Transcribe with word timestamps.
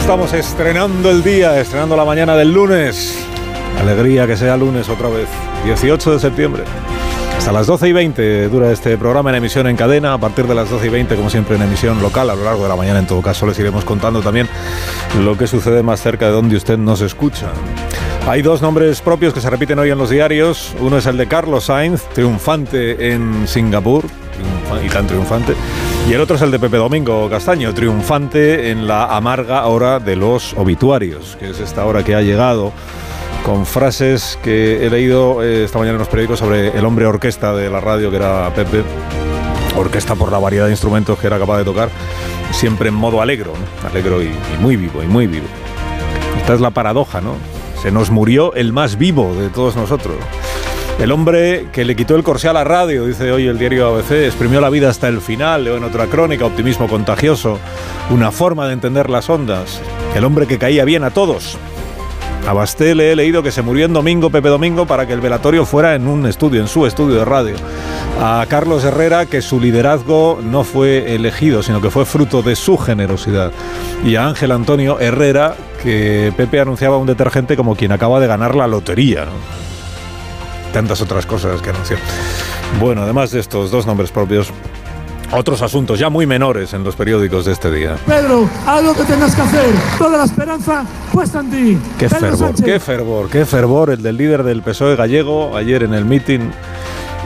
Estamos 0.00 0.32
estrenando 0.32 1.10
el 1.10 1.22
día, 1.22 1.60
estrenando 1.60 1.96
la 1.96 2.04
mañana 2.04 2.34
del 2.34 2.52
lunes. 2.52 3.24
Alegría 3.78 4.26
que 4.26 4.36
sea 4.36 4.56
lunes 4.56 4.88
otra 4.88 5.08
vez, 5.08 5.28
18 5.64 6.12
de 6.12 6.18
septiembre. 6.18 6.64
Hasta 7.36 7.52
las 7.52 7.66
12 7.66 7.88
y 7.88 7.92
20 7.92 8.48
dura 8.48 8.72
este 8.72 8.96
programa 8.98 9.30
en 9.30 9.36
emisión 9.36 9.66
en 9.66 9.76
cadena. 9.76 10.14
A 10.14 10.18
partir 10.18 10.46
de 10.46 10.54
las 10.54 10.68
12 10.68 10.86
y 10.86 10.88
20, 10.88 11.16
como 11.16 11.30
siempre, 11.30 11.56
en 11.56 11.62
emisión 11.62 12.02
local. 12.02 12.30
A 12.30 12.34
lo 12.34 12.44
largo 12.44 12.62
de 12.64 12.68
la 12.68 12.76
mañana, 12.76 12.98
en 12.98 13.06
todo 13.06 13.22
caso, 13.22 13.46
les 13.46 13.58
iremos 13.58 13.84
contando 13.84 14.20
también 14.20 14.48
lo 15.22 15.36
que 15.38 15.46
sucede 15.46 15.82
más 15.82 16.02
cerca 16.02 16.26
de 16.26 16.32
donde 16.32 16.56
usted 16.56 16.78
nos 16.78 17.00
escucha. 17.02 17.48
Hay 18.26 18.42
dos 18.42 18.62
nombres 18.62 19.00
propios 19.00 19.32
que 19.32 19.40
se 19.40 19.50
repiten 19.50 19.78
hoy 19.78 19.90
en 19.90 19.98
los 19.98 20.10
diarios. 20.10 20.74
Uno 20.80 20.98
es 20.98 21.06
el 21.06 21.16
de 21.16 21.28
Carlos 21.28 21.64
Sainz, 21.64 22.02
triunfante 22.14 23.12
en 23.12 23.46
Singapur, 23.46 24.04
y 24.84 24.88
tan 24.88 25.06
triunfante. 25.06 25.54
Y 26.08 26.12
el 26.12 26.20
otro 26.20 26.36
es 26.36 26.42
el 26.42 26.50
de 26.50 26.58
Pepe 26.58 26.76
Domingo 26.76 27.28
Castaño, 27.30 27.72
triunfante 27.72 28.70
en 28.70 28.86
la 28.86 29.16
amarga 29.16 29.66
hora 29.66 30.00
de 30.00 30.16
los 30.16 30.54
obituarios, 30.54 31.36
que 31.38 31.50
es 31.50 31.60
esta 31.60 31.84
hora 31.84 32.02
que 32.02 32.14
ha 32.14 32.20
llegado 32.20 32.72
con 33.44 33.64
frases 33.64 34.38
que 34.42 34.84
he 34.84 34.90
leído 34.90 35.42
eh, 35.42 35.64
esta 35.64 35.78
mañana 35.78 35.94
en 35.94 36.00
los 36.00 36.08
periódicos 36.08 36.40
sobre 36.40 36.76
el 36.76 36.84
hombre 36.84 37.06
orquesta 37.06 37.54
de 37.54 37.70
la 37.70 37.80
radio 37.80 38.10
que 38.10 38.16
era 38.16 38.52
Pepe, 38.54 38.82
orquesta 39.76 40.14
por 40.14 40.32
la 40.32 40.38
variedad 40.38 40.66
de 40.66 40.72
instrumentos 40.72 41.18
que 41.18 41.26
era 41.26 41.38
capaz 41.38 41.58
de 41.58 41.64
tocar, 41.64 41.88
siempre 42.50 42.88
en 42.88 42.94
modo 42.94 43.22
alegro, 43.22 43.52
alegro 43.88 44.22
y 44.22 44.30
muy 44.60 44.76
vivo, 44.76 45.02
y 45.02 45.06
muy 45.06 45.26
vivo. 45.26 45.46
Esta 46.38 46.54
es 46.54 46.60
la 46.60 46.70
paradoja, 46.70 47.20
¿no? 47.20 47.34
Se 47.80 47.90
nos 47.90 48.10
murió 48.10 48.52
el 48.54 48.72
más 48.72 48.98
vivo 48.98 49.34
de 49.34 49.48
todos 49.48 49.76
nosotros. 49.76 50.16
El 51.00 51.12
hombre 51.12 51.68
que 51.72 51.86
le 51.86 51.96
quitó 51.96 52.14
el 52.14 52.22
corsé 52.22 52.48
a 52.48 52.52
la 52.52 52.62
radio, 52.62 53.06
dice 53.06 53.32
hoy 53.32 53.46
el 53.46 53.58
diario 53.58 53.88
ABC, 53.88 54.26
exprimió 54.26 54.60
la 54.60 54.68
vida 54.68 54.90
hasta 54.90 55.08
el 55.08 55.22
final, 55.22 55.64
leo 55.64 55.78
en 55.78 55.84
otra 55.84 56.08
crónica, 56.08 56.44
optimismo 56.44 56.88
contagioso, 56.88 57.58
una 58.10 58.30
forma 58.30 58.66
de 58.66 58.74
entender 58.74 59.08
las 59.08 59.30
ondas. 59.30 59.80
El 60.14 60.24
hombre 60.24 60.46
que 60.46 60.58
caía 60.58 60.84
bien 60.84 61.02
a 61.02 61.10
todos. 61.10 61.56
A 62.46 62.52
Basté 62.52 62.94
le 62.94 63.12
he 63.12 63.16
leído 63.16 63.42
que 63.42 63.50
se 63.50 63.62
murió 63.62 63.86
en 63.86 63.94
domingo, 63.94 64.28
Pepe 64.28 64.50
Domingo, 64.50 64.86
para 64.86 65.06
que 65.06 65.14
el 65.14 65.22
velatorio 65.22 65.64
fuera 65.64 65.94
en 65.94 66.06
un 66.06 66.26
estudio, 66.26 66.60
en 66.60 66.68
su 66.68 66.84
estudio 66.84 67.16
de 67.16 67.24
radio. 67.24 67.54
A 68.20 68.44
Carlos 68.46 68.84
Herrera 68.84 69.24
que 69.24 69.40
su 69.40 69.58
liderazgo 69.58 70.38
no 70.42 70.64
fue 70.64 71.14
elegido, 71.14 71.62
sino 71.62 71.80
que 71.80 71.88
fue 71.88 72.04
fruto 72.04 72.42
de 72.42 72.56
su 72.56 72.76
generosidad. 72.76 73.52
Y 74.04 74.16
a 74.16 74.26
Ángel 74.26 74.52
Antonio 74.52 75.00
Herrera 75.00 75.54
que 75.82 76.30
Pepe 76.36 76.60
anunciaba 76.60 76.98
un 76.98 77.06
detergente 77.06 77.56
como 77.56 77.74
quien 77.74 77.92
acaba 77.92 78.20
de 78.20 78.26
ganar 78.26 78.54
la 78.54 78.66
lotería. 78.66 79.24
Tantas 80.72 81.00
otras 81.00 81.26
cosas 81.26 81.60
que 81.62 81.70
anunció. 81.70 81.96
Bueno, 82.78 83.02
además 83.02 83.32
de 83.32 83.40
estos 83.40 83.70
dos 83.70 83.86
nombres 83.86 84.10
propios, 84.12 84.52
otros 85.32 85.62
asuntos 85.62 85.98
ya 85.98 86.10
muy 86.10 86.26
menores 86.26 86.74
en 86.74 86.84
los 86.84 86.96
periódicos 86.96 87.44
de 87.44 87.52
este 87.52 87.70
día. 87.70 87.96
Pedro, 88.06 88.48
haz 88.66 88.82
lo 88.82 88.94
que 88.94 89.04
tengas 89.04 89.34
que 89.34 89.42
hacer. 89.42 89.74
Toda 89.98 90.18
la 90.18 90.24
esperanza 90.24 90.84
puesta 91.12 91.40
en 91.40 91.50
ti. 91.50 91.78
Qué 91.98 92.08
Pedro 92.08 92.20
fervor, 92.20 92.38
Sánchez. 92.38 92.64
qué 92.64 92.80
fervor, 92.80 93.30
qué 93.30 93.46
fervor 93.46 93.90
el 93.90 94.02
del 94.02 94.16
líder 94.16 94.42
del 94.42 94.62
PSOE 94.62 94.96
gallego 94.96 95.56
ayer 95.56 95.82
en 95.82 95.94
el 95.94 96.04
mitin 96.04 96.50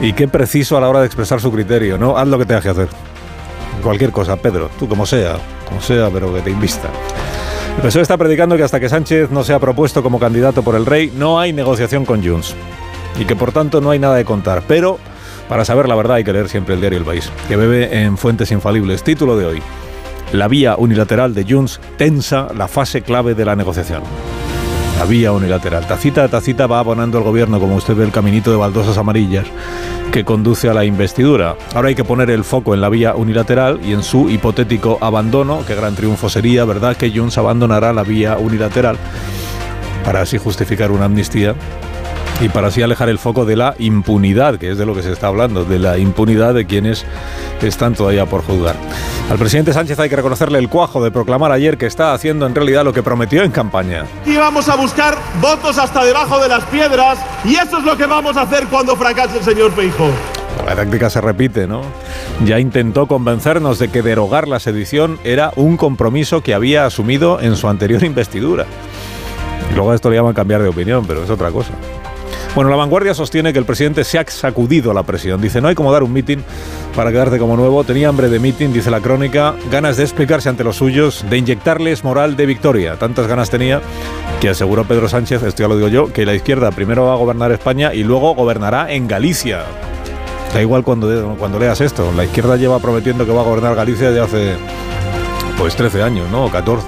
y 0.01 0.13
qué 0.13 0.27
preciso 0.27 0.77
a 0.77 0.81
la 0.81 0.89
hora 0.89 0.99
de 0.99 1.05
expresar 1.05 1.39
su 1.39 1.51
criterio, 1.51 1.97
¿no? 1.97 2.17
Haz 2.17 2.27
lo 2.27 2.37
que 2.37 2.45
tengas 2.45 2.63
que 2.63 2.69
hacer. 2.69 2.87
Cualquier 3.81 4.11
cosa, 4.11 4.35
Pedro, 4.37 4.69
tú 4.79 4.87
como 4.87 5.05
sea, 5.05 5.37
como 5.67 5.81
sea, 5.81 6.09
pero 6.11 6.33
que 6.33 6.41
te 6.41 6.49
invista. 6.49 6.89
El 7.77 7.83
PSOE 7.83 8.01
está 8.01 8.17
predicando 8.17 8.55
que 8.55 8.63
hasta 8.63 8.79
que 8.79 8.89
Sánchez 8.89 9.29
no 9.31 9.43
sea 9.43 9.59
propuesto 9.59 10.01
como 10.01 10.19
candidato 10.19 10.63
por 10.63 10.75
el 10.75 10.85
rey, 10.85 11.11
no 11.15 11.39
hay 11.39 11.53
negociación 11.53 12.05
con 12.05 12.25
Junts 12.25 12.55
y 13.19 13.25
que 13.25 13.35
por 13.35 13.51
tanto 13.51 13.81
no 13.81 13.91
hay 13.91 13.99
nada 13.99 14.15
de 14.15 14.25
contar. 14.25 14.63
Pero 14.67 14.99
para 15.49 15.65
saber 15.65 15.87
la 15.87 15.95
verdad 15.95 16.17
hay 16.17 16.23
que 16.23 16.33
leer 16.33 16.49
siempre 16.49 16.75
el 16.75 16.81
diario 16.81 16.99
El 16.99 17.05
País, 17.05 17.31
que 17.47 17.55
bebe 17.55 18.01
en 18.01 18.17
fuentes 18.17 18.51
infalibles. 18.51 19.03
Título 19.03 19.37
de 19.37 19.45
hoy. 19.45 19.61
La 20.31 20.47
vía 20.47 20.75
unilateral 20.77 21.33
de 21.33 21.45
Junts 21.47 21.79
tensa 21.97 22.47
la 22.55 22.67
fase 22.67 23.01
clave 23.01 23.35
de 23.35 23.45
la 23.45 23.55
negociación. 23.55 24.01
La 24.97 25.05
vía 25.05 25.31
unilateral. 25.31 25.85
Tacita 25.87 26.23
a 26.23 26.29
tacita 26.29 26.67
va 26.67 26.79
abonando 26.79 27.17
el 27.17 27.23
gobierno, 27.23 27.59
como 27.59 27.75
usted 27.75 27.95
ve, 27.95 28.05
el 28.05 28.11
caminito 28.11 28.49
de 28.49 28.57
baldosas 28.57 28.97
amarillas 28.97 29.45
que 30.11 30.23
conduce 30.23 30.69
a 30.69 30.73
la 30.73 30.85
investidura. 30.85 31.57
Ahora 31.73 31.89
hay 31.89 31.95
que 31.95 32.05
poner 32.05 32.29
el 32.29 32.45
foco 32.45 32.73
en 32.73 32.79
la 32.79 32.89
vía 32.89 33.13
unilateral 33.15 33.81
y 33.83 33.91
en 33.91 34.03
su 34.03 34.29
hipotético 34.29 34.97
abandono. 35.01 35.63
Qué 35.67 35.75
gran 35.75 35.95
triunfo 35.95 36.29
sería, 36.29 36.63
¿verdad?, 36.63 36.95
que 36.95 37.11
Junts 37.11 37.37
abandonará 37.37 37.91
la 37.91 38.03
vía 38.03 38.37
unilateral 38.37 38.97
para 40.05 40.21
así 40.21 40.37
justificar 40.37 40.91
una 40.91 41.05
amnistía 41.05 41.55
y 42.41 42.49
para 42.49 42.67
así 42.67 42.81
alejar 42.81 43.09
el 43.09 43.17
foco 43.17 43.45
de 43.45 43.55
la 43.55 43.75
impunidad, 43.79 44.57
que 44.57 44.71
es 44.71 44.77
de 44.77 44.85
lo 44.85 44.93
que 44.93 45.01
se 45.01 45.11
está 45.11 45.27
hablando, 45.27 45.63
de 45.63 45.79
la 45.79 45.97
impunidad 45.97 46.53
de 46.53 46.65
quienes 46.65 47.05
están 47.61 47.93
todavía 47.93 48.25
por 48.25 48.43
juzgar. 48.43 48.75
Al 49.29 49.37
presidente 49.37 49.73
Sánchez 49.73 49.99
hay 49.99 50.09
que 50.09 50.15
reconocerle 50.15 50.59
el 50.59 50.69
cuajo 50.69 51.03
de 51.03 51.11
proclamar 51.11 51.51
ayer 51.51 51.77
que 51.77 51.85
está 51.85 52.13
haciendo 52.13 52.45
en 52.45 52.53
realidad 52.53 52.83
lo 52.83 52.93
que 52.93 53.01
prometió 53.01 53.43
en 53.43 53.51
campaña. 53.51 54.05
Y 54.25 54.35
vamos 54.35 54.69
a 54.69 54.75
buscar 54.75 55.17
votos 55.41 55.77
hasta 55.77 56.03
debajo 56.03 56.39
de 56.39 56.49
las 56.49 56.63
piedras 56.65 57.19
y 57.43 57.55
eso 57.55 57.79
es 57.79 57.83
lo 57.83 57.97
que 57.97 58.05
vamos 58.05 58.37
a 58.37 58.41
hacer 58.41 58.65
cuando 58.67 58.95
fracase 58.95 59.37
el 59.39 59.43
señor 59.43 59.71
Feijóo. 59.71 60.11
La 60.65 60.75
táctica 60.75 61.09
se 61.09 61.21
repite, 61.21 61.67
¿no? 61.67 61.81
Ya 62.43 62.59
intentó 62.59 63.07
convencernos 63.07 63.77
de 63.77 63.89
que 63.89 64.01
derogar 64.01 64.47
la 64.47 64.59
sedición 64.59 65.19
era 65.23 65.51
un 65.55 65.77
compromiso 65.77 66.41
que 66.41 66.53
había 66.53 66.85
asumido 66.85 67.39
en 67.39 67.55
su 67.55 67.67
anterior 67.67 68.03
investidura. 68.05 68.65
Y 69.71 69.75
luego 69.75 69.91
a 69.91 69.95
esto 69.95 70.09
le 70.09 70.17
llaman 70.17 70.33
cambiar 70.33 70.61
de 70.61 70.69
opinión, 70.69 71.05
pero 71.05 71.23
es 71.23 71.29
otra 71.29 71.51
cosa. 71.51 71.71
Bueno, 72.55 72.69
la 72.69 72.77
vanguardia 72.77 73.13
sostiene 73.13 73.51
que 73.51 73.59
el 73.59 73.65
presidente 73.65 74.05
se 74.05 74.17
ha 74.17 74.25
sacudido 74.25 74.93
la 74.93 75.03
presión. 75.03 75.41
Dice, 75.41 75.59
no 75.59 75.67
hay 75.67 75.75
como 75.75 75.91
dar 75.91 76.03
un 76.03 76.13
mitin 76.13 76.41
para 76.95 77.11
quedarte 77.11 77.37
como 77.37 77.57
nuevo. 77.57 77.83
Tenía 77.83 78.07
hambre 78.07 78.29
de 78.29 78.39
mitin, 78.39 78.71
dice 78.71 78.89
la 78.89 79.01
crónica, 79.01 79.55
ganas 79.69 79.97
de 79.97 80.03
explicarse 80.03 80.47
ante 80.47 80.63
los 80.63 80.77
suyos, 80.77 81.25
de 81.29 81.37
inyectarles 81.37 82.05
moral 82.05 82.37
de 82.37 82.45
victoria. 82.45 82.95
Tantas 82.95 83.27
ganas 83.27 83.49
tenía 83.49 83.81
que 84.39 84.47
aseguró 84.47 84.85
Pedro 84.85 85.09
Sánchez, 85.09 85.43
esto 85.43 85.63
ya 85.63 85.67
lo 85.67 85.75
digo 85.75 85.89
yo, 85.89 86.13
que 86.13 86.25
la 86.25 86.33
izquierda 86.33 86.71
primero 86.71 87.03
va 87.03 87.13
a 87.13 87.17
gobernar 87.17 87.51
España 87.51 87.93
y 87.93 88.05
luego 88.05 88.33
gobernará 88.35 88.89
en 88.89 89.09
Galicia. 89.09 89.63
Da 90.53 90.61
igual 90.61 90.85
cuando, 90.85 91.35
cuando 91.37 91.59
leas 91.59 91.81
esto. 91.81 92.09
La 92.15 92.23
izquierda 92.23 92.55
lleva 92.55 92.79
prometiendo 92.79 93.25
que 93.25 93.33
va 93.33 93.41
a 93.41 93.45
gobernar 93.45 93.75
Galicia 93.75 94.11
desde 94.11 94.21
hace 94.21 94.55
pues 95.57 95.75
13 95.75 96.03
años, 96.03 96.31
¿no? 96.31 96.45
O 96.45 96.51
14. 96.51 96.87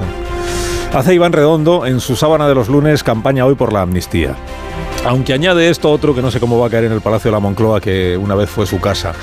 Hace 0.94 1.14
Iván 1.14 1.34
Redondo 1.34 1.86
en 1.86 2.00
su 2.00 2.16
sábana 2.16 2.48
de 2.48 2.56
los 2.56 2.70
lunes 2.70 3.04
campaña 3.04 3.46
hoy 3.46 3.56
por 3.56 3.74
la 3.74 3.82
amnistía. 3.82 4.34
Aunque 5.08 5.32
añade 5.34 5.70
esto 5.70 5.90
otro 5.90 6.14
que 6.14 6.22
no 6.22 6.32
sé 6.32 6.40
cómo 6.42 6.60
va 6.60 6.68
a 6.68 6.70
caer 6.70 6.84
en 6.86 6.92
el 6.92 7.00
Palacio 7.02 7.32
de 7.32 7.36
la 7.36 7.40
Moncloa, 7.40 7.80
que 7.80 8.18
una 8.18 8.36
vez 8.36 8.50
fue 8.50 8.66
su 8.66 8.80
casa. 8.82 9.14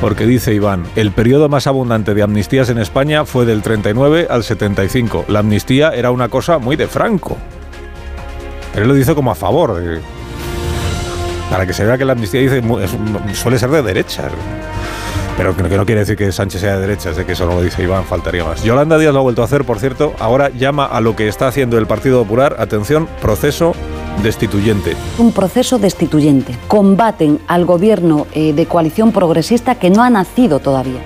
Porque 0.00 0.24
dice 0.26 0.54
Iván, 0.54 0.84
el 0.96 1.12
periodo 1.12 1.48
más 1.50 1.66
abundante 1.66 2.14
de 2.14 2.22
amnistías 2.22 2.70
en 2.70 2.78
España 2.78 3.24
fue 3.26 3.44
del 3.44 3.60
39 3.60 4.26
al 4.30 4.42
75. 4.42 5.26
La 5.28 5.40
amnistía 5.40 5.90
era 5.90 6.10
una 6.10 6.28
cosa 6.30 6.58
muy 6.58 6.76
de 6.76 6.86
Franco. 6.88 7.36
Él 8.74 8.88
lo 8.88 8.94
dice 8.94 9.14
como 9.14 9.30
a 9.30 9.34
favor. 9.34 9.74
de- 9.76 10.00
para 11.50 11.66
que 11.66 11.74
se 11.74 11.84
vea 11.84 11.98
que 11.98 12.04
la 12.06 12.12
amnistía 12.14 12.40
dice, 12.40 12.62
suele 13.34 13.58
ser 13.58 13.70
de 13.70 13.82
derecha. 13.82 14.22
Pero 15.36 15.54
que 15.54 15.62
no, 15.62 15.68
que 15.68 15.76
no 15.76 15.84
quiere 15.84 16.00
decir 16.00 16.16
que 16.16 16.32
Sánchez 16.32 16.62
sea 16.62 16.74
de 16.76 16.80
derechas, 16.80 17.16
de 17.16 17.26
que 17.26 17.32
eso 17.32 17.44
no 17.44 17.54
lo 17.56 17.62
dice 17.62 17.82
Iván, 17.82 18.04
faltaría 18.04 18.44
más. 18.44 18.62
Yolanda 18.64 18.96
Díaz 18.98 19.12
lo 19.12 19.18
ha 19.20 19.22
vuelto 19.22 19.42
a 19.42 19.44
hacer, 19.44 19.64
por 19.64 19.78
cierto, 19.78 20.14
ahora 20.18 20.48
llama 20.48 20.86
a 20.86 21.00
lo 21.00 21.14
que 21.14 21.28
está 21.28 21.46
haciendo 21.48 21.76
el 21.76 21.86
Partido 21.86 22.22
Popular, 22.22 22.56
atención, 22.58 23.06
proceso 23.20 23.74
destituyente. 24.22 24.96
un 25.18 25.32
proceso 25.32 25.78
destituyente. 25.78 26.56
Combaten 26.68 27.40
al 27.46 27.64
gobierno 27.64 28.26
eh, 28.32 28.52
de 28.52 28.66
coalición 28.66 29.12
progresista 29.12 29.74
que 29.74 29.90
no 29.90 30.02
ha 30.02 30.10
nacido 30.10 30.60
todavía. 30.60 31.00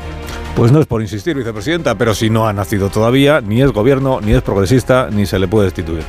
Pues 0.55 0.73
no 0.73 0.81
es 0.81 0.87
por 0.87 1.03
insistir, 1.03 1.37
vicepresidenta, 1.37 1.95
pero 1.97 2.15
si 2.15 2.31
no 2.31 2.49
ha 2.49 2.53
nacido 2.53 2.91
todavía, 2.91 3.41
ni 3.41 3.63
es 3.63 3.71
gobierno, 3.71 4.21
ni 4.21 4.33
es 4.33 4.43
progresista, 4.43 5.09
ni 5.11 5.25
se 5.25 5.39
le 5.39 5.47
puede 5.47 5.67
destituir. 5.67 6.03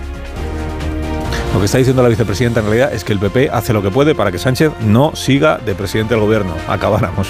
Lo 1.54 1.60
que 1.60 1.66
está 1.66 1.78
diciendo 1.78 2.04
la 2.04 2.10
vicepresidenta 2.10 2.60
en 2.60 2.66
realidad 2.68 2.94
es 2.94 3.04
que 3.04 3.13
el 3.13 3.19
PP 3.19 3.50
hace 3.51 3.74
lo 3.74 3.81
que 3.81 3.90
puede 3.90 4.16
para 4.16 4.31
que 4.31 4.38
Sánchez 4.38 4.72
no 4.81 5.16
siga 5.16 5.57
de 5.57 5.75
presidente 5.75 6.13
del 6.13 6.24
gobierno. 6.24 6.54
Acabáramos. 6.68 7.28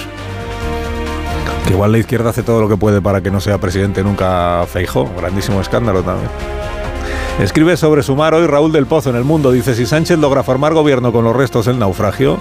Que 1.65 1.73
igual 1.73 1.91
la 1.91 1.97
izquierda 1.99 2.29
hace 2.31 2.43
todo 2.43 2.61
lo 2.61 2.67
que 2.67 2.77
puede 2.77 3.01
para 3.01 3.21
que 3.21 3.31
no 3.31 3.39
sea 3.39 3.57
presidente 3.59 4.03
nunca 4.03 4.65
Feijó. 4.67 5.09
Grandísimo 5.17 5.61
escándalo 5.61 6.03
también. 6.03 6.29
Escribe 7.39 7.77
sobre 7.77 8.03
sumar 8.03 8.33
hoy 8.33 8.45
Raúl 8.47 8.73
del 8.73 8.85
Pozo 8.85 9.11
en 9.11 9.15
El 9.15 9.23
Mundo. 9.23 9.53
Dice, 9.53 9.73
si 9.73 9.85
Sánchez 9.85 10.19
logra 10.19 10.43
formar 10.43 10.73
gobierno 10.73 11.13
con 11.13 11.23
los 11.23 11.33
restos 11.33 11.67
del 11.67 11.79
naufragio, 11.79 12.37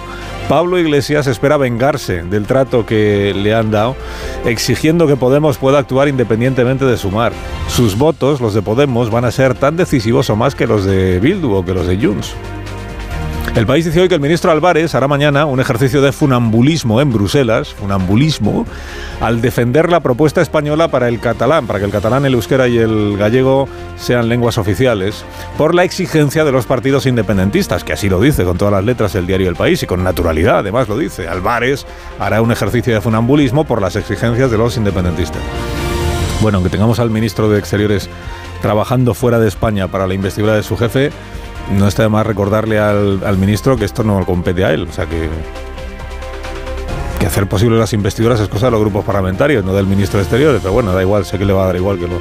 Pablo 0.49 0.77
Iglesias 0.77 1.25
espera 1.25 1.55
vengarse 1.55 2.23
del 2.23 2.45
trato 2.45 2.85
que 2.85 3.33
le 3.33 3.55
han 3.55 3.71
dado, 3.71 3.95
exigiendo 4.43 5.07
que 5.07 5.15
Podemos 5.15 5.57
pueda 5.57 5.79
actuar 5.79 6.09
independientemente 6.09 6.83
de 6.83 6.97
sumar. 6.97 7.31
Sus 7.69 7.97
votos, 7.97 8.41
los 8.41 8.53
de 8.53 8.61
Podemos, 8.61 9.09
van 9.09 9.23
a 9.23 9.31
ser 9.31 9.53
tan 9.53 9.77
decisivos 9.77 10.29
o 10.29 10.35
más 10.35 10.53
que 10.53 10.67
los 10.67 10.83
de 10.83 11.21
Bildu 11.21 11.53
o 11.53 11.63
que 11.63 11.73
los 11.73 11.87
de 11.87 11.97
Junts. 11.97 12.35
El 13.55 13.65
país 13.65 13.83
dice 13.83 13.99
hoy 13.99 14.07
que 14.07 14.15
el 14.15 14.21
ministro 14.21 14.51
Álvarez 14.51 14.95
hará 14.95 15.07
mañana 15.07 15.45
un 15.45 15.59
ejercicio 15.59 16.01
de 16.01 16.11
funambulismo 16.11 17.01
en 17.01 17.11
Bruselas, 17.11 17.73
funambulismo, 17.73 18.65
al 19.19 19.41
defender 19.41 19.89
la 19.89 19.99
propuesta 19.99 20.41
española 20.41 20.87
para 20.87 21.09
el 21.09 21.19
catalán, 21.19 21.67
para 21.67 21.79
que 21.79 21.85
el 21.85 21.91
catalán, 21.91 22.25
el 22.25 22.35
euskera 22.35 22.67
y 22.67 22.77
el 22.77 23.17
gallego 23.17 23.67
sean 23.97 24.29
lenguas 24.29 24.57
oficiales, 24.57 25.25
por 25.57 25.75
la 25.75 25.83
exigencia 25.83 26.45
de 26.45 26.51
los 26.51 26.67
partidos 26.67 27.05
independentistas, 27.05 27.83
que 27.83 27.93
así 27.93 28.07
lo 28.07 28.21
dice 28.21 28.45
con 28.45 28.57
todas 28.57 28.71
las 28.71 28.85
letras 28.85 29.15
el 29.15 29.27
diario 29.27 29.49
El 29.49 29.55
País 29.55 29.83
y 29.83 29.87
con 29.87 30.03
naturalidad, 30.03 30.59
además 30.59 30.87
lo 30.87 30.97
dice. 30.97 31.27
Álvarez 31.27 31.85
hará 32.17 32.41
un 32.41 32.51
ejercicio 32.51 32.93
de 32.93 33.01
funambulismo 33.01 33.65
por 33.65 33.81
las 33.81 33.95
exigencias 33.97 34.51
de 34.51 34.57
los 34.57 34.77
independentistas. 34.77 35.41
Bueno, 36.41 36.59
aunque 36.59 36.69
tengamos 36.69 36.99
al 36.99 37.09
ministro 37.09 37.49
de 37.49 37.59
Exteriores 37.59 38.09
trabajando 38.61 39.13
fuera 39.13 39.39
de 39.39 39.47
España 39.47 39.89
para 39.89 40.07
la 40.07 40.13
investidura 40.13 40.55
de 40.55 40.63
su 40.63 40.77
jefe, 40.77 41.11
no 41.71 41.87
está 41.87 42.03
de 42.03 42.09
más 42.09 42.25
recordarle 42.25 42.79
al, 42.79 43.37
ministro 43.37 43.77
que 43.77 43.85
esto 43.85 44.03
no 44.03 44.25
compete 44.25 44.65
a 44.65 44.73
él. 44.73 44.87
O 44.89 44.91
sea 44.91 45.05
que. 45.05 45.29
Que 47.19 47.25
hacer 47.25 47.47
posible 47.47 47.77
las 47.77 47.91
investiduras 47.91 48.39
es 48.39 48.47
cosa 48.47 48.67
de 48.67 48.71
los 48.71 48.79
grupos 48.79 49.03
parlamentarios, 49.03 49.65
no 49.65 49.73
del 49.73 49.85
ministro 49.85 50.19
de 50.19 50.23
Exteriores. 50.23 50.61
Pero 50.61 50.73
bueno, 50.73 50.93
da 50.93 51.01
igual, 51.01 51.25
sé 51.25 51.37
que 51.37 51.45
le 51.45 51.51
va 51.51 51.63
a 51.63 51.65
dar 51.67 51.75
igual 51.75 51.99
que 51.99 52.07
lo. 52.07 52.19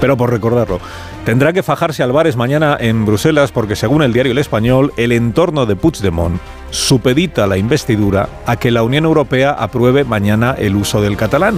Pero 0.00 0.16
por 0.16 0.30
recordarlo. 0.30 0.80
Tendrá 1.24 1.52
que 1.52 1.62
fajarse 1.62 2.02
Álvarez 2.02 2.34
mañana 2.34 2.76
en 2.80 3.06
Bruselas 3.06 3.52
porque, 3.52 3.76
según 3.76 4.02
el 4.02 4.12
diario 4.12 4.32
El 4.32 4.38
Español, 4.38 4.92
el 4.96 5.12
entorno 5.12 5.66
de 5.66 5.76
Puigdemont 5.76 6.40
supedita 6.70 7.46
la 7.46 7.58
investidura 7.58 8.28
a 8.44 8.56
que 8.56 8.72
la 8.72 8.82
Unión 8.82 9.04
Europea 9.04 9.52
apruebe 9.52 10.02
mañana 10.02 10.56
el 10.58 10.74
uso 10.74 11.00
del 11.00 11.16
catalán. 11.16 11.54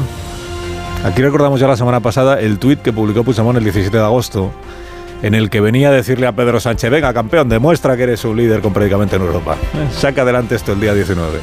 Aquí 1.02 1.22
recordamos 1.22 1.60
ya 1.60 1.68
la 1.68 1.78
semana 1.78 2.00
pasada 2.00 2.38
el 2.40 2.58
tuit 2.58 2.82
que 2.82 2.92
publicó 2.92 3.24
Puigdemont 3.24 3.56
el 3.56 3.64
17 3.64 3.96
de 3.96 4.02
agosto, 4.02 4.52
en 5.24 5.34
el 5.34 5.48
que 5.48 5.62
venía 5.62 5.88
a 5.88 5.92
decirle 5.92 6.26
a 6.26 6.32
Pedro 6.32 6.60
Sánchez, 6.60 6.90
venga 6.90 7.14
campeón, 7.14 7.48
demuestra 7.48 7.96
que 7.96 8.02
eres 8.02 8.26
un 8.26 8.36
líder 8.36 8.60
con 8.60 8.74
en 8.76 9.22
Europa. 9.22 9.56
Eh, 9.72 9.88
saca 9.90 10.20
adelante 10.20 10.54
esto 10.54 10.72
el 10.72 10.80
día 10.80 10.92
19. 10.92 11.38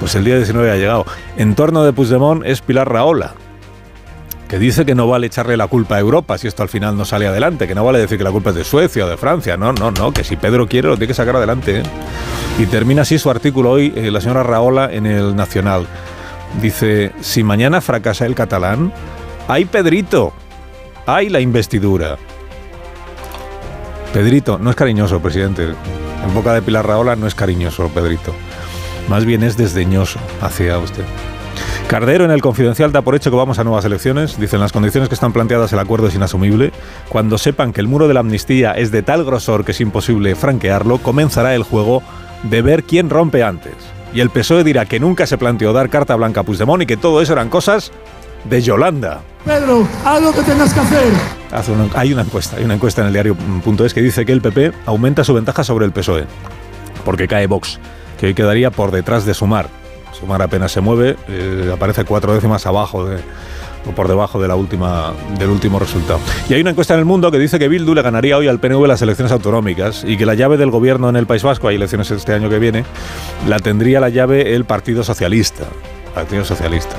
Pues 0.00 0.14
el 0.14 0.24
día 0.24 0.36
19 0.38 0.70
ha 0.70 0.76
llegado. 0.76 1.04
En 1.36 1.54
torno 1.54 1.84
de 1.84 1.92
Puigdemont 1.92 2.42
es 2.46 2.62
Pilar 2.62 2.90
Raola, 2.90 3.34
que 4.48 4.58
dice 4.58 4.86
que 4.86 4.94
no 4.94 5.08
vale 5.08 5.26
echarle 5.26 5.58
la 5.58 5.66
culpa 5.66 5.96
a 5.96 6.00
Europa 6.00 6.38
si 6.38 6.48
esto 6.48 6.62
al 6.62 6.70
final 6.70 6.96
no 6.96 7.04
sale 7.04 7.26
adelante, 7.26 7.68
que 7.68 7.74
no 7.74 7.84
vale 7.84 7.98
decir 7.98 8.16
que 8.16 8.24
la 8.24 8.32
culpa 8.32 8.48
es 8.48 8.56
de 8.56 8.64
Suecia 8.64 9.04
o 9.04 9.08
de 9.08 9.18
Francia, 9.18 9.58
no, 9.58 9.74
no, 9.74 9.90
no, 9.90 10.10
que 10.10 10.24
si 10.24 10.36
Pedro 10.36 10.66
quiere 10.66 10.88
lo 10.88 10.96
tiene 10.96 11.08
que 11.08 11.14
sacar 11.14 11.36
adelante. 11.36 11.80
¿eh? 11.80 11.82
Y 12.58 12.64
termina 12.64 13.02
así 13.02 13.18
su 13.18 13.28
artículo 13.28 13.72
hoy 13.72 13.92
eh, 13.94 14.10
la 14.10 14.22
señora 14.22 14.42
Raola 14.42 14.88
en 14.90 15.04
el 15.04 15.36
Nacional. 15.36 15.86
Dice, 16.62 17.12
si 17.20 17.42
mañana 17.42 17.82
fracasa 17.82 18.24
el 18.24 18.34
catalán, 18.34 18.90
hay 19.48 19.66
Pedrito, 19.66 20.32
hay 21.04 21.28
la 21.28 21.40
investidura. 21.40 22.16
Pedrito, 24.12 24.58
no 24.58 24.68
es 24.68 24.76
cariñoso, 24.76 25.20
presidente. 25.20 25.64
En 25.64 26.34
boca 26.34 26.52
de 26.52 26.60
Pilar 26.60 26.86
Raola 26.86 27.16
no 27.16 27.26
es 27.26 27.34
cariñoso, 27.34 27.88
Pedrito. 27.88 28.34
Más 29.08 29.24
bien 29.24 29.42
es 29.42 29.56
desdeñoso 29.56 30.20
hacia 30.42 30.78
usted. 30.78 31.04
Cardero 31.88 32.24
en 32.24 32.30
el 32.30 32.42
Confidencial 32.42 32.92
da 32.92 33.00
por 33.00 33.14
hecho 33.14 33.30
que 33.30 33.36
vamos 33.36 33.58
a 33.58 33.64
nuevas 33.64 33.86
elecciones. 33.86 34.38
Dicen 34.38 34.60
las 34.60 34.72
condiciones 34.72 35.08
que 35.08 35.14
están 35.14 35.32
planteadas 35.32 35.72
el 35.72 35.78
acuerdo 35.78 36.08
es 36.08 36.14
inasumible. 36.14 36.72
Cuando 37.08 37.38
sepan 37.38 37.72
que 37.72 37.80
el 37.80 37.88
muro 37.88 38.06
de 38.06 38.14
la 38.14 38.20
amnistía 38.20 38.72
es 38.72 38.90
de 38.90 39.02
tal 39.02 39.24
grosor 39.24 39.64
que 39.64 39.72
es 39.72 39.80
imposible 39.80 40.34
franquearlo, 40.34 40.98
comenzará 40.98 41.54
el 41.54 41.62
juego 41.62 42.02
de 42.42 42.60
ver 42.60 42.84
quién 42.84 43.08
rompe 43.08 43.42
antes. 43.42 43.74
Y 44.12 44.20
el 44.20 44.28
PSOE 44.28 44.62
dirá 44.62 44.84
que 44.84 45.00
nunca 45.00 45.26
se 45.26 45.38
planteó 45.38 45.72
dar 45.72 45.88
carta 45.88 46.16
blanca 46.16 46.40
a 46.40 46.44
Puigdemont 46.44 46.82
y 46.82 46.86
que 46.86 46.98
todo 46.98 47.22
eso 47.22 47.32
eran 47.32 47.48
cosas 47.48 47.92
de 48.44 48.60
Yolanda. 48.60 49.22
Pedro, 49.44 49.86
haz 50.04 50.22
lo 50.22 50.32
que 50.32 50.42
tengas 50.42 50.72
que 50.72 50.80
hacer. 50.80 51.12
hay 51.94 52.12
una 52.12 52.22
encuesta, 52.22 52.56
hay 52.56 52.64
una 52.64 52.74
encuesta 52.74 53.00
en 53.00 53.08
el 53.08 53.12
diario.es 53.12 53.94
que 53.94 54.00
dice 54.00 54.24
que 54.24 54.32
el 54.32 54.40
PP 54.40 54.72
aumenta 54.86 55.24
su 55.24 55.34
ventaja 55.34 55.64
sobre 55.64 55.84
el 55.84 55.92
PSOE, 55.92 56.26
porque 57.04 57.26
cae 57.26 57.46
Vox, 57.46 57.80
que 58.20 58.26
hoy 58.26 58.34
quedaría 58.34 58.70
por 58.70 58.90
detrás 58.92 59.24
de 59.24 59.34
Sumar. 59.34 59.68
Sumar 60.12 60.42
apenas 60.42 60.70
se 60.70 60.80
mueve, 60.80 61.16
eh, 61.28 61.70
aparece 61.74 62.04
cuatro 62.04 62.32
décimas 62.34 62.66
abajo 62.66 63.04
de, 63.04 63.18
o 63.86 63.90
por 63.92 64.08
debajo 64.08 64.40
de 64.40 64.46
la 64.46 64.54
última, 64.54 65.12
del 65.38 65.50
último 65.50 65.78
resultado. 65.78 66.20
Y 66.48 66.54
hay 66.54 66.60
una 66.60 66.70
encuesta 66.70 66.94
en 66.94 67.00
el 67.00 67.06
mundo 67.06 67.30
que 67.30 67.38
dice 67.38 67.58
que 67.58 67.68
Bildu 67.68 67.94
le 67.94 68.02
ganaría 68.02 68.36
hoy 68.36 68.48
al 68.48 68.60
PNV 68.60 68.86
las 68.86 69.02
elecciones 69.02 69.32
autonómicas 69.32 70.04
y 70.06 70.16
que 70.16 70.26
la 70.26 70.34
llave 70.34 70.56
del 70.56 70.70
gobierno 70.70 71.08
en 71.08 71.16
el 71.16 71.26
País 71.26 71.42
Vasco, 71.42 71.68
hay 71.68 71.76
elecciones 71.76 72.10
este 72.10 72.32
año 72.32 72.48
que 72.48 72.58
viene, 72.58 72.84
la 73.48 73.58
tendría 73.58 73.98
la 73.98 74.08
llave 74.08 74.54
el 74.54 74.64
Partido 74.64 75.02
Socialista. 75.02 75.64
Partido 76.14 76.44
Socialista. 76.44 76.96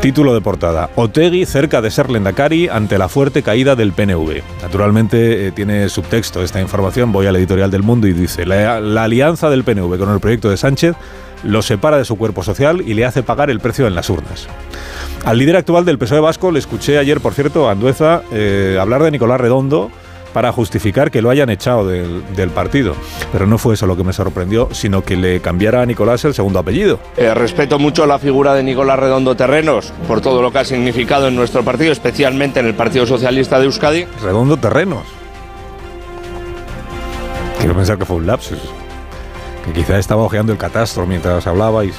Título 0.00 0.34
de 0.34 0.40
portada. 0.40 0.90
Otegui 0.96 1.46
cerca 1.46 1.80
de 1.80 1.90
ser 1.90 2.10
Lendakari 2.10 2.68
ante 2.68 2.98
la 2.98 3.08
fuerte 3.08 3.42
caída 3.42 3.74
del 3.76 3.92
PNV. 3.92 4.42
Naturalmente 4.62 5.46
eh, 5.46 5.52
tiene 5.52 5.88
subtexto 5.88 6.42
esta 6.42 6.60
información, 6.60 7.12
voy 7.12 7.26
al 7.26 7.36
editorial 7.36 7.70
del 7.70 7.82
Mundo 7.82 8.06
y 8.06 8.12
dice, 8.12 8.46
la, 8.46 8.76
alianza 8.76 9.50
del 9.50 9.64
PNV 9.64 9.98
con 9.98 10.12
el 10.12 10.20
proyecto 10.20 10.50
de 10.50 10.56
Sánchez 10.56 10.94
lo 11.42 11.62
separa 11.62 11.98
de 11.98 12.04
su 12.04 12.16
cuerpo 12.16 12.42
social 12.42 12.82
y 12.86 12.94
le 12.94 13.04
hace 13.04 13.22
pagar 13.22 13.50
el 13.50 13.60
precio 13.60 13.86
en 13.86 13.94
las 13.94 14.08
urnas. 14.08 14.46
Al 15.24 15.38
líder 15.38 15.56
actual 15.56 15.84
del 15.84 15.98
PSOE 15.98 16.20
vasco 16.20 16.50
le 16.50 16.58
escuché 16.58 16.98
ayer, 16.98 17.20
por 17.20 17.34
cierto, 17.34 17.68
a 17.68 17.72
Andueza, 17.72 18.22
eh, 18.32 18.78
hablar 18.80 19.02
de 19.02 19.10
Nicolás 19.10 19.40
Redondo, 19.40 19.90
para 20.34 20.52
justificar 20.52 21.12
que 21.12 21.22
lo 21.22 21.30
hayan 21.30 21.48
echado 21.48 21.86
del, 21.86 22.50
partido. 22.50 22.94
Pero 23.32 23.46
no 23.46 23.56
fue 23.56 23.74
eso 23.74 23.86
lo 23.86 23.96
que 23.96 24.02
me 24.02 24.12
sorprendió, 24.12 24.68
sino 24.72 25.02
que 25.02 25.16
le 25.16 25.40
cambiara 25.40 25.80
a 25.80 25.86
Nicolás 25.86 26.24
el 26.24 26.34
segundo 26.34 26.58
apellido. 26.58 26.98
Eh, 27.16 27.32
respeto 27.32 27.78
mucho 27.78 28.04
la 28.04 28.18
figura 28.18 28.52
de 28.52 28.64
Nicolás 28.64 28.98
Redondo 28.98 29.36
Terrenos 29.36 29.92
por 30.08 30.20
todo 30.20 30.42
lo 30.42 30.50
que 30.50 30.58
ha 30.58 30.64
significado 30.64 31.28
en 31.28 31.36
nuestro 31.36 31.64
partido, 31.64 31.92
especialmente 31.92 32.60
en 32.60 32.66
el 32.66 32.74
Partido 32.74 33.06
Socialista 33.06 33.58
de 33.60 33.66
Euskadi. 33.66 34.04
Redondo 34.22 34.56
Terrenos. 34.56 35.04
Quiero 37.58 37.76
pensar 37.76 37.96
que 37.96 38.04
fue 38.04 38.16
un 38.16 38.26
lapsus. 38.26 38.58
Que 39.64 39.72
quizá 39.72 39.98
estaba 39.98 40.22
ojeando 40.22 40.52
el 40.52 40.58
catastro 40.58 41.06
mientras 41.06 41.46
hablabais. 41.46 41.94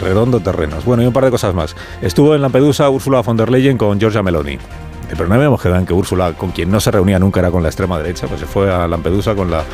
Redondo 0.00 0.40
Terrenos. 0.40 0.84
Bueno, 0.84 1.04
y 1.04 1.06
un 1.06 1.12
par 1.12 1.24
de 1.24 1.30
cosas 1.30 1.54
más. 1.54 1.76
Estuvo 2.02 2.34
en 2.34 2.42
Lampedusa 2.42 2.90
Úrsula 2.90 3.22
von 3.22 3.36
der 3.36 3.48
Leyen 3.48 3.78
con 3.78 4.00
Giorgia 4.00 4.24
Meloni. 4.24 4.58
Pero 5.16 5.28
no 5.28 5.34
habíamos 5.34 5.60
quedado 5.60 5.78
en 5.78 5.86
que 5.86 5.92
Úrsula, 5.92 6.32
con 6.34 6.50
quien 6.50 6.70
no 6.70 6.80
se 6.80 6.90
reunía 6.90 7.18
nunca, 7.18 7.40
era 7.40 7.50
con 7.50 7.62
la 7.62 7.68
extrema 7.68 7.98
derecha, 7.98 8.26
pues 8.26 8.40
se 8.40 8.46
fue 8.46 8.72
a 8.72 8.86
Lampedusa 8.86 9.34
con 9.34 9.50
la 9.50 9.64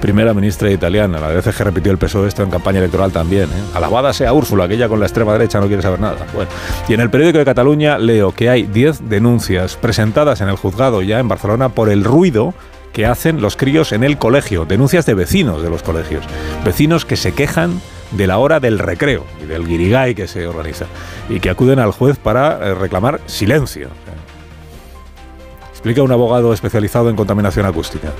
primera 0.00 0.34
ministra 0.34 0.70
italiana. 0.70 1.18
La 1.20 1.28
veces 1.28 1.54
que 1.54 1.64
repitió 1.64 1.92
el 1.92 1.98
PSOE 1.98 2.28
esto 2.28 2.42
en 2.42 2.50
campaña 2.50 2.78
electoral 2.78 3.12
también. 3.12 3.44
¿eh? 3.44 3.62
Alabada 3.74 4.12
sea 4.12 4.32
Úrsula, 4.32 4.68
que 4.68 4.74
ella 4.74 4.88
con 4.88 5.00
la 5.00 5.06
extrema 5.06 5.32
derecha 5.32 5.60
no 5.60 5.66
quiere 5.66 5.82
saber 5.82 6.00
nada. 6.00 6.26
Bueno, 6.34 6.50
y 6.88 6.94
en 6.94 7.00
el 7.00 7.10
periódico 7.10 7.38
de 7.38 7.44
Cataluña 7.44 7.98
leo 7.98 8.32
que 8.32 8.50
hay 8.50 8.64
10 8.64 9.08
denuncias 9.08 9.76
presentadas 9.76 10.40
en 10.40 10.48
el 10.48 10.56
juzgado 10.56 11.02
ya 11.02 11.18
en 11.18 11.28
Barcelona 11.28 11.70
por 11.70 11.88
el 11.88 12.04
ruido 12.04 12.54
que 12.92 13.06
hacen 13.06 13.40
los 13.40 13.56
críos 13.56 13.92
en 13.92 14.04
el 14.04 14.18
colegio. 14.18 14.64
Denuncias 14.64 15.06
de 15.06 15.14
vecinos 15.14 15.62
de 15.62 15.70
los 15.70 15.82
colegios. 15.82 16.24
Vecinos 16.64 17.04
que 17.04 17.16
se 17.16 17.32
quejan 17.32 17.80
de 18.12 18.26
la 18.26 18.38
hora 18.38 18.60
del 18.60 18.78
recreo 18.78 19.24
y 19.42 19.46
del 19.46 19.66
guirigay 19.66 20.14
que 20.14 20.26
se 20.26 20.46
organiza 20.46 20.86
y 21.28 21.40
que 21.40 21.50
acuden 21.50 21.78
al 21.78 21.92
juez 21.92 22.18
para 22.18 22.58
eh, 22.58 22.74
reclamar 22.74 23.20
silencio. 23.26 23.88
Explica 25.80 26.02
un 26.02 26.12
abogado 26.12 26.52
especializado 26.52 27.08
en 27.08 27.16
contaminación 27.16 27.64
acústica. 27.64 28.12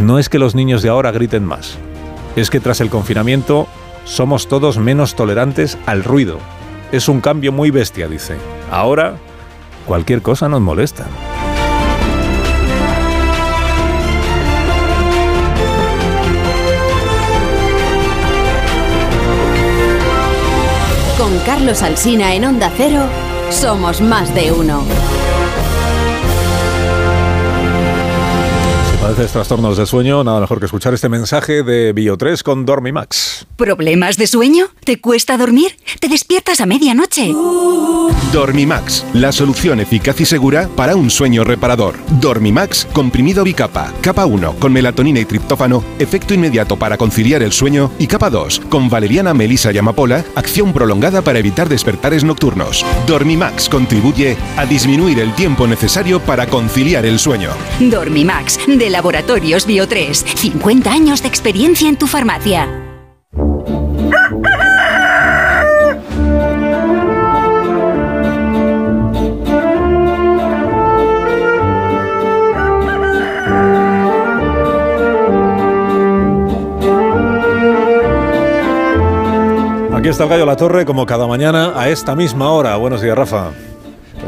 No 0.00 0.20
es 0.20 0.28
que 0.28 0.38
los 0.38 0.54
niños 0.54 0.82
de 0.82 0.88
ahora 0.88 1.10
griten 1.10 1.44
más, 1.44 1.76
es 2.36 2.48
que 2.48 2.60
tras 2.60 2.80
el 2.80 2.90
confinamiento 2.90 3.66
somos 4.04 4.46
todos 4.46 4.78
menos 4.78 5.16
tolerantes 5.16 5.76
al 5.84 6.04
ruido. 6.04 6.38
Es 6.92 7.08
un 7.08 7.20
cambio 7.20 7.50
muy 7.50 7.72
bestia, 7.72 8.06
dice. 8.06 8.36
Ahora, 8.70 9.16
cualquier 9.84 10.22
cosa 10.22 10.48
nos 10.48 10.60
molesta. 10.60 11.06
Con 21.18 21.36
Carlos 21.40 21.82
Alsina 21.82 22.32
en 22.36 22.44
Onda 22.44 22.70
Cero, 22.76 23.02
somos 23.50 24.00
más 24.00 24.32
de 24.36 24.52
uno. 24.52 24.84
Padeces 29.12 29.32
trastornos 29.32 29.76
de 29.76 29.84
sueño, 29.84 30.24
nada 30.24 30.40
mejor 30.40 30.58
que 30.58 30.64
escuchar 30.64 30.94
este 30.94 31.08
mensaje 31.08 31.62
de 31.62 31.94
Bio3 31.94 32.42
con 32.42 32.64
Dormimax. 32.64 33.46
¿Problemas 33.56 34.16
de 34.16 34.26
sueño? 34.26 34.68
¿Te 34.84 35.00
cuesta 35.00 35.36
dormir? 35.36 35.76
¿Te 36.00 36.08
despiertas 36.08 36.60
a 36.62 36.66
medianoche? 36.66 37.30
Dormimax, 38.32 39.04
la 39.12 39.30
solución 39.30 39.80
eficaz 39.80 40.18
y 40.22 40.24
segura 40.24 40.68
para 40.74 40.96
un 40.96 41.10
sueño 41.10 41.44
reparador. 41.44 41.96
Dormimax, 42.20 42.86
comprimido 42.86 43.44
bicapa. 43.44 43.92
Capa 44.00 44.24
1, 44.24 44.54
con 44.54 44.72
melatonina 44.72 45.20
y 45.20 45.26
triptófano, 45.26 45.84
efecto 45.98 46.32
inmediato 46.32 46.78
para 46.78 46.96
conciliar 46.96 47.42
el 47.42 47.52
sueño. 47.52 47.90
Y 47.98 48.06
capa 48.06 48.30
2, 48.30 48.62
con 48.70 48.88
valeriana, 48.88 49.34
melisa 49.34 49.72
y 49.72 49.78
amapola, 49.78 50.24
acción 50.34 50.72
prolongada 50.72 51.20
para 51.20 51.38
evitar 51.38 51.68
despertares 51.68 52.24
nocturnos. 52.24 52.86
Dormimax 53.06 53.68
contribuye 53.68 54.38
a 54.56 54.64
disminuir 54.64 55.18
el 55.18 55.34
tiempo 55.34 55.66
necesario 55.66 56.20
para 56.20 56.46
conciliar 56.46 57.04
el 57.04 57.18
sueño. 57.18 57.50
Dormimax, 57.78 58.58
de 58.66 58.88
la 58.88 59.01
Laboratorios 59.02 59.66
Bio3. 59.66 60.14
50 60.14 60.92
años 60.92 61.22
de 61.22 61.28
experiencia 61.28 61.88
en 61.88 61.96
tu 61.96 62.06
farmacia. 62.06 62.68
Aquí 79.92 80.08
está 80.08 80.22
el 80.22 80.30
Gallo 80.30 80.46
La 80.46 80.54
Torre, 80.54 80.84
como 80.84 81.06
cada 81.06 81.26
mañana, 81.26 81.72
a 81.74 81.88
esta 81.88 82.14
misma 82.14 82.52
hora. 82.52 82.76
Buenos 82.76 83.00
días, 83.02 83.18
Rafa. 83.18 83.50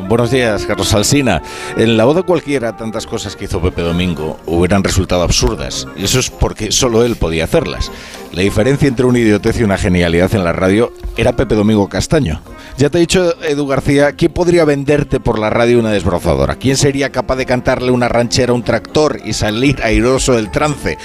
Buenos 0.06 0.30
días, 0.30 0.66
Carlos 0.66 0.92
Alsina. 0.92 1.40
En 1.76 1.96
la 1.96 2.04
de 2.04 2.22
cualquiera, 2.22 2.76
tantas 2.76 3.06
cosas 3.06 3.36
que 3.36 3.46
hizo 3.46 3.62
Pepe 3.62 3.80
Domingo 3.80 4.38
hubieran 4.44 4.84
resultado 4.84 5.22
absurdas. 5.22 5.88
Y 5.96 6.04
eso 6.04 6.20
es 6.20 6.30
porque 6.30 6.72
solo 6.72 7.04
él 7.04 7.16
podía 7.16 7.44
hacerlas. 7.44 7.90
La 8.32 8.42
diferencia 8.42 8.86
entre 8.86 9.06
una 9.06 9.18
idiotez 9.18 9.58
y 9.58 9.62
una 9.62 9.78
genialidad 9.78 10.34
en 10.34 10.44
la 10.44 10.52
radio 10.52 10.92
era 11.16 11.36
Pepe 11.36 11.54
Domingo 11.54 11.88
Castaño. 11.88 12.42
Ya 12.76 12.90
te 12.90 12.98
he 12.98 13.02
dicho, 13.02 13.40
Edu 13.40 13.68
García, 13.68 14.12
¿quién 14.12 14.32
podría 14.32 14.64
venderte 14.64 15.20
por 15.20 15.38
la 15.38 15.48
radio 15.48 15.78
una 15.78 15.92
desbrozadora? 15.92 16.56
¿Quién 16.56 16.76
sería 16.76 17.12
capaz 17.12 17.36
de 17.36 17.46
cantarle 17.46 17.92
una 17.92 18.08
ranchera 18.08 18.50
a 18.50 18.54
un 18.54 18.64
tractor 18.64 19.20
y 19.24 19.32
salir 19.32 19.80
airoso 19.84 20.34
del 20.34 20.50
trance? 20.50 20.98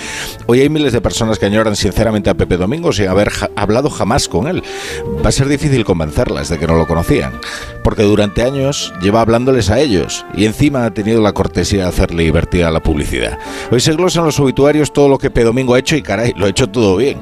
Hoy 0.48 0.62
hay 0.62 0.70
miles 0.70 0.94
de 0.94 1.02
personas 1.02 1.38
que 1.38 1.46
añoran 1.46 1.76
sinceramente 1.76 2.32
a 2.32 2.34
Pepe 2.34 2.58
Domingo 2.58 2.92
sin 2.92 3.08
haber 3.08 3.32
hablado 3.56 3.92
jamás 3.92 4.28
con 4.28 4.48
él. 4.48 4.64
Va 5.24 5.30
a 5.30 5.32
ser 5.32 5.48
difícil 5.48 5.86
convencerlas 5.86 6.50
de 6.50 6.58
que 6.58 6.66
no 6.66 6.76
lo 6.76 6.88
conocían, 6.88 7.34
porque 7.84 8.02
durante 8.02 8.42
años 8.42 8.92
lleva 9.00 9.22
hablándoles 9.22 9.70
a 9.70 9.80
ellos 9.80 10.26
y 10.34 10.46
encima 10.46 10.86
ha 10.86 10.94
tenido 10.94 11.22
la 11.22 11.34
cortesía 11.34 11.84
de 11.84 11.90
hacerle 11.90 12.24
divertida 12.24 12.72
la 12.72 12.82
publicidad. 12.82 13.38
Hoy 13.70 13.80
se 13.80 13.94
glosan 13.94 14.26
los 14.26 14.40
obituarios 14.40 14.92
todo 14.92 15.08
lo 15.08 15.20
que 15.20 15.30
Pepe 15.30 15.46
Domingo 15.46 15.76
ha 15.76 15.80
hecho 15.80 15.96
y 15.96 16.02
caray, 16.02 16.34
lo 16.36 16.48
ha 16.48 16.50
hecho 16.50 16.68
todo 16.68 16.98
bien. 16.98 17.20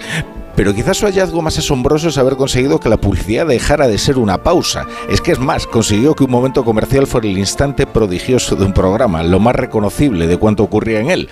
Pero 0.57 0.73
quizás 0.73 0.97
su 0.97 1.05
hallazgo 1.05 1.43
más 1.43 1.59
asombroso 1.59 2.09
es 2.09 2.17
haber 2.17 2.35
conseguido 2.35 2.79
que 2.79 2.89
la 2.89 2.97
publicidad 2.97 3.45
dejara 3.45 3.87
de 3.87 3.99
ser 3.99 4.17
una 4.17 4.41
pausa. 4.41 4.87
Es 5.07 5.21
que 5.21 5.31
es 5.31 5.37
más, 5.37 5.67
consiguió 5.67 6.15
que 6.15 6.23
un 6.23 6.31
momento 6.31 6.65
comercial 6.65 7.05
fuera 7.05 7.27
el 7.27 7.37
instante 7.37 7.85
prodigioso 7.85 8.55
de 8.55 8.65
un 8.65 8.73
programa, 8.73 9.21
lo 9.21 9.39
más 9.39 9.55
reconocible 9.55 10.25
de 10.25 10.37
cuanto 10.37 10.63
ocurría 10.63 10.99
en 10.99 11.11
él. 11.11 11.29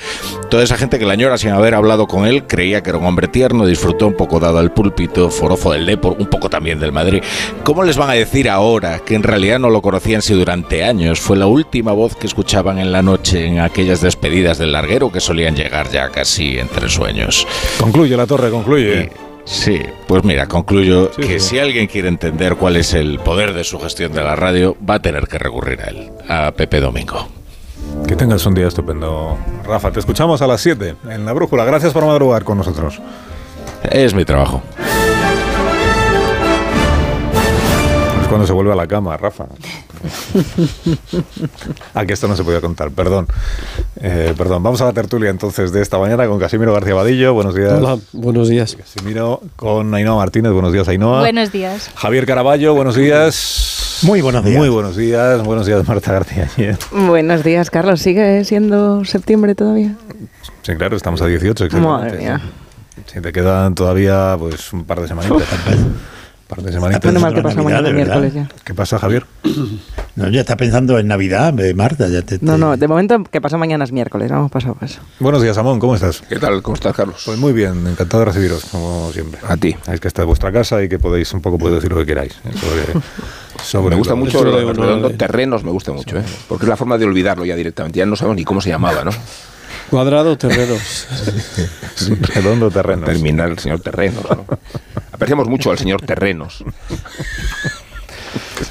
Toda 0.51 0.61
esa 0.61 0.77
gente 0.77 0.99
que 0.99 1.07
la 1.07 1.13
añora 1.13 1.39
sin 1.39 1.49
haber 1.49 1.73
hablado 1.73 2.05
con 2.05 2.27
él 2.27 2.45
creía 2.45 2.83
que 2.83 2.91
era 2.91 2.99
un 2.99 3.05
hombre 3.07 3.27
tierno, 3.27 3.65
disfrutó 3.65 4.05
un 4.05 4.13
poco 4.13 4.39
dado 4.39 4.59
al 4.59 4.71
púlpito, 4.71 5.31
forofo 5.31 5.73
del 5.73 5.87
Depor, 5.87 6.17
un 6.19 6.27
poco 6.27 6.47
también 6.47 6.79
del 6.79 6.91
Madrid. 6.91 7.23
¿Cómo 7.63 7.83
les 7.83 7.97
van 7.97 8.11
a 8.11 8.13
decir 8.13 8.47
ahora 8.47 8.99
que 8.99 9.15
en 9.15 9.23
realidad 9.23 9.57
no 9.57 9.71
lo 9.71 9.81
conocían 9.81 10.21
si 10.21 10.35
durante 10.35 10.83
años 10.83 11.19
fue 11.19 11.35
la 11.35 11.47
última 11.47 11.93
voz 11.93 12.15
que 12.15 12.27
escuchaban 12.27 12.77
en 12.77 12.91
la 12.91 13.01
noche 13.01 13.47
en 13.47 13.59
aquellas 13.59 14.01
despedidas 14.01 14.59
del 14.59 14.71
larguero 14.71 15.11
que 15.11 15.19
solían 15.19 15.55
llegar 15.55 15.89
ya 15.89 16.09
casi 16.09 16.59
entre 16.59 16.89
sueños? 16.89 17.47
Concluye 17.79 18.15
la 18.15 18.27
torre, 18.27 18.51
concluye. 18.51 19.14
Sí, 19.45 19.79
pues 20.07 20.23
mira, 20.23 20.47
concluyo 20.47 21.11
Sí, 21.15 21.21
que 21.21 21.39
sí. 21.39 21.49
si 21.49 21.59
alguien 21.59 21.85
quiere 21.87 22.07
entender 22.07 22.55
cuál 22.55 22.77
es 22.77 22.93
el 22.95 23.19
poder 23.19 23.53
de 23.53 23.63
su 23.63 23.79
gestión 23.79 24.11
de 24.13 24.23
la 24.23 24.35
radio, 24.35 24.75
va 24.87 24.95
a 24.95 24.99
tener 25.01 25.27
que 25.27 25.37
recurrir 25.37 25.81
a 25.81 25.85
él, 25.85 26.11
a 26.27 26.51
Pepe 26.51 26.79
Domingo. 26.79 27.27
Que 28.07 28.15
tengas 28.15 28.43
un 28.47 28.55
día 28.55 28.67
estupendo. 28.67 29.37
Rafa, 29.63 29.91
te 29.91 29.99
escuchamos 29.99 30.41
a 30.41 30.47
las 30.47 30.61
7 30.61 30.95
en 31.09 31.25
la 31.25 31.33
brújula. 31.33 31.63
Gracias 31.65 31.93
por 31.93 32.05
madrugar 32.05 32.43
con 32.43 32.57
nosotros. 32.57 32.99
Es 33.83 34.13
mi 34.15 34.25
trabajo. 34.25 34.61
Es 38.21 38.27
cuando 38.27 38.47
se 38.47 38.53
vuelve 38.53 38.71
a 38.71 38.75
la 38.75 38.87
cama, 38.87 39.15
Rafa. 39.17 39.45
ah, 41.93 42.05
que 42.05 42.13
esto 42.13 42.27
no 42.27 42.35
se 42.35 42.43
podía 42.43 42.61
contar, 42.61 42.91
perdón. 42.91 43.27
Eh, 43.97 44.33
perdón, 44.37 44.63
vamos 44.63 44.81
a 44.81 44.85
la 44.85 44.93
tertulia 44.93 45.29
entonces 45.29 45.71
de 45.71 45.81
esta 45.81 45.97
mañana 45.97 46.27
con 46.27 46.39
Casimiro 46.39 46.73
García 46.73 46.95
Vadillo. 46.95 47.33
Buenos 47.33 47.55
días. 47.55 47.73
Hola, 47.73 47.97
buenos 48.13 48.49
días. 48.49 48.75
Casimiro 48.75 49.41
con 49.55 49.93
Ainhoa 49.93 50.15
Martínez. 50.15 50.51
Buenos 50.51 50.73
días, 50.73 50.87
Ainhoa. 50.87 51.19
Buenos 51.19 51.51
días. 51.51 51.89
Javier 51.95 52.25
Caraballo, 52.25 52.73
buenos 52.73 52.95
días. 52.95 53.99
Muy 54.03 54.21
buenos 54.21 54.43
días. 54.43 54.57
Muy 54.57 54.69
buenos 54.69 54.95
días. 54.95 55.43
Buenos 55.43 55.65
días, 55.65 55.87
Marta 55.87 56.11
García. 56.11 56.49
Buenos 56.91 57.43
días, 57.43 57.69
Carlos. 57.69 58.01
¿Sigue 58.01 58.43
siendo 58.45 59.05
septiembre 59.05 59.55
todavía? 59.55 59.95
Sí, 60.61 60.75
claro, 60.75 60.95
estamos 60.95 61.21
a 61.21 61.27
18 61.27 61.65
exactamente. 61.65 62.05
Madre 62.05 62.17
mía. 62.17 62.41
Sí, 63.05 63.21
te 63.21 63.31
quedan 63.31 63.75
todavía 63.75 64.35
pues 64.37 64.73
un 64.73 64.83
par 64.83 65.01
de 65.01 65.07
semanitas. 65.07 65.47
Par 66.47 66.61
de 66.61 66.71
semanitas. 66.71 67.13
Mal 67.19 67.33
que 67.33 67.41
pasa 67.41 67.55
Navidad, 67.55 67.81
mañana 67.81 67.95
miércoles 67.95 68.33
ya. 68.33 68.47
¿Qué 68.63 68.73
pasa, 68.73 68.99
Javier? 68.99 69.25
No, 70.17 70.29
ya 70.29 70.39
está 70.39 70.55
pensando 70.55 70.97
en 70.97 71.07
Navidad, 71.07 71.53
Marta. 71.75 72.07
Ya 72.07 72.21
te, 72.21 72.37
No, 72.39 72.53
te- 72.53 72.57
no, 72.57 72.77
de 72.77 72.87
momento 72.87 73.21
que 73.25 73.41
pasa 73.41 73.57
mañana 73.57 73.83
es 73.83 73.91
miércoles, 73.91 74.31
vamos 74.31 74.49
paso 74.49 74.69
a 74.69 74.73
paso. 74.75 75.01
Buenos 75.19 75.41
días, 75.41 75.57
Amón, 75.57 75.77
¿cómo 75.77 75.93
estás? 75.93 76.21
¿Qué 76.21 76.37
tal? 76.39 76.61
¿Cómo 76.61 76.75
estás, 76.75 76.95
Carlos? 76.95 77.21
Pues 77.25 77.37
muy 77.37 77.51
bien, 77.51 77.85
encantado 77.85 78.19
de 78.19 78.25
recibiros, 78.27 78.63
como 78.63 79.09
siempre. 79.11 79.41
A 79.45 79.57
ti. 79.57 79.75
Es 79.91 79.99
que 79.99 80.07
esta 80.07 80.21
es 80.21 80.25
vuestra 80.25 80.53
casa 80.53 80.81
y 80.81 80.87
que 80.87 80.99
podéis 80.99 81.33
un 81.33 81.41
poco 81.41 81.57
podéis 81.57 81.79
decir 81.81 81.91
lo 81.91 81.97
que 81.97 82.05
queráis. 82.05 82.31
¿eh? 82.45 82.51
Sobre, 82.53 83.01
sobre 83.61 83.89
me 83.89 83.95
gusta 83.97 84.13
lo- 84.13 84.19
mucho 84.21 84.37
Eso 84.37 84.73
lo 84.73 85.09
de- 85.09 85.15
terrenos, 85.15 85.65
me 85.65 85.71
gusta 85.71 85.91
mucho, 85.91 86.17
¿eh? 86.17 86.23
porque 86.47 86.63
es 86.63 86.69
la 86.69 86.77
forma 86.77 86.97
de 86.97 87.03
olvidarlo 87.03 87.43
ya 87.43 87.57
directamente. 87.57 87.99
Ya 87.99 88.05
no 88.05 88.15
sabemos 88.15 88.37
ni 88.37 88.45
cómo 88.45 88.61
se 88.61 88.69
llamaba, 88.69 89.03
¿no? 89.03 89.11
Cuadrado 89.89 90.37
terrenos. 90.37 91.07
Redondo 92.33 92.71
terreno. 92.71 93.05
Terminar 93.05 93.49
el 93.51 93.59
señor 93.59 93.79
Terrenos. 93.81 94.23
¿no? 94.29 94.45
Apreciamos 95.11 95.47
mucho 95.47 95.71
al 95.71 95.77
señor 95.77 96.01
Terrenos. 96.01 96.63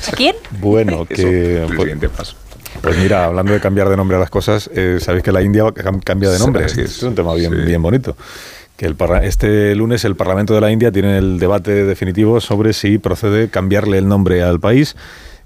¿A 0.08 0.12
quién? 0.12 0.36
Bueno, 0.60 1.06
Eso, 1.08 1.22
que 1.22 1.56
el 1.62 1.66
pues, 1.66 1.78
siguiente 1.78 2.08
paso. 2.08 2.36
pues 2.82 2.98
mira, 2.98 3.24
hablando 3.24 3.52
de 3.52 3.60
cambiar 3.60 3.88
de 3.88 3.96
nombre 3.96 4.16
a 4.16 4.20
las 4.20 4.30
cosas, 4.30 4.68
eh, 4.74 4.98
sabéis 5.00 5.22
que 5.24 5.32
la 5.32 5.42
India 5.42 5.64
cam- 5.64 6.02
cambia 6.02 6.30
de 6.30 6.38
nombre. 6.38 6.68
Sí, 6.68 6.82
es 6.82 7.02
un 7.02 7.14
tema 7.14 7.34
bien, 7.34 7.52
sí. 7.52 7.58
bien 7.62 7.80
bonito. 7.80 8.16
Que 8.76 8.86
el 8.86 8.96
parla- 8.96 9.24
este 9.24 9.74
lunes 9.74 10.04
el 10.04 10.16
Parlamento 10.16 10.52
de 10.54 10.60
la 10.60 10.70
India 10.70 10.90
tiene 10.90 11.16
el 11.18 11.38
debate 11.38 11.84
definitivo 11.84 12.40
sobre 12.40 12.72
si 12.72 12.98
procede 12.98 13.48
cambiarle 13.48 13.98
el 13.98 14.08
nombre 14.08 14.42
al 14.42 14.58
país. 14.60 14.96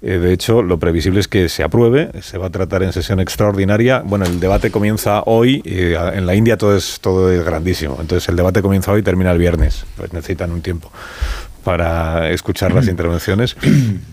Eh, 0.01 0.17
de 0.17 0.33
hecho, 0.33 0.61
lo 0.61 0.79
previsible 0.79 1.19
es 1.19 1.27
que 1.27 1.49
se 1.49 1.63
apruebe, 1.63 2.11
se 2.21 2.37
va 2.37 2.47
a 2.47 2.49
tratar 2.49 2.83
en 2.83 2.93
sesión 2.93 3.19
extraordinaria. 3.19 4.01
Bueno, 4.05 4.25
el 4.25 4.39
debate 4.39 4.71
comienza 4.71 5.23
hoy, 5.25 5.61
eh, 5.65 5.97
en 6.13 6.25
la 6.25 6.35
India 6.35 6.57
todo 6.57 6.75
es, 6.75 6.99
todo 7.01 7.31
es 7.31 7.43
grandísimo, 7.43 7.97
entonces 7.99 8.29
el 8.29 8.35
debate 8.35 8.61
comienza 8.61 8.91
hoy 8.91 9.01
y 9.01 9.03
termina 9.03 9.31
el 9.31 9.37
viernes, 9.37 9.85
pues 9.97 10.13
necesitan 10.13 10.51
un 10.51 10.61
tiempo 10.61 10.91
para 11.63 12.31
escuchar 12.31 12.73
las 12.73 12.87
intervenciones. 12.93 13.55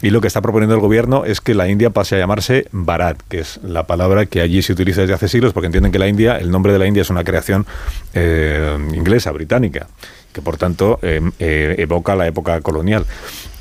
Y 0.03 0.11
lo 0.11 0.21
que 0.21 0.27
está 0.27 0.43
proponiendo 0.43 0.75
el 0.75 0.81
gobierno 0.81 1.25
es 1.25 1.41
que 1.41 1.55
la 1.55 1.69
India 1.69 1.91
pase 1.91 2.17
a 2.17 2.19
llamarse 2.19 2.67
Bharat, 2.73 3.21
que 3.29 3.41
es 3.41 3.61
la 3.63 3.87
palabra 3.87 4.27
que 4.27 4.41
allí 4.41 4.63
se 4.63 4.73
utiliza 4.73 5.03
desde 5.03 5.15
hace 5.15 5.29
siglos, 5.29 5.53
porque 5.53 5.67
entienden 5.67 5.93
que 5.93 5.99
la 5.99 6.09
India, 6.09 6.37
el 6.39 6.51
nombre 6.51 6.73
de 6.73 6.79
la 6.79 6.87
India 6.87 7.03
es 7.03 7.11
una 7.11 7.25
creación 7.25 7.67
eh, 8.15 8.77
inglesa, 8.95 9.31
británica, 9.31 9.87
que 10.33 10.43
por 10.43 10.57
tanto 10.57 10.99
eh, 11.03 11.21
eh, 11.39 11.77
evoca 11.79 12.15
la 12.15 12.27
época 12.27 12.61
colonial. 12.61 13.07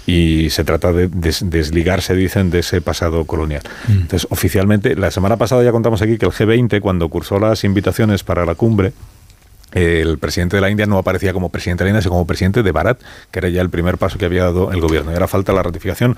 Y 0.07 0.49
se 0.51 0.63
trata 0.63 0.93
de 0.93 1.07
des- 1.07 1.49
desligarse, 1.49 2.13
dicen, 2.15 2.51
de 2.51 2.59
ese 2.59 2.79
pasado 2.81 3.25
colonial. 3.25 3.61
Entonces, 3.89 4.27
oficialmente, 4.29 4.95
la 4.95 5.09
semana 5.09 5.37
pasada 5.37 5.63
ya 5.63 5.71
contamos 5.71 6.01
aquí 6.01 6.17
que 6.17 6.25
el 6.27 6.31
G20, 6.31 6.79
cuando 6.79 7.09
cursó 7.09 7.39
las 7.39 7.63
invitaciones 7.63 8.23
para 8.23 8.45
la 8.45 8.53
cumbre, 8.55 8.93
el 9.71 10.17
presidente 10.19 10.55
de 10.57 10.61
la 10.61 10.69
India 10.69 10.85
no 10.85 10.97
aparecía 10.97 11.33
como 11.33 11.49
presidente 11.49 11.83
de 11.83 11.89
la 11.89 11.89
India, 11.91 12.01
sino 12.01 12.11
como 12.11 12.27
presidente 12.27 12.63
de 12.63 12.71
Bharat, 12.71 12.99
que 13.31 13.39
era 13.39 13.49
ya 13.49 13.61
el 13.61 13.69
primer 13.69 13.97
paso 13.97 14.17
que 14.17 14.25
había 14.25 14.43
dado 14.43 14.71
el 14.71 14.79
gobierno. 14.79 15.11
Y 15.11 15.15
ahora 15.15 15.27
falta 15.27 15.51
la 15.53 15.63
ratificación 15.63 16.15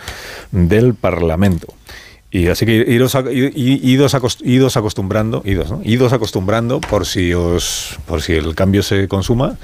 del 0.52 0.94
Parlamento. 0.94 1.74
Y 2.30 2.50
así 2.50 2.66
que 2.66 2.74
iros, 2.88 3.16
a- 3.16 3.24
idos, 3.32 4.14
acos- 4.14 4.40
idos 4.44 4.76
acostumbrando, 4.78 5.42
idos, 5.46 5.72
¿no? 5.72 5.80
idos 5.86 6.12
acostumbrando 6.14 6.82
por 6.82 7.06
si 7.06 7.34
os, 7.34 7.98
por 8.06 8.22
si 8.22 8.34
el 8.34 8.54
cambio 8.54 8.84
se 8.84 9.08
consuma, 9.08 9.56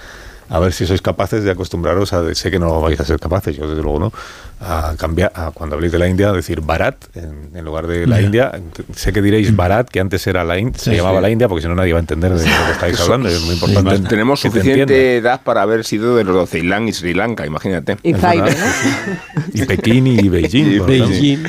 a 0.53 0.59
ver 0.59 0.71
si 0.71 0.85
sois 0.85 1.01
capaces 1.01 1.43
de 1.43 1.49
acostumbraros 1.49 2.13
a, 2.13 2.21
sé 2.35 2.51
que 2.51 2.59
no 2.59 2.79
vais 2.79 2.99
a 2.99 3.05
ser 3.05 3.17
capaces, 3.19 3.55
yo 3.57 3.67
desde 3.67 3.81
luego 3.81 3.97
no, 3.99 4.13
a 4.61 4.93
cambiar, 4.99 5.31
a 5.33 5.49
cuando 5.49 5.73
habléis 5.75 5.91
de 5.91 5.97
la 5.97 6.07
India, 6.07 6.31
decir 6.31 6.61
Bharat 6.61 6.95
en, 7.15 7.49
en 7.57 7.65
lugar 7.65 7.87
de 7.87 8.05
la 8.05 8.17
Ya. 8.19 8.25
India. 8.25 8.51
Sé 8.95 9.11
que 9.11 9.21
diréis 9.23 9.55
Bharat, 9.55 9.89
que 9.89 9.99
antes 9.99 10.25
era 10.27 10.43
la 10.43 10.59
India, 10.59 10.77
se 10.79 10.91
Sí, 10.91 10.95
llamaba 10.97 11.17
sí. 11.17 11.21
la 11.23 11.29
India, 11.31 11.47
porque 11.49 11.63
si 11.63 11.67
no 11.67 11.73
nadie 11.75 11.91
va 11.93 11.99
a 11.99 12.05
entender 12.05 12.31
de 12.33 12.45
lo 12.45 12.65
que 12.67 12.71
estáis 12.71 12.99
hablando, 13.01 13.29
y 13.29 13.33
es 13.33 13.41
muy 13.41 13.55
importante. 13.55 13.99
más, 13.99 14.07
Tenemos 14.09 14.41
te 14.41 14.47
suficiente 14.49 14.81
entienda. 14.83 15.29
edad 15.31 15.41
para 15.43 15.63
haber 15.63 15.83
sido 15.85 16.15
de 16.15 16.23
los 16.23 16.37
de 16.37 16.45
Ceilán 16.59 16.87
y 16.87 16.93
Sri 16.93 17.15
Lanka, 17.15 17.45
imagínate. 17.47 17.97
Y 18.03 18.13
verdad, 18.13 18.35
¿no? 18.45 19.49
Y 19.53 19.65
Pekín 19.65 20.05
y 20.07 20.29
Beijing. 20.29 20.71
Y 20.75 20.79
por 20.79 20.91
ejemplo. 20.91 21.09
Beijing. 21.09 21.43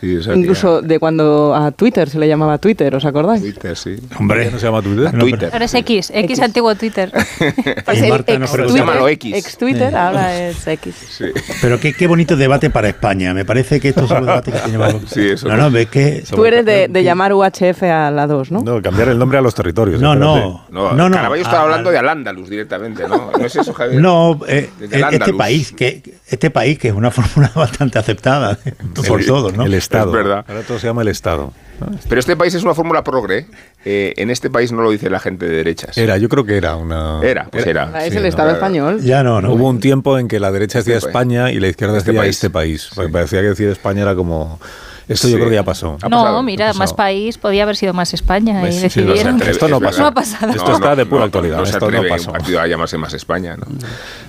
Sí, 0.00 0.18
Incluso 0.34 0.80
de 0.80 0.98
cuando 0.98 1.54
a 1.54 1.70
Twitter 1.72 2.08
se 2.08 2.18
le 2.18 2.26
llamaba 2.26 2.56
Twitter, 2.58 2.94
¿os 2.94 3.04
acordáis? 3.04 3.42
Twitter, 3.42 3.76
sí. 3.76 3.96
Hombre, 4.18 4.46
¿Ya 4.46 4.50
no 4.50 4.58
se 4.58 4.66
llama 4.66 4.80
Twitter? 4.80 5.12
No, 5.12 5.20
Twitter. 5.20 5.50
Ahora 5.52 5.64
es 5.66 5.74
X, 5.74 6.10
X, 6.10 6.24
X. 6.24 6.40
antiguo 6.40 6.74
Twitter. 6.74 7.12
Pues 7.84 8.02
el 8.02 8.08
Marta 8.10 8.32
ex 8.32 8.50
Twitter, 8.52 8.76
Llámalo 8.76 9.08
X. 9.08 9.34
ex 9.36 9.58
Twitter, 9.58 9.96
ahora 9.96 10.48
es 10.48 10.66
X. 10.66 10.94
Sí. 11.10 11.24
pero 11.60 11.78
qué, 11.80 11.92
qué 11.92 12.06
bonito 12.06 12.36
debate 12.36 12.70
para 12.70 12.88
España. 12.88 13.34
Me 13.34 13.44
parece 13.44 13.80
que 13.80 13.88
estos 13.90 14.08
son 14.08 14.18
los 14.24 14.26
debates 14.26 14.54
que 14.54 14.60
tenemos. 14.60 14.94
Sí, 15.06 15.28
eso. 15.28 15.48
No, 15.48 15.56
no, 15.56 15.70
ves 15.70 15.88
que. 15.88 16.24
Tú 16.34 16.44
eres 16.44 16.64
de, 16.64 16.88
de 16.88 17.04
llamar 17.04 17.32
UHF 17.32 17.82
a 17.82 18.10
la 18.10 18.26
2, 18.26 18.52
¿no? 18.52 18.62
No, 18.62 18.80
cambiar 18.80 19.08
el 19.08 19.18
nombre 19.18 19.38
a 19.38 19.40
los 19.42 19.54
territorios. 19.54 20.00
No, 20.00 20.14
no. 20.14 20.64
No, 20.70 20.92
no, 20.94 21.08
no. 21.08 21.14
Caraballo 21.16 21.42
estaba 21.42 21.60
Ah, 21.60 21.64
hablando 21.64 21.90
de 21.90 21.98
Al-Ándalus 21.98 22.48
directamente, 22.48 23.06
¿no? 23.06 23.30
¿No 23.38 23.44
es 23.44 23.54
eso, 23.56 23.72
Javier? 23.74 24.00
No, 24.00 24.40
eh, 24.48 24.70
eh, 24.80 25.02
este 25.12 25.34
país, 25.34 25.72
que 25.72 26.02
este 26.28 26.50
país 26.50 26.78
que 26.78 26.88
es 26.88 26.94
una 26.94 27.10
fórmula 27.10 27.50
bastante 27.54 27.98
aceptada 27.98 28.58
por 29.06 29.24
todos, 29.24 29.52
¿no? 29.54 29.64
El 29.66 29.74
Estado. 29.98 30.10
Es 30.10 30.24
verdad. 30.24 30.44
Ahora 30.48 30.62
todo 30.62 30.78
se 30.78 30.86
llama 30.86 31.02
el 31.02 31.08
Estado. 31.08 31.52
Pero 32.08 32.18
este 32.20 32.36
país 32.36 32.54
es 32.54 32.62
una 32.62 32.74
fórmula 32.74 33.02
progre. 33.02 33.46
Eh, 33.84 34.12
en 34.18 34.30
este 34.30 34.50
país 34.50 34.70
no 34.70 34.82
lo 34.82 34.90
dice 34.90 35.08
la 35.08 35.18
gente 35.18 35.46
de 35.48 35.56
derechas. 35.56 35.96
Era, 35.96 36.18
yo 36.18 36.28
creo 36.28 36.44
que 36.44 36.56
era 36.56 36.76
una. 36.76 37.20
Era, 37.22 37.46
pues 37.50 37.66
era. 37.66 38.04
Es 38.04 38.10
Sí, 38.12 38.16
el 38.18 38.22
no, 38.24 38.28
Estado 38.28 38.50
era- 38.50 38.58
español. 38.58 39.00
Ya 39.00 39.22
no, 39.22 39.40
no. 39.40 39.52
Hubo 39.54 39.66
un 39.68 39.80
tiempo 39.80 40.18
en 40.18 40.28
que 40.28 40.38
la 40.38 40.52
derecha 40.52 40.78
decía 40.78 40.96
Este 40.96 41.06
país. 41.06 41.14
España 41.16 41.50
y 41.52 41.58
la 41.58 41.68
izquierda 41.68 41.96
Este 41.96 42.10
decía 42.10 42.20
país. 42.22 42.36
este 42.36 42.50
país. 42.50 42.90
Porque 42.94 43.10
parecía 43.10 43.40
que 43.40 43.48
decir 43.48 43.68
España 43.68 44.02
era 44.02 44.14
como. 44.14 44.60
Esto 45.08 45.26
yo 45.26 45.32
Sí. 45.32 45.36
creo 45.38 45.48
que 45.48 45.54
ya 45.56 45.64
pasó. 45.64 45.96
No, 46.02 46.10
pasado, 46.10 46.42
mira, 46.44 46.72
más 46.74 46.92
país 46.94 47.36
podía 47.36 47.64
haber 47.64 47.74
sido 47.76 47.92
más 47.92 48.14
España 48.14 48.60
Pues 48.60 48.76
y 48.76 48.80
sí, 48.80 48.90
sí, 48.90 49.00
decidieron. 49.02 49.40
sé. 49.40 49.50
Esto 49.50 49.66
no 49.66 49.80
pasó. 49.80 50.02
No 50.02 50.06
ha 50.06 50.14
pasado. 50.14 50.52
Esto 50.52 50.72
está 50.74 50.94
de 50.94 51.04
pura 51.06 51.24
actualidad, 51.24 51.62
esto 51.64 51.90
no 51.90 52.02
pasó. 52.08 52.28
un 52.30 52.36
partido 52.36 52.60
a 52.60 52.66
llamarse 52.68 52.96
más 52.96 53.12
España, 53.14 53.56
¿no? 53.56 53.66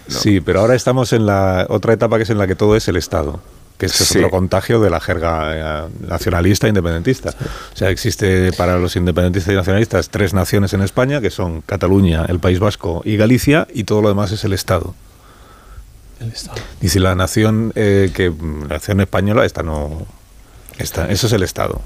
Sí, 0.08 0.42
pero 0.42 0.62
ahora 0.62 0.74
estamos 0.74 1.14
en 1.14 1.28
la 1.28 1.68
otra 1.70 1.94
etapa 1.94 2.18
que 2.18 2.24
es 2.24 2.30
en 2.32 2.40
la 2.40 2.48
que 2.48 2.56
todo 2.56 2.76
es 2.76 2.88
el 2.88 2.96
Estado. 2.96 3.42
Que 3.82 3.88
este 3.88 4.04
es 4.04 4.10
Sí. 4.10 4.18
otro 4.20 4.30
contagio 4.30 4.80
de 4.80 4.92
la 4.92 5.00
jerga 5.00 5.86
eh, 5.88 5.90
nacionalista 6.08 6.68
e 6.68 6.70
independentista. 6.70 7.32
O 7.74 7.76
sea, 7.76 7.90
existe 7.90 8.54
para 8.54 8.78
los 8.78 8.96
independentistas 8.96 9.52
y 9.52 9.56
nacionalistas 9.56 10.10
tres 10.10 10.36
naciones 10.36 10.74
en 10.74 10.82
España, 10.84 11.20
que 11.20 11.32
son 11.32 11.62
Cataluña, 11.62 12.26
el 12.30 12.38
País 12.40 12.60
Vasco 12.60 13.02
y 13.06 13.18
Galicia, 13.18 13.68
y 13.74 13.86
todo 13.86 14.04
lo 14.04 14.10
demás 14.10 14.32
es 14.32 14.44
el 14.44 14.54
Estado. 14.54 14.94
El 16.20 16.28
Estado. 16.32 16.62
Y 16.80 16.90
si 16.90 17.00
la 17.00 17.16
nación 17.16 17.72
eh, 17.74 18.12
que 18.14 18.30
la 18.30 18.76
nación 18.76 19.02
española, 19.02 19.46
esta 19.46 19.64
no. 19.64 20.06
Esta, 20.78 21.10
eso 21.10 21.26
es 21.26 21.34
el 21.34 21.42
Estado. 21.42 21.82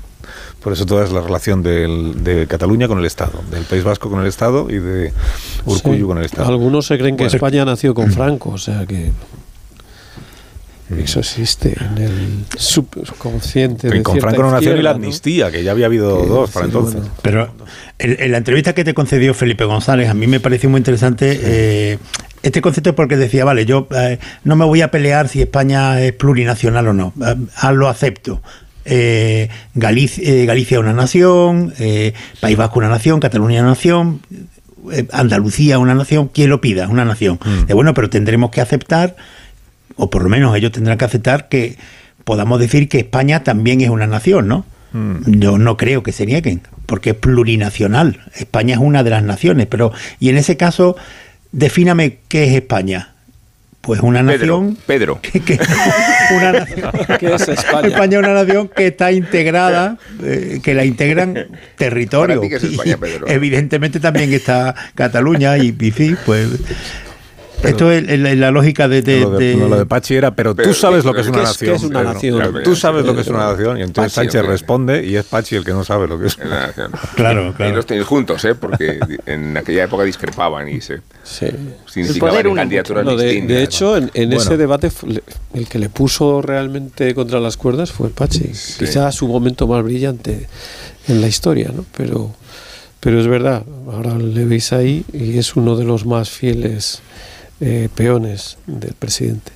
Por 0.62 0.74
eso 0.74 0.86
toda 0.86 1.06
es 1.06 1.12
la 1.14 1.22
relación 1.22 1.64
del- 1.64 2.24
de 2.26 2.46
Cataluña 2.48 2.90
con 2.90 3.00
el 3.00 3.06
Estado, 3.06 3.42
del 3.52 3.64
País 3.64 3.86
Vasco 3.86 4.10
con 4.10 4.20
el 4.20 4.28
Estado 4.28 4.68
y 4.70 4.80
de 4.80 5.14
Urcuyu 5.66 5.96
Sí. 5.98 6.04
con 6.04 6.18
el 6.18 6.26
Estado. 6.26 6.50
Algunos 6.50 6.88
se 6.88 6.98
creen 6.98 7.16
que 7.16 7.24
Bueno. 7.24 7.36
España 7.38 7.64
nació 7.64 7.94
con 7.94 8.12
Franco, 8.12 8.50
o 8.50 8.58
sea 8.58 8.86
que 8.86 9.12
eso 11.00 11.20
existe 11.20 11.76
en 11.80 12.04
el 12.04 12.46
subconsciente. 12.58 13.90
Que 13.90 14.04
con 14.04 14.20
Franco 14.20 14.44
no 14.44 14.52
nació 14.52 14.76
ni 14.76 14.82
la 14.82 14.92
amnistía, 14.92 15.52
que 15.52 15.64
ya 15.64 15.72
había 15.72 15.88
habido 15.88 16.22
Que 16.22 16.28
dos 16.28 16.52
para 16.52 16.66
entonces. 16.68 16.96
bueno, 16.96 17.12
Pero 17.22 17.54
en, 17.98 18.18
en 18.20 18.32
la 18.32 18.38
entrevista 18.38 18.74
que 18.74 18.84
te 18.84 18.94
concedió 18.94 19.34
Felipe 19.34 19.66
González, 19.66 20.10
a 20.10 20.14
mí 20.14 20.28
me 20.28 20.40
pareció 20.40 20.70
muy 20.70 20.78
interesante 20.78 21.40
eh, 21.42 21.98
este 22.44 22.62
concepto 22.62 22.94
porque 22.96 23.18
decía, 23.18 23.44
vale, 23.46 23.66
yo 23.66 23.88
eh, 23.96 24.20
no 24.44 24.56
me 24.56 24.66
voy 24.66 24.82
a 24.82 24.92
pelear 24.92 25.28
si 25.28 25.42
España 25.42 26.00
es 26.02 26.14
plurinacional 26.14 26.88
o 26.88 26.94
no, 26.94 27.14
eh, 27.26 27.36
ah, 27.56 27.72
lo 27.72 27.90
acepto. 27.90 28.42
Eh, 28.88 29.50
Galicia, 29.74 30.24
eh, 30.24 30.46
Galicia 30.46 30.80
una 30.80 30.94
nación, 30.94 31.74
eh, 31.80 32.14
País 32.40 32.56
Vasco 32.56 32.78
una 32.78 32.90
nación, 32.90 33.20
Cataluña 33.20 33.62
una 33.62 33.70
nación, 33.70 34.22
eh, 34.92 35.08
Andalucía 35.12 35.80
una 35.80 35.96
nación, 35.96 36.28
quien 36.28 36.52
lo 36.52 36.62
pida, 36.62 36.88
una 36.88 37.04
nación. 37.04 37.40
Mm. 37.44 37.72
Eh, 37.72 37.74
bueno, 37.74 37.96
pero 37.96 38.12
tendremos 38.12 38.52
que 38.52 38.62
aceptar, 38.62 39.16
o 39.96 40.10
por 40.10 40.24
lo 40.24 40.30
menos 40.30 40.56
ellos 40.56 40.72
tendrán 40.72 40.98
que 40.98 41.06
aceptar 41.06 41.48
que 41.50 41.78
podamos 42.24 42.60
decir 42.60 42.90
que 42.90 43.00
España 43.00 43.44
también 43.44 43.82
es 43.82 43.90
una 43.90 44.08
nación, 44.08 44.48
¿no? 44.48 44.66
Mm. 44.94 45.40
Yo 45.40 45.58
no 45.58 45.78
creo 45.78 46.04
que 46.04 46.12
se 46.12 46.26
nieguen, 46.26 46.62
porque 46.86 47.12
es 47.12 47.16
plurinacional. 47.16 48.22
España 48.36 48.76
es 48.76 48.80
una 48.82 49.04
de 49.04 49.10
las 49.10 49.24
naciones, 49.24 49.68
pero 49.68 49.92
y 50.20 50.30
en 50.30 50.38
ese 50.38 50.58
caso, 50.58 50.96
defíname 51.52 52.18
qué 52.28 52.46
es 52.46 52.54
España. 52.54 53.12
Pues 53.82 54.02
una 54.02 54.22
Pedro, 54.26 54.62
nación 54.62 54.78
Pedro. 54.88 55.20
que, 55.22 55.40
que- 55.42 55.60
una 56.36 56.52
nación. 56.54 56.92
¿Qué 57.20 57.36
es 57.36 57.48
España? 57.48 57.88
España 57.90 58.18
es 58.18 58.24
una 58.24 58.34
nación 58.34 58.68
que 58.76 58.88
está 58.88 59.12
integrada, 59.12 60.00
eh, 60.24 60.60
que 60.64 60.74
la 60.74 60.86
integran 60.86 61.36
territorio. 61.78 62.42
Para 62.42 62.42
ti, 62.42 62.50
¿qué 62.50 62.56
es 62.56 62.64
España, 62.64 62.98
Pedro? 62.98 63.28
Evidentemente 63.28 64.00
también 64.00 64.34
está 64.34 64.74
Cataluña 64.96 65.58
y, 65.60 65.76
y 65.80 65.92
sí, 65.92 66.16
pues. 66.26 66.48
Esto 67.68 67.92
es, 67.92 68.20
la, 68.38 68.52
lógica 68.52 68.88
de. 68.88 69.02
de- 69.02 69.20
lo, 69.22 69.32
de, 69.32 69.46
de- 69.50 69.56
no, 69.56 69.68
lo 69.68 69.78
de 69.78 69.86
Pachi 69.86 70.16
era, 70.16 70.36
pero, 70.36 70.56
Pero, 70.56 70.68
tú 70.70 70.74
sabes 70.76 71.02
¿qué- 71.02 71.08
lo 71.08 71.14
que 71.14 71.22
es 71.22 71.28
qué 71.28 71.32
una 71.32 71.42
es- 71.44 71.48
nación. 71.50 71.70
qué 71.72 71.76
es 71.78 71.84
una 71.84 72.04
nación? 72.04 72.38
Claro, 72.40 72.64
Tú 72.64 72.76
sabes 72.76 73.06
lo 73.06 73.16
que 73.16 73.22
es 73.22 73.28
una 73.28 73.52
nación. 73.52 73.78
Y 73.78 73.82
entonces 73.82 74.14
Pachi, 74.14 74.30
Sánchez 74.30 74.46
responde 74.50 75.06
y 75.06 75.16
es 75.16 75.26
Pachi 75.26 75.56
el 75.56 75.64
que 75.66 75.72
no 75.72 75.84
sabe 75.84 76.08
lo 76.08 76.20
que 76.20 76.28
es. 76.28 76.36
Claro, 76.36 77.54
Claro, 77.56 77.56
Y 77.60 77.72
los 77.76 77.86
tenéis 77.86 78.06
juntos, 78.08 78.44
¿eh? 78.46 78.56
Porque 78.56 79.00
en 79.26 79.58
aquella 79.58 79.84
época 79.86 80.04
discrepaban 80.04 80.68
y 80.70 80.82
se 80.82 81.02
Sí. 81.24 81.48
significaban 81.86 82.48
une 82.48 82.62
candidaturas 82.62 83.06
No, 83.06 83.16
de, 83.16 83.26
distintas. 83.26 83.58
de 83.58 83.64
hecho, 83.64 83.98
en, 83.98 84.12
en 84.14 84.30
Bueno. 84.30 84.42
ese 84.44 84.58
debate 84.58 84.92
el 85.54 85.68
que 85.68 85.80
le 85.80 85.90
puso 85.90 86.42
realmente 86.42 87.14
contra 87.16 87.40
las 87.40 87.58
cuerdas 87.58 87.92
fue 87.92 88.10
Pachi. 88.10 88.52
Quizá 88.80 89.12
su 89.12 89.28
momento 89.28 89.68
más 89.68 89.84
brillante 89.84 90.48
en 91.08 91.22
la 91.22 91.28
historia, 91.28 91.72
¿no? 91.76 91.86
Pero, 91.98 92.34
pero 93.00 93.20
es 93.20 93.28
verdad, 93.28 93.64
ahora 93.92 94.16
le 94.18 94.46
veis 94.46 94.74
ahí 94.74 95.06
y 95.14 95.38
es 95.38 95.56
uno 95.56 95.76
de 95.76 95.84
los 95.86 96.06
más 96.06 96.30
fieles 96.30 97.02
eh, 97.62 97.90
peones 97.96 98.58
del 98.68 98.94
presidente. 98.94 99.52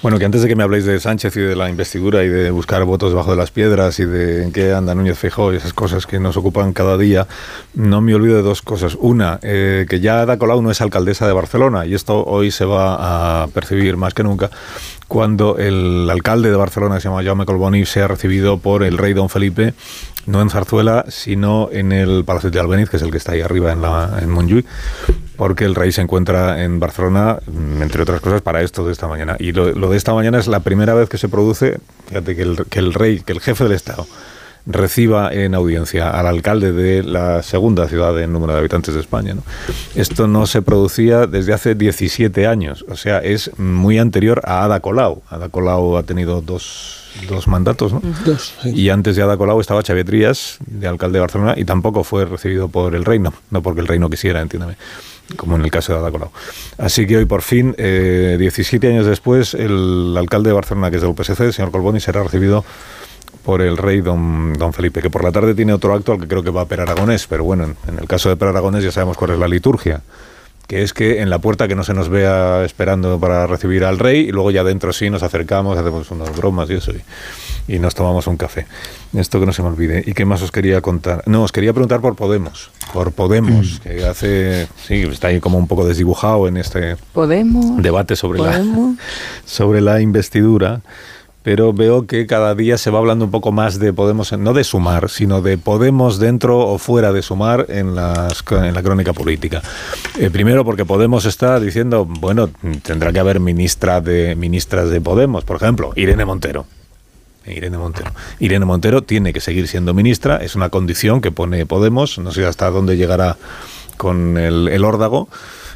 Bueno, 0.00 0.18
que 0.18 0.24
antes 0.24 0.42
de 0.42 0.48
que 0.48 0.54
me 0.54 0.62
habléis 0.62 0.84
de 0.84 1.00
Sánchez 1.00 1.36
y 1.36 1.40
de 1.40 1.56
la 1.56 1.68
investidura 1.68 2.22
y 2.22 2.28
de 2.28 2.50
buscar 2.50 2.84
votos 2.84 3.10
debajo 3.10 3.32
de 3.32 3.36
las 3.36 3.50
piedras 3.50 3.98
y 3.98 4.04
de 4.04 4.44
en 4.44 4.52
qué 4.52 4.72
anda 4.72 4.94
Núñez 4.94 5.18
Feijóo 5.18 5.52
y 5.52 5.56
esas 5.56 5.72
cosas 5.72 6.06
que 6.06 6.20
nos 6.20 6.36
ocupan 6.36 6.72
cada 6.72 6.96
día, 6.96 7.26
no 7.74 8.00
me 8.00 8.14
olvido 8.14 8.36
de 8.36 8.42
dos 8.42 8.62
cosas. 8.62 8.96
Una, 9.00 9.40
eh, 9.42 9.86
que 9.88 9.98
ya 9.98 10.22
Ada 10.22 10.38
Colau 10.38 10.62
no 10.62 10.70
es 10.70 10.80
alcaldesa 10.80 11.26
de 11.26 11.32
Barcelona 11.32 11.84
y 11.84 11.94
esto 11.94 12.24
hoy 12.24 12.52
se 12.52 12.64
va 12.64 13.42
a 13.42 13.48
percibir 13.48 13.96
más 13.96 14.14
que 14.14 14.22
nunca 14.22 14.50
cuando 15.08 15.56
el 15.56 16.08
alcalde 16.08 16.50
de 16.50 16.56
Barcelona, 16.56 16.96
que 16.96 17.00
se 17.00 17.08
llama 17.08 17.24
Jaume 17.24 17.46
Colboni, 17.46 17.84
sea 17.86 18.06
recibido 18.06 18.58
por 18.58 18.84
el 18.84 18.98
rey 18.98 19.14
Don 19.14 19.30
Felipe, 19.30 19.74
no 20.26 20.42
en 20.42 20.50
Zarzuela, 20.50 21.06
sino 21.08 21.70
en 21.72 21.92
el 21.92 22.24
Palacio 22.24 22.50
de 22.50 22.60
Albéniz, 22.60 22.90
que 22.90 22.98
es 22.98 23.02
el 23.02 23.10
que 23.10 23.16
está 23.16 23.32
ahí 23.32 23.40
arriba 23.40 23.72
en, 23.72 23.80
la, 23.80 24.18
en 24.20 24.30
Montjuïc, 24.30 24.66
porque 25.38 25.64
el 25.64 25.74
rey 25.74 25.92
se 25.92 26.02
encuentra 26.02 26.62
en 26.62 26.80
Barcelona, 26.80 27.38
mm, 27.46 27.80
entre 27.80 28.02
otras 28.02 28.20
cosas, 28.20 28.42
para 28.42 28.60
esto 28.60 28.84
de 28.84 28.92
esta 28.92 29.06
mañana. 29.06 29.36
Y 29.38 29.52
lo, 29.52 29.72
lo 29.72 29.88
de 29.88 29.96
esta 29.96 30.12
mañana 30.12 30.38
es 30.38 30.48
la 30.48 30.60
primera 30.60 30.92
vez 30.92 31.08
que 31.08 31.16
se 31.16 31.28
produce, 31.28 31.78
fíjate, 32.08 32.36
que 32.36 32.42
el, 32.42 32.66
que 32.68 32.80
el 32.80 32.92
rey, 32.92 33.20
que 33.20 33.32
el 33.32 33.40
jefe 33.40 33.64
del 33.64 33.72
Estado, 33.72 34.06
reciba 34.66 35.32
en 35.32 35.54
audiencia 35.54 36.10
al 36.10 36.26
alcalde 36.26 36.72
de 36.72 37.02
la 37.02 37.42
segunda 37.42 37.88
ciudad 37.88 38.20
en 38.20 38.32
número 38.32 38.52
de 38.52 38.58
habitantes 38.58 38.94
de 38.94 39.00
España. 39.00 39.34
¿no? 39.34 39.42
Esto 39.94 40.26
no 40.26 40.46
se 40.46 40.60
producía 40.60 41.26
desde 41.26 41.54
hace 41.54 41.74
17 41.74 42.46
años, 42.46 42.84
o 42.88 42.96
sea, 42.96 43.18
es 43.18 43.50
muy 43.58 43.98
anterior 43.98 44.42
a 44.44 44.64
Ada 44.64 44.80
Colau. 44.80 45.22
Ada 45.30 45.48
Colau 45.48 45.96
ha 45.96 46.02
tenido 46.02 46.42
dos, 46.42 47.04
dos 47.28 47.48
mandatos, 47.48 47.94
¿no? 47.94 48.02
Dos, 48.26 48.54
sí. 48.62 48.70
Y 48.74 48.90
antes 48.90 49.16
de 49.16 49.22
Ada 49.22 49.38
Colau 49.38 49.60
estaba 49.60 49.82
Xavier 49.82 50.04
Trías, 50.04 50.58
de 50.66 50.86
alcalde 50.86 51.16
de 51.16 51.20
Barcelona, 51.20 51.54
y 51.56 51.64
tampoco 51.64 52.04
fue 52.04 52.26
recibido 52.26 52.68
por 52.68 52.94
el 52.94 53.06
reino, 53.06 53.32
no 53.50 53.62
porque 53.62 53.80
el 53.80 53.86
reino 53.86 54.10
quisiera, 54.10 54.42
entiéndame, 54.42 54.76
como 55.36 55.56
en 55.56 55.62
el 55.62 55.70
caso 55.70 55.92
de 55.92 55.98
Ada 55.98 56.10
Colau. 56.10 56.30
Así 56.78 57.06
que 57.06 57.16
hoy 57.16 57.24
por 57.24 57.42
fin, 57.42 57.74
eh, 57.78 58.36
17 58.38 58.88
años 58.88 59.06
después, 59.06 59.54
el 59.54 60.14
alcalde 60.16 60.50
de 60.50 60.54
Barcelona, 60.54 60.90
que 60.90 60.96
es 60.96 61.02
del 61.02 61.14
PSC, 61.14 61.44
el 61.44 61.52
señor 61.52 61.70
Colboni, 61.70 62.00
será 62.00 62.22
recibido 62.22 62.64
por 63.44 63.62
el 63.62 63.76
rey 63.76 64.00
don, 64.00 64.52
don 64.54 64.72
Felipe, 64.72 65.00
que 65.00 65.10
por 65.10 65.24
la 65.24 65.32
tarde 65.32 65.54
tiene 65.54 65.72
otro 65.72 65.94
acto 65.94 66.12
al 66.12 66.20
que 66.20 66.28
creo 66.28 66.42
que 66.42 66.50
va 66.50 66.66
Per 66.66 66.80
Aragonés, 66.80 67.26
pero 67.26 67.44
bueno, 67.44 67.64
en, 67.64 67.76
en 67.88 67.98
el 67.98 68.06
caso 68.06 68.28
de 68.28 68.36
Per 68.36 68.48
Aragonés 68.48 68.84
ya 68.84 68.92
sabemos 68.92 69.16
cuál 69.16 69.32
es 69.32 69.38
la 69.38 69.48
liturgia, 69.48 70.02
que 70.66 70.82
es 70.82 70.92
que 70.92 71.22
en 71.22 71.30
la 71.30 71.38
puerta 71.38 71.66
que 71.66 71.74
no 71.74 71.82
se 71.82 71.94
nos 71.94 72.10
vea 72.10 72.64
esperando 72.64 73.18
para 73.18 73.46
recibir 73.46 73.84
al 73.84 73.98
rey 73.98 74.28
y 74.28 74.32
luego 74.32 74.50
ya 74.50 74.64
dentro 74.64 74.92
sí 74.92 75.08
nos 75.08 75.22
acercamos, 75.22 75.78
hacemos 75.78 76.10
unas 76.10 76.36
bromas 76.36 76.68
y 76.68 76.74
eso 76.74 76.92
y, 76.92 77.00
y 77.68 77.78
nos 77.78 77.94
tomamos 77.94 78.26
un 78.26 78.36
café. 78.36 78.66
Esto 79.14 79.38
que 79.38 79.46
no 79.46 79.52
se 79.52 79.62
me 79.62 79.68
olvide. 79.68 80.02
¿Y 80.04 80.14
qué 80.14 80.24
más 80.24 80.42
os 80.42 80.50
quería 80.50 80.80
contar? 80.80 81.22
No, 81.26 81.42
os 81.44 81.52
quería 81.52 81.72
preguntar 81.72 82.00
por 82.00 82.16
Podemos, 82.16 82.70
por 82.92 83.12
Podemos, 83.12 83.80
que 83.80 84.04
hace, 84.04 84.66
sí, 84.86 85.02
está 85.02 85.28
ahí 85.28 85.38
como 85.38 85.58
un 85.58 85.68
poco 85.68 85.86
desdibujado 85.86 86.48
en 86.48 86.56
este 86.56 86.96
Podemos. 87.12 87.80
debate 87.82 88.16
sobre 88.16 88.40
la, 88.40 88.64
sobre 89.44 89.82
la 89.82 90.00
investidura, 90.00 90.80
pero 91.42 91.72
veo 91.72 92.06
que 92.06 92.26
cada 92.26 92.54
día 92.54 92.78
se 92.78 92.90
va 92.90 92.98
hablando 92.98 93.26
un 93.26 93.30
poco 93.30 93.52
más 93.52 93.78
de 93.78 93.92
Podemos, 93.92 94.32
no 94.32 94.54
de 94.54 94.64
sumar, 94.64 95.08
sino 95.08 95.40
de 95.42 95.56
Podemos 95.58 96.18
dentro 96.18 96.58
o 96.58 96.78
fuera 96.78 97.12
de 97.12 97.22
sumar 97.22 97.66
en, 97.68 97.94
las, 97.94 98.42
en 98.50 98.74
la 98.74 98.82
crónica 98.82 99.12
política. 99.12 99.62
Eh, 100.18 100.30
primero 100.30 100.64
porque 100.64 100.84
Podemos 100.84 101.26
está 101.26 101.60
diciendo, 101.60 102.06
bueno, 102.06 102.50
tendrá 102.82 103.12
que 103.12 103.20
haber 103.20 103.40
ministra 103.40 104.00
de, 104.00 104.34
ministras 104.36 104.90
de 104.90 105.00
Podemos, 105.00 105.44
por 105.44 105.56
ejemplo, 105.56 105.92
Irene 105.96 106.24
Montero. 106.24 106.66
Irene 107.52 107.78
Montero. 107.78 108.12
Irene 108.38 108.64
Montero 108.64 109.02
tiene 109.02 109.32
que 109.32 109.40
seguir 109.40 109.68
siendo 109.68 109.94
ministra, 109.94 110.38
es 110.38 110.54
una 110.54 110.68
condición 110.68 111.20
que 111.20 111.30
pone 111.30 111.66
Podemos, 111.66 112.18
no 112.18 112.32
sé 112.32 112.46
hasta 112.46 112.70
dónde 112.70 112.96
llegará 112.96 113.36
con 113.96 114.38
el, 114.38 114.68
el 114.68 114.84
órdago, 114.84 115.28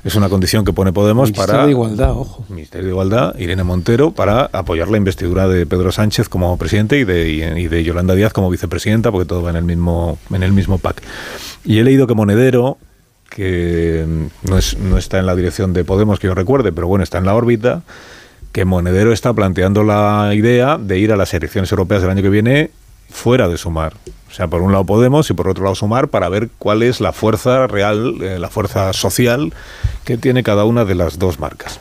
es 0.04 0.16
una 0.16 0.28
condición 0.28 0.64
que 0.64 0.72
pone 0.72 0.92
Podemos 0.92 1.28
Ministerio 1.28 1.52
para... 1.52 1.64
de 1.64 1.70
Igualdad, 1.70 2.10
ojo. 2.10 2.44
Ministerio 2.48 2.86
de 2.86 2.90
Igualdad, 2.90 3.38
Irene 3.38 3.62
Montero, 3.62 4.10
para 4.10 4.50
apoyar 4.52 4.88
la 4.88 4.96
investidura 4.96 5.46
de 5.46 5.64
Pedro 5.64 5.92
Sánchez 5.92 6.28
como 6.28 6.56
presidente 6.56 6.98
y 6.98 7.04
de, 7.04 7.28
y 7.30 7.68
de 7.68 7.84
Yolanda 7.84 8.14
Díaz 8.14 8.32
como 8.32 8.50
vicepresidenta, 8.50 9.12
porque 9.12 9.26
todo 9.26 9.42
va 9.42 9.50
en 9.50 9.56
el 9.56 9.64
mismo, 9.64 10.18
en 10.32 10.42
el 10.42 10.52
mismo 10.52 10.78
pack. 10.78 11.02
Y 11.64 11.78
he 11.78 11.84
leído 11.84 12.08
que 12.08 12.14
Monedero, 12.14 12.78
que 13.30 14.04
no, 14.42 14.58
es, 14.58 14.76
no 14.76 14.98
está 14.98 15.20
en 15.20 15.26
la 15.26 15.36
dirección 15.36 15.72
de 15.72 15.84
Podemos, 15.84 16.18
que 16.18 16.26
yo 16.26 16.34
recuerde, 16.34 16.72
pero 16.72 16.88
bueno, 16.88 17.04
está 17.04 17.18
en 17.18 17.26
la 17.26 17.36
órbita, 17.36 17.82
que 18.52 18.64
Monedero 18.64 19.12
está 19.12 19.32
planteando 19.32 19.82
la 19.82 20.32
idea 20.34 20.78
de 20.78 20.98
ir 20.98 21.12
a 21.12 21.16
las 21.16 21.32
elecciones 21.34 21.72
europeas 21.72 22.02
del 22.02 22.10
año 22.10 22.22
que 22.22 22.28
viene 22.28 22.70
fuera 23.10 23.48
de 23.48 23.56
Sumar. 23.56 23.94
O 24.30 24.34
sea, 24.34 24.48
por 24.48 24.62
un 24.62 24.72
lado 24.72 24.84
Podemos 24.84 25.28
y 25.30 25.34
por 25.34 25.48
otro 25.48 25.64
lado 25.64 25.74
Sumar 25.74 26.08
para 26.08 26.28
ver 26.28 26.48
cuál 26.58 26.82
es 26.82 27.00
la 27.00 27.12
fuerza 27.12 27.66
real, 27.66 28.16
eh, 28.22 28.38
la 28.38 28.48
fuerza 28.48 28.92
social 28.92 29.52
que 30.04 30.16
tiene 30.16 30.42
cada 30.42 30.64
una 30.64 30.84
de 30.84 30.94
las 30.94 31.18
dos 31.18 31.38
marcas. 31.38 31.80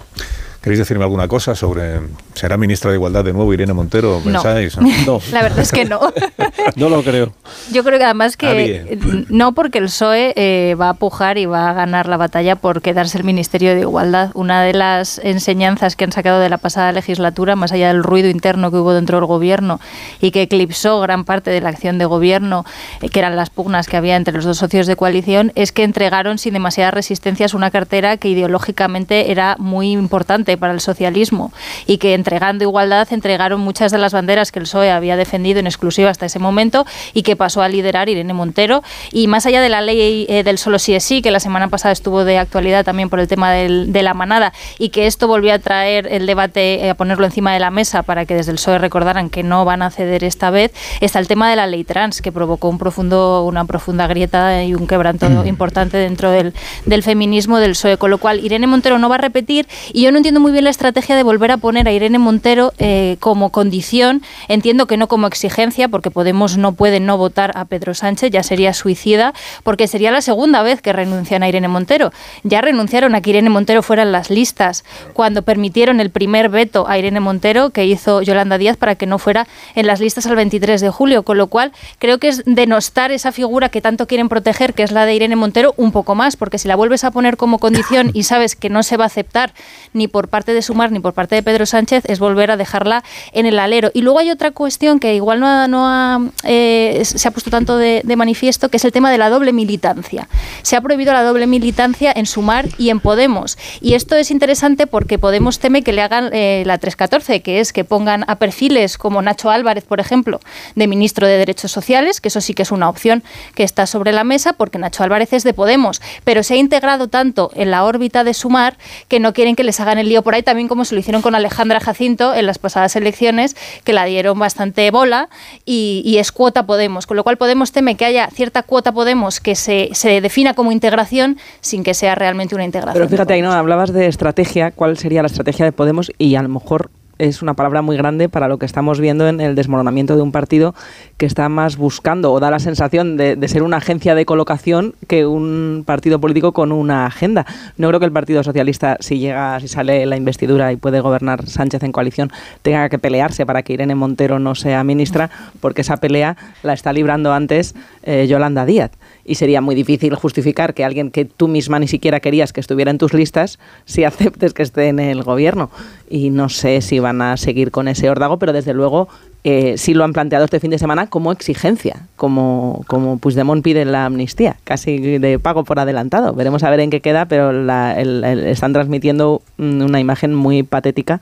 ¿Queréis 0.61 0.77
decirme 0.77 1.03
alguna 1.03 1.27
cosa 1.27 1.55
sobre... 1.55 2.01
¿Será 2.35 2.55
ministra 2.55 2.91
de 2.91 2.97
Igualdad 2.97 3.25
de 3.25 3.33
nuevo 3.33 3.51
Irene 3.51 3.73
Montero? 3.73 4.21
¿Pensáis? 4.23 4.77
No. 5.05 5.19
La 5.31 5.41
verdad 5.41 5.59
es 5.59 5.71
que 5.71 5.85
no. 5.85 5.99
no 6.75 6.89
lo 6.89 7.01
creo. 7.01 7.33
Yo 7.71 7.83
creo 7.83 7.97
que 7.97 8.05
además 8.05 8.37
que 8.37 8.51
Ah, 8.51 9.23
no 9.29 9.53
porque 9.53 9.79
el 9.79 9.85
PSOE 9.85 10.33
eh, 10.35 10.75
va 10.79 10.89
a 10.89 10.93
pujar 10.93 11.37
y 11.37 11.45
va 11.45 11.69
a 11.69 11.73
ganar 11.73 12.07
la 12.07 12.17
batalla 12.17 12.55
por 12.55 12.81
quedarse 12.81 13.17
el 13.17 13.23
Ministerio 13.23 13.73
de 13.73 13.81
Igualdad. 13.81 14.31
Una 14.35 14.61
de 14.61 14.73
las 14.73 15.19
enseñanzas 15.23 15.95
que 15.95 16.03
han 16.03 16.11
sacado 16.11 16.39
de 16.39 16.49
la 16.49 16.57
pasada 16.57 16.91
legislatura, 16.91 17.55
más 17.55 17.71
allá 17.71 17.87
del 17.87 18.03
ruido 18.03 18.29
interno 18.29 18.69
que 18.69 18.77
hubo 18.77 18.93
dentro 18.93 19.17
del 19.17 19.25
gobierno 19.25 19.79
y 20.19 20.31
que 20.31 20.43
eclipsó 20.43 20.99
gran 20.99 21.25
parte 21.25 21.49
de 21.49 21.61
la 21.61 21.69
acción 21.69 21.97
de 21.97 22.05
gobierno, 22.05 22.65
eh, 23.01 23.09
que 23.09 23.19
eran 23.19 23.35
las 23.35 23.49
pugnas 23.49 23.87
que 23.87 23.97
había 23.97 24.15
entre 24.15 24.33
los 24.35 24.45
dos 24.45 24.57
socios 24.57 24.85
de 24.85 24.95
coalición, 24.95 25.51
es 25.55 25.71
que 25.71 25.83
entregaron 25.83 26.37
sin 26.37 26.53
demasiadas 26.53 26.93
resistencias 26.93 27.53
una 27.53 27.71
cartera 27.71 28.17
que 28.17 28.29
ideológicamente 28.29 29.31
era 29.31 29.55
muy 29.57 29.91
importante 29.91 30.50
para 30.57 30.73
el 30.73 30.79
socialismo 30.81 31.51
y 31.87 31.97
que 31.97 32.13
entregando 32.13 32.63
igualdad 32.63 33.07
entregaron 33.11 33.59
muchas 33.61 33.91
de 33.91 33.97
las 33.97 34.13
banderas 34.13 34.51
que 34.51 34.59
el 34.59 34.63
PSOE 34.63 34.91
había 34.91 35.15
defendido 35.15 35.59
en 35.59 35.67
exclusiva 35.67 36.09
hasta 36.09 36.25
ese 36.25 36.39
momento 36.39 36.85
y 37.13 37.23
que 37.23 37.35
pasó 37.35 37.61
a 37.61 37.69
liderar 37.69 38.09
Irene 38.09 38.33
Montero. 38.33 38.83
Y 39.11 39.27
más 39.27 39.45
allá 39.45 39.61
de 39.61 39.69
la 39.69 39.81
ley 39.81 40.25
eh, 40.29 40.43
del 40.43 40.57
solo 40.57 40.79
sí 40.79 40.93
es 40.95 41.03
sí, 41.03 41.21
que 41.21 41.31
la 41.31 41.39
semana 41.39 41.67
pasada 41.69 41.91
estuvo 41.91 42.23
de 42.25 42.37
actualidad 42.37 42.83
también 42.85 43.09
por 43.09 43.19
el 43.19 43.27
tema 43.27 43.51
del- 43.51 43.91
de 43.93 44.03
la 44.03 44.13
manada 44.13 44.53
y 44.79 44.89
que 44.89 45.07
esto 45.07 45.27
volvió 45.27 45.53
a 45.53 45.59
traer 45.59 46.07
el 46.11 46.25
debate, 46.25 46.85
eh, 46.85 46.89
a 46.89 46.95
ponerlo 46.95 47.25
encima 47.25 47.53
de 47.53 47.59
la 47.59 47.71
mesa 47.71 48.03
para 48.03 48.25
que 48.25 48.33
desde 48.35 48.51
el 48.51 48.57
PSOE 48.57 48.79
recordaran 48.79 49.29
que 49.29 49.43
no 49.43 49.63
van 49.65 49.81
a 49.81 49.89
ceder 49.91 50.23
esta 50.23 50.49
vez, 50.49 50.73
está 50.99 51.19
el 51.19 51.27
tema 51.27 51.49
de 51.49 51.55
la 51.55 51.67
ley 51.67 51.83
trans, 51.83 52.21
que 52.21 52.31
provocó 52.31 52.67
un 52.69 52.77
profundo, 52.77 53.45
una 53.45 53.65
profunda 53.65 54.07
grieta 54.07 54.63
y 54.63 54.75
un 54.75 54.87
quebranto 54.87 55.27
importante 55.45 55.97
dentro 55.97 56.31
del, 56.31 56.53
del 56.85 57.03
feminismo 57.03 57.59
del 57.59 57.71
PSOE. 57.71 57.97
Con 57.97 58.09
lo 58.11 58.17
cual, 58.17 58.43
Irene 58.43 58.67
Montero 58.67 58.97
no 58.99 59.07
va 59.09 59.15
a 59.15 59.19
repetir 59.19 59.67
y 59.93 60.01
yo 60.01 60.11
no 60.11 60.17
entiendo 60.17 60.39
muy 60.41 60.51
bien 60.51 60.63
la 60.63 60.69
estrategia 60.69 61.15
de 61.15 61.23
volver 61.23 61.51
a 61.51 61.57
poner 61.57 61.87
a 61.87 61.91
Irene 61.91 62.19
Montero 62.19 62.73
eh, 62.79 63.17
como 63.19 63.51
condición. 63.51 64.21
Entiendo 64.47 64.87
que 64.87 64.97
no 64.97 65.07
como 65.07 65.27
exigencia, 65.27 65.87
porque 65.87 66.11
Podemos 66.11 66.57
no 66.57 66.73
puede 66.73 66.99
no 66.99 67.17
votar 67.17 67.51
a 67.55 67.65
Pedro 67.65 67.93
Sánchez, 67.93 68.31
ya 68.31 68.43
sería 68.43 68.73
suicida, 68.73 69.33
porque 69.63 69.87
sería 69.87 70.11
la 70.11 70.21
segunda 70.21 70.61
vez 70.63 70.81
que 70.81 70.93
renuncian 70.93 71.43
a 71.43 71.47
Irene 71.47 71.67
Montero. 71.67 72.11
Ya 72.43 72.61
renunciaron 72.61 73.15
a 73.15 73.21
que 73.21 73.29
Irene 73.29 73.49
Montero 73.49 73.83
fuera 73.83 74.03
en 74.03 74.11
las 74.11 74.29
listas 74.29 74.83
cuando 75.13 75.43
permitieron 75.43 75.99
el 75.99 76.09
primer 76.09 76.49
veto 76.49 76.87
a 76.87 76.97
Irene 76.97 77.19
Montero 77.19 77.69
que 77.69 77.85
hizo 77.85 78.21
Yolanda 78.21 78.57
Díaz 78.57 78.77
para 78.77 78.95
que 78.95 79.05
no 79.05 79.19
fuera 79.19 79.47
en 79.75 79.87
las 79.87 79.99
listas 79.99 80.25
al 80.25 80.35
23 80.35 80.81
de 80.81 80.89
julio, 80.89 81.23
con 81.23 81.37
lo 81.37 81.47
cual 81.47 81.71
creo 81.99 82.17
que 82.17 82.29
es 82.29 82.43
denostar 82.45 83.11
esa 83.11 83.31
figura 83.31 83.69
que 83.69 83.81
tanto 83.81 84.07
quieren 84.07 84.27
proteger, 84.27 84.73
que 84.73 84.83
es 84.83 84.91
la 84.91 85.05
de 85.05 85.15
Irene 85.15 85.35
Montero, 85.35 85.73
un 85.77 85.91
poco 85.91 86.15
más, 86.15 86.35
porque 86.35 86.57
si 86.57 86.67
la 86.67 86.75
vuelves 86.75 87.03
a 87.03 87.11
poner 87.11 87.37
como 87.37 87.59
condición 87.59 88.11
y 88.13 88.23
sabes 88.23 88.55
que 88.55 88.69
no 88.69 88.83
se 88.83 88.97
va 88.97 89.05
a 89.05 89.07
aceptar 89.07 89.53
ni 89.93 90.07
por 90.07 90.27
parte 90.31 90.55
de 90.55 90.63
Sumar 90.63 90.91
ni 90.91 90.99
por 90.99 91.13
parte 91.13 91.35
de 91.35 91.43
Pedro 91.43 91.67
Sánchez, 91.67 92.03
es 92.07 92.17
volver 92.17 92.49
a 92.49 92.57
dejarla 92.57 93.03
en 93.33 93.45
el 93.45 93.59
alero. 93.59 93.91
Y 93.93 94.01
luego 94.01 94.17
hay 94.17 94.31
otra 94.31 94.49
cuestión 94.49 94.99
que 94.99 95.13
igual 95.13 95.39
no, 95.39 95.45
ha- 95.47 95.67
no 95.67 95.87
ha, 95.87 96.19
eh, 96.43 97.03
se 97.05 97.27
ha 97.27 97.31
puesto 97.31 97.51
tanto 97.51 97.77
de, 97.77 98.01
de 98.03 98.15
manifiesto, 98.15 98.69
que 98.69 98.77
es 98.77 98.85
el 98.85 98.91
tema 98.91 99.11
de 99.11 99.19
la 99.19 99.29
doble 99.29 99.53
militancia. 99.53 100.27
Se 100.63 100.75
ha 100.75 100.81
prohibido 100.81 101.13
la 101.13 101.21
doble 101.21 101.45
militancia 101.45 102.11
en 102.15 102.25
Sumar 102.25 102.67
y 102.79 102.89
en 102.89 102.99
Podemos. 102.99 103.57
Y 103.81 103.93
esto 103.93 104.15
es 104.15 104.31
interesante 104.31 104.87
porque 104.87 105.19
Podemos 105.19 105.59
teme 105.59 105.83
que 105.83 105.93
le 105.93 106.01
hagan 106.01 106.29
eh, 106.33 106.63
la 106.65 106.77
314, 106.79 107.41
que 107.41 107.59
es 107.59 107.73
que 107.73 107.83
pongan 107.83 108.23
a 108.27 108.37
perfiles 108.37 108.97
como 108.97 109.21
Nacho 109.21 109.49
Álvarez, 109.51 109.83
por 109.83 109.99
ejemplo, 109.99 110.39
de 110.75 110.87
ministro 110.87 111.27
de 111.27 111.37
Derechos 111.37 111.71
Sociales, 111.71 112.21
que 112.21 112.29
eso 112.29 112.39
sí 112.41 112.53
que 112.53 112.63
es 112.63 112.71
una 112.71 112.89
opción 112.89 113.21
que 113.53 113.63
está 113.63 113.85
sobre 113.85 114.13
la 114.13 114.23
mesa, 114.23 114.53
porque 114.53 114.79
Nacho 114.79 115.03
Álvarez 115.03 115.33
es 115.33 115.43
de 115.43 115.53
Podemos, 115.53 116.01
pero 116.23 116.43
se 116.43 116.53
ha 116.53 116.57
integrado 116.57 117.07
tanto 117.09 117.51
en 117.55 117.69
la 117.71 117.83
órbita 117.83 118.23
de 118.23 118.33
Sumar 118.33 118.77
que 119.09 119.19
no 119.19 119.33
quieren 119.33 119.55
que 119.55 119.63
les 119.63 119.79
hagan 119.79 119.97
el 119.97 120.07
lío 120.09 120.20
por 120.21 120.35
ahí, 120.35 120.43
también 120.43 120.67
como 120.67 120.85
se 120.85 120.95
lo 120.95 120.99
hicieron 120.99 121.21
con 121.21 121.35
Alejandra 121.35 121.79
Jacinto 121.79 122.33
en 122.33 122.45
las 122.45 122.59
pasadas 122.59 122.95
elecciones, 122.95 123.55
que 123.83 123.93
la 123.93 124.05
dieron 124.05 124.37
bastante 124.37 124.89
bola 124.91 125.29
y, 125.65 126.01
y 126.05 126.17
es 126.17 126.31
cuota 126.31 126.65
Podemos, 126.65 127.07
con 127.07 127.17
lo 127.17 127.23
cual 127.23 127.37
Podemos 127.37 127.71
teme 127.71 127.95
que 127.95 128.05
haya 128.05 128.29
cierta 128.31 128.63
cuota 128.63 128.91
Podemos 128.91 129.39
que 129.39 129.55
se, 129.55 129.89
se 129.93 130.21
defina 130.21 130.53
como 130.53 130.71
integración 130.71 131.37
sin 131.59 131.83
que 131.83 131.93
sea 131.93 132.15
realmente 132.15 132.55
una 132.55 132.65
integración. 132.65 132.93
Pero 132.93 133.09
fíjate, 133.09 133.33
ahí 133.33 133.41
no 133.41 133.51
hablabas 133.51 133.93
de 133.93 134.07
estrategia, 134.07 134.71
cuál 134.71 134.97
sería 134.97 135.21
la 135.21 135.27
estrategia 135.27 135.65
de 135.65 135.71
Podemos 135.71 136.11
y 136.17 136.35
a 136.35 136.41
lo 136.41 136.49
mejor 136.49 136.91
es 137.21 137.43
una 137.43 137.53
palabra 137.53 137.83
muy 137.83 137.97
grande 137.97 138.29
para 138.29 138.47
lo 138.47 138.57
que 138.57 138.65
estamos 138.65 138.99
viendo 138.99 139.27
en 139.27 139.41
el 139.41 139.53
desmoronamiento 139.53 140.15
de 140.15 140.23
un 140.23 140.31
partido 140.31 140.73
que 141.17 141.27
está 141.27 141.49
más 141.49 141.77
buscando 141.77 142.33
o 142.33 142.39
da 142.39 142.49
la 142.49 142.57
sensación 142.57 143.15
de, 143.15 143.37
ser 143.47 143.61
una 143.61 143.77
agencia 143.77 144.15
de 144.15 144.25
colocación 144.25 144.95
que 145.07 145.27
un 145.27 145.83
partido 145.85 146.19
político 146.19 146.51
con 146.51 146.71
una 146.71 147.05
agenda. 147.05 147.45
No 147.77 147.89
creo 147.89 147.99
que 147.99 148.07
el 148.07 148.11
Partido 148.11 148.43
Socialista, 148.43 148.97
si 149.01 149.19
llega, 149.19 149.59
si 149.59 149.67
sale 149.67 150.05
la 150.07 150.17
investidura 150.17 150.71
y 150.71 150.77
puede 150.77 150.99
gobernar 150.99 151.47
Sánchez 151.47 151.83
en 151.83 151.91
coalición, 151.91 152.31
tenga 152.63 152.89
que 152.89 152.97
pelearse 152.97 153.45
para 153.45 153.61
que 153.61 153.73
Irene 153.73 153.93
Montero 153.93 154.39
no 154.39 154.55
sea 154.55 154.83
ministra, 154.83 155.29
porque 155.59 155.81
esa 155.81 155.97
pelea 155.97 156.37
la 156.63 156.73
está 156.73 156.91
librando 156.91 157.33
antes 157.33 157.75
eh, 158.01 158.25
Yolanda 158.27 158.65
Díaz. 158.65 158.91
Y 159.25 159.35
sería 159.35 159.61
muy 159.61 159.75
difícil 159.75 160.15
justificar 160.15 160.73
que 160.73 160.83
alguien 160.83 161.11
que 161.11 161.25
tú 161.25 161.47
misma 161.47 161.77
ni 161.77 161.87
siquiera 161.87 162.19
querías 162.19 162.51
que 162.51 162.59
estuviera 162.59 162.89
en 162.89 162.97
tus 162.97 163.13
listas, 163.13 163.59
si 163.85 164.03
aceptes 164.05 164.53
que 164.53 164.63
esté 164.63 164.87
en 164.87 164.99
el 164.99 165.21
gobierno. 165.21 165.69
Y 166.09 166.31
no 166.31 166.49
sé 166.49 166.81
si 166.81 166.99
a 167.19 167.35
seguir 167.35 167.71
con 167.71 167.87
ese 167.87 168.09
órdago, 168.11 168.37
pero 168.37 168.53
desde 168.53 168.73
luego 168.75 169.09
eh, 169.43 169.73
sí 169.77 169.95
lo 169.95 170.03
han 170.03 170.13
planteado 170.13 170.45
este 170.45 170.59
fin 170.59 170.69
de 170.69 170.77
semana 170.77 171.07
como 171.07 171.31
exigencia, 171.31 172.05
como, 172.15 172.83
como 172.87 173.17
Puigdemont 173.17 173.63
pide 173.63 173.83
la 173.85 174.05
amnistía, 174.05 174.57
casi 174.63 174.99
de 175.17 175.39
pago 175.39 175.63
por 175.63 175.79
adelantado. 175.79 176.33
Veremos 176.33 176.61
a 176.63 176.69
ver 176.69 176.79
en 176.81 176.91
qué 176.91 177.01
queda, 177.01 177.25
pero 177.25 177.51
la- 177.51 177.99
el- 177.99 178.23
están 178.45 178.71
transmitiendo 178.71 179.41
una 179.57 179.99
imagen 179.99 180.35
muy 180.35 180.61
patética 180.61 181.19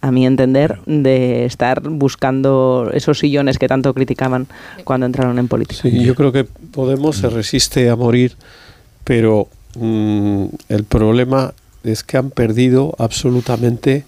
a 0.00 0.10
mi 0.10 0.24
entender, 0.24 0.78
de 0.86 1.44
estar 1.44 1.82
buscando 1.82 2.90
esos 2.94 3.18
sillones 3.18 3.58
que 3.58 3.68
tanto 3.68 3.92
criticaban 3.92 4.46
cuando 4.84 5.04
entraron 5.04 5.38
en 5.38 5.46
política. 5.46 5.86
Yo 5.86 6.14
creo 6.14 6.32
que 6.32 6.44
Podemos 6.44 7.16
se 7.18 7.28
resiste 7.28 7.90
a 7.90 7.96
morir, 7.96 8.34
pero 9.04 9.48
mm, 9.78 10.44
el 10.70 10.84
problema 10.84 11.52
es 11.84 12.02
que 12.02 12.16
han 12.16 12.30
perdido 12.30 12.94
absolutamente 12.98 14.04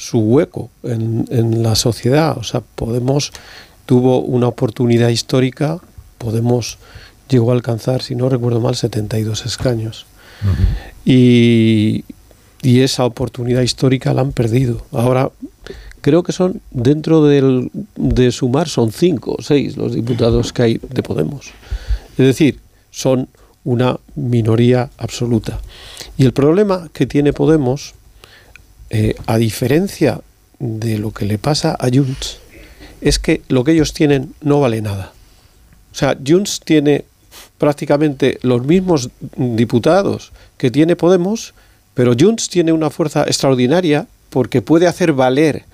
su 0.00 0.18
hueco 0.18 0.70
en, 0.82 1.26
en 1.30 1.62
la 1.62 1.74
sociedad. 1.74 2.38
O 2.38 2.42
sea, 2.42 2.60
Podemos 2.60 3.32
tuvo 3.84 4.22
una 4.22 4.48
oportunidad 4.48 5.10
histórica, 5.10 5.78
Podemos 6.16 6.78
llegó 7.28 7.50
a 7.50 7.54
alcanzar, 7.54 8.02
si 8.02 8.14
no 8.14 8.28
recuerdo 8.28 8.60
mal, 8.60 8.74
72 8.76 9.44
escaños. 9.44 10.06
Y, 11.04 12.04
y 12.62 12.80
esa 12.80 13.04
oportunidad 13.04 13.60
histórica 13.60 14.14
la 14.14 14.22
han 14.22 14.32
perdido. 14.32 14.82
Ahora 14.90 15.30
creo 16.00 16.22
que 16.22 16.32
son 16.32 16.62
dentro 16.70 17.24
del, 17.24 17.70
de 17.96 18.32
sumar 18.32 18.68
son 18.68 18.90
cinco 18.92 19.36
o 19.38 19.42
seis 19.42 19.76
los 19.76 19.94
diputados 19.94 20.54
que 20.54 20.62
hay 20.62 20.80
de 20.88 21.02
Podemos. 21.02 21.52
Es 22.12 22.26
decir, 22.26 22.58
son 22.90 23.28
una 23.64 23.98
minoría 24.14 24.90
absoluta. 24.96 25.60
Y 26.16 26.24
el 26.24 26.32
problema 26.32 26.88
que 26.94 27.06
tiene 27.06 27.34
Podemos, 27.34 27.94
eh, 28.90 29.14
a 29.26 29.38
diferencia 29.38 30.20
de 30.58 30.98
lo 30.98 31.12
que 31.12 31.24
le 31.24 31.38
pasa 31.38 31.76
a 31.78 31.88
Junts, 31.88 32.38
es 33.00 33.18
que 33.18 33.42
lo 33.48 33.64
que 33.64 33.72
ellos 33.72 33.94
tienen 33.94 34.34
no 34.40 34.60
vale 34.60 34.82
nada. 34.82 35.12
O 35.92 35.94
sea, 35.94 36.16
Junts 36.24 36.60
tiene 36.60 37.04
prácticamente 37.58 38.38
los 38.42 38.64
mismos 38.64 39.10
diputados 39.36 40.32
que 40.56 40.70
tiene 40.70 40.96
Podemos, 40.96 41.54
pero 41.94 42.14
Junts 42.18 42.48
tiene 42.48 42.72
una 42.72 42.90
fuerza 42.90 43.22
extraordinaria 43.24 44.06
porque 44.28 44.62
puede 44.62 44.86
hacer 44.86 45.12
valer 45.12 45.64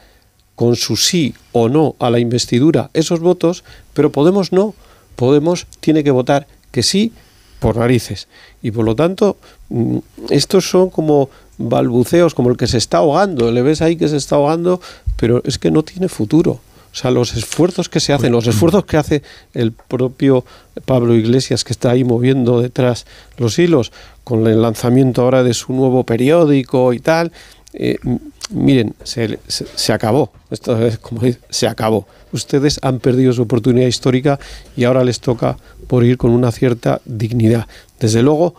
con 0.54 0.76
su 0.76 0.96
sí 0.96 1.34
o 1.52 1.68
no 1.68 1.96
a 1.98 2.10
la 2.10 2.18
investidura 2.18 2.90
esos 2.94 3.20
votos, 3.20 3.64
pero 3.92 4.10
Podemos 4.10 4.52
no. 4.52 4.74
Podemos 5.16 5.66
tiene 5.80 6.04
que 6.04 6.10
votar 6.10 6.46
que 6.70 6.82
sí 6.82 7.12
por 7.58 7.76
narices. 7.76 8.28
Y 8.62 8.70
por 8.70 8.84
lo 8.84 8.94
tanto, 8.94 9.36
mm, 9.68 9.98
estos 10.30 10.68
son 10.68 10.90
como 10.90 11.28
balbuceos, 11.58 12.34
como 12.34 12.50
el 12.50 12.56
que 12.56 12.66
se 12.66 12.78
está 12.78 12.98
ahogando. 12.98 13.50
Le 13.50 13.62
ves 13.62 13.80
ahí 13.82 13.96
que 13.96 14.08
se 14.08 14.16
está 14.16 14.36
ahogando, 14.36 14.80
pero 15.16 15.42
es 15.44 15.58
que 15.58 15.70
no 15.70 15.82
tiene 15.82 16.08
futuro. 16.08 16.60
O 16.92 16.98
sea, 16.98 17.10
los 17.10 17.34
esfuerzos 17.34 17.88
que 17.90 18.00
se 18.00 18.14
hacen, 18.14 18.32
los 18.32 18.46
esfuerzos 18.46 18.86
que 18.86 18.96
hace 18.96 19.22
el 19.52 19.72
propio 19.72 20.44
Pablo 20.86 21.14
Iglesias, 21.14 21.62
que 21.62 21.72
está 21.74 21.90
ahí 21.90 22.04
moviendo 22.04 22.62
detrás 22.62 23.04
los 23.36 23.58
hilos, 23.58 23.92
con 24.24 24.46
el 24.46 24.62
lanzamiento 24.62 25.22
ahora 25.22 25.42
de 25.42 25.52
su 25.52 25.72
nuevo 25.74 26.04
periódico 26.04 26.94
y 26.94 27.00
tal, 27.00 27.32
eh, 27.74 27.98
miren, 28.50 28.94
se, 29.04 29.38
se- 29.46 29.66
se 29.74 29.92
acabó. 29.92 30.32
Esto 30.50 30.80
es 30.86 30.98
como 30.98 31.20
se 31.50 31.68
acabó. 31.68 32.06
Ustedes 32.32 32.78
han 32.82 32.98
perdido 32.98 33.32
su 33.34 33.42
oportunidad 33.42 33.86
histórica 33.88 34.38
y 34.74 34.84
ahora 34.84 35.04
les 35.04 35.20
toca 35.20 35.58
por 35.86 36.04
ir 36.04 36.16
con 36.16 36.30
una 36.30 36.52
cierta 36.52 37.00
dignidad. 37.04 37.66
Desde 38.00 38.22
luego, 38.22 38.54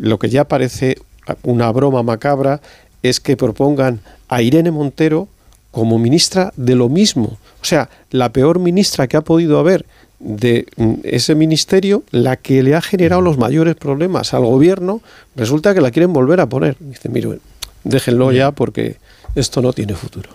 lo 0.00 0.18
que 0.18 0.28
ya 0.28 0.44
parece 0.44 0.96
una 1.42 1.70
broma 1.72 2.02
macabra 2.02 2.60
es 3.02 3.20
que 3.20 3.36
propongan 3.36 4.00
a 4.28 4.42
Irene 4.42 4.70
Montero 4.70 5.28
como 5.70 5.98
ministra 5.98 6.52
de 6.56 6.74
lo 6.74 6.88
mismo. 6.88 7.38
O 7.60 7.64
sea, 7.64 7.90
la 8.10 8.30
peor 8.30 8.58
ministra 8.58 9.08
que 9.08 9.16
ha 9.16 9.22
podido 9.22 9.58
haber 9.58 9.84
de 10.20 10.66
mm, 10.76 10.94
ese 11.04 11.34
ministerio, 11.34 12.02
la 12.10 12.36
que 12.36 12.62
le 12.62 12.74
ha 12.74 12.80
generado 12.80 13.20
los 13.20 13.38
mayores 13.38 13.74
problemas 13.74 14.34
al 14.34 14.44
gobierno, 14.44 15.02
resulta 15.36 15.74
que 15.74 15.80
la 15.80 15.90
quieren 15.90 16.12
volver 16.12 16.40
a 16.40 16.48
poner. 16.48 16.76
Dice, 16.78 17.08
mire, 17.08 17.38
déjenlo 17.82 18.32
ya 18.32 18.52
porque 18.52 18.96
esto 19.34 19.60
no 19.60 19.72
tiene 19.72 19.94
futuro. 19.94 20.30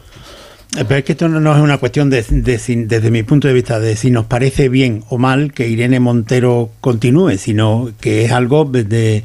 Eh, 0.78 0.86
pero 0.88 1.00
es 1.00 1.04
que 1.04 1.14
esto 1.14 1.28
no 1.28 1.56
es 1.56 1.62
una 1.62 1.78
cuestión 1.80 2.10
de, 2.10 2.24
desde 2.30 3.12
mi 3.12 3.24
punto 3.24 3.48
de 3.48 3.54
vista 3.54 3.80
de 3.80 3.96
si 3.96 4.12
nos 4.12 4.26
parece 4.26 4.70
bien 4.70 5.04
o 5.10 5.18
mal 5.18 5.52
que 5.52 5.68
Irene 5.68 6.00
Montero 6.00 6.70
continúe, 6.80 7.38
sino 7.38 7.92
que 8.00 8.26
es 8.26 8.32
algo 8.32 8.66
de 8.66 9.24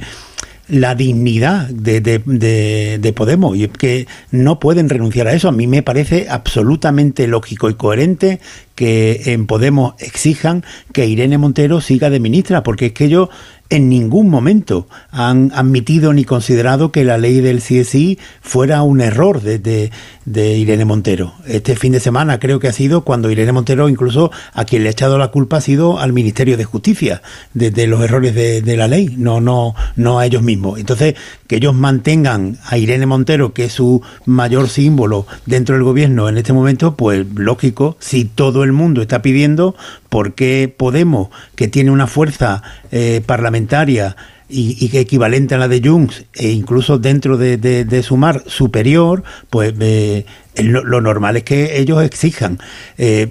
la 0.69 0.95
dignidad 0.95 1.69
de, 1.69 2.01
de, 2.01 2.99
de, 2.99 3.13
Podemos 3.13 3.57
y 3.57 3.69
que 3.69 4.07
no 4.31 4.59
pueden 4.59 4.89
renunciar 4.89 5.29
a 5.29 5.35
eso. 5.35 5.49
A 5.49 5.53
mí 5.53 5.67
me 5.67 5.83
parece 5.83 6.27
absolutamente 6.31 7.27
lógico 7.27 7.69
y 7.69 7.75
coherente 7.75 8.41
que 8.75 9.23
en 9.27 9.47
Podemos 9.47 9.95
exijan 9.99 10.65
que 10.93 11.07
Irene 11.07 11.39
Montero 11.39 11.81
siga 11.81 12.11
de 12.11 12.21
ministra, 12.21 12.63
porque 12.63 12.87
es 12.87 12.93
que 12.93 13.05
ellos 13.05 13.29
en 13.71 13.89
ningún 13.89 14.29
momento 14.29 14.87
han 15.11 15.51
admitido 15.55 16.13
ni 16.13 16.25
considerado 16.25 16.93
que 16.93 17.05
la 17.05 17.17
ley 17.17 17.41
del 17.41 17.61
CSI 17.61 18.19
fuera 18.43 18.83
un 18.83 19.01
error 19.01 19.41
de, 19.41 19.59
de, 19.59 20.59
Irene 20.59 20.85
Montero. 20.85 21.35
Este 21.47 21.75
fin 21.75 21.93
de 21.93 22.01
semana 22.01 22.39
creo 22.39 22.61
que 22.61 22.69
ha 22.69 22.73
sido 22.73 23.05
cuando 23.05 23.31
Irene 23.31 23.53
Montero 23.53 23.89
incluso 23.89 24.31
a 24.53 24.65
quien 24.65 24.83
le 24.83 24.91
ha 24.91 24.93
echado 24.93 25.19
la 25.19 25.29
culpa 25.29 25.57
ha 25.57 25.61
sido 25.61 25.99
al 25.99 26.13
Ministerio 26.13 26.57
de 26.57 26.65
Justicia 26.65 27.23
de, 27.55 27.87
los 27.87 28.03
errores 28.03 28.35
de, 28.35 28.77
la 28.77 28.87
ley, 28.87 29.15
no, 29.17 29.41
no, 29.41 29.75
no 29.97 30.19
a 30.19 30.27
ellos 30.27 30.43
mismos. 30.43 30.79
Entonces, 30.79 31.15
que 31.47 31.57
ellos 31.57 31.75
mantengan 31.75 32.59
a 32.67 32.77
Irene 32.77 33.07
Montero, 33.07 33.55
que 33.55 33.65
es 33.65 33.73
su 33.73 34.03
mayor 34.27 34.69
símbolo 34.69 35.27
dentro 35.47 35.75
del 35.75 35.85
gobierno 35.85 36.29
en 36.29 36.37
este 36.37 36.53
momento, 36.53 36.97
pues 36.97 37.27
lógico, 37.35 37.97
si 37.99 38.25
todo 38.25 38.64
el 38.65 38.73
mundo 38.73 39.03
está 39.03 39.23
pidiendo, 39.23 39.77
¿por 40.09 40.35
qué 40.35 40.75
Podemos, 40.77 41.29
que 41.55 41.69
tiene 41.69 41.91
una 41.91 42.07
fuerza 42.07 42.63
eh, 42.91 43.23
parlamentaria 43.25 44.17
y, 44.49 44.89
que 44.89 45.01
equivalente 45.01 45.55
a 45.55 45.59
la 45.59 45.69
de 45.69 45.81
Junts 45.83 46.27
e 46.35 46.51
incluso 46.51 46.99
dentro 46.99 47.37
de, 47.37 47.57
de, 47.57 48.03
Sumar 48.03 48.43
superior, 48.47 49.23
pues 49.51 49.75
eh, 49.81 50.27
lo, 50.63 51.01
normal 51.01 51.37
es 51.37 51.43
que 51.43 51.79
ellos 51.81 52.03
exijan. 52.03 52.59
Eh, 52.99 53.29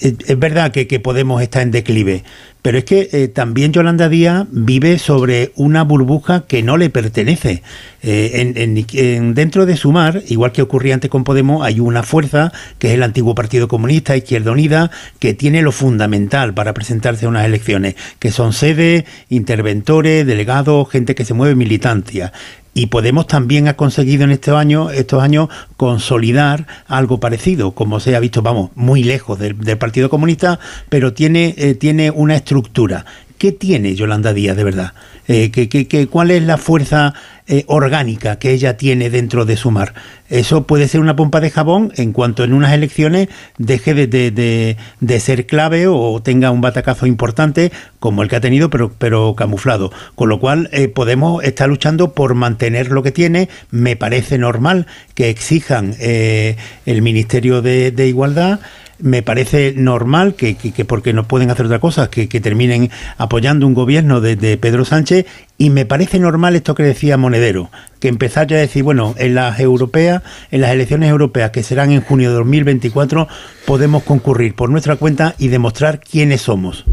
es 0.00 0.38
verdad 0.38 0.72
que, 0.72 1.00
Podemos 1.00 1.42
está 1.42 1.60
en 1.60 1.70
declive, 1.70 2.24
pero 2.62 2.78
es 2.78 2.84
que 2.84 3.10
eh, 3.12 3.28
también 3.28 3.72
Yolanda 3.72 4.08
Díaz 4.08 4.46
vive 4.50 4.98
sobre 4.98 5.52
una 5.54 5.84
burbuja 5.84 6.46
que 6.46 6.62
no 6.62 6.76
le 6.76 6.88
pertenece. 6.88 7.62
Eh, 8.02 8.54
en, 8.94 9.34
dentro 9.34 9.66
de 9.66 9.76
Sumar, 9.76 10.22
igual 10.28 10.52
que 10.52 10.62
ocurría 10.62 10.94
antes 10.94 11.10
con 11.10 11.24
Podemos, 11.24 11.64
hay 11.64 11.80
una 11.80 12.02
fuerza, 12.02 12.52
que 12.78 12.88
es 12.88 12.94
el 12.94 13.02
antiguo 13.02 13.34
Partido 13.34 13.68
Comunista, 13.68 14.16
Izquierda 14.16 14.52
Unida, 14.52 14.90
que 15.18 15.34
tiene 15.34 15.62
lo 15.62 15.72
fundamental 15.72 16.54
para 16.54 16.72
presentarse 16.72 17.26
a 17.26 17.28
unas 17.28 17.44
elecciones, 17.44 17.96
que 18.18 18.30
son 18.30 18.52
sedes, 18.52 19.04
interventores, 19.28 20.26
delegados, 20.26 20.88
gente 20.88 21.14
que 21.14 21.24
se 21.24 21.34
mueve 21.34 21.54
militancia 21.54 22.32
y 22.74 22.86
Podemos 22.86 23.26
también 23.26 23.68
ha 23.68 23.76
conseguido 23.76 24.24
en 24.24 24.32
este 24.32 24.50
año, 24.50 24.90
estos 24.90 25.22
años 25.22 25.48
consolidar 25.76 26.66
algo 26.86 27.20
parecido, 27.20 27.72
como 27.72 28.00
se 28.00 28.14
ha 28.14 28.20
visto, 28.20 28.42
vamos, 28.42 28.70
muy 28.74 29.04
lejos 29.04 29.38
del, 29.38 29.54
Partido 29.78 30.10
Comunista, 30.10 30.58
pero 30.88 31.12
tiene, 31.12 31.54
eh, 31.56 31.74
tiene 31.74 32.10
una 32.10 32.34
estructura. 32.34 33.04
¿Qué 33.38 33.52
tiene 33.52 33.94
Yolanda 33.94 34.32
Díaz 34.32 34.56
de 34.56 34.64
verdad? 34.64 34.92
Eh, 35.26 35.50
¿qué, 35.50 36.06
cuál 36.08 36.30
es 36.30 36.42
la 36.42 36.58
fuerza 36.58 37.14
eh, 37.46 37.64
orgánica 37.66 38.38
que 38.38 38.52
ella 38.52 38.76
tiene 38.76 39.10
dentro 39.10 39.44
de 39.44 39.56
su 39.56 39.70
mar? 39.70 39.94
Eso 40.28 40.66
puede 40.66 40.86
ser 40.86 41.00
una 41.00 41.16
pompa 41.16 41.40
de 41.40 41.50
jabón 41.50 41.92
en 41.96 42.12
cuanto 42.12 42.44
en 42.44 42.52
unas 42.52 42.72
elecciones 42.72 43.28
deje 43.56 43.94
de, 43.94 44.06
de, 44.06 45.20
ser 45.20 45.46
clave 45.46 45.86
o 45.88 46.20
tenga 46.22 46.50
un 46.50 46.60
batacazo 46.60 47.06
importante 47.06 47.72
como 48.00 48.22
el 48.22 48.28
que 48.28 48.36
ha 48.36 48.40
tenido, 48.40 48.70
pero, 48.70 48.92
pero 48.96 49.34
camuflado. 49.34 49.90
Con 50.14 50.28
lo 50.28 50.40
cual 50.40 50.68
eh, 50.72 50.88
Podemos 50.88 51.42
estar 51.42 51.68
luchando 51.68 52.12
por 52.12 52.34
mantener 52.34 52.90
lo 52.90 53.02
que 53.02 53.10
tiene. 53.10 53.48
Me 53.70 53.96
parece 53.96 54.38
normal 54.38 54.86
que 55.14 55.28
exijan 55.28 55.94
el 55.98 57.02
Ministerio 57.02 57.62
de 57.62 58.06
Igualdad 58.06 58.60
me 58.98 59.22
parece 59.22 59.74
normal 59.76 60.34
que, 60.34 60.56
porque 60.86 61.12
no 61.12 61.24
pueden 61.24 61.50
hacer 61.50 61.66
otra 61.66 61.78
cosa, 61.78 62.10
que, 62.10 62.26
terminen 62.26 62.90
apoyando 63.18 63.66
un 63.66 63.74
gobierno 63.74 64.20
de, 64.20 64.56
Pedro 64.58 64.84
Sánchez 64.84 65.26
y 65.58 65.70
me 65.70 65.86
parece 65.86 66.18
normal 66.18 66.56
esto 66.56 66.74
que 66.74 66.82
decía 66.82 67.16
Monedero, 67.16 67.70
que 68.00 68.08
empezar 68.08 68.46
ya 68.46 68.56
a 68.56 68.60
decir, 68.60 68.82
bueno, 68.82 69.14
en 69.18 69.34
las 69.34 69.60
europeas, 69.60 70.22
en 70.50 70.60
las 70.60 70.70
elecciones 70.70 71.10
europeas 71.10 71.50
que 71.50 71.62
serán 71.62 71.92
en 71.92 72.00
junio 72.00 72.30
de 72.30 72.36
2024, 72.36 73.28
podemos 73.66 74.02
concurrir 74.02 74.54
por 74.54 74.70
nuestra 74.70 74.96
cuenta 74.96 75.34
y 75.38 75.48
demostrar 75.48 76.00
quiénes 76.00 76.42
somos. 76.42 76.84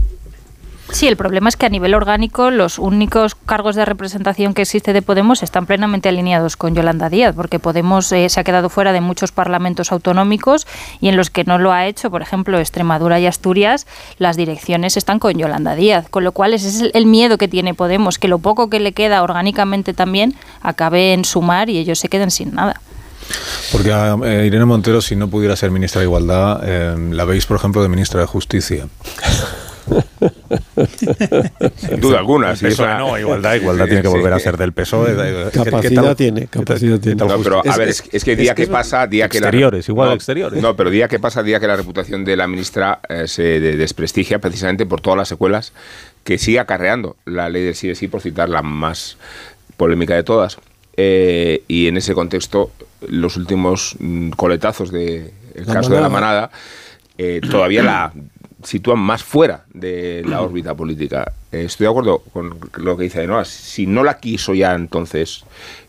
Sí, 0.92 1.08
el 1.08 1.16
problema 1.16 1.48
es 1.48 1.56
que 1.56 1.66
a 1.66 1.70
nivel 1.70 1.94
orgánico 1.94 2.52
los 2.52 2.78
únicos 2.78 3.36
cargos 3.36 3.76
de 3.76 3.86
representación 3.86 4.54
que 4.54 4.64
existe 4.64 4.92
de 4.92 5.02
Podemos 5.02 5.42
están 5.42 5.66
plenamente 5.66 6.10
alineados 6.10 6.58
con 6.58 6.76
Yolanda 6.76 7.10
Díaz, 7.10 7.34
porque 7.34 7.60
Podemos 7.60 8.12
eh, 8.12 8.28
se 8.30 8.40
ha 8.40 8.44
quedado 8.44 8.70
fuera 8.70 8.92
de 8.92 9.00
muchos 9.00 9.32
parlamentos 9.32 9.92
autonómicos 9.92 10.68
y 11.00 11.08
en 11.08 11.16
los 11.16 11.30
que 11.30 11.46
no 11.46 11.58
lo 11.58 11.72
ha 11.72 11.88
hecho, 11.88 12.12
por 12.12 12.22
ejemplo, 12.22 12.60
Extremadura 12.60 13.20
y 13.20 13.26
Asturias, 13.26 13.88
las 14.18 14.36
direcciones 14.36 14.98
están 14.98 15.20
con 15.20 15.34
Yolanda 15.34 15.76
Díaz, 15.76 16.10
con 16.10 16.26
lo 16.26 16.34
cual 16.34 16.54
ese 16.54 16.68
es 16.68 16.92
el 16.94 17.06
miedo 17.06 17.38
que 17.38 17.48
tiene 17.48 17.74
Podemos, 17.74 18.20
que 18.20 18.28
lo 18.28 18.40
poco 18.40 18.70
que 18.70 18.82
le 18.82 18.92
queda 18.92 19.24
orgánicamente 19.24 19.94
también 19.94 20.36
acabe 20.62 21.14
en 21.14 21.24
sumar 21.24 21.70
y 21.70 21.78
ellos 21.78 22.00
se 22.00 22.10
queden 22.10 22.32
sin 22.32 22.54
nada. 22.54 22.82
Porque 23.72 23.94
a 23.94 24.18
eh, 24.26 24.46
Irene 24.48 24.66
Montero, 24.66 25.00
si 25.00 25.16
no 25.16 25.30
pudiera 25.30 25.56
ser 25.56 25.72
ministra 25.72 26.00
de 26.00 26.06
Igualdad, 26.08 26.62
eh, 26.64 26.96
la 27.12 27.24
veis, 27.24 27.46
por 27.46 27.56
ejemplo, 27.56 27.82
de 27.82 27.88
ministra 27.88 28.20
de 28.20 28.28
Justicia. 28.28 28.88
Sin 31.78 32.00
duda 32.00 32.20
alguna. 32.20 32.54
no, 32.98 33.18
igualdad, 33.18 33.56
igualdad 33.56 33.86
tiene 33.86 34.02
que 34.02 34.08
volver 34.08 34.34
a 34.34 34.40
ser 34.40 34.58
del 34.58 34.74
PSOE. 34.74 35.52
Capacidad 35.52 36.16
tiene, 36.16 36.48
capacidad 36.48 37.00
tiene. 37.00 37.26
No, 37.26 37.40
pero 37.42 37.62
a 37.66 37.78
ver, 37.78 37.90
es, 37.90 38.24
que 38.24 38.36
día 38.36 38.56
que, 38.56 38.68
pasa, 38.68 39.08
día 39.08 39.30
que 39.30 39.38
exteriores, 39.38 39.88
igual 39.90 40.14
exteriores. 40.14 40.62
No, 40.62 40.76
pero 40.76 40.90
día 40.90 41.08
que 41.08 41.20
pasa, 41.20 41.44
día 41.44 41.60
que 41.60 41.68
la 41.68 41.76
reputación 41.76 42.24
de 42.26 42.36
la 42.36 42.48
ministra 42.48 43.00
eh, 43.10 43.28
se 43.28 43.60
desprestigia 43.60 44.40
precisamente 44.40 44.86
por 44.86 45.02
todas 45.02 45.18
las 45.18 45.28
secuelas 45.28 45.74
que 46.24 46.38
sigue 46.38 46.60
acarreando 46.60 47.16
la 47.26 47.50
ley 47.50 47.64
del 47.64 47.76
sí 47.76 47.94
sí, 47.96 48.08
por 48.08 48.22
citar 48.22 48.50
la 48.50 48.62
más 48.62 49.18
polémica 49.78 50.16
de 50.16 50.24
todas. 50.24 50.58
Eh, 50.98 51.64
y 51.68 51.88
en 51.88 51.98
ese 51.98 52.14
contexto, 52.14 52.72
los 53.08 53.38
últimos 53.38 53.96
mm, 54.00 54.32
coletazos 54.32 54.92
del 54.92 55.32
caso 55.66 55.94
de 55.94 56.02
la 56.02 56.10
manada, 56.10 56.52
eh, 57.18 57.42
todavía 57.50 57.84
la 57.84 58.14
sitúan 58.64 59.00
más 59.00 59.24
fuera 59.24 59.66
de 59.74 60.24
la 60.26 60.42
órbita 60.42 60.76
política. 60.76 61.32
Estoy 61.52 61.86
de 61.86 61.90
acuerdo 61.90 62.20
con 62.34 62.58
lo 62.78 62.98
que 62.98 63.04
dice 63.04 63.22
Aenoa. 63.22 63.46
Si 63.46 63.86
no 63.88 64.04
la 64.04 64.20
quiso 64.20 64.54
ya 64.54 64.74
entonces 64.74 65.44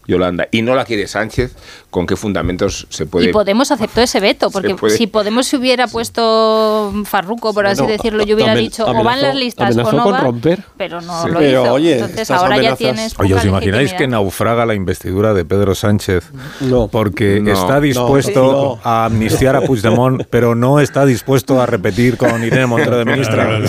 Yolanda 0.06 0.48
y 0.50 0.62
no 0.62 0.74
la 0.74 0.84
quiere 0.84 1.06
Sánchez, 1.06 1.54
¿con 1.90 2.06
qué 2.06 2.16
fundamentos 2.16 2.86
se 2.90 3.06
puede...? 3.06 3.30
Y 3.30 3.32
Podemos 3.32 3.70
aceptó 3.70 4.00
ese 4.00 4.20
veto, 4.20 4.50
porque 4.52 4.76
si 4.90 5.06
Podemos 5.06 5.46
se 5.46 5.56
hubiera 5.56 5.86
puesto 5.86 6.92
Farruco, 7.04 7.54
por 7.54 7.66
así 7.66 7.86
decirlo, 7.86 8.24
yo 8.24 8.34
hubiera 8.36 8.54
dicho, 8.54 8.86
o 8.86 9.04
van 9.04 9.22
las 9.22 9.34
listas 9.34 9.76
o 9.76 9.92
no 9.92 10.10
va, 10.10 10.32
pero 10.76 11.00
no 11.00 11.28
lo 11.28 11.42
hizo. 11.42 11.78
Entonces 11.78 12.30
ahora 12.30 12.60
ya 12.60 12.76
tienes 12.76 13.14
Oye, 13.18 13.34
¿os 13.34 13.44
imagináis 13.44 13.92
que 13.94 14.06
naufraga 14.06 14.66
la 14.66 14.74
investidura 14.74 15.34
de 15.34 15.44
Pedro 15.44 15.74
Sánchez 15.74 16.24
no. 16.60 16.88
porque 16.88 17.42
está 17.46 17.80
dispuesto 17.80 18.80
a 18.82 19.06
amnistiar 19.06 19.56
a 19.56 19.62
Puigdemont, 19.62 20.24
pero 20.30 20.54
no 20.54 20.80
está 20.80 21.04
dispuesto 21.06 21.60
a 21.60 21.66
repetir 21.66 22.16
con 22.16 22.42
Irene 22.42 22.66
Montero 22.66 22.98
de 22.98 23.04
ministra? 23.04 23.60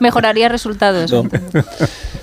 Mejoraría 0.00 0.48
resultados. 0.48 1.12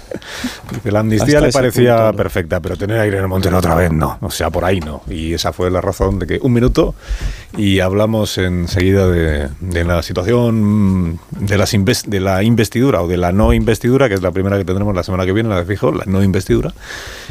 Porque 0.70 0.92
la 0.92 1.00
amnistía 1.00 1.42
le 1.42 1.52
parecía 1.52 2.12
perfecta, 2.14 2.60
pero 2.60 2.78
tener 2.78 3.00
a 3.00 3.08
Irene 3.08 3.28
Montero 3.28 3.58
otra 3.58 3.76
vez 3.76 3.92
no. 3.92 4.18
O 4.22 4.32
sea, 4.32 4.50
por 4.50 4.66
ahí 4.66 4.80
no. 4.80 5.02
Y 5.08 5.34
esa 5.34 5.54
fue 5.54 5.70
la 5.72 5.82
razón 5.82 6.20
de 6.20 6.28
que 6.28 6.40
un 6.42 6.54
minuto 6.54 6.96
y 7.58 7.80
hablamos 7.80 8.38
enseguida 8.38 9.08
de, 9.08 9.50
la 9.84 10.02
situación 10.02 11.20
de, 11.32 11.58
las 11.58 11.72
de 12.08 12.20
la 12.20 12.44
investidura 12.44 13.02
o 13.02 13.08
de 13.08 13.18
la 13.18 13.32
no 13.32 13.54
investidura, 13.54 14.10
que 14.10 14.16
es 14.16 14.22
la 14.22 14.32
primera 14.32 14.58
que 14.58 14.66
tendremos 14.66 14.96
la 14.96 15.04
semana 15.04 15.26
que 15.26 15.34
viene, 15.34 15.50
la 15.50 15.58
de 15.58 15.66
fijo, 15.66 15.92
la 15.92 16.06
no 16.06 16.24
investidura. 16.24 16.74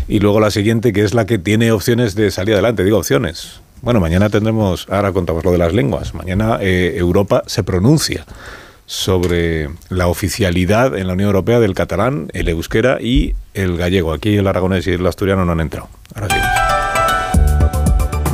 Y 0.09 0.21
luego 0.21 0.41
la 0.41 0.51
siguiente, 0.51 0.93
que 0.93 1.03
es 1.03 1.15
la 1.15 1.27
que 1.27 1.39
tiene 1.39 1.73
opciones 1.73 2.15
de 2.15 2.31
salir 2.31 2.55
adelante. 2.55 2.85
Digo 2.85 2.99
opciones. 2.99 3.61
Bueno, 3.83 3.99
mañana 3.99 4.31
tendremos, 4.31 4.87
ahora 4.91 5.13
contamos 5.13 5.45
lo 5.45 5.51
de 5.51 5.59
las 5.59 5.73
lenguas. 5.73 6.15
Mañana 6.15 6.59
eh, 6.61 6.95
Europa 6.97 7.43
se 7.47 7.65
pronuncia 7.65 8.25
sobre 8.87 9.71
la 9.89 10.09
oficialidad 10.09 10.97
en 10.97 11.07
la 11.07 11.15
Unión 11.15 11.29
Europea 11.29 11.61
del 11.61 11.75
catalán, 11.75 12.29
el 12.33 12.49
euskera 12.49 12.99
y 13.01 13.35
el 13.55 13.77
gallego. 13.77 14.13
Aquí 14.13 14.37
el 14.37 14.47
aragonés 14.47 14.87
y 14.87 14.93
el 14.93 15.07
asturiano 15.07 15.45
no 15.45 15.53
han 15.53 15.61
entrado. 15.61 15.89
Ahora 16.15 16.29
sí. 16.29 16.37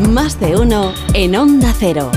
Más 0.08 0.38
de 0.40 0.56
uno 0.56 0.92
en 1.14 1.36
Onda 1.36 1.74
Cero. 1.78 2.10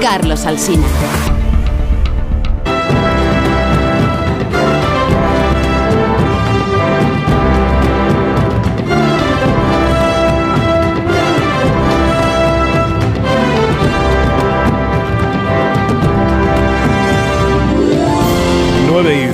Carlos 0.00 0.46
Alsina. 0.46 0.86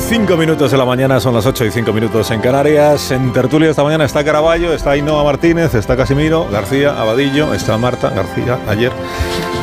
5 0.08 0.36
minutos 0.36 0.70
de 0.70 0.76
la 0.78 0.84
mañana, 0.84 1.18
son 1.18 1.34
las 1.34 1.46
8 1.46 1.64
y 1.64 1.70
5 1.72 1.92
minutos 1.92 2.30
en 2.30 2.40
Canarias. 2.40 3.10
En 3.10 3.32
tertulia 3.32 3.70
esta 3.70 3.82
mañana 3.82 4.04
está 4.04 4.22
Caraballo, 4.22 4.72
está 4.72 4.92
Ainhoa 4.92 5.24
Martínez, 5.24 5.74
está 5.74 5.96
Casimiro, 5.96 6.46
García 6.48 7.00
Abadillo, 7.00 7.52
está 7.52 7.76
Marta 7.76 8.10
García 8.10 8.56
ayer 8.68 8.92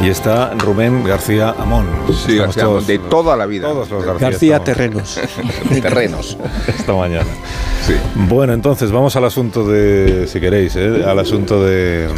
y 0.04 0.10
está 0.10 0.54
Rubén 0.56 1.06
García 1.06 1.56
Amón. 1.58 1.88
Sí, 2.26 2.36
García 2.36 2.66
Amón, 2.66 2.86
de 2.86 3.00
toda 3.00 3.38
la 3.38 3.46
vida. 3.46 3.70
Todos 3.70 3.90
los 3.90 4.06
García, 4.06 4.30
García 4.30 4.60
Terrenos. 4.60 5.18
Terrenos. 5.82 6.38
Esta 6.68 6.94
mañana. 6.94 7.30
Sí. 7.88 7.94
Bueno, 8.16 8.52
entonces 8.52 8.92
vamos 8.92 9.16
al 9.16 9.24
asunto 9.24 9.66
de, 9.66 10.28
si 10.28 10.42
queréis, 10.42 10.76
¿eh? 10.76 11.04
al 11.06 11.20
asunto 11.20 11.64
de, 11.64 12.10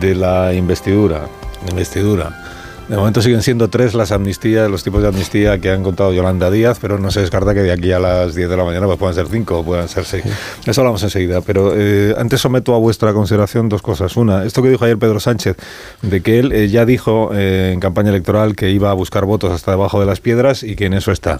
de 0.00 0.14
la 0.14 0.54
investidura. 0.54 1.26
Investidura. 1.70 2.49
De 2.90 2.96
momento 2.96 3.22
siguen 3.22 3.40
siendo 3.40 3.70
tres 3.70 3.94
las 3.94 4.10
amnistías, 4.10 4.68
los 4.68 4.82
tipos 4.82 5.00
de 5.00 5.06
amnistía 5.06 5.60
que 5.60 5.70
han 5.70 5.84
contado 5.84 6.12
Yolanda 6.12 6.50
Díaz, 6.50 6.78
pero 6.80 6.98
no 6.98 7.12
se 7.12 7.20
descarta 7.20 7.54
que 7.54 7.60
de 7.60 7.70
aquí 7.70 7.92
a 7.92 8.00
las 8.00 8.34
10 8.34 8.50
de 8.50 8.56
la 8.56 8.64
mañana 8.64 8.86
pues 8.86 8.98
puedan 8.98 9.14
ser 9.14 9.28
cinco 9.28 9.60
o 9.60 9.64
puedan 9.64 9.88
ser 9.88 10.04
seis. 10.04 10.24
Eso 10.66 10.80
hablamos 10.80 11.00
enseguida. 11.04 11.40
Pero 11.40 11.72
eh, 11.76 12.16
antes 12.18 12.40
someto 12.40 12.74
a 12.74 12.78
vuestra 12.78 13.12
consideración 13.12 13.68
dos 13.68 13.80
cosas. 13.80 14.16
Una, 14.16 14.44
esto 14.44 14.60
que 14.60 14.70
dijo 14.70 14.84
ayer 14.84 14.98
Pedro 14.98 15.20
Sánchez, 15.20 15.56
de 16.02 16.20
que 16.20 16.40
él 16.40 16.50
eh, 16.50 16.66
ya 16.66 16.84
dijo 16.84 17.30
eh, 17.32 17.70
en 17.72 17.78
campaña 17.78 18.08
electoral 18.08 18.56
que 18.56 18.70
iba 18.70 18.90
a 18.90 18.94
buscar 18.94 19.24
votos 19.24 19.52
hasta 19.52 19.70
debajo 19.70 20.00
de 20.00 20.06
las 20.06 20.20
piedras 20.20 20.64
y 20.64 20.74
que 20.74 20.86
en 20.86 20.94
eso 20.94 21.12
está. 21.12 21.38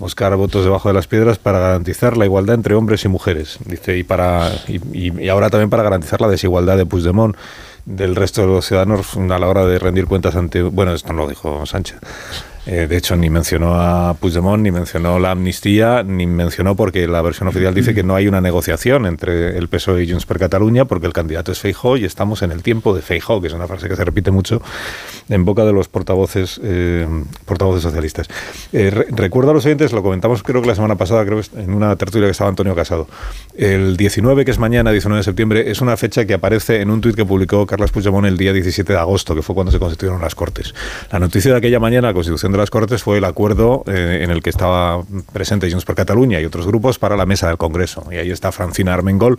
Buscar 0.00 0.34
votos 0.34 0.64
debajo 0.64 0.88
de 0.88 0.94
las 0.94 1.06
piedras 1.06 1.38
para 1.38 1.60
garantizar 1.60 2.16
la 2.16 2.24
igualdad 2.24 2.56
entre 2.56 2.74
hombres 2.74 3.04
y 3.04 3.08
mujeres. 3.08 3.58
Dice, 3.66 3.96
y, 3.96 4.02
para, 4.02 4.50
y, 4.66 5.12
y 5.22 5.28
ahora 5.28 5.48
también 5.48 5.70
para 5.70 5.84
garantizar 5.84 6.20
la 6.20 6.26
desigualdad 6.26 6.76
de 6.76 6.86
Puigdemont 6.86 7.36
del 7.88 8.14
resto 8.14 8.42
de 8.42 8.48
los 8.48 8.66
ciudadanos 8.66 9.16
a 9.16 9.38
la 9.38 9.48
hora 9.48 9.64
de 9.64 9.78
rendir 9.78 10.06
cuentas 10.06 10.36
ante... 10.36 10.62
Bueno, 10.62 10.92
esto 10.92 11.12
no 11.12 11.22
lo 11.22 11.28
dijo 11.28 11.64
Sánchez. 11.64 11.98
Eh, 12.70 12.86
de 12.86 12.98
hecho, 12.98 13.16
ni 13.16 13.30
mencionó 13.30 13.80
a 13.80 14.12
Puigdemont, 14.12 14.62
ni 14.62 14.70
mencionó 14.70 15.18
la 15.18 15.30
amnistía, 15.30 16.02
ni 16.02 16.26
mencionó 16.26 16.76
porque 16.76 17.08
la 17.08 17.22
versión 17.22 17.48
oficial 17.48 17.72
dice 17.72 17.94
que 17.94 18.02
no 18.02 18.14
hay 18.14 18.28
una 18.28 18.42
negociación 18.42 19.06
entre 19.06 19.56
el 19.56 19.68
PSOE 19.68 20.04
y 20.04 20.10
Junts 20.10 20.26
per 20.26 20.38
Cataluña 20.38 20.84
porque 20.84 21.06
el 21.06 21.14
candidato 21.14 21.50
es 21.50 21.60
Feijó 21.60 21.96
y 21.96 22.04
estamos 22.04 22.42
en 22.42 22.52
el 22.52 22.62
tiempo 22.62 22.94
de 22.94 23.00
Feijó, 23.00 23.40
que 23.40 23.46
es 23.46 23.54
una 23.54 23.66
frase 23.66 23.88
que 23.88 23.96
se 23.96 24.04
repite 24.04 24.30
mucho 24.30 24.60
en 25.30 25.46
boca 25.46 25.64
de 25.64 25.72
los 25.72 25.88
portavoces 25.88 26.60
eh, 26.62 27.06
portavoces 27.46 27.82
socialistas. 27.82 28.28
Eh, 28.74 28.90
re 28.90 29.06
recuerdo 29.12 29.52
a 29.52 29.54
los 29.54 29.64
oyentes, 29.64 29.94
lo 29.94 30.02
comentamos 30.02 30.42
creo 30.42 30.60
que 30.60 30.68
la 30.68 30.74
semana 30.74 30.96
pasada, 30.96 31.24
creo 31.24 31.40
que 31.40 31.60
en 31.60 31.72
una 31.72 31.96
tertulia 31.96 32.28
que 32.28 32.32
estaba 32.32 32.50
Antonio 32.50 32.74
Casado. 32.74 33.08
El 33.56 33.96
19, 33.96 34.44
que 34.44 34.50
es 34.50 34.58
mañana, 34.58 34.92
19 34.92 35.20
de 35.20 35.24
septiembre, 35.24 35.70
es 35.70 35.80
una 35.80 35.96
fecha 35.96 36.26
que 36.26 36.34
aparece 36.34 36.82
en 36.82 36.90
un 36.90 37.00
tuit 37.00 37.16
que 37.16 37.24
publicó 37.24 37.66
Carlos 37.66 37.92
Puigdemont 37.92 38.26
el 38.26 38.36
día 38.36 38.52
17 38.52 38.92
de 38.92 38.98
agosto, 38.98 39.34
que 39.34 39.40
fue 39.40 39.54
cuando 39.54 39.72
se 39.72 39.78
constituyeron 39.78 40.20
las 40.20 40.34
Cortes. 40.34 40.74
La 41.10 41.18
noticia 41.18 41.52
de 41.52 41.56
aquella 41.56 41.80
mañana, 41.80 42.08
la 42.08 42.14
constitución 42.14 42.52
de 42.52 42.57
las 42.58 42.70
Cortes, 42.70 43.02
fue 43.02 43.18
el 43.18 43.24
acuerdo 43.24 43.84
eh, 43.86 44.20
en 44.22 44.30
el 44.30 44.42
que 44.42 44.50
estaba 44.50 45.02
presente 45.32 45.70
Junts 45.70 45.84
per 45.84 45.94
Catalunya 45.96 46.40
y 46.40 46.44
otros 46.44 46.66
grupos 46.66 46.98
para 46.98 47.16
la 47.16 47.26
mesa 47.26 47.48
del 47.48 47.56
Congreso. 47.56 48.04
Y 48.10 48.16
ahí 48.16 48.30
está 48.30 48.52
Francina 48.52 48.94
Armengol, 48.94 49.38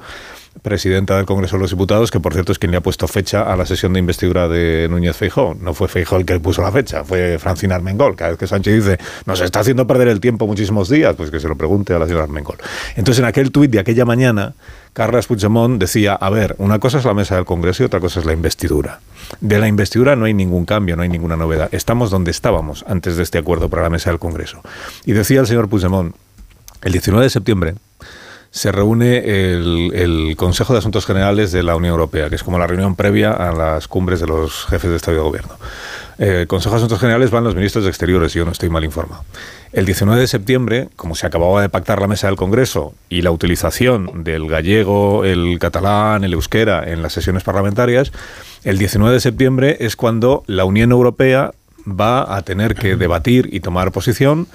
presidenta 0.61 1.15
del 1.15 1.25
Congreso 1.25 1.55
de 1.55 1.61
los 1.61 1.71
Diputados, 1.71 2.11
que 2.11 2.19
por 2.19 2.33
cierto 2.33 2.51
es 2.51 2.59
quien 2.59 2.71
le 2.71 2.77
ha 2.77 2.81
puesto 2.81 3.07
fecha 3.07 3.43
a 3.43 3.55
la 3.55 3.65
sesión 3.65 3.93
de 3.93 3.99
investidura 3.99 4.47
de 4.47 4.87
Núñez 4.89 5.15
Feijó. 5.15 5.55
No 5.59 5.73
fue 5.73 5.87
Feijó 5.87 6.17
el 6.17 6.25
que 6.25 6.33
le 6.33 6.39
puso 6.39 6.61
la 6.61 6.71
fecha, 6.71 7.03
fue 7.03 7.37
Francina 7.39 7.75
Armengol. 7.75 8.15
Cada 8.15 8.31
vez 8.31 8.39
que 8.39 8.47
Sánchez 8.47 8.85
dice, 8.85 8.99
nos 9.25 9.41
está 9.41 9.61
haciendo 9.61 9.87
perder 9.87 10.07
el 10.09 10.19
tiempo 10.19 10.47
muchísimos 10.47 10.89
días, 10.89 11.15
pues 11.15 11.31
que 11.31 11.39
se 11.39 11.47
lo 11.47 11.55
pregunte 11.55 11.93
a 11.93 11.99
la 11.99 12.05
señora 12.05 12.23
Armengol. 12.23 12.57
Entonces, 12.95 13.19
en 13.19 13.25
aquel 13.25 13.51
tuit 13.51 13.71
de 13.71 13.79
aquella 13.79 14.05
mañana, 14.05 14.53
Carles 14.93 15.27
Puigdemont 15.27 15.79
decía, 15.79 16.13
a 16.13 16.29
ver, 16.29 16.55
una 16.57 16.79
cosa 16.79 16.99
es 16.99 17.05
la 17.05 17.13
mesa 17.13 17.35
del 17.35 17.45
Congreso 17.45 17.83
y 17.83 17.85
otra 17.85 17.99
cosa 17.99 18.19
es 18.19 18.25
la 18.25 18.33
investidura. 18.33 18.99
De 19.39 19.59
la 19.59 19.67
investidura 19.67 20.15
no 20.15 20.25
hay 20.25 20.33
ningún 20.33 20.65
cambio, 20.65 20.95
no 20.95 21.03
hay 21.03 21.09
ninguna 21.09 21.37
novedad. 21.37 21.69
Estamos 21.71 22.09
donde 22.09 22.31
estábamos 22.31 22.83
antes 22.87 23.15
de 23.15 23.23
este 23.23 23.37
acuerdo 23.37 23.69
para 23.69 23.83
la 23.83 23.89
mesa 23.89 24.09
del 24.09 24.19
Congreso. 24.19 24.61
Y 25.05 25.13
decía 25.13 25.39
el 25.39 25.47
señor 25.47 25.69
Puigdemont, 25.69 26.15
el 26.81 26.91
19 26.91 27.23
de 27.23 27.29
septiembre 27.29 27.75
se 28.51 28.71
reúne 28.71 29.17
el, 29.19 30.33
Consejo 30.37 30.73
de 30.73 30.79
Asuntos 30.79 31.05
Generales 31.05 31.51
de 31.51 31.63
la 31.63 31.75
Unión 31.75 31.91
Europea, 31.91 32.29
que 32.29 32.35
es 32.35 32.43
como 32.43 32.57
la 32.57 32.67
reunión 32.67 32.95
previa 32.95 33.31
a 33.31 33.51
las 33.51 33.87
cumbres 33.87 34.19
de 34.19 34.27
los 34.27 34.65
jefes 34.65 34.89
de 34.89 34.95
Estado 34.95 35.13
y 35.13 35.19
de 35.19 35.23
Gobierno. 35.23 35.55
El 36.17 36.47
Consejo 36.47 36.75
de 36.75 36.79
Asuntos 36.79 36.99
Generales 36.99 37.31
van 37.31 37.43
los 37.43 37.55
ministros 37.55 37.83
de 37.83 37.89
Exteriores, 37.89 38.33
yo 38.33 38.45
no 38.45 38.51
estoy 38.51 38.69
mal 38.69 38.83
informado. 38.83 39.23
El 39.71 39.85
19 39.85 40.19
de 40.19 40.27
septiembre, 40.27 40.89
como 40.95 41.15
se 41.15 41.27
acababa 41.27 41.61
de 41.61 41.69
pactar 41.69 42.01
la 42.01 42.07
mesa 42.07 42.27
del 42.27 42.35
Congreso 42.35 42.93
y 43.07 43.21
la 43.21 43.31
utilización 43.31 44.23
del 44.23 44.47
gallego, 44.47 45.23
el 45.25 45.59
catalán, 45.59 46.23
el 46.23 46.33
euskera 46.33 46.91
en 46.91 47.01
las 47.01 47.13
sesiones 47.13 47.43
parlamentarias, 47.43 48.11
el 48.63 48.77
19 48.77 49.13
de 49.13 49.19
septiembre 49.19 49.77
es 49.79 49.95
cuando 49.95 50.43
la 50.47 50.65
Unión 50.65 50.91
Europea 50.91 51.51
va 51.87 52.35
a 52.35 52.41
tener 52.41 52.75
que 52.75 52.95
debatir 52.95 53.49
y 53.51 53.59
tomar 53.59 53.91
posición 53.91 54.47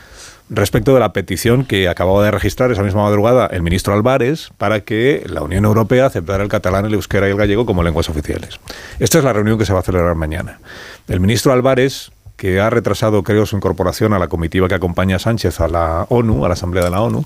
respecto 0.51 0.95
de 0.95 1.01
la 1.01 1.13
petición 1.13 1.65
que 1.65 1.89
acababa 1.89 2.25
de 2.25 2.31
registrar 2.31 2.71
esa 2.71 2.83
misma 2.83 3.05
madrugada 3.05 3.47
el 3.47 3.63
ministro 3.63 3.95
Álvarez 3.95 4.51
para 4.59 4.81
que 4.81 5.25
la 5.27 5.43
Unión 5.43 5.65
Europea 5.65 6.07
aceptara 6.07 6.43
el 6.43 6.49
catalán, 6.49 6.85
el 6.85 6.95
euskera 6.95 7.29
y 7.29 7.31
el 7.31 7.37
gallego 7.37 7.67
como 7.67 7.83
lenguas 7.83 8.09
oficiales. 8.09 8.61
Esta 8.99 9.19
es 9.19 9.25
la 9.25 9.33
reunión 9.33 9.59
que 9.59 9.67
se 9.67 9.73
va 9.73 9.81
a 9.81 9.83
celebrar 9.83 10.15
mañana. 10.15 10.61
El 11.09 11.21
ministro 11.21 11.53
Álvarez 11.53 12.11
que 12.37 12.61
ha 12.61 12.69
retrasado, 12.69 13.23
creo, 13.23 13.47
su 13.47 13.57
incorporación 13.57 14.13
a 14.13 14.19
la 14.19 14.29
comitiva 14.29 14.69
que 14.69 14.75
acompaña 14.75 15.17
a 15.17 15.19
Sánchez 15.19 15.61
a 15.61 15.69
la 15.69 16.07
ONU, 16.09 16.45
a 16.45 16.49
la 16.49 16.55
Asamblea 16.55 16.85
de 16.85 16.91
la 16.91 17.01
ONU, 17.01 17.25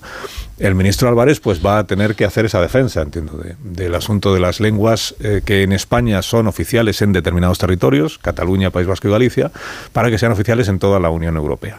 el 0.59 0.75
ministro 0.75 1.09
Álvarez 1.09 1.41
pues 1.41 1.65
va 1.65 1.79
a 1.79 1.87
tener 1.87 2.15
que 2.15 2.25
hacer 2.25 2.45
esa 2.45 2.61
defensa, 2.61 3.01
entiendo, 3.01 3.39
de, 3.39 3.57
del 3.63 3.95
asunto 3.95 4.35
de 4.35 4.41
las 4.41 4.61
lenguas 4.61 5.15
eh, 5.21 5.41
que 5.45 5.63
en 5.63 5.73
España 5.73 6.21
son 6.23 6.47
oficiales 6.47 7.01
en 7.01 7.13
determinados 7.13 7.59
territorios, 7.59 8.19
Cataluña, 8.19 8.71
País 8.71 8.87
Vasco 8.87 9.09
y 9.09 9.11
Galicia, 9.11 9.51
para 9.93 10.11
que 10.11 10.19
sean 10.19 10.33
oficiales 10.33 10.69
en 10.69 10.79
toda 10.79 11.01
la 11.01 11.11
Unión 11.11 11.37
Europea. 11.37 11.79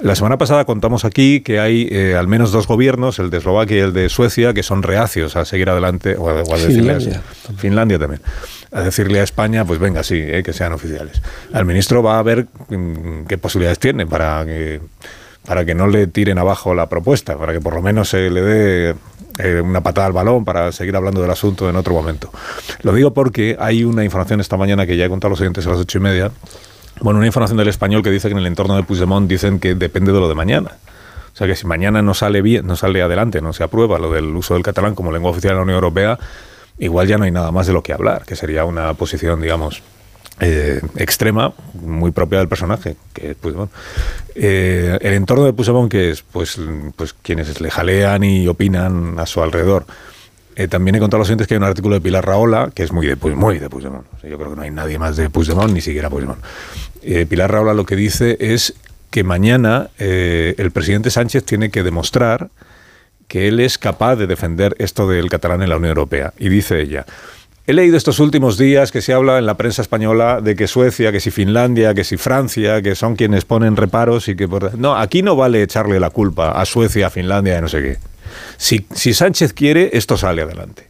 La 0.00 0.14
semana 0.14 0.38
pasada 0.38 0.64
contamos 0.64 1.04
aquí 1.04 1.40
que 1.40 1.58
hay 1.58 1.88
eh, 1.90 2.14
al 2.16 2.28
menos 2.28 2.52
dos 2.52 2.68
gobiernos, 2.68 3.18
el 3.18 3.30
de 3.30 3.38
Eslovaquia 3.38 3.76
y 3.78 3.80
el 3.80 3.92
de 3.92 4.08
Suecia, 4.08 4.54
que 4.54 4.62
son 4.62 4.84
reacios 4.84 5.34
a 5.34 5.44
seguir 5.44 5.68
adelante, 5.70 6.16
o 6.16 6.28
a, 6.28 6.42
o 6.42 6.54
a 6.54 6.58
Finlandia. 6.58 7.22
Finlandia 7.56 7.98
también 7.98 8.20
a 8.70 8.82
decirle 8.82 9.20
a 9.20 9.22
España, 9.22 9.64
pues 9.64 9.78
venga, 9.78 10.02
sí, 10.02 10.16
eh, 10.16 10.42
que 10.44 10.52
sean 10.52 10.72
oficiales. 10.72 11.22
Al 11.52 11.64
ministro 11.64 12.02
va 12.02 12.18
a 12.18 12.22
ver 12.22 12.48
qué 12.68 13.38
posibilidades 13.38 13.78
tiene 13.78 14.06
para 14.06 14.44
que, 14.44 14.80
para 15.46 15.64
que 15.64 15.74
no 15.74 15.86
le 15.86 16.06
tiren 16.06 16.38
abajo 16.38 16.74
la 16.74 16.88
propuesta, 16.88 17.36
para 17.36 17.52
que 17.52 17.60
por 17.60 17.74
lo 17.74 17.82
menos 17.82 18.10
se 18.10 18.30
le 18.30 18.42
dé 18.42 18.94
eh, 19.38 19.60
una 19.60 19.80
patada 19.82 20.06
al 20.06 20.12
balón 20.12 20.44
para 20.44 20.72
seguir 20.72 20.96
hablando 20.96 21.22
del 21.22 21.30
asunto 21.30 21.68
en 21.68 21.76
otro 21.76 21.94
momento. 21.94 22.30
Lo 22.82 22.92
digo 22.92 23.12
porque 23.12 23.56
hay 23.58 23.84
una 23.84 24.04
información 24.04 24.40
esta 24.40 24.56
mañana 24.56 24.86
que 24.86 24.96
ya 24.96 25.06
he 25.06 25.08
contado 25.08 25.30
los 25.30 25.40
oyentes 25.40 25.66
a 25.66 25.70
las 25.70 25.78
ocho 25.78 25.98
y 25.98 26.00
media. 26.00 26.30
Bueno, 27.00 27.18
una 27.18 27.26
información 27.26 27.56
del 27.56 27.68
español 27.68 28.02
que 28.02 28.10
dice 28.10 28.28
que 28.28 28.32
en 28.32 28.38
el 28.38 28.46
entorno 28.46 28.76
de 28.76 28.82
Puigdemont 28.82 29.28
dicen 29.28 29.60
que 29.60 29.74
depende 29.74 30.12
de 30.12 30.20
lo 30.20 30.28
de 30.28 30.34
mañana. 30.34 30.72
O 31.32 31.36
sea 31.38 31.46
que 31.46 31.54
si 31.54 31.66
mañana 31.66 32.02
no 32.02 32.14
sale 32.14 32.42
bien, 32.42 32.66
no 32.66 32.74
sale 32.74 33.00
adelante, 33.00 33.40
no 33.40 33.52
se 33.52 33.62
aprueba 33.62 34.00
lo 34.00 34.10
del 34.10 34.24
uso 34.34 34.54
del 34.54 34.64
catalán 34.64 34.96
como 34.96 35.12
lengua 35.12 35.30
oficial 35.30 35.52
de 35.52 35.56
la 35.58 35.62
Unión 35.62 35.76
Europea, 35.76 36.18
igual 36.78 37.06
ya 37.06 37.16
no 37.16 37.24
hay 37.24 37.30
nada 37.30 37.52
más 37.52 37.68
de 37.68 37.72
lo 37.72 37.82
que 37.84 37.92
hablar, 37.92 38.24
que 38.24 38.34
sería 38.34 38.64
una 38.64 38.92
posición, 38.94 39.40
digamos, 39.40 39.82
eh, 40.40 40.80
extrema, 40.96 41.52
muy 41.74 42.10
propia 42.10 42.38
del 42.38 42.48
personaje, 42.48 42.96
que 43.12 43.34
pues, 43.34 43.54
bueno, 43.54 43.70
eh, 44.34 44.98
el 45.00 45.14
entorno 45.14 45.44
de 45.44 45.52
Puigdemont 45.52 45.90
que 45.90 46.10
es, 46.10 46.22
pues, 46.22 46.58
pues 46.96 47.12
quienes 47.12 47.60
le 47.60 47.70
jalean 47.70 48.24
y 48.24 48.46
opinan 48.48 49.18
a 49.18 49.26
su 49.26 49.42
alrededor. 49.42 49.86
Eh, 50.58 50.66
también 50.66 50.96
he 50.96 50.98
contado 50.98 51.18
a 51.18 51.20
los 51.20 51.28
oyentes 51.28 51.46
que 51.46 51.54
hay 51.54 51.58
un 51.58 51.64
artículo 51.64 51.94
de 51.94 52.00
Pilar 52.00 52.26
Raola, 52.26 52.72
que 52.74 52.82
es 52.82 52.90
muy 52.90 53.06
de, 53.06 53.14
muy 53.14 53.60
de 53.60 53.70
Puigdemont. 53.70 54.04
O 54.16 54.18
sea, 54.18 54.28
yo 54.28 54.36
creo 54.38 54.50
que 54.50 54.56
no 54.56 54.62
hay 54.62 54.72
nadie 54.72 54.98
más 54.98 55.16
de 55.16 55.30
Puigdemont, 55.30 55.72
ni 55.72 55.80
siquiera 55.80 56.10
Puigdemont. 56.10 56.40
Eh, 57.02 57.26
Pilar 57.26 57.52
Raola 57.52 57.74
lo 57.74 57.86
que 57.86 57.94
dice 57.94 58.36
es 58.40 58.74
que 59.10 59.22
mañana 59.22 59.90
eh, 60.00 60.56
el 60.58 60.72
presidente 60.72 61.10
Sánchez 61.10 61.44
tiene 61.44 61.70
que 61.70 61.84
demostrar 61.84 62.50
que 63.28 63.46
él 63.46 63.60
es 63.60 63.78
capaz 63.78 64.16
de 64.16 64.26
defender 64.26 64.74
esto 64.80 65.08
del 65.08 65.30
catalán 65.30 65.62
en 65.62 65.68
la 65.68 65.76
Unión 65.76 65.90
Europea. 65.90 66.32
Y 66.38 66.48
dice 66.48 66.80
ella, 66.80 67.06
he 67.68 67.74
leído 67.74 67.96
estos 67.98 68.18
últimos 68.18 68.56
días 68.56 68.90
que 68.90 69.02
se 69.02 69.12
habla 69.12 69.38
en 69.38 69.44
la 69.46 69.56
prensa 69.58 69.82
española 69.82 70.40
de 70.40 70.56
que 70.56 70.66
Suecia, 70.66 71.12
que 71.12 71.20
si 71.20 71.30
Finlandia, 71.30 71.92
que 71.94 72.02
si 72.02 72.16
Francia, 72.16 72.80
que 72.80 72.94
son 72.94 73.14
quienes 73.14 73.44
ponen 73.44 73.76
reparos 73.76 74.26
y 74.28 74.34
que... 74.36 74.48
Por... 74.48 74.76
No, 74.78 74.96
aquí 74.96 75.22
no 75.22 75.36
vale 75.36 75.62
echarle 75.62 76.00
la 76.00 76.08
culpa 76.10 76.52
a 76.52 76.64
Suecia, 76.64 77.08
a 77.08 77.10
Finlandia 77.10 77.58
y 77.58 77.60
no 77.60 77.68
sé 77.68 77.82
qué. 77.82 77.96
Si, 78.56 78.86
si 78.94 79.12
Sánchez 79.12 79.52
quiere, 79.52 79.90
esto 79.92 80.16
sale 80.16 80.40
adelante. 80.42 80.88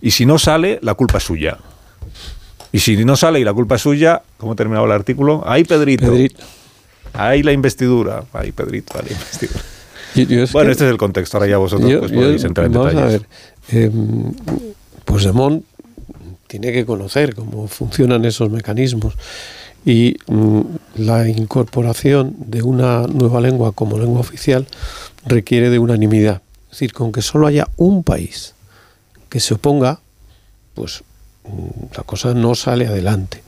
Y 0.00 0.12
si 0.12 0.24
no 0.24 0.38
sale, 0.38 0.78
la 0.82 0.94
culpa 0.94 1.18
es 1.18 1.24
suya. 1.24 1.58
Y 2.72 2.78
si 2.78 3.04
no 3.04 3.16
sale 3.16 3.40
y 3.40 3.44
la 3.44 3.52
culpa 3.52 3.74
es 3.74 3.82
suya, 3.82 4.22
¿cómo 4.38 4.54
terminaba 4.54 4.86
el 4.86 4.92
artículo? 4.92 5.42
Ahí 5.44 5.64
Pedrito. 5.64 6.06
Pedrito. 6.06 6.44
Ahí 7.12 7.42
la 7.42 7.50
investidura. 7.52 8.22
Ahí 8.32 8.52
Pedrito, 8.52 8.96
ahí 8.96 9.06
la 9.08 9.12
investidura. 9.16 9.60
Yo, 10.14 10.22
yo 10.24 10.42
es 10.44 10.52
bueno, 10.52 10.66
que- 10.68 10.72
este 10.72 10.84
es 10.84 10.90
el 10.92 10.96
contexto. 10.96 11.36
Ahora 11.38 11.50
ya 11.50 11.58
vosotros 11.58 11.90
yo- 11.90 11.98
pues, 11.98 12.12
podéis 12.12 12.44
entrar 12.44 12.66
en 12.66 12.72
vamos 12.72 12.94
detalles. 12.94 13.14
a 13.14 13.18
ver. 13.18 13.26
Eh, 13.72 13.90
Puigdemont 15.04 15.64
tiene 16.50 16.72
que 16.72 16.84
conocer 16.84 17.36
cómo 17.36 17.68
funcionan 17.68 18.24
esos 18.24 18.50
mecanismos 18.50 19.14
y 19.86 20.16
mm, 20.26 20.60
la 20.96 21.28
incorporación 21.28 22.34
de 22.38 22.62
una 22.62 23.06
nueva 23.06 23.40
lengua 23.40 23.70
como 23.70 23.98
lengua 23.98 24.18
oficial 24.18 24.66
requiere 25.24 25.70
de 25.70 25.78
unanimidad. 25.78 26.42
Es 26.64 26.70
decir, 26.72 26.92
con 26.92 27.12
que 27.12 27.22
solo 27.22 27.46
haya 27.46 27.68
un 27.76 28.02
país 28.02 28.54
que 29.28 29.38
se 29.38 29.54
oponga, 29.54 30.00
pues 30.74 31.04
mm, 31.44 31.94
la 31.96 32.02
cosa 32.02 32.34
no 32.34 32.56
sale 32.56 32.88
adelante. 32.88 33.44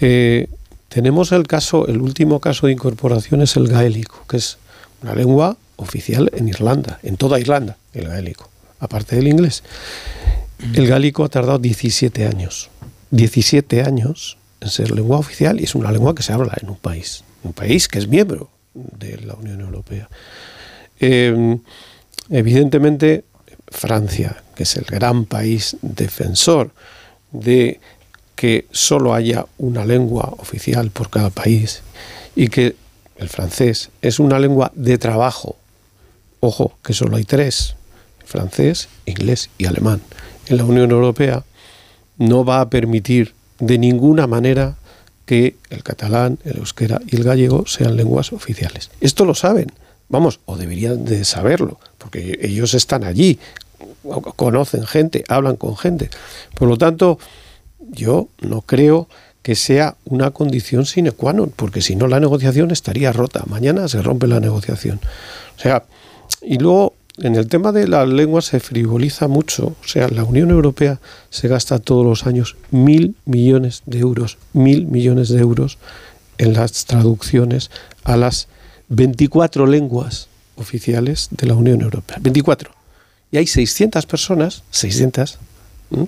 Eh, 0.00 0.48
tenemos 0.88 1.30
el 1.30 1.46
caso, 1.46 1.86
el 1.86 2.00
último 2.00 2.40
caso 2.40 2.66
de 2.66 2.72
incorporación 2.72 3.40
es 3.40 3.54
el 3.54 3.68
gaélico, 3.68 4.24
que 4.28 4.38
es 4.38 4.58
una 5.00 5.14
lengua 5.14 5.56
oficial 5.76 6.28
en 6.34 6.48
Irlanda, 6.48 6.98
en 7.04 7.16
toda 7.16 7.38
Irlanda, 7.38 7.76
el 7.94 8.08
gaélico, 8.08 8.50
aparte 8.80 9.14
del 9.14 9.28
inglés. 9.28 9.62
El 10.74 10.86
gálico 10.86 11.24
ha 11.24 11.28
tardado 11.28 11.58
17 11.58 12.26
años. 12.26 12.70
17 13.10 13.82
años 13.82 14.38
en 14.60 14.68
ser 14.70 14.90
lengua 14.90 15.18
oficial 15.18 15.60
y 15.60 15.64
es 15.64 15.74
una 15.74 15.92
lengua 15.92 16.14
que 16.14 16.22
se 16.22 16.32
habla 16.32 16.56
en 16.60 16.70
un 16.70 16.76
país, 16.76 17.24
un 17.44 17.52
país 17.52 17.88
que 17.88 17.98
es 17.98 18.08
miembro 18.08 18.50
de 18.74 19.18
la 19.18 19.34
Unión 19.34 19.60
Europea. 19.60 20.08
Eh, 20.98 21.58
evidentemente, 22.30 23.24
Francia, 23.68 24.42
que 24.54 24.62
es 24.62 24.76
el 24.76 24.84
gran 24.84 25.24
país 25.26 25.76
defensor 25.82 26.72
de 27.32 27.80
que 28.34 28.66
solo 28.70 29.14
haya 29.14 29.46
una 29.58 29.84
lengua 29.84 30.34
oficial 30.38 30.90
por 30.90 31.10
cada 31.10 31.30
país 31.30 31.82
y 32.34 32.48
que 32.48 32.76
el 33.16 33.28
francés 33.28 33.90
es 34.02 34.18
una 34.18 34.38
lengua 34.38 34.70
de 34.74 34.98
trabajo. 34.98 35.56
Ojo, 36.40 36.78
que 36.84 36.92
solo 36.92 37.16
hay 37.16 37.24
tres, 37.24 37.76
francés, 38.24 38.88
inglés 39.06 39.48
y 39.56 39.64
alemán. 39.64 40.02
En 40.46 40.56
la 40.56 40.64
Unión 40.64 40.90
Europea 40.90 41.44
no 42.18 42.44
va 42.44 42.60
a 42.60 42.70
permitir 42.70 43.34
de 43.58 43.78
ninguna 43.78 44.26
manera 44.26 44.76
que 45.24 45.56
el 45.70 45.82
catalán, 45.82 46.38
el 46.44 46.58
euskera 46.58 47.00
y 47.06 47.16
el 47.16 47.24
gallego 47.24 47.66
sean 47.66 47.96
lenguas 47.96 48.32
oficiales. 48.32 48.90
Esto 49.00 49.24
lo 49.24 49.34
saben, 49.34 49.72
vamos, 50.08 50.40
o 50.46 50.56
deberían 50.56 51.04
de 51.04 51.24
saberlo, 51.24 51.78
porque 51.98 52.38
ellos 52.42 52.74
están 52.74 53.04
allí, 53.04 53.38
conocen 54.36 54.86
gente, 54.86 55.24
hablan 55.28 55.56
con 55.56 55.76
gente. 55.76 56.10
Por 56.54 56.68
lo 56.68 56.78
tanto, 56.78 57.18
yo 57.78 58.28
no 58.40 58.62
creo 58.62 59.08
que 59.42 59.54
sea 59.54 59.96
una 60.04 60.32
condición 60.32 60.86
sine 60.86 61.12
qua 61.12 61.32
non, 61.32 61.54
porque 61.54 61.78
si 61.78 61.94
no 61.94 62.10
la 62.10 62.18
negociación 62.18 62.74
estaría 62.74 63.12
rota. 63.14 63.44
Mañana 63.46 63.86
se 63.86 64.02
rompe 64.02 64.26
la 64.26 64.40
negociación. 64.40 64.98
O 65.56 65.60
sea, 65.60 65.84
y 66.42 66.58
luego 66.58 66.94
en 67.18 67.34
el 67.34 67.48
tema 67.48 67.72
de 67.72 67.88
la 67.88 68.04
lengua 68.04 68.42
se 68.42 68.60
frivoliza 68.60 69.28
mucho. 69.28 69.76
O 69.82 69.88
sea, 69.88 70.08
la 70.08 70.24
Unión 70.24 70.50
Europea 70.50 71.00
se 71.30 71.48
gasta 71.48 71.78
todos 71.78 72.04
los 72.04 72.26
años 72.26 72.56
mil 72.70 73.14
millones 73.24 73.82
de 73.86 74.00
euros, 74.00 74.38
mil 74.52 74.86
millones 74.86 75.28
de 75.28 75.40
euros 75.40 75.78
en 76.38 76.52
las 76.52 76.84
traducciones 76.84 77.70
a 78.04 78.16
las 78.16 78.48
24 78.88 79.66
lenguas 79.66 80.28
oficiales 80.56 81.28
de 81.30 81.46
la 81.46 81.54
Unión 81.54 81.80
Europea. 81.80 82.18
24. 82.20 82.70
Y 83.32 83.38
hay 83.38 83.46
600 83.46 84.06
personas, 84.06 84.62
600, 84.70 85.38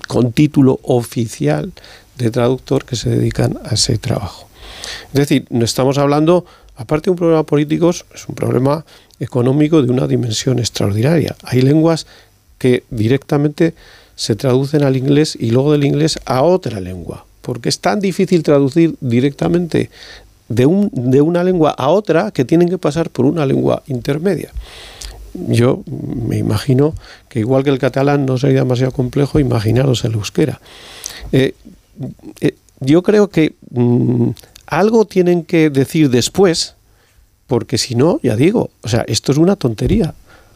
con 0.07 0.33
título 0.33 0.81
oficial 0.83 1.73
de 2.17 2.31
traductor 2.31 2.85
que 2.85 2.97
se 2.97 3.11
dedican 3.11 3.59
a 3.65 3.75
ese 3.75 3.99
trabajo. 3.99 4.49
Es 5.13 5.21
decir, 5.21 5.47
no 5.51 5.65
estamos 5.65 5.99
hablando, 5.99 6.45
aparte 6.77 7.07
de 7.07 7.11
un 7.13 7.17
problema 7.17 7.43
político, 7.45 7.91
es 7.91 8.29
un 8.29 8.35
problema 8.35 8.85
económico 9.21 9.83
de 9.83 9.91
una 9.91 10.07
dimensión 10.07 10.59
extraordinaria. 10.59 11.37
Hay 11.43 11.63
lenguas 11.63 12.07
que 12.59 12.85
directamente 12.91 13.75
se 14.17 14.35
traducen 14.35 14.83
al 14.83 14.97
inglés 14.97 15.37
y 15.39 15.51
luego 15.51 15.73
del 15.73 15.85
inglés 15.85 16.19
a 16.25 16.43
otra 16.43 16.81
lengua, 16.81 17.25
porque 17.43 17.69
es 17.69 17.79
tan 17.81 18.01
difícil 18.01 18.43
traducir 18.43 18.97
directamente 19.01 19.91
de, 20.49 20.67
un, 20.67 20.91
de 20.93 21.21
una 21.21 21.45
lengua 21.45 21.71
a 21.71 21.89
otra 21.89 22.31
que 22.31 22.45
tienen 22.45 22.69
que 22.69 22.79
pasar 22.79 23.11
por 23.11 23.27
una 23.27 23.47
lengua 23.47 23.83
intermedia. 23.87 24.51
Yo 25.35 25.83
me 25.87 26.39
imagino 26.39 26.95
que 27.29 27.41
igual 27.41 27.63
que 27.63 27.71
el 27.71 27.79
catalán 27.79 28.27
no 28.27 28.39
sería 28.39 28.61
demasiado 28.61 28.93
complejo, 28.93 29.39
imaginaros 29.39 30.05
el 30.05 30.15
euskera. 30.15 30.61
Eh, 31.33 31.55
eh, 32.41 32.55
yo 32.81 33.03
creo 33.03 33.29
que 33.29 33.55
mm, 33.71 34.31
algo 34.67 35.05
tienen 35.05 35.45
que 35.45 35.71
decir 35.71 36.11
después, 36.11 36.75
porque 37.49 37.79
si 37.79 37.97
no, 37.97 38.21
ya 38.23 38.37
digo, 38.37 38.71
o 38.83 38.89
sea, 38.89 39.05
esto 39.09 39.33
es 39.33 39.39
una 39.39 39.57
tontería. 39.57 40.15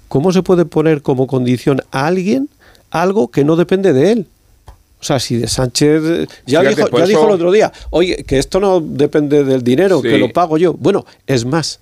¿Cómo 0.08 0.30
se 0.30 0.42
puede 0.42 0.66
poner 0.66 1.02
como 1.02 1.26
condición 1.26 1.80
a 1.90 2.06
alguien 2.06 2.48
algo 2.90 3.28
que 3.28 3.44
no 3.44 3.56
depende 3.56 3.92
de 3.94 4.12
él? 4.12 4.26
O 5.00 5.04
sea, 5.04 5.18
si 5.18 5.36
de 5.36 5.48
Sánchez 5.48 6.28
ya, 6.46 6.62
dijo, 6.62 6.96
ya 6.96 7.06
dijo, 7.06 7.26
el 7.26 7.32
otro 7.32 7.50
día, 7.50 7.72
oye, 7.90 8.22
que 8.24 8.38
esto 8.38 8.60
no 8.60 8.80
depende 8.80 9.42
del 9.42 9.64
dinero, 9.64 10.00
que 10.00 10.18
lo 10.18 10.32
pago 10.32 10.58
yo. 10.58 10.74
Bueno, 10.74 11.04
es 11.26 11.44
más, 11.44 11.80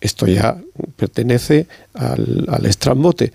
esto 0.00 0.26
ya 0.26 0.56
pertenece 0.96 1.66
al, 1.94 2.46
al 2.48 2.66
estrambote. 2.66 3.32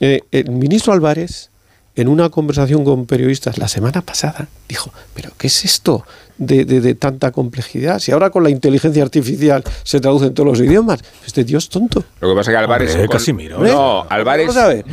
Eh, 0.00 0.22
el 0.32 0.50
ministro 0.50 0.94
Álvarez, 0.94 1.50
en 1.94 2.08
una 2.08 2.30
conversación 2.30 2.82
con 2.82 3.04
periodistas 3.04 3.58
la 3.58 3.68
semana 3.68 4.00
pasada, 4.00 4.48
dijo, 4.68 4.90
pero 5.14 5.30
¿qué 5.36 5.48
es 5.48 5.64
esto 5.66 6.04
de, 6.40 6.94
tanta 6.94 7.30
complejidad? 7.30 7.98
Si 7.98 8.12
ahora 8.12 8.30
con 8.30 8.42
la 8.42 8.50
inteligencia 8.50 9.02
artificial 9.02 9.62
se 9.84 10.00
traduce 10.00 10.26
en 10.26 10.34
todos 10.34 10.48
los 10.48 10.60
idiomas, 10.60 11.00
este 11.24 11.44
tío 11.44 11.58
es 11.58 11.68
tonto. 11.68 12.04
Lo 12.20 12.30
que 12.30 12.34
pasa 12.34 12.50
es 12.50 12.54
que 12.54 12.58
Álvarez... 12.58 12.98
casi 13.10 13.32
miro. 13.32 13.58
No, 13.58 14.06
Álvarez... 14.08 14.50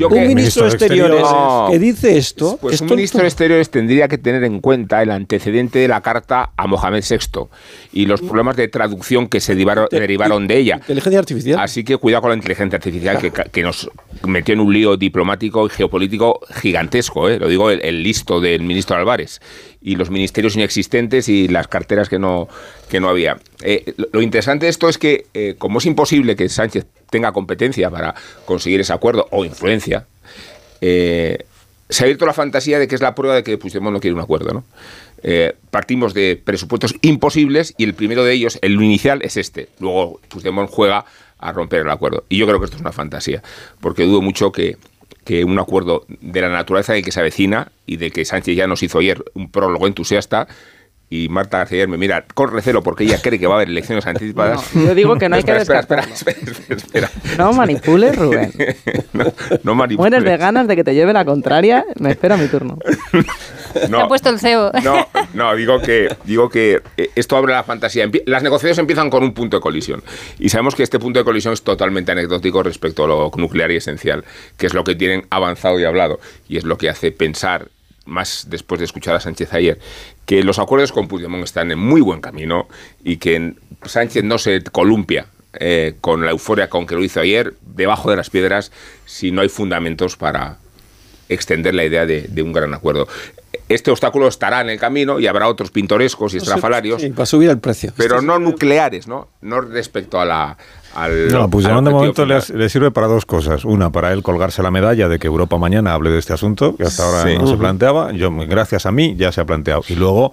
un 0.10 0.28
ministro 0.28 0.66
de 0.66 0.70
Exteriores, 0.70 1.24
que 1.70 1.80
dice 1.80 2.18
esto... 2.18 2.58
Pues 2.62 2.82
un 2.82 2.90
ministro 2.90 3.22
de 3.22 3.28
Exteriores 3.28 3.70
tendría 3.70 4.08
que 4.08 4.18
tener 4.18 4.44
en 4.44 4.60
cuenta 4.60 5.02
el 5.02 5.12
antecedente 5.12 5.80
de 5.80 5.88
la 5.88 6.02
carta 6.02 6.52
a 6.56 6.68
Mohamed 6.68 7.04
VI 7.10 7.48
y 7.94 8.06
los 8.06 8.22
problemas 8.22 8.56
de 8.56 8.68
traducción 8.68 9.28
que 9.28 9.40
se 9.40 9.56
derivaron, 9.56 10.48
de 10.48 10.58
ella. 10.58 10.76
Inteligencia 10.78 11.20
artificial. 11.20 11.60
Así 11.60 11.84
que 11.84 11.98
cuidado 11.98 12.22
con 12.22 12.32
la 12.32 12.36
inteligencia 12.36 12.78
artificial 12.78 13.18
que, 13.20 13.32
que 13.32 13.64
nos 13.64 13.90
metió 14.24 14.54
en 14.54 14.60
un 14.60 14.74
lío 14.74 14.98
diplomático 14.98 15.66
y 15.66 15.70
geopolítico 15.70 16.40
gigantesco, 16.62 17.30
¿eh? 17.30 17.40
lo 17.40 17.48
digo 17.48 17.70
el, 17.70 18.04
listo 18.04 18.40
del 18.40 18.64
ministro 18.64 18.98
Álvarez, 18.98 19.42
y 19.88 19.96
los 19.96 20.10
ministerios 20.10 20.56
inexistentes 20.56 21.30
y 21.30 21.48
las 21.48 21.70
carteras 21.70 22.10
que 22.10 22.20
no, 22.20 22.50
que 22.90 23.00
no 23.00 23.08
había. 23.08 23.38
Eh, 23.64 23.94
lo, 24.12 24.22
interesante 24.22 24.66
de 24.66 24.70
esto 24.70 24.90
es 24.90 24.98
que, 24.98 25.28
eh, 25.34 25.56
como 25.58 25.78
es 25.78 25.86
imposible 25.86 26.36
que 26.36 26.50
Sánchez 26.50 26.86
tenga 27.10 27.32
competencia 27.32 27.90
para 27.90 28.14
conseguir 28.44 28.82
ese 28.82 28.92
acuerdo 28.92 29.30
o 29.32 29.46
influencia, 29.46 30.06
se 30.82 31.38
ha 32.00 32.04
abierto 32.04 32.26
la 32.26 32.34
fantasía 32.34 32.80
de 32.80 32.88
que 32.90 32.96
es 32.96 33.02
la 33.02 33.16
prueba 33.16 33.34
de 33.34 33.44
que 33.44 33.58
Puigdemont 33.58 33.94
no 33.94 34.02
quiere 34.02 34.14
un 34.14 34.20
acuerdo, 34.20 34.54
¿no? 34.54 34.66
partimos 35.72 36.14
de 36.14 36.40
presupuestos 36.42 36.94
imposibles 37.02 37.74
y 37.78 37.86
el 37.86 37.94
primero 37.94 38.26
de 38.26 38.34
ellos, 38.34 38.60
el 38.62 38.74
inicial, 38.74 39.22
es 39.24 39.38
este. 39.38 39.70
Luego 39.80 40.20
Puigdemont 40.28 40.70
juega 40.70 41.06
a 41.40 41.52
romper 41.54 41.82
el 41.82 41.90
acuerdo. 41.90 42.26
Y 42.30 42.38
yo 42.38 42.46
creo 42.46 42.60
que 42.60 42.66
esto 42.66 42.76
es 42.76 42.82
una 42.82 42.92
fantasía, 42.92 43.42
porque 43.80 44.04
dudo 44.04 44.22
mucho 44.22 44.52
que, 44.52 44.78
que 45.24 45.44
un 45.44 45.60
acuerdo 45.60 46.06
de 46.08 46.42
la 46.42 46.50
naturaleza 46.50 46.94
de 46.94 47.04
que 47.04 47.12
se 47.12 47.20
avecina 47.20 47.72
y 47.86 47.98
de 47.98 48.12
que 48.12 48.24
Sánchez 48.26 48.56
ya 48.56 48.68
nos 48.68 48.82
hizo 48.84 49.00
ayer 49.00 49.24
un 49.34 49.52
prólogo 49.52 49.88
entusiasta 49.88 50.48
y 51.10 51.30
Marta 51.30 51.60
García 51.60 51.88
me 51.88 51.98
mira 51.98 52.26
con 52.34 52.52
recelo 52.52 52.84
porque 52.84 53.06
ella 53.06 53.22
cree 53.22 53.40
que 53.40 53.48
va 53.48 53.54
a 53.54 53.58
haber 53.58 53.70
elecciones 53.70 54.06
anticipadas. 54.06 54.74
yo 54.74 54.94
digo 54.94 55.16
que 55.18 55.30
no 55.30 55.38
hay 55.38 55.44
que 55.44 55.56
espera, 55.56 55.80
espera, 55.80 56.02
espera, 56.02 56.38
espera, 56.76 57.10
No 57.38 57.54
manipules, 57.54 58.16
Rubén. 58.18 58.52
no, 59.64 59.74
manipules. 59.76 60.12
Mueres 60.12 60.24
de 60.30 60.38
ganas 60.38 60.68
de 60.68 60.76
que 60.76 60.84
te 60.84 60.94
lleve 60.94 61.14
la 61.14 61.24
contraria. 61.24 61.86
Me 62.00 62.12
espera 62.12 62.36
mi 62.36 62.48
turno. 62.48 62.78
No, 63.90 64.02
ha 64.02 64.08
puesto 64.08 64.30
el 64.30 64.40
CEO. 64.40 64.72
No, 64.84 65.08
no, 65.34 65.56
digo 65.56 65.80
que, 65.80 66.16
digo 66.26 66.50
que 66.50 66.82
eh, 66.98 67.10
esto 67.16 67.38
abre 67.38 67.54
la 67.54 67.64
fantasía. 67.64 68.10
Las 68.26 68.44
negociaciones 68.44 68.78
empiezan 68.78 69.10
con 69.10 69.24
un 69.24 69.34
punto 69.34 69.58
de 69.58 69.62
colisión. 69.62 70.04
Y 70.40 70.50
sabemos 70.50 70.76
que 70.76 70.84
este 70.84 71.00
punto 71.00 71.20
de 71.20 71.26
colisión 71.26 71.54
es 71.54 71.62
totalmente 71.62 72.12
anecdótico 72.12 72.64
respecto 72.64 73.06
a 73.06 73.08
lo 73.08 73.32
nuclear 73.36 73.72
y 73.72 73.78
esencial, 73.78 74.26
que 74.58 74.68
es 74.68 74.74
lo 74.74 74.84
que 74.84 74.96
tienen 74.96 75.26
avanzado 75.30 75.80
y 75.80 75.86
hablado. 75.86 76.20
Y 76.48 76.58
es 76.58 76.64
lo 76.64 76.78
que 76.78 76.90
hace 76.90 77.12
pensar 77.12 77.70
más 78.08 78.48
después 78.50 78.80
de 78.80 78.86
escuchar 78.86 79.16
a 79.16 79.20
Sánchez 79.20 79.54
ayer, 79.54 79.80
que 80.26 80.44
los 80.44 80.60
acuerdos 80.60 80.92
con 80.92 81.08
Puigdemont 81.08 81.44
están 81.44 81.72
en 81.72 81.80
muy 81.80 82.02
buen 82.02 82.22
camino 82.22 82.68
y 83.04 83.18
que 83.18 83.54
Sánchez 83.84 84.24
no 84.24 84.38
se 84.38 84.64
columpia 84.64 85.28
eh, 85.60 85.96
con 86.02 86.26
la 86.26 86.32
euforia 86.32 86.70
con 86.70 86.86
que 86.86 86.96
lo 86.96 87.04
hizo 87.04 87.20
ayer 87.20 87.54
debajo 87.62 88.10
de 88.10 88.18
las 88.18 88.30
piedras 88.30 88.72
si 89.06 89.32
no 89.32 89.42
hay 89.42 89.50
fundamentos 89.50 90.16
para 90.16 90.58
extender 91.30 91.74
la 91.74 91.84
idea 91.84 92.06
de, 92.06 92.42
un 92.42 92.54
gran 92.54 92.74
acuerdo. 92.74 93.08
Este 93.70 93.92
obstáculo 93.92 94.28
estará 94.28 94.62
en 94.62 94.70
el 94.70 94.80
camino 94.80 95.20
y 95.20 95.28
habrá 95.28 95.48
otros 95.48 95.72
pintorescos 95.72 96.34
y 96.34 96.38
estrafalarios. 96.38 97.02
Sí, 97.02 97.10
va 97.10 97.24
a 97.24 97.26
subir 97.26 97.50
el 97.50 97.60
precio. 97.60 97.92
Pero 97.98 98.22
no 98.22 98.40
nucleares, 98.40 99.08
¿no? 99.08 99.28
No 99.42 99.62
respecto 99.62 100.20
a 100.20 100.26
la, 100.26 100.58
no, 101.32 101.50
pues 101.50 101.66
de 101.66 101.74
momento 101.74 102.26
le, 102.26 102.70
sirve 102.70 102.92
para 102.92 103.08
dos 103.08 103.26
cosas. 103.26 103.66
Una, 103.66 103.92
para 103.92 104.14
él 104.14 104.24
colgarse 104.24 104.64
la 104.64 104.72
medalla 104.72 105.08
de 105.08 105.20
que 105.20 105.28
Europa 105.28 105.58
mañana 105.58 105.94
hable 105.94 106.10
de 106.10 106.18
este 106.18 106.34
asunto, 106.34 106.76
que 106.76 106.84
hasta 106.84 107.04
ahora 107.04 107.38
no 107.38 107.48
se 107.48 107.58
planteaba. 107.58 108.12
Yo, 108.14 108.32
gracias 108.48 108.86
a 108.86 108.92
mí, 108.92 109.16
ya 109.16 109.32
se 109.32 109.42
ha 109.42 109.46
planteado. 109.46 109.84
Y 109.88 109.96
luego 109.96 110.32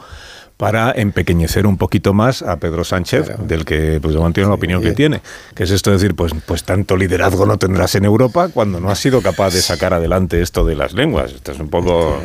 para 0.56 0.92
empequeñecer 0.92 1.66
un 1.66 1.76
poquito 1.76 2.14
más 2.14 2.42
a 2.42 2.58
Pedro 2.58 2.84
Sánchez, 2.84 3.32
del 3.38 3.64
que 3.64 3.98
pues 4.00 4.14
tiene 4.32 4.48
la 4.48 4.54
opinión 4.54 4.82
que 4.82 4.92
tiene, 4.92 5.20
que 5.54 5.64
es 5.64 5.70
esto 5.70 5.90
de 5.90 5.96
decir, 5.96 6.14
pues, 6.14 6.32
pues 6.46 6.62
tanto 6.62 6.96
liderazgo 6.96 7.44
no 7.44 7.58
tendrás 7.58 7.96
en 7.96 8.04
Europa 8.04 8.48
cuando 8.52 8.80
no 8.80 8.90
has 8.90 8.98
sido 8.98 9.20
capaz 9.20 9.52
de 9.52 9.60
sacar 9.60 9.94
adelante 9.94 10.40
esto 10.40 10.64
de 10.64 10.76
las 10.76 10.92
lenguas. 10.92 11.32
Esto 11.32 11.52
es 11.52 11.58
un 11.58 11.68
poco 11.68 12.20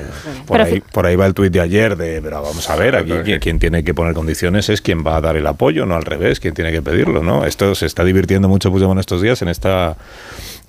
por 0.46 0.62
ahí, 0.62 0.82
por 0.82 1.08
ahí 1.08 1.16
va 1.16 1.26
el 1.26 1.34
tuit 1.34 1.52
de 1.52 1.62
ayer 1.62 1.98
de, 1.98 2.22
pero 2.22 2.42
vamos 2.42 2.70
a 2.70 2.76
ver, 2.76 2.96
aquí 2.96 3.40
quien, 3.40 3.58
tiene 3.58 3.84
que 3.84 3.94
poner 3.94 4.14
condiciones 4.14 4.70
es 4.70 4.82
quien 4.82 5.06
va 5.06 5.18
a 5.18 5.22
dar 5.22 5.36
el 5.36 5.48
apoyo, 5.48 5.86
no 5.88 5.96
al 5.96 6.04
revés, 6.04 6.40
quien 6.40 6.54
tiene 6.54 6.72
que 6.72 6.84
pedirlo, 6.84 7.24
¿no? 7.24 7.46
Esto 7.46 7.74
se 7.74 7.88
está 7.88 8.04
divirtiendo 8.04 8.48
mucho 8.48 8.70
Puigdemont 8.70 9.00
estos 9.00 9.22
días 9.22 9.42
en 9.42 9.48
esta 9.48 9.98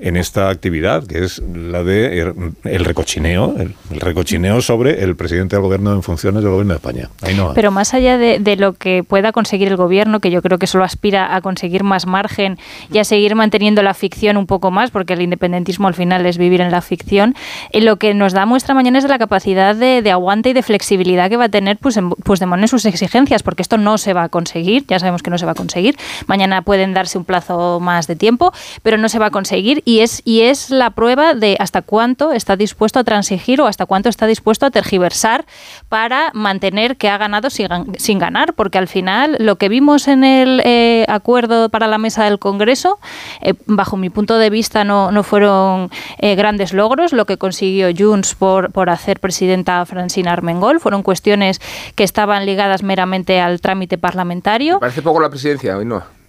en 0.00 0.16
esta 0.16 0.48
actividad, 0.48 1.06
que 1.06 1.24
es 1.24 1.42
la 1.54 1.82
de 1.82 2.18
er, 2.18 2.34
el 2.64 2.84
recochineo, 2.84 3.54
el, 3.58 3.74
recochineo 4.00 4.62
sobre 4.62 5.02
el 5.02 5.16
presidente 5.16 5.56
del 5.56 5.62
gobierno 5.62 5.92
en 5.92 6.02
funciones 6.02 6.42
del 6.42 6.50
gobierno 6.50 6.74
de 6.74 6.78
España. 6.78 7.08
Pero 7.54 7.70
más 7.70 7.94
allá 7.94 8.18
de, 8.18 8.56
lo 8.56 8.72
que 8.72 9.04
pueda 9.04 9.32
conseguir 9.32 9.68
el 9.68 9.76
gobierno, 9.76 10.20
que 10.20 10.30
yo 10.30 10.42
creo 10.42 10.58
que 10.58 10.66
solo 10.66 10.84
aspira 10.84 11.34
a 11.34 11.40
conseguir 11.40 11.84
más 11.84 12.06
margen 12.06 12.58
y 12.92 12.98
a 12.98 13.04
seguir 13.04 13.34
manteniendo 13.34 13.82
la 13.82 13.94
ficción 13.94 14.36
un 14.36 14.46
poco 14.46 14.70
más, 14.70 14.90
porque 14.90 15.12
el 15.12 15.22
independentismo 15.22 15.88
al 15.88 15.94
final 15.94 16.24
es 16.26 16.38
vivir 16.38 16.60
en 16.60 16.70
la 16.70 16.80
ficción, 16.80 17.34
eh, 17.70 17.80
lo 17.80 17.96
que 17.96 18.14
nos 18.14 18.32
da 18.32 18.46
muestra 18.46 18.74
mañana 18.74 18.98
es 18.98 19.04
de 19.04 19.10
la 19.10 19.18
capacidad 19.18 19.74
de, 19.74 20.10
aguante 20.10 20.50
y 20.50 20.52
de 20.52 20.62
flexibilidad 20.62 21.28
que 21.28 21.36
va 21.36 21.44
a 21.44 21.48
tener 21.48 21.76
pues, 21.78 21.96
en 21.96 22.68
sus 22.68 22.84
exigencias, 22.86 23.42
porque 23.42 23.62
esto 23.62 23.76
no 23.76 23.98
se 23.98 24.12
va 24.12 24.24
a 24.24 24.28
conseguir, 24.28 24.84
ya 24.86 24.98
sabemos 24.98 25.22
que 25.22 25.30
no 25.30 25.38
se 25.38 25.46
va 25.46 25.52
a 25.52 25.54
conseguir. 25.54 25.96
Mañana 26.26 26.62
pueden 26.62 26.94
darse 26.94 27.18
un 27.18 27.24
plazo 27.24 27.80
más 27.80 28.06
de 28.06 28.16
tiempo, 28.16 28.52
pero 28.82 28.96
no 28.96 29.08
se 29.08 29.18
va 29.18 29.26
a 29.26 29.30
conseguir 29.30 29.82
y 29.90 30.02
es, 30.02 30.22
y 30.24 30.42
es 30.42 30.70
la 30.70 30.90
prueba 30.90 31.34
de 31.34 31.56
hasta 31.58 31.82
cuánto 31.82 32.30
está 32.30 32.54
dispuesto 32.54 33.00
a 33.00 33.04
transigir 33.04 33.60
o 33.60 33.66
hasta 33.66 33.86
cuánto 33.86 34.08
está 34.08 34.28
dispuesto 34.28 34.64
a 34.64 34.70
tergiversar 34.70 35.46
para 35.88 36.30
mantener 36.32 36.96
que 36.96 37.08
ha 37.08 37.18
ganado 37.18 37.50
sin, 37.50 38.18
ganar, 38.20 38.54
porque 38.54 38.78
al 38.78 38.86
final 38.86 39.36
lo 39.40 39.56
que 39.56 39.68
vimos 39.68 40.06
en 40.06 40.22
el 40.22 40.62
eh, 40.64 41.04
acuerdo 41.08 41.70
para 41.70 41.88
la 41.88 41.98
mesa 41.98 42.22
del 42.22 42.38
Congreso, 42.38 43.00
eh, 43.40 43.54
bajo 43.66 43.96
mi 43.96 44.10
punto 44.10 44.38
de 44.38 44.48
vista, 44.48 44.84
no, 44.84 45.10
no 45.10 45.24
fueron 45.24 45.90
eh, 46.18 46.36
grandes 46.36 46.72
logros. 46.72 47.12
Lo 47.12 47.24
que 47.26 47.36
consiguió 47.36 47.88
Junts 47.96 48.36
por, 48.36 48.70
por 48.70 48.90
hacer 48.90 49.18
presidenta 49.18 49.84
Francina 49.86 50.32
Armengol 50.32 50.78
fueron 50.78 51.02
cuestiones 51.02 51.60
que 51.96 52.04
estaban 52.04 52.46
ligadas 52.46 52.84
meramente 52.84 53.40
al 53.40 53.60
trámite 53.60 53.98
parlamentario. 53.98 54.78
parece 54.78 55.02
poco 55.02 55.18
la 55.18 55.30
presidencia 55.30 55.76
hoy, 55.76 55.84
¿no? 55.84 56.19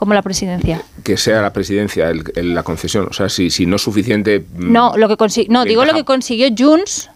Como 0.00 0.14
la 0.14 0.22
presidencia. 0.22 0.82
Que 1.04 1.18
sea 1.18 1.42
la 1.42 1.52
presidencia 1.52 2.10
la 2.34 2.62
concesión. 2.62 3.08
O 3.10 3.12
sea, 3.12 3.28
si, 3.28 3.50
si 3.50 3.66
no 3.66 3.76
es 3.76 3.82
suficiente. 3.82 4.40
Mm, 4.40 4.72
no, 4.72 4.96
lo 4.96 5.08
que 5.14 5.46
no 5.50 5.64
digo 5.66 5.84
lo 5.84 5.92
que 5.92 6.04
consiguió 6.04 6.48
Junts. 6.56 7.10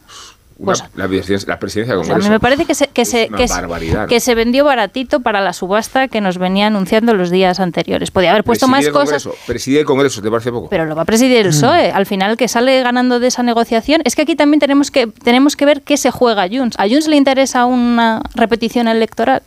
Pues, 0.63 0.85
la, 0.95 1.09
presidencia, 1.09 1.95
del 1.95 2.07
Congreso. 2.07 2.15
a 2.15 2.19
mí 2.19 2.29
me 2.29 2.39
parece 2.39 2.65
que 2.65 2.77
se, 2.77 2.87
que, 2.87 3.05
se, 3.05 3.29
que, 3.29 4.21
se, 4.21 4.35
vendió 4.37 4.65
baratito 4.65 5.19
para 5.21 5.41
la 5.41 5.53
subasta 5.53 6.07
que 6.07 6.21
nos 6.21 6.39
venía 6.39 6.69
anunciando 6.69 7.13
los 7.15 7.31
días 7.31 7.59
anteriores. 7.59 8.13
Podía 8.13 8.31
haber 8.31 8.45
puesto 8.45 8.69
más 8.69 8.89
cosas. 8.91 9.29
Presidir 9.47 9.81
el 9.81 9.85
Congreso, 9.85 10.23
¿te 10.23 10.31
parece 10.31 10.53
poco? 10.53 10.69
Pero 10.69 10.85
lo 10.85 10.95
va 10.95 11.03
a 11.03 11.05
presidir 11.07 11.39
el 11.39 11.47
mm. 11.47 11.51
PSOE. 11.51 11.91
Al 11.91 12.07
final, 12.07 12.37
que 12.37 12.47
sale 12.47 12.83
ganando 12.83 13.19
de 13.19 13.29
esa 13.29 13.43
negociación. 13.43 14.03
Es 14.05 14.15
que 14.15 14.23
aquí 14.23 14.37
también 14.37 14.61
tenemos 14.61 14.91
que, 14.93 15.07
tenemos 15.07 15.57
que 15.57 15.65
ver 15.65 15.83
qué 15.83 15.97
se 15.97 16.13
juega 16.13 16.43
a 16.43 16.49
Junts. 16.49 16.79
¿A 16.79 16.87
Junts 16.87 17.09
le 17.09 17.17
interesa 17.17 17.65
una 17.65 18.23
repetición 18.35 18.87
electoral? 18.87 19.43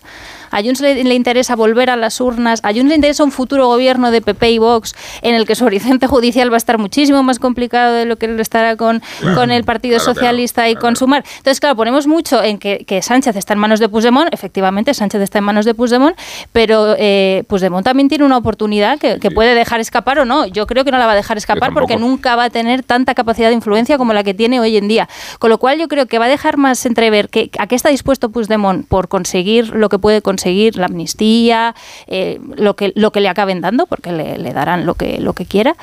A 0.52 0.62
Junts 0.62 0.82
le, 0.82 1.14
interesa 1.14 1.56
volver 1.56 1.90
a 1.90 1.96
las 1.96 2.22
urnas, 2.22 2.60
a 2.64 2.70
Junts 2.70 2.90
le 2.90 2.96
interesa 2.96 3.24
un 3.24 3.32
futuro 3.32 3.68
gobierno 3.68 4.12
de 4.12 4.22
PP 4.22 4.52
y 4.52 4.58
Vox 4.58 4.96
en 5.22 5.36
el 5.36 5.46
que 5.46 5.56
su 5.56 5.66
horizonte 5.66 6.08
judicial 6.08 6.52
va 6.52 6.56
a 6.56 6.58
estar 6.58 6.78
muchísimo 6.78 7.24
más 7.24 7.40
complicado 7.40 7.94
de 7.94 8.06
lo 8.06 8.18
que 8.18 8.28
lo 8.28 8.42
estará 8.42 8.76
con, 8.76 9.02
con 9.36 9.52
el 9.52 9.64
Partido 9.64 10.00
Socialista 10.00 10.70
y 10.70 10.76
con 10.76 10.96
Sumar. 10.96 11.24
Entonces, 11.38 11.60
claro, 11.60 11.76
ponemos 11.76 12.08
mucho 12.08 12.44
en 12.44 12.58
que, 12.58 13.02
Sánchez 13.02 13.36
está 13.36 13.54
en 13.54 13.60
manos 13.60 13.80
de 13.80 13.90
Puigdemont, 13.90 14.34
efectivamente 14.34 14.94
Sánchez 14.94 15.22
está 15.22 15.38
en 15.38 15.44
manos 15.44 15.66
de 15.66 15.74
Puigdemont, 15.74 16.18
pero 16.52 16.96
eh, 16.98 17.44
Puigdemont 17.48 17.86
también 17.86 18.10
tiene 18.10 18.26
una 18.26 18.38
oportunidad 18.38 19.00
que, 19.00 19.18
puede 19.38 19.54
dejar 19.54 19.82
escapar 19.82 20.20
o 20.20 20.26
no. 20.26 20.48
Yo 20.48 20.66
creo 20.66 20.86
que 20.86 20.92
no 20.92 20.98
la 20.98 21.06
va 21.06 21.12
a 21.12 21.16
dejar 21.16 21.38
escapar 21.38 21.74
porque 21.74 21.98
nunca 21.98 22.36
va 22.36 22.46
a 22.46 22.50
tener 22.50 22.82
tanta 22.82 23.14
capacidad 23.14 23.50
de 23.50 23.56
influencia 23.56 23.98
como 23.98 24.14
la 24.14 24.24
que 24.24 24.34
tiene 24.34 24.60
hoy 24.60 24.78
en 24.78 24.88
día. 24.88 25.10
Con 25.38 25.50
lo 25.50 25.58
cual 25.58 25.78
yo 25.78 25.88
creo 25.90 26.06
que 26.06 26.18
va 26.18 26.26
a 26.26 26.30
dejar 26.30 26.58
más 26.58 26.86
entrever 26.86 27.30
que, 27.30 27.52
a 27.60 27.68
qué 27.68 27.76
está 27.76 27.90
dispuesto 27.90 28.30
Puigdemont 28.30 28.88
por 28.88 29.10
conseguir 29.10 29.76
lo 29.76 29.90
que 29.90 30.00
puede 30.00 30.22
conseguir 30.22 30.37
conseguir 30.38 30.78
la 30.78 30.86
amnistía, 30.86 31.74
eh, 32.06 32.40
lo, 32.56 32.76
que, 32.76 32.94
lo 32.96 33.12
que 33.12 33.22
le 33.22 33.28
acaben 33.28 33.60
dando, 33.60 33.88
porque 33.88 34.12
le, 34.12 34.54
darán 34.54 34.86
lo 34.86 34.94
que, 34.94 35.20
lo 35.20 35.34
que 35.34 35.46
quiera, 35.46 35.76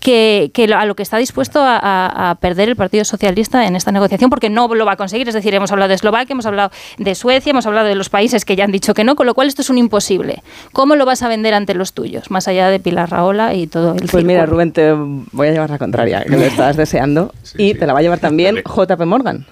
que, 0.00 0.50
a 0.76 0.84
lo 0.84 0.94
que 0.96 1.02
está 1.02 1.16
dispuesto 1.16 1.60
a, 1.62 2.36
perder 2.40 2.68
el 2.68 2.76
Partido 2.76 3.04
Socialista 3.04 3.66
en 3.66 3.74
esta 3.74 3.90
negociación, 3.90 4.28
porque 4.28 4.50
no 4.50 4.68
lo 4.74 4.84
va 4.84 4.92
a 4.92 4.96
conseguir. 4.96 5.28
Es 5.28 5.34
decir, 5.34 5.54
hemos 5.54 5.72
hablado 5.72 5.88
de 5.88 5.94
Eslovaquia, 5.94 6.34
hemos 6.34 6.44
hablado 6.44 6.70
de 6.98 7.14
Suecia, 7.14 7.50
hemos 7.50 7.64
hablado 7.64 7.88
de 7.88 7.94
los 7.94 8.10
países 8.10 8.44
que 8.44 8.54
ya 8.54 8.64
han 8.64 8.72
dicho 8.72 8.92
que 8.92 9.04
no, 9.04 9.16
con 9.16 9.26
lo 9.26 9.34
cual 9.34 9.48
esto 9.48 9.62
es 9.62 9.70
un 9.70 9.78
imposible. 9.78 10.42
¿Cómo 10.72 10.94
lo 10.96 11.06
vas 11.06 11.22
a 11.22 11.28
vender 11.28 11.54
ante 11.54 11.72
los 11.72 11.94
tuyos, 11.94 12.30
más 12.30 12.48
allá 12.48 12.68
de 12.68 12.80
Pilar 12.80 13.10
Raola 13.10 13.54
y 13.54 13.66
todo 13.66 13.94
el 13.94 14.08
Pues 14.10 14.24
mira, 14.24 14.44
Rubén, 14.44 14.72
te 14.72 14.92
voy 14.92 15.48
a 15.48 15.52
llevar 15.52 15.70
la 15.70 15.78
contraria, 15.78 16.24
que 16.24 16.36
lo 16.36 16.42
estabas 16.42 16.76
deseando, 16.76 17.32
y 17.56 17.74
te 17.74 17.86
la 17.86 17.94
va 17.94 18.00
a 18.00 18.02
llevar 18.02 18.18
también 18.18 18.56
JP 18.56 19.00
Morgan 19.06 19.46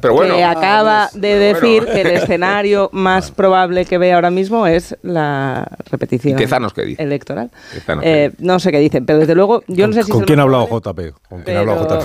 que 0.00 0.44
acaba 0.44 1.08
de 1.14 1.38
decir 1.38 1.84
que 1.86 2.00
el 2.02 2.10
escenario 2.12 2.90
más 2.92 3.30
probable 3.30 3.84
que 3.84 3.98
ve 3.98 4.12
ahora 4.12 4.30
mismo 4.30 4.66
es 4.66 4.96
la 5.02 5.66
repetición 5.90 6.38
electoral. 6.98 7.50
Eh, 8.02 8.32
no 8.38 8.58
sé 8.58 8.72
qué 8.72 8.78
dicen, 8.78 9.06
pero 9.06 9.20
desde 9.20 9.34
luego 9.34 9.62
yo 9.68 9.86
no 9.86 9.92
sé 9.92 10.02
si... 10.02 10.12
¿Con 10.12 10.24
quién 10.24 10.40
ha 10.40 10.42
hablado 10.42 10.68
JP? 10.68 11.00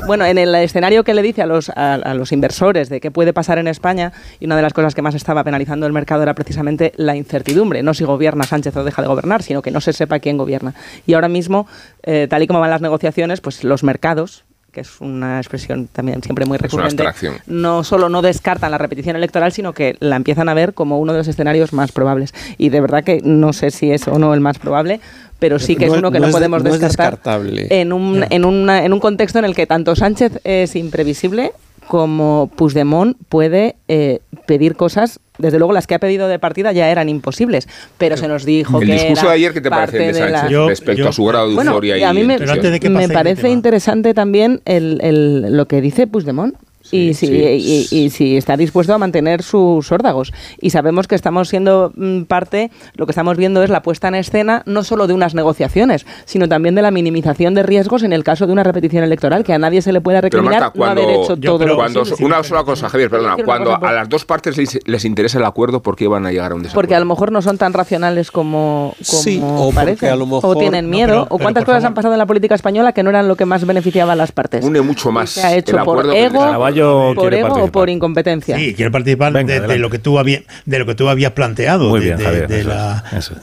Bueno, 0.07 0.25
en 0.25 0.37
el 0.37 0.53
escenario 0.55 1.03
que 1.03 1.13
le 1.13 1.21
dice 1.21 1.41
a 1.41 1.45
los, 1.45 1.69
a, 1.69 2.13
los 2.13 2.31
inversores 2.31 2.89
de 2.89 2.99
qué 2.99 3.11
puede 3.11 3.33
pasar 3.33 3.57
en 3.57 3.67
España, 3.67 4.13
y 4.39 4.45
una 4.45 4.55
de 4.55 4.61
las 4.61 4.73
cosas 4.73 4.95
que 4.95 5.01
más 5.01 5.15
estaba 5.15 5.43
penalizando 5.43 5.85
el 5.85 5.93
mercado 5.93 6.23
era 6.23 6.33
precisamente 6.33 6.93
la 6.95 7.15
incertidumbre, 7.15 7.83
no 7.83 7.93
si 7.93 8.03
gobierna 8.03 8.43
Sánchez 8.43 8.75
o 8.77 8.83
deja 8.83 9.01
de 9.01 9.07
gobernar, 9.07 9.43
sino 9.43 9.61
que 9.61 9.71
no 9.71 9.81
se 9.81 9.93
sepa 9.93 10.19
quién 10.19 10.37
gobierna. 10.37 10.73
Y 11.05 11.13
ahora 11.13 11.29
mismo, 11.29 11.67
eh, 12.03 12.27
tal 12.29 12.43
y 12.43 12.47
como 12.47 12.59
van 12.59 12.69
las 12.69 12.81
negociaciones, 12.81 13.41
pues 13.41 13.63
los 13.63 13.83
mercados 13.83 14.45
que 14.79 14.83
es 14.83 15.01
una 15.01 15.39
expresión 15.39 15.87
también 15.87 16.23
siempre 16.23 16.45
muy 16.45 16.57
recurrente, 16.57 17.03
no 17.47 17.83
solo 17.83 18.07
no 18.07 18.21
descartan 18.21 18.71
la 18.71 18.77
repetición 18.77 19.15
electoral, 19.15 19.51
sino 19.51 19.73
que 19.73 19.97
la 19.99 20.15
empiezan 20.15 20.47
a 20.47 20.53
ver 20.53 20.73
como 20.73 20.99
uno 20.99 21.11
de 21.11 21.19
los 21.19 21.27
escenarios 21.27 21.73
más 21.73 21.91
probables. 21.91 22.33
Y 22.57 22.69
de 22.69 22.79
verdad 22.79 23.03
que 23.03 23.21
no 23.23 23.51
sé 23.51 23.71
si 23.71 23.91
es 23.91 24.07
o 24.07 24.17
no 24.17 24.33
el 24.33 24.39
más 24.39 24.57
probable, 24.57 25.01
pero 25.37 25.59
sí 25.59 25.75
que 25.75 25.85
es 25.85 25.91
uno 25.91 26.11
que 26.11 26.19
no, 26.19 26.31
podemos 26.31 26.63
descartar 26.63 27.19
en 27.25 27.93
un, 27.93 28.23
en, 28.29 28.69
en 28.69 28.93
un 28.93 28.99
contexto 28.99 29.39
en 29.39 29.45
el 29.45 29.55
que 29.55 29.67
tanto 29.67 29.95
Sánchez 29.95 30.39
es 30.43 30.75
imprevisible 30.75 31.51
como 31.89 32.51
Puigdemont 32.55 33.17
puede 33.29 33.75
eh, 33.87 34.19
pedir 34.45 34.75
cosas, 34.75 35.19
desde 35.39 35.57
luego 35.57 35.73
las 35.73 35.87
que 35.87 35.95
ha 35.95 35.99
pedido 35.99 36.27
de 36.27 36.37
partida 36.37 36.71
ya 36.71 36.87
eran 36.91 37.09
imposibles, 37.09 37.67
pero 37.97 38.15
se 38.15 38.27
nos 38.27 38.45
dijo 38.45 38.79
el 38.79 38.85
que... 38.85 38.93
El 38.93 38.99
discurso 38.99 39.25
de 39.25 39.33
ayer, 39.33 39.53
que 39.53 39.61
te 39.61 39.71
parece 39.71 39.97
de 39.97 40.13
Sánchez 40.13 40.59
respecto 40.67 41.09
a 41.09 41.11
su 41.11 41.25
grado 41.25 41.49
de 41.49 41.55
euforia 41.55 41.97
y... 41.97 42.03
A 42.03 42.13
mí 42.13 42.23
me, 42.23 42.37
me 42.37 43.09
parece 43.09 43.49
interesante 43.49 44.13
también 44.13 44.61
el, 44.65 44.99
el, 45.01 45.57
lo 45.57 45.65
que 45.65 45.81
dice 45.81 46.05
Puigdemont, 46.05 46.53
y, 46.91 47.13
si, 47.13 47.27
y, 47.27 48.09
si 48.09 48.37
está 48.37 48.57
dispuesto 48.57 48.93
a 48.93 48.97
mantener 48.97 49.43
sus 49.43 49.91
órdagos. 49.91 50.33
Y 50.59 50.71
sabemos 50.71 51.07
que 51.07 51.15
estamos 51.15 51.49
siendo 51.49 51.91
mm, 51.95 52.23
parte, 52.23 52.71
lo 52.95 53.05
que 53.05 53.11
estamos 53.11 53.37
viendo 53.37 53.63
es 53.63 53.69
la 53.69 53.81
puesta 53.81 54.07
en 54.07 54.15
escena 54.15 54.63
no 54.65 54.83
solo 54.83 55.07
de 55.07 55.13
unas 55.13 55.35
negociaciones, 55.35 56.05
sino 56.25 56.47
también 56.47 56.75
de 56.75 56.81
la 56.81 56.91
minimización 56.91 57.53
de 57.53 57.63
riesgos 57.63 58.03
en 58.03 58.13
el 58.13 58.23
caso 58.23 58.47
de 58.47 58.53
una 58.53 58.63
repetición 58.63 59.03
electoral, 59.03 59.43
que 59.43 59.53
a 59.53 59.59
nadie 59.59 59.81
se 59.81 59.91
le 59.93 60.01
pueda 60.01 60.21
recriminar 60.21 60.71
no 60.75 60.85
haber 60.85 61.09
hecho 61.09 61.37
todo 61.37 61.65
lo 61.65 61.75
cuando, 61.75 62.03
Una 62.19 62.43
sola 62.43 62.63
cosa, 62.63 62.89
Javier, 62.89 63.09
perdona. 63.09 63.37
Cuando 63.43 63.75
a 63.75 63.91
las 63.91 64.09
dos 64.09 64.25
partes 64.25 64.57
les, 64.57 65.05
interesa 65.05 65.39
el 65.39 65.45
acuerdo, 65.45 65.81
¿por 65.81 65.95
qué 65.95 66.07
van 66.07 66.25
a 66.25 66.31
llegar 66.31 66.51
a 66.51 66.55
un 66.55 66.63
desacuerdo? 66.63 66.81
Porque 66.81 66.95
a 66.95 66.99
lo 66.99 67.05
mejor 67.05 67.31
no 67.31 67.41
son 67.41 67.57
tan 67.57 67.73
racionales 67.73 68.31
como, 68.31 68.95
como 69.39 69.71
parece. 69.71 70.11
o 70.11 70.55
tienen 70.55 70.89
miedo. 70.89 71.27
o 71.29 71.37
cuántas 71.37 71.65
cosas 71.65 71.83
han 71.83 71.93
pasado 71.93 72.13
en 72.13 72.19
la 72.19 72.25
política 72.25 72.55
española 72.55 72.93
que 72.93 73.03
no 73.03 73.09
eran 73.09 73.27
lo 73.27 73.35
que 73.35 73.45
más 73.45 73.65
beneficiaba 73.65 74.13
a 74.13 74.15
las 74.15 74.31
partes. 74.31 74.63
Une 74.65 74.81
mucho 74.81 75.11
más. 75.11 75.29
Se 75.31 75.41
ha 75.41 75.55
hecho 75.55 75.77
por 75.83 76.13
ego 76.15 76.43
¿Por 76.79 77.33
ego 77.33 77.63
o 77.63 77.71
por 77.71 77.89
incompetencia? 77.89 78.57
Sí, 78.57 78.73
quiere 78.73 78.91
participar 78.91 79.33
de, 79.33 79.77
lo 79.77 79.89
que 79.89 79.99
tú 79.99 80.19
habías, 80.19 80.43
de 80.65 80.79
lo 80.79 80.85
que 80.85 80.95
tú 80.95 81.09
habías 81.09 81.31
planteado. 81.31 81.89
Muy 81.89 82.01
bien, 82.01 82.17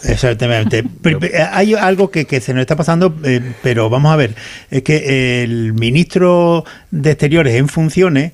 Exactamente. 0.05 0.84
Hay 1.53 1.74
algo 1.74 2.11
que, 2.11 2.24
se 2.41 2.55
nos 2.55 2.61
está 2.61 2.76
pasando, 2.76 3.14
eh, 3.24 3.41
pero 3.62 3.91
vamos 3.91 4.12
a 4.12 4.16
ver, 4.16 4.34
es 4.70 4.82
que 4.82 5.43
el 5.43 5.72
ministro 5.72 6.64
de 6.91 7.12
Exteriores 7.12 7.55
en 7.55 7.68
funciones 7.68 8.32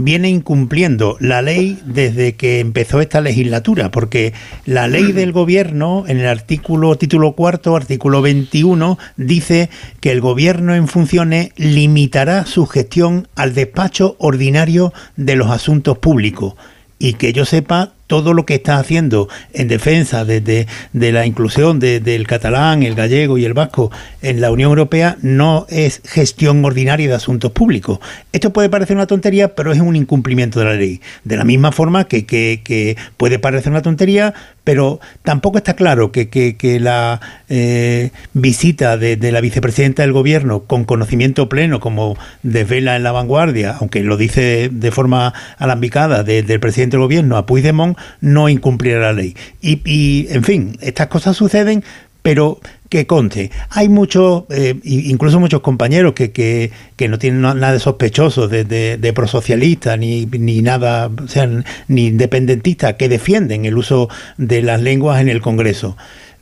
viene 0.00 0.28
incumpliendo 0.28 1.16
la 1.20 1.42
ley 1.42 1.78
desde 1.84 2.34
que 2.34 2.60
empezó 2.60 3.00
esta 3.00 3.20
legislatura, 3.20 3.90
porque 3.90 4.32
la 4.66 4.88
ley 4.88 5.12
del 5.12 5.32
gobierno, 5.32 6.04
en 6.06 6.18
el 6.18 6.26
artículo, 6.26 6.96
título 6.96 7.32
cuarto, 7.32 7.76
artículo 7.76 8.22
21, 8.22 8.98
dice 9.16 9.70
que 10.00 10.12
el 10.12 10.20
gobierno 10.20 10.74
en 10.74 10.88
funciones 10.88 11.50
limitará 11.56 12.46
su 12.46 12.66
gestión 12.66 13.28
al 13.34 13.54
despacho 13.54 14.16
ordinario 14.18 14.92
de 15.16 15.36
los 15.36 15.50
asuntos 15.50 15.98
públicos. 15.98 16.54
Y 16.98 17.14
que 17.14 17.32
yo 17.32 17.44
sepa, 17.44 17.94
todo 18.10 18.34
lo 18.34 18.44
que 18.44 18.56
está 18.56 18.80
haciendo 18.80 19.28
en 19.52 19.68
defensa 19.68 20.24
de, 20.24 20.66
la 20.92 21.26
inclusión 21.26 21.78
del 21.78 22.26
catalán, 22.26 22.82
el 22.82 22.96
gallego 22.96 23.38
y 23.38 23.44
el 23.44 23.54
vasco 23.54 23.92
en 24.20 24.40
la 24.40 24.50
Unión 24.50 24.70
Europea 24.70 25.16
no 25.22 25.64
es 25.68 26.02
gestión 26.04 26.64
ordinaria 26.64 27.08
de 27.08 27.14
asuntos 27.14 27.52
públicos. 27.52 28.00
Esto 28.32 28.52
puede 28.52 28.68
parecer 28.68 28.96
una 28.96 29.06
tontería, 29.06 29.54
pero 29.54 29.70
es 29.70 29.78
un 29.78 29.94
incumplimiento 29.94 30.58
de 30.58 30.64
la 30.64 30.74
ley. 30.74 31.00
De 31.22 31.36
la 31.36 31.44
misma 31.44 31.70
forma 31.70 32.08
que, 32.08 32.26
que, 32.26 32.96
puede 33.16 33.38
parecer 33.38 33.70
una 33.70 33.82
tontería, 33.82 34.34
pero 34.64 34.98
tampoco 35.22 35.58
está 35.58 35.74
claro 35.74 36.10
que, 36.10 36.78
la 36.80 37.20
eh, 37.48 38.10
visita 38.32 38.96
de, 38.96 39.16
la 39.30 39.40
vicepresidenta 39.40 40.02
del 40.02 40.12
gobierno 40.12 40.64
con 40.64 40.84
conocimiento 40.84 41.48
pleno, 41.48 41.78
como 41.78 42.16
desvela 42.42 42.96
en 42.96 43.04
la 43.04 43.12
vanguardia, 43.12 43.76
aunque 43.78 44.02
lo 44.02 44.16
dice 44.16 44.68
de 44.72 44.90
forma 44.90 45.32
alambicada 45.58 46.24
del 46.24 46.58
presidente 46.58 46.96
del 46.96 47.02
gobierno 47.02 47.36
a 47.36 47.46
Puigdemont, 47.46 47.99
no 48.20 48.48
incumplirá 48.48 49.00
la 49.00 49.12
ley. 49.12 49.36
Y, 49.60 50.26
en 50.30 50.44
fin, 50.44 50.76
estas 50.80 51.08
cosas 51.08 51.36
suceden 51.36 51.84
pero 52.22 52.60
que 52.90 53.06
conte. 53.06 53.50
Hay 53.70 53.88
muchos, 53.88 54.44
eh, 54.50 54.74
incluso 54.84 55.40
muchos 55.40 55.62
compañeros 55.62 56.12
que, 56.12 56.32
que, 56.32 57.08
no 57.08 57.18
tienen 57.18 57.40
nada 57.40 57.72
de 57.72 57.78
sospechoso 57.78 58.46
de, 58.46 58.64
de, 58.64 59.12
prosocialistas 59.14 59.98
ni, 59.98 60.26
ni 60.26 60.60
nada, 60.60 61.06
o 61.06 61.26
sea, 61.26 61.48
ni 61.88 62.08
independentistas, 62.08 62.96
que 62.96 63.08
defienden 63.08 63.64
el 63.64 63.78
uso 63.78 64.10
de 64.36 64.60
las 64.60 64.82
lenguas 64.82 65.22
en 65.22 65.30
el 65.30 65.40
Congreso 65.40 65.96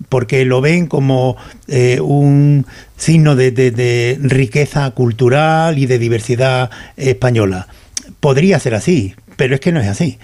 porque 0.09 0.45
lo 0.45 0.61
ven 0.61 0.87
como 0.87 1.37
eh, 1.67 2.01
un 2.01 2.67
signo 2.97 3.37
de, 3.37 4.19
riqueza 4.21 4.91
cultural 4.93 5.79
y 5.79 5.87
de 5.87 5.99
diversidad 5.99 6.71
española. 6.97 7.69
Podría 8.21 8.59
ser 8.59 8.75
así, 8.75 9.15
pero 9.37 9.55
es 9.55 9.61
que 9.61 9.73
no 9.73 9.81
es 9.81 9.89
así. 9.89 10.19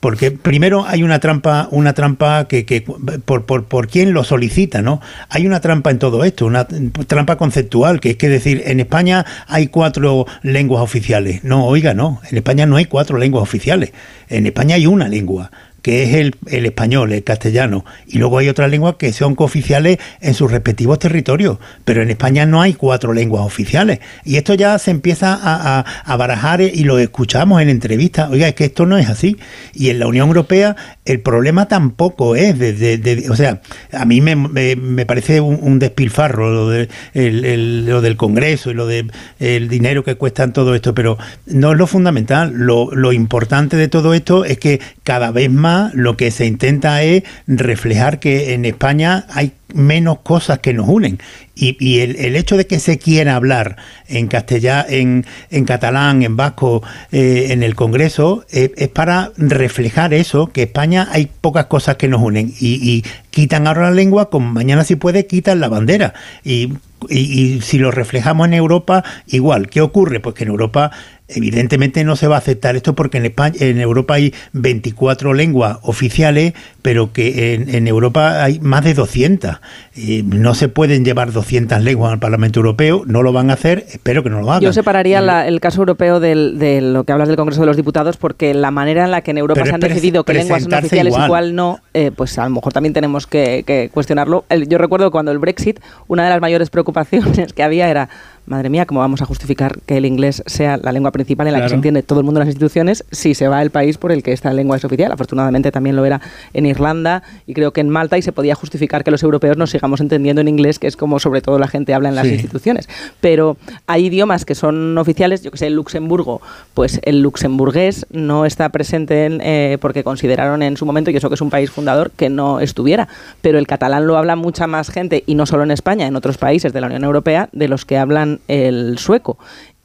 Porque 0.00 0.30
primero 0.30 0.84
hay 0.86 1.02
una 1.02 1.18
trampa, 1.18 1.68
una 1.72 1.92
trampa 1.92 2.46
que, 2.46 2.84
por, 3.24 3.46
por, 3.46 3.64
por 3.64 3.88
quien 3.88 4.12
lo 4.12 4.22
solicita, 4.22 4.80
¿no? 4.80 5.00
Hay 5.28 5.46
una 5.46 5.60
trampa 5.60 5.90
en 5.90 5.98
todo 5.98 6.22
esto, 6.22 6.46
una 6.46 6.66
trampa 6.66 7.36
conceptual, 7.36 7.98
que 7.98 8.10
es 8.10 8.16
que 8.16 8.28
decir, 8.28 8.62
en 8.66 8.78
España 8.78 9.26
hay 9.48 9.68
cuatro 9.68 10.26
lenguas 10.42 10.82
oficiales. 10.82 11.42
No, 11.42 11.66
oiga, 11.66 11.94
no, 11.94 12.20
en 12.30 12.36
España 12.36 12.64
no 12.64 12.76
hay 12.76 12.84
cuatro 12.84 13.18
lenguas 13.18 13.42
oficiales. 13.42 13.92
En 14.28 14.46
España 14.46 14.76
hay 14.76 14.86
una 14.86 15.08
lengua 15.08 15.50
que 15.88 16.02
es 16.02 16.14
el, 16.16 16.34
el, 16.48 16.66
español, 16.66 17.14
el 17.14 17.24
castellano, 17.24 17.82
y 18.06 18.18
luego 18.18 18.36
hay 18.36 18.50
otras 18.50 18.70
lenguas 18.70 18.96
que 18.98 19.10
son 19.14 19.34
cooficiales 19.34 19.96
en 20.20 20.34
sus 20.34 20.50
respectivos 20.50 20.98
territorios, 20.98 21.56
pero 21.86 22.02
en 22.02 22.10
España 22.10 22.44
no 22.44 22.60
hay 22.60 22.74
cuatro 22.74 23.14
lenguas 23.14 23.46
oficiales, 23.46 23.98
y 24.22 24.36
esto 24.36 24.52
ya 24.52 24.78
se 24.78 24.90
empieza 24.90 25.38
a, 25.40 26.16
barajar 26.18 26.60
y 26.60 26.84
lo 26.84 26.98
escuchamos 26.98 27.62
en 27.62 27.70
entrevistas, 27.70 28.28
oiga, 28.30 28.48
es 28.48 28.54
que 28.54 28.66
esto 28.66 28.84
no 28.84 28.98
es 28.98 29.08
así, 29.08 29.38
y 29.72 29.88
en 29.88 29.98
la 29.98 30.08
Unión 30.08 30.28
Europea 30.28 30.76
el 31.06 31.20
problema 31.20 31.68
tampoco 31.68 32.36
es, 32.36 32.58
de, 32.58 33.24
o 33.30 33.36
sea, 33.36 33.62
a 33.90 34.04
mí 34.04 34.20
me, 34.20 34.36
me, 34.36 35.06
parece 35.06 35.40
un, 35.40 35.78
despilfarro 35.78 36.50
lo, 36.50 36.68
de, 36.68 36.90
el, 37.14 37.86
lo 37.86 38.02
del 38.02 38.18
Congreso 38.18 38.70
y 38.70 38.74
lo 38.74 38.86
del 38.86 39.10
el 39.38 39.70
dinero 39.70 40.04
que 40.04 40.16
cuestan 40.16 40.52
todo 40.52 40.74
esto, 40.74 40.94
pero 40.94 41.16
no 41.46 41.72
es 41.72 41.78
lo 41.78 41.86
fundamental, 41.86 42.52
lo 42.52 43.12
importante 43.14 43.78
de 43.78 43.88
todo 43.88 44.12
esto 44.12 44.44
es 44.44 44.58
que 44.58 44.80
cada 45.02 45.30
vez 45.30 45.50
más 45.50 45.77
lo 45.94 46.16
que 46.16 46.30
se 46.30 46.46
intenta 46.46 47.02
es 47.02 47.22
reflejar 47.46 48.20
que 48.20 48.54
en 48.54 48.64
España 48.64 49.26
hay 49.30 49.52
menos 49.74 50.20
cosas 50.20 50.60
que 50.60 50.72
nos 50.72 50.88
unen. 50.88 51.18
Y, 51.54 51.98
el, 51.98 52.36
hecho 52.36 52.56
de 52.56 52.66
que 52.66 52.78
se 52.78 52.98
quiera 52.98 53.34
hablar 53.34 53.76
en 54.06 54.28
castellano, 54.28 54.86
en, 54.88 55.64
catalán, 55.64 56.22
en 56.22 56.36
vasco, 56.36 56.82
eh, 57.10 57.48
en 57.50 57.62
el 57.64 57.74
Congreso, 57.74 58.44
eh, 58.50 58.72
es 58.76 58.88
para 58.88 59.32
reflejar 59.36 60.14
eso, 60.14 60.52
que 60.52 60.62
España 60.62 61.08
hay 61.10 61.28
pocas 61.40 61.66
cosas 61.66 61.96
que 61.96 62.08
nos 62.08 62.22
unen. 62.22 62.54
Y, 62.60 63.04
quitan 63.30 63.66
ahora 63.66 63.82
la 63.82 63.90
lengua, 63.92 64.30
como 64.30 64.52
mañana 64.52 64.84
si 64.84 64.96
puede, 64.96 65.26
quitan 65.26 65.60
la 65.60 65.68
bandera. 65.68 66.14
Y, 66.44 66.72
y 67.08 67.60
si 67.60 67.78
lo 67.78 67.90
reflejamos 67.90 68.46
en 68.48 68.54
Europa, 68.54 69.04
igual. 69.26 69.68
¿Qué 69.68 69.80
ocurre? 69.80 70.20
Pues 70.20 70.34
que 70.34 70.44
en 70.44 70.50
Europa 70.50 70.90
Evidentemente 71.28 72.04
no 72.04 72.16
se 72.16 72.26
va 72.26 72.36
a 72.36 72.38
aceptar 72.38 72.74
esto 72.74 72.94
porque 72.94 73.18
en, 73.18 73.26
España, 73.26 73.54
en 73.60 73.80
Europa 73.80 74.14
hay 74.14 74.34
24 74.54 75.34
lenguas 75.34 75.78
oficiales, 75.82 76.54
pero 76.80 77.12
que 77.12 77.54
en, 77.54 77.74
en 77.74 77.86
Europa 77.86 78.42
hay 78.42 78.60
más 78.60 78.82
de 78.84 78.94
200. 78.94 79.60
Y 79.94 80.22
no 80.22 80.54
se 80.54 80.68
pueden 80.68 81.04
llevar 81.04 81.32
200 81.32 81.82
lenguas 81.82 82.12
al 82.12 82.18
Parlamento 82.18 82.60
Europeo, 82.60 83.02
no 83.06 83.22
lo 83.22 83.32
van 83.32 83.50
a 83.50 83.54
hacer, 83.54 83.84
espero 83.90 84.22
que 84.22 84.30
no 84.30 84.40
lo 84.40 84.50
hagan. 84.50 84.62
Yo 84.62 84.72
separaría 84.72 85.20
la, 85.20 85.46
el 85.46 85.60
caso 85.60 85.82
europeo 85.82 86.18
del, 86.18 86.58
de 86.58 86.80
lo 86.80 87.04
que 87.04 87.12
hablas 87.12 87.28
del 87.28 87.36
Congreso 87.36 87.60
de 87.60 87.66
los 87.66 87.76
Diputados 87.76 88.16
porque 88.16 88.54
la 88.54 88.70
manera 88.70 89.04
en 89.04 89.10
la 89.10 89.20
que 89.20 89.32
en 89.32 89.38
Europa 89.38 89.64
se 89.66 89.74
han 89.74 89.80
decidido 89.80 90.24
qué 90.24 90.34
lenguas 90.34 90.62
son 90.62 90.74
oficiales 90.74 91.12
igual. 91.12 91.26
y 91.26 91.28
cuál 91.28 91.54
no, 91.54 91.80
eh, 91.94 92.10
pues 92.14 92.38
a 92.38 92.44
lo 92.44 92.50
mejor 92.50 92.72
también 92.72 92.92
tenemos 92.92 93.26
que, 93.26 93.64
que 93.66 93.90
cuestionarlo. 93.92 94.44
El, 94.48 94.68
yo 94.68 94.78
recuerdo 94.78 95.10
cuando 95.10 95.30
el 95.30 95.38
Brexit, 95.38 95.80
una 96.06 96.24
de 96.24 96.30
las 96.30 96.40
mayores 96.40 96.70
preocupaciones 96.70 97.52
que 97.52 97.62
había 97.62 97.88
era 97.90 98.08
madre 98.48 98.70
mía, 98.70 98.86
¿cómo 98.86 99.00
vamos 99.00 99.22
a 99.22 99.26
justificar 99.26 99.78
que 99.86 99.96
el 99.96 100.06
inglés 100.06 100.42
sea 100.46 100.76
la 100.76 100.92
lengua 100.92 101.12
principal 101.12 101.46
en 101.46 101.52
la 101.52 101.58
claro. 101.58 101.66
que 101.66 101.70
se 101.70 101.74
entiende 101.76 102.02
todo 102.02 102.20
el 102.20 102.24
mundo 102.24 102.40
en 102.40 102.46
las 102.46 102.48
instituciones 102.48 103.04
si 103.10 103.34
se 103.34 103.48
va 103.48 103.62
el 103.62 103.70
país 103.70 103.98
por 103.98 104.12
el 104.12 104.22
que 104.22 104.32
esta 104.32 104.52
lengua 104.52 104.76
es 104.76 104.84
oficial? 104.84 105.12
Afortunadamente 105.12 105.70
también 105.70 105.96
lo 105.96 106.04
era 106.04 106.20
en 106.52 106.66
Irlanda 106.66 107.22
y 107.46 107.54
creo 107.54 107.72
que 107.72 107.80
en 107.80 107.88
Malta 107.88 108.18
y 108.18 108.22
se 108.22 108.32
podía 108.32 108.54
justificar 108.54 109.04
que 109.04 109.10
los 109.10 109.22
europeos 109.22 109.56
nos 109.56 109.70
sigamos 109.70 110.00
entendiendo 110.00 110.40
en 110.40 110.48
inglés, 110.48 110.78
que 110.78 110.86
es 110.86 110.96
como 110.96 111.18
sobre 111.20 111.40
todo 111.40 111.58
la 111.58 111.68
gente 111.68 111.94
habla 111.94 112.08
en 112.08 112.14
las 112.14 112.26
sí. 112.26 112.34
instituciones. 112.34 112.88
Pero 113.20 113.56
hay 113.86 114.06
idiomas 114.06 114.44
que 114.44 114.54
son 114.54 114.96
oficiales, 114.98 115.42
yo 115.42 115.50
que 115.50 115.58
sé, 115.58 115.66
el 115.66 115.74
Luxemburgo, 115.74 116.40
pues 116.74 117.00
el 117.04 117.22
luxemburgués 117.22 118.06
no 118.10 118.44
está 118.44 118.68
presente 118.70 119.26
en, 119.26 119.40
eh, 119.42 119.78
porque 119.80 120.04
consideraron 120.04 120.62
en 120.62 120.76
su 120.76 120.86
momento, 120.86 121.10
y 121.10 121.16
eso 121.16 121.28
que 121.28 121.34
es 121.34 121.40
un 121.40 121.50
país 121.50 121.70
fundador, 121.70 122.10
que 122.12 122.28
no 122.28 122.60
estuviera. 122.60 123.08
Pero 123.42 123.58
el 123.58 123.66
catalán 123.66 124.06
lo 124.06 124.16
habla 124.16 124.36
mucha 124.36 124.66
más 124.66 124.90
gente, 124.90 125.24
y 125.26 125.34
no 125.34 125.46
solo 125.46 125.62
en 125.62 125.70
España, 125.70 126.06
en 126.06 126.16
otros 126.16 126.38
países 126.38 126.72
de 126.72 126.80
la 126.80 126.86
Unión 126.86 127.04
Europea, 127.04 127.48
de 127.52 127.68
los 127.68 127.84
que 127.84 127.98
hablan 127.98 128.37
el 128.46 128.98
sueco. 128.98 129.38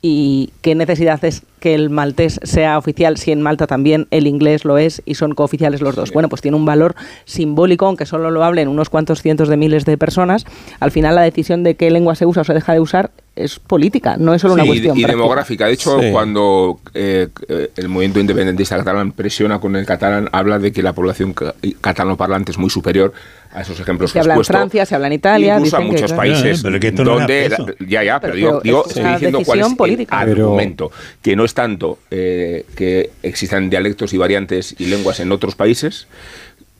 ¿Y 0.05 0.51
qué 0.61 0.75
necesidad 0.75 1.23
es 1.23 1.43
que 1.61 1.73
el 1.73 1.89
maltés 1.89 2.37
sea 2.43 2.77
oficial 2.77 3.15
si 3.15 3.31
en 3.31 3.41
Malta 3.41 3.67
también 3.67 4.07
el 4.11 4.27
inglés 4.27 4.65
lo 4.65 4.77
es 4.77 5.01
y 5.05 5.15
son 5.15 5.33
cooficiales 5.33 5.79
los 5.79 5.95
dos? 5.95 6.11
Bueno, 6.11 6.27
pues 6.27 6.41
tiene 6.41 6.57
un 6.57 6.65
valor 6.65 6.93
simbólico, 7.23 7.85
aunque 7.85 8.05
solo 8.05 8.29
lo 8.29 8.43
hablen 8.43 8.67
unos 8.67 8.89
cuantos 8.89 9.21
cientos 9.21 9.47
de 9.47 9.55
miles 9.55 9.85
de 9.85 9.97
personas. 9.97 10.45
Al 10.81 10.91
final 10.91 11.15
la 11.15 11.21
decisión 11.21 11.63
de 11.63 11.75
qué 11.75 11.89
lengua 11.89 12.15
se 12.15 12.25
usa 12.25 12.41
o 12.41 12.45
se 12.45 12.53
deja 12.53 12.73
de 12.73 12.81
usar 12.81 13.11
es 13.35 13.59
política, 13.59 14.15
no 14.17 14.33
es 14.33 14.41
solo 14.41 14.53
sí, 14.53 14.59
una 14.59 14.67
cuestión. 14.67 14.97
Y, 14.97 15.01
práctica. 15.01 15.17
demográfica. 15.17 15.65
De 15.65 15.73
hecho, 15.73 15.99
sí. 15.99 16.11
cuando 16.11 16.79
eh, 16.93 17.29
el 17.75 17.89
movimiento 17.89 18.19
independentista 18.19 18.77
catalán 18.77 19.11
presiona 19.11 19.59
con 19.59 19.75
el 19.75 19.85
catalán, 19.85 20.29
habla 20.31 20.59
de 20.59 20.71
que 20.71 20.83
la 20.83 20.93
población 20.93 21.33
catalano 21.81 22.15
parlante 22.15 22.51
es 22.51 22.57
muy 22.57 22.69
superior 22.69 23.13
a 23.51 23.61
esos 23.61 23.79
ejemplos 23.79 24.11
se 24.11 24.15
que 24.15 24.19
habla 24.19 24.33
has 24.33 24.37
puesto. 24.37 24.53
en 24.53 24.59
Francia, 24.59 24.85
se 24.85 24.95
habla 24.95 25.07
en 25.07 25.13
Italia. 25.13 25.55
Incluso 25.55 25.77
a 25.77 25.79
muchos 25.79 26.11
que, 26.11 26.17
países 26.17 26.61
pero 26.61 26.79
que 26.79 26.87
esto 26.87 27.03
donde. 27.03 27.49
No 27.49 27.65
ya, 27.87 28.03
ya, 28.03 28.19
pero, 28.19 28.33
pero 28.33 28.35
digo, 28.35 28.61
digo 28.61 28.85
es 28.85 28.97
estoy 28.97 29.11
diciendo 29.13 29.41
cuál 29.45 29.59
es 29.61 29.73
política. 29.73 30.23
el 30.23 30.31
argumento. 30.31 30.91
Que 31.21 31.35
no 31.35 31.45
es 31.45 31.53
tanto 31.53 31.99
eh, 32.11 32.65
que 32.75 33.11
existan 33.23 33.69
dialectos 33.69 34.13
y 34.13 34.17
variantes 34.17 34.75
y 34.77 34.85
lenguas 34.85 35.19
en 35.19 35.31
otros 35.31 35.55
países, 35.55 36.07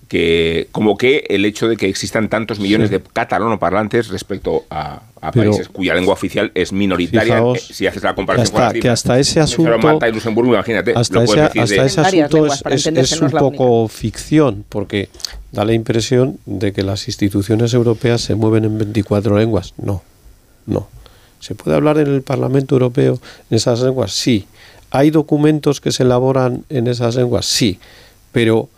que 0.07 0.67
como 0.71 0.97
que 0.97 1.25
el 1.29 1.45
hecho 1.45 1.67
de 1.67 1.77
que 1.77 1.87
existan 1.87 2.29
tantos 2.29 2.59
millones 2.59 2.89
sí. 2.89 2.97
de 2.97 3.01
catalanoparlantes 3.01 4.09
respecto 4.09 4.65
a, 4.69 5.01
a 5.23 5.31
países 5.31 5.69
cuya 5.69 5.93
lengua 5.93 6.13
oficial 6.13 6.51
es 6.53 6.73
minoritaria 6.73 7.35
fijaos, 7.35 7.69
eh, 7.69 7.73
si 7.73 7.87
haces 7.87 8.03
la 8.03 8.15
comparación 8.15 8.45
hasta, 8.45 8.67
con 8.67 8.75
la 8.75 8.81
que 8.81 8.89
hasta 8.89 9.19
ese 9.19 9.39
asunto 9.39 9.77
Malta 9.79 10.07
y 10.09 10.11
Luxemburgo 10.11 10.53
imagínate 10.53 10.93
hasta 10.95 11.23
ese, 11.23 11.41
hasta 11.41 11.65
de, 11.65 11.85
ese 11.85 12.01
asunto 12.01 12.45
es, 12.47 12.63
es, 12.65 12.87
es 12.87 13.21
un 13.21 13.31
poco 13.31 13.87
ficción 13.87 14.65
porque 14.69 15.09
da 15.51 15.65
la 15.65 15.73
impresión 15.73 16.37
de 16.45 16.73
que 16.73 16.83
las 16.83 17.07
instituciones 17.07 17.73
europeas 17.73 18.21
se 18.21 18.35
mueven 18.35 18.65
en 18.65 18.77
24 18.77 19.37
lenguas. 19.37 19.73
No 19.77 20.03
no. 20.65 20.87
Se 21.39 21.55
puede 21.55 21.75
hablar 21.75 21.97
en 21.97 22.07
el 22.07 22.21
Parlamento 22.21 22.75
Europeo 22.75 23.19
en 23.49 23.57
esas 23.57 23.81
lenguas 23.81 24.13
sí. 24.13 24.47
Hay 24.91 25.09
documentos 25.09 25.81
que 25.81 25.91
se 25.91 26.03
elaboran 26.03 26.63
en 26.69 26.87
esas 26.87 27.15
lenguas 27.15 27.45
sí. 27.45 27.79
Pero 28.31 28.69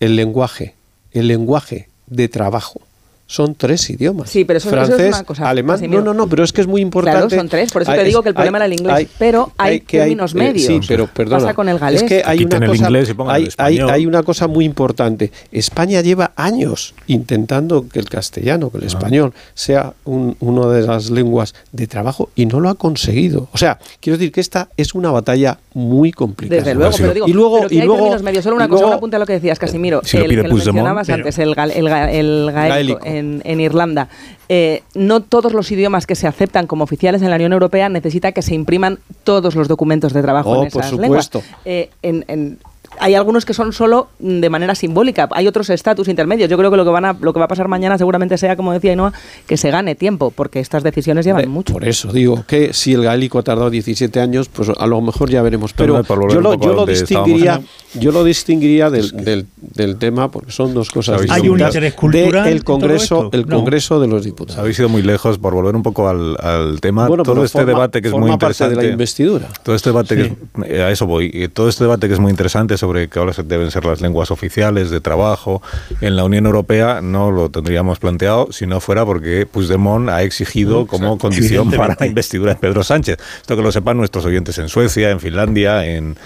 el 0.00 0.16
lenguaje 0.16 0.74
el 1.12 1.28
lenguaje 1.28 1.88
de 2.06 2.28
trabajo 2.28 2.80
son 3.26 3.54
tres 3.54 3.88
idiomas. 3.88 4.28
Sí, 4.28 4.44
pero 4.44 4.58
eso, 4.58 4.68
francés, 4.68 4.94
eso 4.94 5.04
es 5.08 5.14
una 5.16 5.24
cosa. 5.24 5.48
alemán. 5.48 5.80
No, 5.88 6.02
no, 6.02 6.12
no, 6.12 6.28
pero 6.28 6.44
es 6.44 6.52
que 6.52 6.60
es 6.60 6.66
muy 6.66 6.82
importante. 6.82 7.28
Claro, 7.28 7.34
son 7.42 7.48
tres. 7.48 7.72
Por 7.72 7.82
eso 7.82 7.90
hay, 7.90 7.98
te 7.98 8.04
digo 8.04 8.22
que 8.22 8.28
el 8.28 8.34
problema 8.34 8.58
hay, 8.58 8.60
era 8.60 8.66
el 8.66 8.72
inglés. 8.74 8.94
Hay, 8.94 9.08
pero 9.18 9.52
hay, 9.56 9.80
que 9.80 9.98
términos 9.98 10.34
hay, 10.34 10.40
medios. 10.40 10.70
Eh, 10.70 10.78
sí, 10.80 10.86
pero 10.86 11.06
perdona. 11.06 11.38
Pasa 11.38 11.54
con 11.54 11.68
el 11.68 11.78
galés. 11.78 12.02
Es 12.02 12.08
que 12.08 12.22
hay 12.24 12.44
una 12.44 12.58
el 12.58 12.66
cosa. 12.66 12.84
Inglés 12.84 13.08
y 13.08 13.48
hay, 13.58 13.78
el 13.78 13.90
hay, 13.90 14.06
una 14.06 14.22
cosa 14.22 14.46
muy 14.46 14.64
importante. 14.64 15.32
España 15.52 16.02
lleva 16.02 16.32
años 16.36 16.94
intentando 17.06 17.88
que 17.88 17.98
el 17.98 18.08
castellano, 18.08 18.70
que 18.70 18.78
el 18.78 18.84
ah. 18.84 18.88
español, 18.88 19.32
sea 19.54 19.94
un, 20.04 20.36
una 20.40 20.68
de 20.68 20.86
las 20.86 21.10
lenguas 21.10 21.54
de 21.72 21.86
trabajo 21.86 22.28
y 22.34 22.46
no 22.46 22.60
lo 22.60 22.68
ha 22.68 22.74
conseguido. 22.74 23.48
O 23.52 23.58
sea, 23.58 23.78
quiero 24.00 24.18
decir 24.18 24.32
que 24.32 24.40
esta 24.40 24.68
es 24.76 24.94
una 24.94 25.10
batalla 25.10 25.58
muy 25.72 26.12
complicada. 26.12 26.60
Desde 26.60 26.74
luego, 26.74 26.94
pero 26.96 27.14
digo, 27.14 27.28
y 27.28 27.32
luego, 27.32 27.56
pero 27.56 27.68
que 27.68 27.74
y 27.74 27.80
hay 27.80 27.86
luego, 27.86 28.00
términos 28.02 28.22
medios. 28.22 28.44
Solo 28.44 28.56
una 28.56 28.68
cosa, 28.68 28.86
una 28.86 29.00
punta 29.00 29.16
a 29.16 29.20
lo 29.20 29.26
que 29.26 29.34
decías, 29.34 29.58
Casimiro. 29.58 30.02
Si 30.04 30.18
el 30.18 30.24
lo 30.24 30.28
pide 30.28 30.42
que 30.42 30.48
lo 30.48 30.54
mencionabas 30.54 31.08
antes, 31.08 31.38
el, 31.38 31.54
gal, 31.54 31.70
el, 31.70 31.88
el 31.88 32.50
gaélico, 32.52 33.00
en, 33.14 33.42
en 33.44 33.60
Irlanda. 33.60 34.08
Eh, 34.48 34.82
no 34.94 35.20
todos 35.20 35.52
los 35.52 35.70
idiomas 35.70 36.06
que 36.06 36.14
se 36.14 36.26
aceptan 36.26 36.66
como 36.66 36.84
oficiales 36.84 37.22
en 37.22 37.30
la 37.30 37.36
Unión 37.36 37.52
Europea 37.52 37.88
necesita 37.88 38.32
que 38.32 38.42
se 38.42 38.54
impriman 38.54 38.98
todos 39.22 39.54
los 39.54 39.68
documentos 39.68 40.12
de 40.12 40.22
trabajo 40.22 40.50
oh, 40.50 40.62
en 40.62 40.68
esas 40.68 40.90
por 40.90 41.00
lenguas. 41.00 41.26
supuesto. 41.26 41.54
Eh, 41.64 41.90
en, 42.02 42.24
en, 42.28 42.58
hay 42.98 43.14
algunos 43.14 43.44
que 43.44 43.54
son 43.54 43.72
solo 43.72 44.08
de 44.18 44.48
manera 44.50 44.74
simbólica, 44.74 45.28
hay 45.32 45.46
otros 45.46 45.70
estatus 45.70 46.08
intermedios. 46.08 46.48
Yo 46.48 46.56
creo 46.56 46.70
que 46.70 46.76
lo 46.76 46.84
que, 46.84 46.90
van 46.90 47.04
a, 47.04 47.16
lo 47.20 47.32
que 47.32 47.38
va 47.38 47.46
a 47.46 47.48
pasar 47.48 47.68
mañana 47.68 47.98
seguramente 47.98 48.38
sea, 48.38 48.56
como 48.56 48.72
decía 48.72 48.92
Ainhoa, 48.92 49.12
que 49.46 49.56
se 49.56 49.70
gane 49.70 49.94
tiempo, 49.94 50.30
porque 50.30 50.60
estas 50.60 50.82
decisiones 50.82 51.24
llevan 51.24 51.42
de, 51.42 51.48
mucho. 51.48 51.72
Por 51.72 51.86
eso 51.86 52.12
digo 52.12 52.44
que 52.46 52.72
si 52.72 52.92
el 52.92 53.02
gaélico 53.02 53.38
ha 53.38 53.42
tardado 53.42 53.70
17 53.70 54.20
años, 54.20 54.48
pues 54.48 54.70
a 54.76 54.86
lo 54.86 55.00
mejor 55.00 55.30
ya 55.30 55.42
veremos. 55.42 55.72
Pero, 55.72 56.02
Pero 56.02 56.28
yo, 56.28 56.40
lo, 56.40 56.54
yo, 56.54 56.74
lo 56.74 56.86
distinguiría, 56.86 57.60
yo 57.94 58.12
lo 58.12 58.24
distinguiría 58.24 58.90
del, 58.90 59.10
del, 59.10 59.46
del, 59.60 59.96
tema, 59.96 60.30
porque 60.30 60.52
son 60.52 60.74
dos 60.74 60.90
cosas 60.90 61.22
Hay 61.30 61.48
un 61.48 61.60
interés 61.60 61.94
cultural. 61.94 62.48
el 62.48 62.64
Congreso, 62.64 63.30
el 63.32 63.46
Congreso 63.46 63.94
no. 63.94 64.00
de 64.00 64.08
los 64.08 64.24
Diputados. 64.24 64.58
Habéis 64.58 64.78
ido 64.78 64.88
muy 64.88 65.02
lejos 65.02 65.38
por 65.38 65.54
volver 65.54 65.76
un 65.76 65.82
poco 65.82 66.08
al, 66.08 66.36
al 66.40 66.80
tema. 66.80 67.08
Bueno, 67.08 67.22
todo 67.22 67.44
este 67.44 67.58
forma, 67.58 67.72
debate 67.72 68.02
que 68.02 68.08
es 68.08 68.14
muy 68.14 68.30
interesante. 68.30 68.76
de 68.76 68.82
la 68.82 68.88
investidura. 68.90 69.48
Todo 69.62 69.74
este 69.74 69.90
debate 69.90 70.16
sí. 70.16 70.32
que 70.62 70.74
es, 70.74 70.80
a 70.80 70.90
eso 70.90 71.06
voy. 71.06 71.48
Todo 71.52 71.68
este 71.68 71.84
debate 71.84 72.08
que 72.08 72.14
es 72.14 72.20
muy 72.20 72.30
interesante 72.30 72.74
sobre 72.84 73.08
cuáles 73.08 73.40
deben 73.48 73.70
ser 73.70 73.86
las 73.86 74.02
lenguas 74.02 74.30
oficiales 74.30 74.90
de 74.90 75.00
trabajo 75.00 75.62
en 76.02 76.16
la 76.16 76.24
Unión 76.24 76.44
Europea 76.44 77.00
no 77.00 77.30
lo 77.30 77.48
tendríamos 77.48 77.98
planteado 77.98 78.48
si 78.50 78.66
no 78.66 78.78
fuera 78.78 79.06
porque 79.06 79.46
Puigdemont 79.46 80.10
ha 80.10 80.22
exigido 80.22 80.86
como 80.86 81.16
condición 81.16 81.70
para 81.70 81.96
la 81.98 82.06
investidura 82.06 82.52
de 82.52 82.60
Pedro 82.60 82.84
Sánchez. 82.84 83.16
Esto 83.40 83.56
que 83.56 83.62
lo 83.62 83.72
sepan 83.72 83.96
nuestros 83.96 84.26
oyentes 84.26 84.58
en 84.58 84.68
Suecia, 84.68 85.08
en 85.10 85.18
Finlandia, 85.18 85.86
en, 85.86 86.18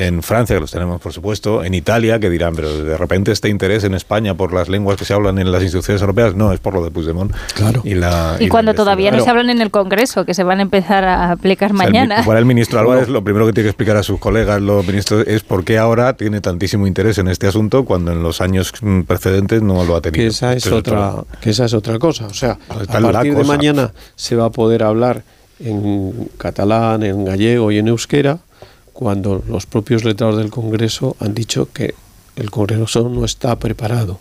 en 0.00 0.22
Francia, 0.24 0.56
que 0.56 0.60
los 0.60 0.72
tenemos 0.72 1.00
por 1.00 1.12
supuesto, 1.12 1.62
en 1.62 1.74
Italia, 1.74 2.18
que 2.18 2.28
dirán, 2.28 2.56
pero 2.56 2.76
de 2.76 2.96
repente 2.96 3.30
este 3.30 3.48
interés 3.48 3.84
en 3.84 3.94
España 3.94 4.34
por 4.34 4.52
las 4.52 4.68
lenguas 4.68 4.96
que 4.96 5.04
se 5.04 5.14
hablan 5.14 5.38
en 5.38 5.52
las 5.52 5.62
instituciones 5.62 6.02
europeas, 6.02 6.34
no, 6.34 6.52
es 6.52 6.58
por 6.58 6.74
lo 6.74 6.82
de 6.82 6.90
Puigdemont. 6.90 7.32
Claro. 7.54 7.82
Y, 7.84 7.94
la, 7.94 8.36
y, 8.40 8.48
cuando 8.48 8.74
todavía 8.74 9.12
no 9.12 9.22
se 9.22 9.30
hablan 9.30 9.50
en 9.50 9.60
el 9.60 9.70
Congreso, 9.70 10.24
que 10.24 10.34
se 10.34 10.42
van 10.42 10.58
a 10.58 10.62
empezar 10.62 11.04
a 11.04 11.30
aplicar 11.30 11.72
mañana. 11.72 12.24
para 12.26 12.40
el 12.40 12.46
ministro 12.46 12.80
Álvarez, 12.80 13.08
lo 13.08 13.22
primero 13.22 13.46
que 13.46 13.52
tiene 13.52 13.66
que 13.66 13.70
explicar 13.70 13.96
a 13.96 14.02
sus 14.02 14.18
colegas, 14.18 14.60
los 14.60 14.84
ministros, 14.84 15.24
es 15.28 15.44
por 15.44 15.64
qué 15.64 15.78
ahora 15.78 15.99
tiene 16.16 16.40
tantísimo 16.40 16.86
interés 16.86 17.18
en 17.18 17.28
este 17.28 17.46
asunto 17.46 17.84
cuando 17.84 18.12
en 18.12 18.22
los 18.22 18.40
años 18.40 18.72
precedentes 19.06 19.62
no 19.62 19.84
lo 19.84 19.96
ha 19.96 20.00
tenido. 20.00 20.22
Que 20.22 20.28
esa 20.28 20.52
es, 20.54 20.66
otra, 20.66 21.24
que 21.40 21.50
esa 21.50 21.64
es 21.66 21.74
otra 21.74 21.98
cosa. 21.98 22.26
O 22.26 22.34
sea, 22.34 22.58
a 22.68 23.00
partir 23.00 23.34
de 23.34 23.44
mañana 23.44 23.92
se 24.16 24.36
va 24.36 24.46
a 24.46 24.50
poder 24.50 24.82
hablar 24.82 25.22
en 25.58 26.28
catalán, 26.38 27.02
en 27.02 27.24
gallego 27.24 27.70
y 27.70 27.78
en 27.78 27.88
euskera, 27.88 28.38
cuando 28.92 29.42
los 29.48 29.66
propios 29.66 30.04
letrados 30.04 30.38
del 30.38 30.50
Congreso 30.50 31.16
han 31.20 31.34
dicho 31.34 31.68
que 31.72 31.94
el 32.36 32.50
Congreso 32.50 33.08
no 33.08 33.24
está 33.24 33.58
preparado. 33.58 34.14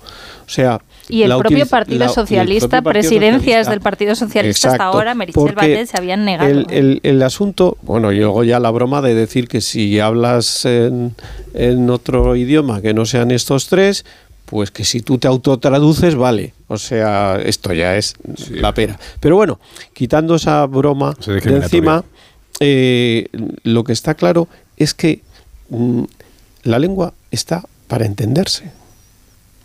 O 0.46 0.50
sea, 0.50 0.82
y 1.10 1.24
el 1.24 1.36
propio 1.38 1.66
Partido 1.66 2.08
Socialista, 2.08 2.82
presidencias 2.82 3.68
del 3.68 3.82
Partido 3.82 4.16
Socialista 4.16 4.72
hasta 4.72 4.84
ahora, 4.86 5.16
Merichel 5.16 5.54
Batet, 5.56 5.88
se 5.88 5.98
habían 5.98 6.24
negado. 6.24 6.50
El, 6.50 6.68
el, 6.70 7.00
el, 7.04 7.24
asunto, 7.24 7.78
bueno, 7.82 8.12
y 8.12 8.20
luego 8.20 8.44
ya 8.44 8.60
la 8.60 8.70
broma 8.70 9.02
de 9.02 9.16
decir 9.16 9.48
que 9.48 9.60
si 9.60 10.00
hablas 10.00 10.66
en, 10.66 11.16
en 11.54 11.90
otro 11.90 12.36
idioma 12.36 12.82
que 12.82 12.94
no 12.94 13.06
sean 13.06 13.32
estos 13.32 13.68
tres, 13.68 14.06
pues 14.46 14.72
que 14.72 14.84
si 14.84 15.02
tú 15.02 15.18
te 15.18 15.28
autotraduces, 15.28 16.16
vale. 16.16 16.54
O 16.68 16.78
sea, 16.78 17.40
esto 17.44 17.74
ya 17.74 17.98
es 17.98 18.16
la 18.50 18.74
pera. 18.74 19.00
Pero 19.20 19.36
bueno, 19.36 19.60
quitando 19.94 20.36
esa 20.36 20.66
broma 20.68 21.16
de 21.26 21.56
encima, 21.56 22.04
eh, 22.60 23.28
lo 23.64 23.84
que 23.84 23.94
está 23.94 24.14
claro 24.14 24.48
es 24.78 24.94
que 24.94 25.22
mm, 25.70 26.04
la 26.64 26.80
lengua 26.80 27.14
está 27.32 27.64
para 27.88 28.06
entenderse 28.06 28.79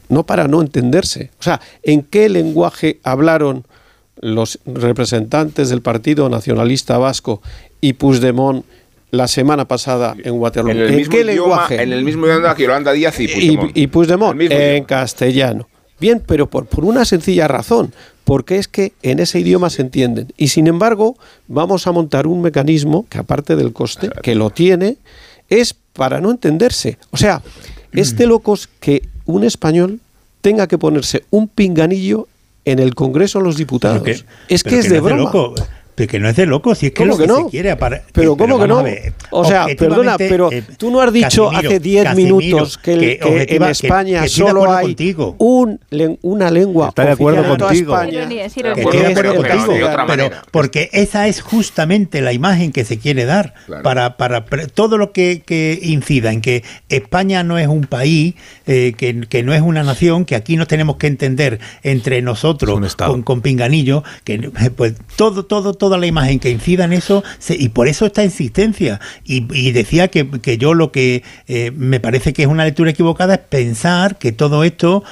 no 0.09 0.25
para 0.25 0.49
no 0.49 0.61
entenderse. 0.61 1.31
O 1.39 1.43
sea, 1.43 1.61
¿en 1.83 2.03
qué 2.03 2.29
lenguaje 2.29 3.01
hablaron 3.03 3.67
los 4.21 4.59
representantes 4.67 5.71
del 5.71 5.83
Partido 5.83 6.29
Nacionalista 6.29 6.99
Vasco 6.99 7.43
y 7.81 7.95
Puigdemont 7.95 8.65
la 9.11 9.29
semana 9.29 9.67
pasada 9.67 10.17
en 10.23 10.35
Waterloo? 10.35 10.71
¿En, 10.71 11.09
qué 11.09 11.25
lenguaje? 11.25 11.83
En 11.83 11.93
el 11.93 12.05
mismo 12.05 12.27
idioma 12.27 12.55
que 12.55 12.65
Yolanda 12.65 12.93
Díaz 12.93 13.19
y 13.21 13.29
Puigdemont. 13.29 13.77
Y, 13.77 13.87
Puigdemont, 13.87 14.41
en 14.41 14.85
castellano. 14.85 15.69
Bien, 16.01 16.23
pero 16.27 16.51
por, 16.51 16.67
por 16.67 16.85
una 16.85 17.05
sencilla 17.05 17.47
razón, 17.49 17.95
porque 18.25 18.57
es 18.57 18.69
que 18.69 18.93
en 19.03 19.21
ese 19.21 19.41
idioma 19.41 19.71
se 19.71 19.83
entienden. 19.83 20.33
Y 20.37 20.49
sin 20.49 20.67
embargo, 20.67 21.17
vamos 21.47 21.87
a 21.87 21.93
montar 21.93 22.27
un 22.27 22.43
mecanismo 22.43 23.07
que 23.09 23.19
aparte 23.19 23.55
del 23.55 23.73
coste, 23.73 24.11
que 24.23 24.35
lo 24.35 24.51
tiene, 24.51 24.97
es 25.49 25.75
para 25.93 26.21
no 26.21 26.31
entenderse. 26.31 26.99
O 27.11 27.17
sea, 27.17 27.43
es 27.93 28.17
de 28.17 28.27
locos 28.27 28.69
que 28.81 29.09
un 29.27 29.45
español 29.45 30.01
tenga 30.41 30.66
que 30.66 30.79
ponerse 30.79 31.25
un 31.31 31.49
pinganillo 31.49 32.29
en 32.64 32.79
el 32.79 32.95
Congreso 32.95 33.39
de 33.39 33.45
los 33.45 33.57
Diputados. 33.57 34.25
es 34.49 34.62
que 34.62 34.79
es 34.79 34.89
de 34.89 35.01
broma. 35.01 35.31
Pero 35.95 36.11
que 36.11 36.18
no 36.18 36.28
es 36.28 36.36
de 36.36 36.47
loco, 36.47 36.74
si 36.74 36.86
es 36.86 36.92
que 36.92 37.05
lo 37.05 37.16
que, 37.16 37.26
no? 37.26 37.45
se 37.45 37.51
quiere 37.51 37.76
Pero 38.12 38.36
¿cómo 38.36 38.59
que 38.59 38.66
no? 38.66 38.84
o 39.30 39.45
sea, 39.45 39.66
perdona, 39.78 40.16
pero 40.18 40.51
eh, 40.51 40.64
tú 40.76 40.90
no 40.90 41.01
has 41.01 41.12
dicho 41.12 41.51
hace 41.51 41.78
10 41.78 42.14
minutos 42.16 42.78
que, 42.78 43.18
en 43.22 43.62
España 43.62 44.26
solo 44.28 44.72
hay 44.72 44.97
un, 45.38 45.80
una 46.22 46.51
lengua 46.51 46.88
Está 46.88 47.05
de 47.05 47.12
acuerdo 47.12 47.57
contigo. 47.57 47.97
pero 50.07 50.30
porque 50.51 50.90
esa 50.92 51.28
es 51.28 51.40
justamente 51.40 52.20
la 52.20 52.32
imagen 52.32 52.72
que 52.72 52.84
se 52.84 52.99
quiere 52.99 53.24
dar 53.24 53.55
para, 53.82 54.16
para 54.16 54.45
todo 54.45 54.99
lo 54.99 55.12
que, 55.12 55.42
incida 55.82 56.32
en 56.32 56.40
que 56.40 56.64
España 56.88 57.42
no 57.42 57.59
es 57.59 57.68
un 57.68 57.84
país, 57.84 58.34
eh, 58.66 58.95
que, 58.97 59.42
no 59.42 59.55
es 59.55 59.62
una 59.62 59.82
nación, 59.82 60.24
que 60.24 60.34
aquí 60.34 60.57
nos 60.57 60.68
tenemos 60.68 60.97
que 60.97 61.07
entender 61.07 61.61
entre 61.82 62.22
nosotros 62.22 62.97
con, 62.97 63.22
con 63.22 63.40
pinganillo, 63.42 64.03
que 64.24 64.51
pues 64.76 64.95
todo, 65.16 65.45
todo, 65.45 65.74
todo 65.74 65.84
toda 65.85 65.99
la 65.99 66.07
imagen 66.07 66.39
que 66.39 66.49
incida 66.49 66.85
en 66.85 66.95
eso 66.95 67.22
y 67.47 67.68
por 67.68 67.89
eso 67.89 68.07
esta 68.07 68.24
insistencia. 68.24 69.01
Y, 69.22 69.72
decía 69.72 70.09
que, 70.09 70.57
yo 70.57 70.72
lo 70.72 70.93
que 70.93 71.22
eh, 71.47 71.72
me 71.76 72.01
parece 72.01 72.32
que 72.32 72.41
es 72.41 72.49
una 72.49 72.64
lectura 72.64 72.91
equivocada 72.91 73.35
es 73.35 73.41
pensar 73.41 74.16
que 74.16 74.32
todo 74.32 74.64
esto 74.64 75.05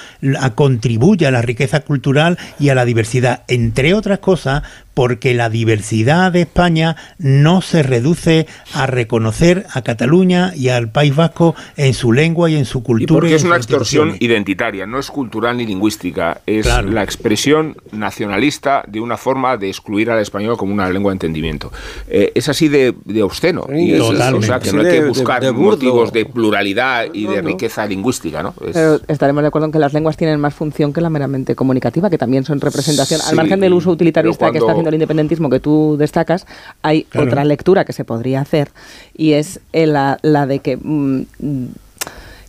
contribuye 0.55 1.27
a 1.27 1.31
la 1.31 1.43
riqueza 1.43 1.81
cultural 1.81 2.39
y 2.59 2.71
a 2.71 2.75
la 2.75 2.87
diversidad. 2.87 3.43
Entre 3.49 3.93
otras 3.93 4.21
cosas, 4.21 4.63
porque 4.95 5.35
la 5.35 5.49
diversidad 5.49 6.33
de 6.33 6.43
España 6.43 6.97
no 7.19 7.63
se 7.63 7.83
reduce 7.83 8.47
a 8.75 8.87
reconocer 8.87 9.67
a 9.73 9.83
Cataluña 9.83 10.53
y 10.55 10.69
al 10.69 10.91
País 10.91 11.15
Vasco 11.15 11.55
en 11.77 11.95
su 11.95 12.13
lengua 12.13 12.51
y 12.51 12.57
en 12.57 12.65
su 12.65 12.83
cultura. 12.83 13.05
Y 13.05 13.21
porque 13.21 13.35
es 13.35 13.45
una 13.45 13.57
extorsión 13.57 14.17
identitaria, 14.21 14.87
no 14.87 14.99
es 14.99 15.11
cultural 15.11 15.57
ni 15.57 15.67
lingüística, 15.67 16.41
es 16.47 16.67
la 16.67 17.03
expresión 17.03 17.77
nacionalista 17.93 18.85
de 18.87 19.01
una 19.01 19.17
forma 19.17 19.57
de 19.57 19.69
excluir 19.69 20.11
al 20.11 20.21
español 20.21 20.57
como 20.57 20.73
una 20.73 20.89
lengua 20.91 21.11
de 21.11 21.15
entendimiento. 21.15 21.73
Eh, 22.09 22.33
es 22.35 22.49
así 22.49 22.69
de, 22.69 22.95
obsceno. 23.23 23.67
y 23.73 23.95
o 23.95 24.43
sea, 24.43 24.61
que 24.61 24.73
no 24.73 24.83
hay 24.83 24.91
que 24.91 25.05
buscar 25.05 25.53
motivos 25.53 26.13
de 26.13 26.27
pluralidad 26.27 27.07
y 27.13 27.27
de 27.27 27.43
riqueza 27.43 27.87
lingüística. 27.87 28.43
¿no? 28.43 28.55
Pero 28.73 29.01
estaremos 29.09 29.43
de 29.43 29.49
acuerdo 29.49 29.67
en 29.67 29.73
que 29.73 29.79
las 29.79 29.93
lenguas 29.93 30.17
tienen 30.17 30.41
más 30.41 30.55
función 30.55 30.93
que 30.93 31.01
la 31.01 31.11
meramente 31.11 31.55
comunicativa, 31.55 32.11
que 32.11 32.19
también 32.19 32.45
son 32.45 32.61
representación, 32.61 33.21
al 33.27 33.37
margen 33.37 33.61
del 33.61 33.73
uso 33.73 33.91
utilitarista 33.91 34.51
que 34.51 34.59
está 34.59 34.75
el 34.89 34.95
independentismo 34.95 35.51
que 35.51 35.61
tú 35.61 35.97
destacas, 35.99 36.47
hay 36.83 37.07
otra 37.15 37.45
lectura 37.45 37.85
que 37.85 37.93
se 37.93 38.05
podría 38.05 38.41
hacer 38.41 38.71
y 39.15 39.33
es 39.33 39.61
la, 39.73 40.19
la 40.23 40.47
de 40.47 40.59
que 40.61 40.77
mm, 40.77 41.23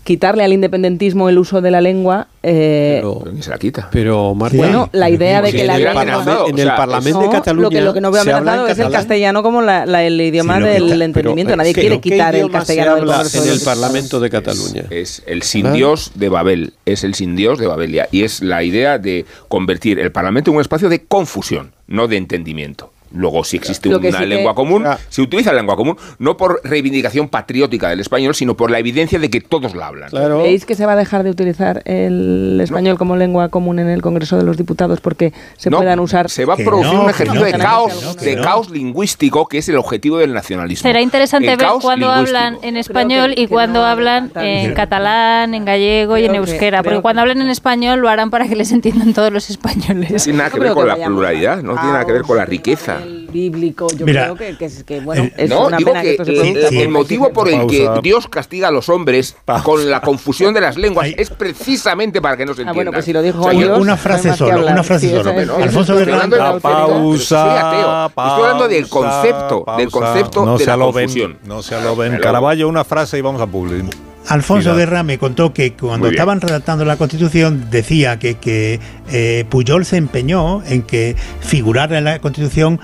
quitarle 0.04 0.44
al 0.44 0.54
independentismo 0.54 1.30
el 1.30 1.38
uso 1.38 1.62
de 1.62 1.72
la 1.72 1.82
lengua. 1.82 2.28
Eh, 2.44 3.00
pero, 3.02 3.24
se 3.42 3.50
la 3.50 3.58
quita. 3.58 3.90
Pero, 3.92 4.36
bueno, 4.36 4.90
la 4.92 5.10
idea 5.10 5.42
de 5.42 5.52
que 5.52 5.64
la 5.64 5.78
lengua. 5.78 6.46
En 6.48 6.60
el 6.60 6.68
Parlamento 6.68 7.22
de 7.22 7.30
Cataluña. 7.30 7.64
Lo 7.64 7.70
que, 7.70 7.82
lo 7.82 7.94
que 7.94 8.02
no 8.02 8.12
veo 8.12 8.22
amenazado 8.22 8.68
es 8.68 8.80
el 8.80 8.92
castellano 8.92 9.44
como 9.44 9.62
la, 9.62 9.84
el 10.04 10.20
idioma 10.20 10.60
del 10.60 11.02
entendimiento. 11.02 11.56
Nadie 11.56 11.74
quiere 11.74 12.00
quitar 12.00 12.36
el 12.36 12.52
castellano 12.52 12.96
del 12.96 13.10
En 13.10 13.50
el 13.50 13.60
Parlamento 13.62 14.20
de 14.20 14.30
Cataluña. 14.30 14.86
Es, 14.90 15.24
el 15.26 15.44
sin 15.44 15.74
Dios 15.74 16.12
de 16.16 16.30
Babel. 16.30 16.74
Es 16.86 17.04
el 17.04 17.16
sin 17.16 17.36
Dios 17.36 17.60
de 17.60 17.68
Babelia. 17.68 18.08
Y 18.12 18.24
es 18.24 18.42
la 18.42 18.64
idea 18.64 18.98
de 18.98 19.26
convertir 19.48 20.00
el 20.00 20.12
Parlamento 20.12 20.52
en 20.52 20.56
un 20.56 20.62
espacio 20.62 20.90
de 20.90 21.06
confusión, 21.06 21.74
no 21.88 22.08
de 22.08 22.18
entendimiento. 22.18 22.93
Luego, 23.14 23.44
si 23.44 23.58
existe 23.58 23.90
una 23.90 24.26
lengua 24.26 24.56
común, 24.56 24.86
se 25.10 25.22
utiliza 25.22 25.52
la 25.52 25.58
lengua 25.58 25.76
común, 25.76 25.98
no 26.18 26.36
por 26.36 26.62
reivindicación 26.64 27.30
patriótica 27.30 27.90
del 27.90 28.00
español, 28.00 28.34
sino 28.34 28.58
por 28.58 28.72
la 28.72 28.80
evidencia 28.80 29.20
de 29.20 29.30
que 29.30 29.40
todos 29.40 29.76
la 29.76 29.88
hablan. 29.88 30.10
¿Veis 30.12 30.66
que 30.66 30.76
se 30.76 30.86
va 30.86 30.94
a 30.94 30.96
dejar 30.96 31.24
de 31.24 31.30
utilizar 31.30 31.82
el 31.86 32.60
español 32.62 32.98
como 32.98 33.16
lengua 33.16 33.50
común 33.50 33.80
en 33.80 33.90
el 33.90 34.02
Congreso 34.02 34.38
de 34.38 34.44
los 34.44 34.58
Diputados 34.58 35.00
porque 35.00 35.32
se 35.58 35.70
puedan 35.70 36.00
usar... 36.00 36.30
Se 36.30 36.46
va 36.46 36.56
a 36.56 36.58
producir 36.58 36.98
un 36.98 37.10
ejercicio 37.10 37.46
de 37.46 37.54
caos, 37.54 38.18
de 38.18 38.42
caos 38.42 38.70
lingüístico, 38.72 39.48
que 39.48 39.60
es 39.60 39.70
el 39.70 39.76
objetivo 39.76 40.18
del 40.18 40.34
nacionalismo. 40.34 40.82
Será 40.82 41.02
interesante 41.02 41.56
ver 41.56 41.68
cuándo 41.82 42.10
hablan 42.10 42.58
en 42.64 42.78
español 42.78 43.34
y 43.38 43.48
cuándo 43.48 43.84
hablan 43.84 44.32
en 44.36 44.74
catalán, 44.74 45.54
en 45.54 45.66
gallego 45.66 46.18
y 46.18 46.26
en 46.26 46.36
euskera, 46.36 46.82
porque 46.82 47.02
cuando 47.02 47.22
hablen 47.22 47.42
en 47.42 47.50
español 47.50 48.00
lo 48.00 48.10
harán 48.10 48.32
para 48.32 48.48
que 48.48 48.56
les 48.56 48.72
entiendan 48.72 49.14
todos 49.14 49.32
los 49.32 49.50
españoles. 49.52 50.12
No 50.12 50.18
tiene 50.18 50.38
nada 50.40 50.50
que 50.50 50.60
ver 50.60 50.74
con 50.74 50.88
la 50.88 50.96
pluralidad, 50.96 51.62
no 51.62 51.74
tiene 51.76 51.92
nada 51.92 52.06
que 52.06 52.14
ver 52.14 52.24
con 52.24 52.38
la 52.38 52.46
riqueza 52.46 53.03
bíblico, 53.32 53.88
yo 53.98 54.06
creo 54.06 54.36
que, 54.36 54.56
que, 54.86 55.00
bueno, 55.00 55.30
es 55.38 55.50
no, 55.50 55.68
una 55.68 55.78
pena 55.78 56.02
que, 56.02 56.12
esto 56.12 56.26
se 56.26 56.82
El 56.82 56.90
motivo 56.90 57.32
por 57.32 57.50
el 57.50 57.68
que 57.68 57.90
Dios 58.02 58.28
castiga 58.28 58.70
a 58.70 58.72
los 58.72 58.90
hombres 58.90 59.36
con 59.64 59.90
la 59.90 60.02
confusión 60.02 60.54
de 60.54 60.62
las 60.62 60.78
lenguas 60.78 61.10
es 61.18 61.30
precisamente 61.30 62.22
para 62.22 62.38
que 62.38 62.46
no 62.46 62.54
se 62.54 62.62
entiendan. 62.62 62.72
Ah, 62.72 62.76
bueno, 62.76 62.92
pues 62.92 63.06
si 63.06 63.14
lo 63.14 63.22
dijo 63.22 63.50
Dios, 63.50 63.80
una 63.80 63.98
frase 63.98 64.34
solo, 64.36 64.68
una 64.68 64.84
frase 64.84 65.10
solo. 65.10 65.56
Alfonso 65.56 65.96
de 65.96 66.06
la 66.06 66.60
pausa, 66.60 68.08
Estoy 68.08 68.44
hablando 68.44 68.68
del 68.68 68.88
concepto, 68.90 69.66
del 69.78 69.90
concepto 69.90 70.58
de 70.58 70.66
la 70.66 70.78
confusión. 70.78 71.38
No 71.46 71.62
se 71.62 71.76
aloben. 71.76 72.20
Caraballo, 72.20 72.68
una 72.68 72.84
frase 72.84 73.18
y 73.18 73.22
vamos 73.22 73.42
a 73.42 73.48
publicar. 73.48 74.13
Alfonso 74.28 74.76
Guerra 74.76 75.04
me 75.04 75.18
contó 75.18 75.54
que 75.54 75.74
cuando 75.74 76.08
estaban 76.08 76.40
redactando 76.40 76.86
la 76.86 76.96
Constitución 76.96 77.68
decía 77.70 78.20
que, 78.20 78.36
que 78.36 78.80
eh, 79.12 79.46
Puyol 79.50 79.86
se 79.86 79.98
empeñó 79.98 80.64
en 80.64 80.82
que 80.84 81.16
figurara 81.42 81.98
en 81.98 82.06
la 82.06 82.20
Constitución 82.20 82.80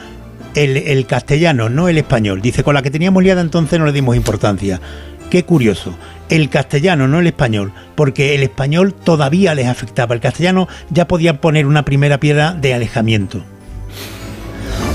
el, 0.56 1.06
castellano, 1.06 1.70
no 1.70 1.88
el 1.88 1.98
español. 1.98 2.42
Dice, 2.42 2.64
con 2.64 2.74
la 2.74 2.82
que 2.82 2.92
teníamos 2.92 3.24
liada 3.24 3.42
entonces 3.42 3.80
no 3.80 3.86
le 3.86 3.92
dimos 3.92 4.16
importancia. 4.16 4.82
Qué 5.30 5.44
curioso. 5.44 5.96
El 6.30 6.50
castellano, 6.50 7.08
no 7.08 7.20
el 7.20 7.28
español, 7.28 7.72
porque 7.96 8.36
el 8.36 8.44
español 8.44 8.94
todavía 8.94 9.56
les 9.56 9.68
afectaba. 9.68 10.16
El 10.16 10.22
castellano 10.22 10.68
ya 10.90 11.08
podía 11.08 11.40
poner 11.40 11.66
una 11.66 11.86
primera 11.86 12.20
piedra 12.20 12.54
de 12.54 12.74
alejamiento. 12.74 13.44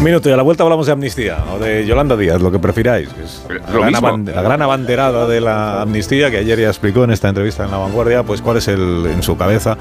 Minuto 0.03 0.29
y 0.29 0.33
a 0.33 0.37
la 0.37 0.43
vuelta 0.43 0.63
hablamos 0.63 0.87
de 0.87 0.93
amnistía 0.93 1.39
o 1.55 1.59
de 1.59 1.87
Yolanda 1.87 2.17
Díaz, 2.17 2.41
lo 2.41 2.51
que 2.51 2.59
prefiráis. 2.59 3.09
es 3.23 3.45
la, 3.49 4.01
gran 4.01 4.25
la, 4.25 4.43
gran 4.43 4.63
abanderada 4.63 5.27
de 5.27 5.41
la 5.41 5.83
amnistía 5.83 6.31
que 6.31 6.39
ayer 6.39 6.61
ya 6.61 6.69
explicó 6.69 7.05
en 7.05 7.11
esta 7.11 7.29
entrevista 7.29 7.65
en 7.65 7.71
La 7.71 7.79
Vanguardia, 7.79 8.23
pues 8.23 8.43
cuál 8.43 8.59
es 8.59 8.69
el, 8.69 9.07
en 9.07 9.23
su 9.23 9.37
cabeza, 9.37 9.77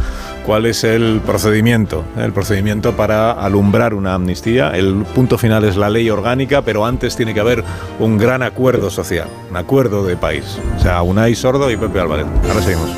cuál 0.45 0.65
es 0.65 0.83
el 0.83 1.21
procedimiento, 1.25 2.03
el 2.17 2.31
procedimiento 2.31 2.93
para 2.95 3.31
alumbrar 3.31 3.93
una 3.93 4.13
amnistía. 4.13 4.71
El 4.71 5.03
punto 5.15 5.37
final 5.37 5.63
es 5.63 5.75
la 5.75 5.89
ley 5.89 6.09
orgánica, 6.09 6.61
pero 6.61 6.85
antes 6.85 7.15
tiene 7.15 7.33
que 7.33 7.39
haber 7.39 7.63
un 7.99 8.17
gran 8.17 8.43
acuerdo 8.43 8.89
social, 8.89 9.27
un 9.49 9.57
acuerdo 9.57 10.05
de 10.05 10.15
país. 10.15 10.59
O 10.77 10.81
sea, 10.81 11.01
Unai 11.01 11.35
Sordo 11.35 11.69
y 11.71 11.77
Pepe 11.77 11.99
Álvarez. 11.99 12.25
Ahora 12.49 12.61
seguimos. 12.61 12.89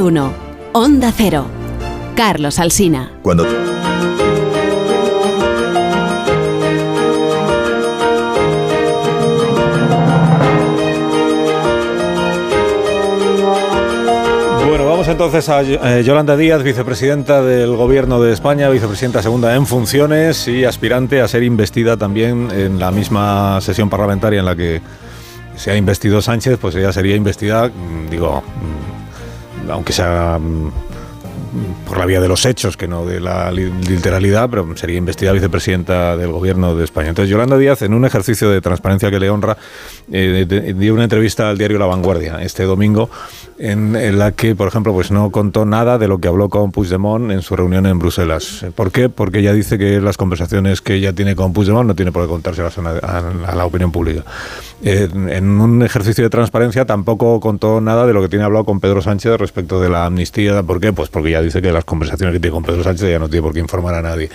De 0.00 0.06
uno. 0.06 0.32
Onda 0.72 1.12
Cero. 1.14 1.46
Carlos 2.16 2.58
Alsina. 2.58 3.10
Cuando 3.22 3.44
Bueno, 14.68 14.86
vamos 14.86 15.08
entonces 15.08 15.48
a 15.48 15.62
eh, 15.62 16.02
Yolanda 16.02 16.36
Díaz, 16.36 16.62
vicepresidenta 16.62 17.42
del 17.42 17.76
Gobierno 17.76 18.22
de 18.22 18.32
España, 18.32 18.68
vicepresidenta 18.70 19.22
segunda 19.22 19.54
en 19.54 19.66
funciones 19.66 20.48
y 20.48 20.64
aspirante 20.64 21.20
a 21.20 21.28
ser 21.28 21.42
investida 21.42 21.96
también 21.96 22.48
en 22.52 22.78
la 22.78 22.90
misma 22.90 23.60
sesión 23.60 23.90
parlamentaria 23.90 24.40
en 24.40 24.46
la 24.46 24.56
que 24.56 24.80
se 25.56 25.70
ha 25.70 25.76
investido 25.76 26.22
Sánchez, 26.22 26.58
pues 26.58 26.74
ella 26.74 26.92
sería 26.92 27.16
investida, 27.16 27.68
mm, 27.68 28.08
digo, 28.08 28.42
mm, 28.42 28.79
aunque 29.70 29.92
sea 29.92 30.38
mm, 30.38 30.72
por 31.86 31.98
la 31.98 32.06
vía 32.06 32.20
de 32.20 32.28
los 32.28 32.46
hechos, 32.46 32.76
que 32.76 32.86
no 32.86 33.04
de 33.04 33.20
la 33.20 33.50
literalidad, 33.50 34.48
pero 34.50 34.76
sería 34.76 34.96
investida 34.96 35.32
vicepresidenta 35.32 36.16
del 36.16 36.32
gobierno 36.32 36.74
de 36.74 36.84
España. 36.84 37.08
Entonces, 37.08 37.30
Yolanda 37.30 37.56
Díaz, 37.56 37.82
en 37.82 37.94
un 37.94 38.04
ejercicio 38.04 38.50
de 38.50 38.60
transparencia 38.60 39.10
que 39.10 39.18
le 39.18 39.30
honra, 39.30 39.56
eh, 40.12 40.74
dio 40.76 40.94
una 40.94 41.04
entrevista 41.04 41.50
al 41.50 41.58
diario 41.58 41.78
La 41.78 41.86
Vanguardia 41.86 42.42
este 42.42 42.64
domingo, 42.64 43.10
en, 43.58 44.18
la 44.18 44.32
que, 44.32 44.54
por 44.54 44.68
ejemplo, 44.68 44.92
pues 44.92 45.10
no 45.10 45.30
contó 45.30 45.64
nada 45.66 45.98
de 45.98 46.08
lo 46.08 46.18
que 46.18 46.28
habló 46.28 46.48
con 46.48 46.72
Puigdemont 46.72 47.30
en 47.30 47.42
su 47.42 47.56
reunión 47.56 47.86
en 47.86 47.98
Bruselas. 47.98 48.64
¿Por 48.74 48.90
qué? 48.90 49.08
Porque 49.08 49.40
ella 49.40 49.52
dice 49.52 49.78
que 49.78 50.00
las 50.00 50.16
conversaciones 50.16 50.80
que 50.80 50.94
ella 50.94 51.12
tiene 51.12 51.36
con 51.36 51.52
Puigdemont 51.52 51.86
no 51.86 51.94
tiene 51.94 52.12
por 52.12 52.22
qué 52.22 52.28
contárselas 52.28 52.78
a, 52.78 53.54
la 53.54 53.66
opinión 53.66 53.92
pública. 53.92 54.24
en 54.82 55.60
un 55.60 55.82
ejercicio 55.82 56.24
de 56.24 56.30
transparencia 56.30 56.86
tampoco 56.86 57.40
contó 57.40 57.80
nada 57.80 58.06
de 58.06 58.14
lo 58.14 58.22
que 58.22 58.28
tiene 58.28 58.44
hablado 58.44 58.64
con 58.64 58.80
Pedro 58.80 59.02
Sánchez 59.02 59.38
respecto 59.38 59.80
de 59.80 59.90
la 59.90 60.06
amnistía. 60.06 60.62
¿Por 60.62 60.80
qué? 60.80 60.92
Pues 60.92 61.08
porque 61.08 61.32
ya 61.32 61.39
dice 61.40 61.62
que 61.62 61.72
las 61.72 61.84
conversaciones 61.84 62.34
que 62.34 62.40
tiene 62.40 62.54
con 62.54 62.62
Pedro 62.62 62.82
Sánchez 62.82 63.08
ya 63.10 63.18
no 63.18 63.28
tiene 63.28 63.42
por 63.42 63.52
qué 63.52 63.60
informar 63.60 63.94
a 63.94 64.02
nadie 64.02 64.30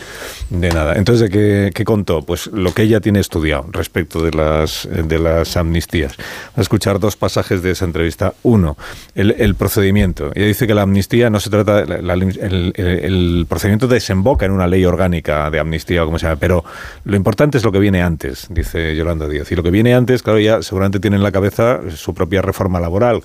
de 0.49 0.69
nada. 0.69 0.93
Entonces, 0.93 1.29
¿de 1.29 1.71
qué, 1.73 1.85
contó? 1.85 2.21
Pues 2.21 2.47
lo 2.47 2.73
que 2.73 2.83
ella 2.83 2.99
tiene 2.99 3.19
estudiado 3.19 3.65
respecto 3.71 4.23
de 4.23 4.31
las, 4.31 4.87
de 4.89 5.19
las 5.19 5.57
amnistías. 5.57 6.15
A 6.55 6.61
escuchar 6.61 6.99
dos 6.99 7.15
pasajes 7.15 7.61
de 7.61 7.71
esa 7.71 7.85
entrevista. 7.85 8.33
Uno, 8.43 8.77
el, 9.15 9.55
procedimiento. 9.55 10.31
Ella 10.35 10.47
dice 10.47 10.67
que 10.67 10.73
la 10.73 10.83
amnistía 10.83 11.29
no 11.29 11.39
se 11.39 11.49
trata, 11.49 11.81
el, 11.81 12.73
el, 12.75 13.45
procedimiento 13.47 13.87
desemboca 13.87 14.45
en 14.45 14.51
una 14.51 14.67
ley 14.67 14.85
orgánica 14.85 15.49
de 15.49 15.59
amnistía 15.59 16.03
o 16.03 16.05
como 16.05 16.19
se 16.19 16.25
llama, 16.25 16.39
pero 16.39 16.63
lo 17.03 17.15
importante 17.15 17.57
es 17.57 17.63
lo 17.63 17.71
que 17.71 17.79
viene 17.79 18.01
antes, 18.01 18.47
dice 18.49 18.95
Yolanda 18.95 19.27
Díaz. 19.27 19.51
Y 19.51 19.55
lo 19.55 19.63
que 19.63 19.71
viene 19.71 19.93
antes, 19.93 20.23
claro, 20.23 20.39
ya 20.39 20.61
seguramente 20.61 20.99
tiene 20.99 21.17
en 21.17 21.23
la 21.23 21.31
cabeza 21.31 21.79
su 21.95 22.13
propia 22.13 22.41
reforma 22.41 22.79
laboral 22.79 23.23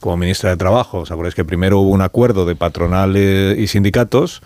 como 0.00 0.16
ministra 0.16 0.50
de 0.50 0.56
Trabajo. 0.56 1.00
¿Os 1.00 1.10
acordáis 1.10 1.34
que 1.34 1.44
primero 1.44 1.78
hubo 1.78 1.90
un 1.90 2.02
acuerdo 2.02 2.46
de 2.46 2.56
patronal 2.56 3.16
y 3.16 3.66
sindicatos? 3.68 4.42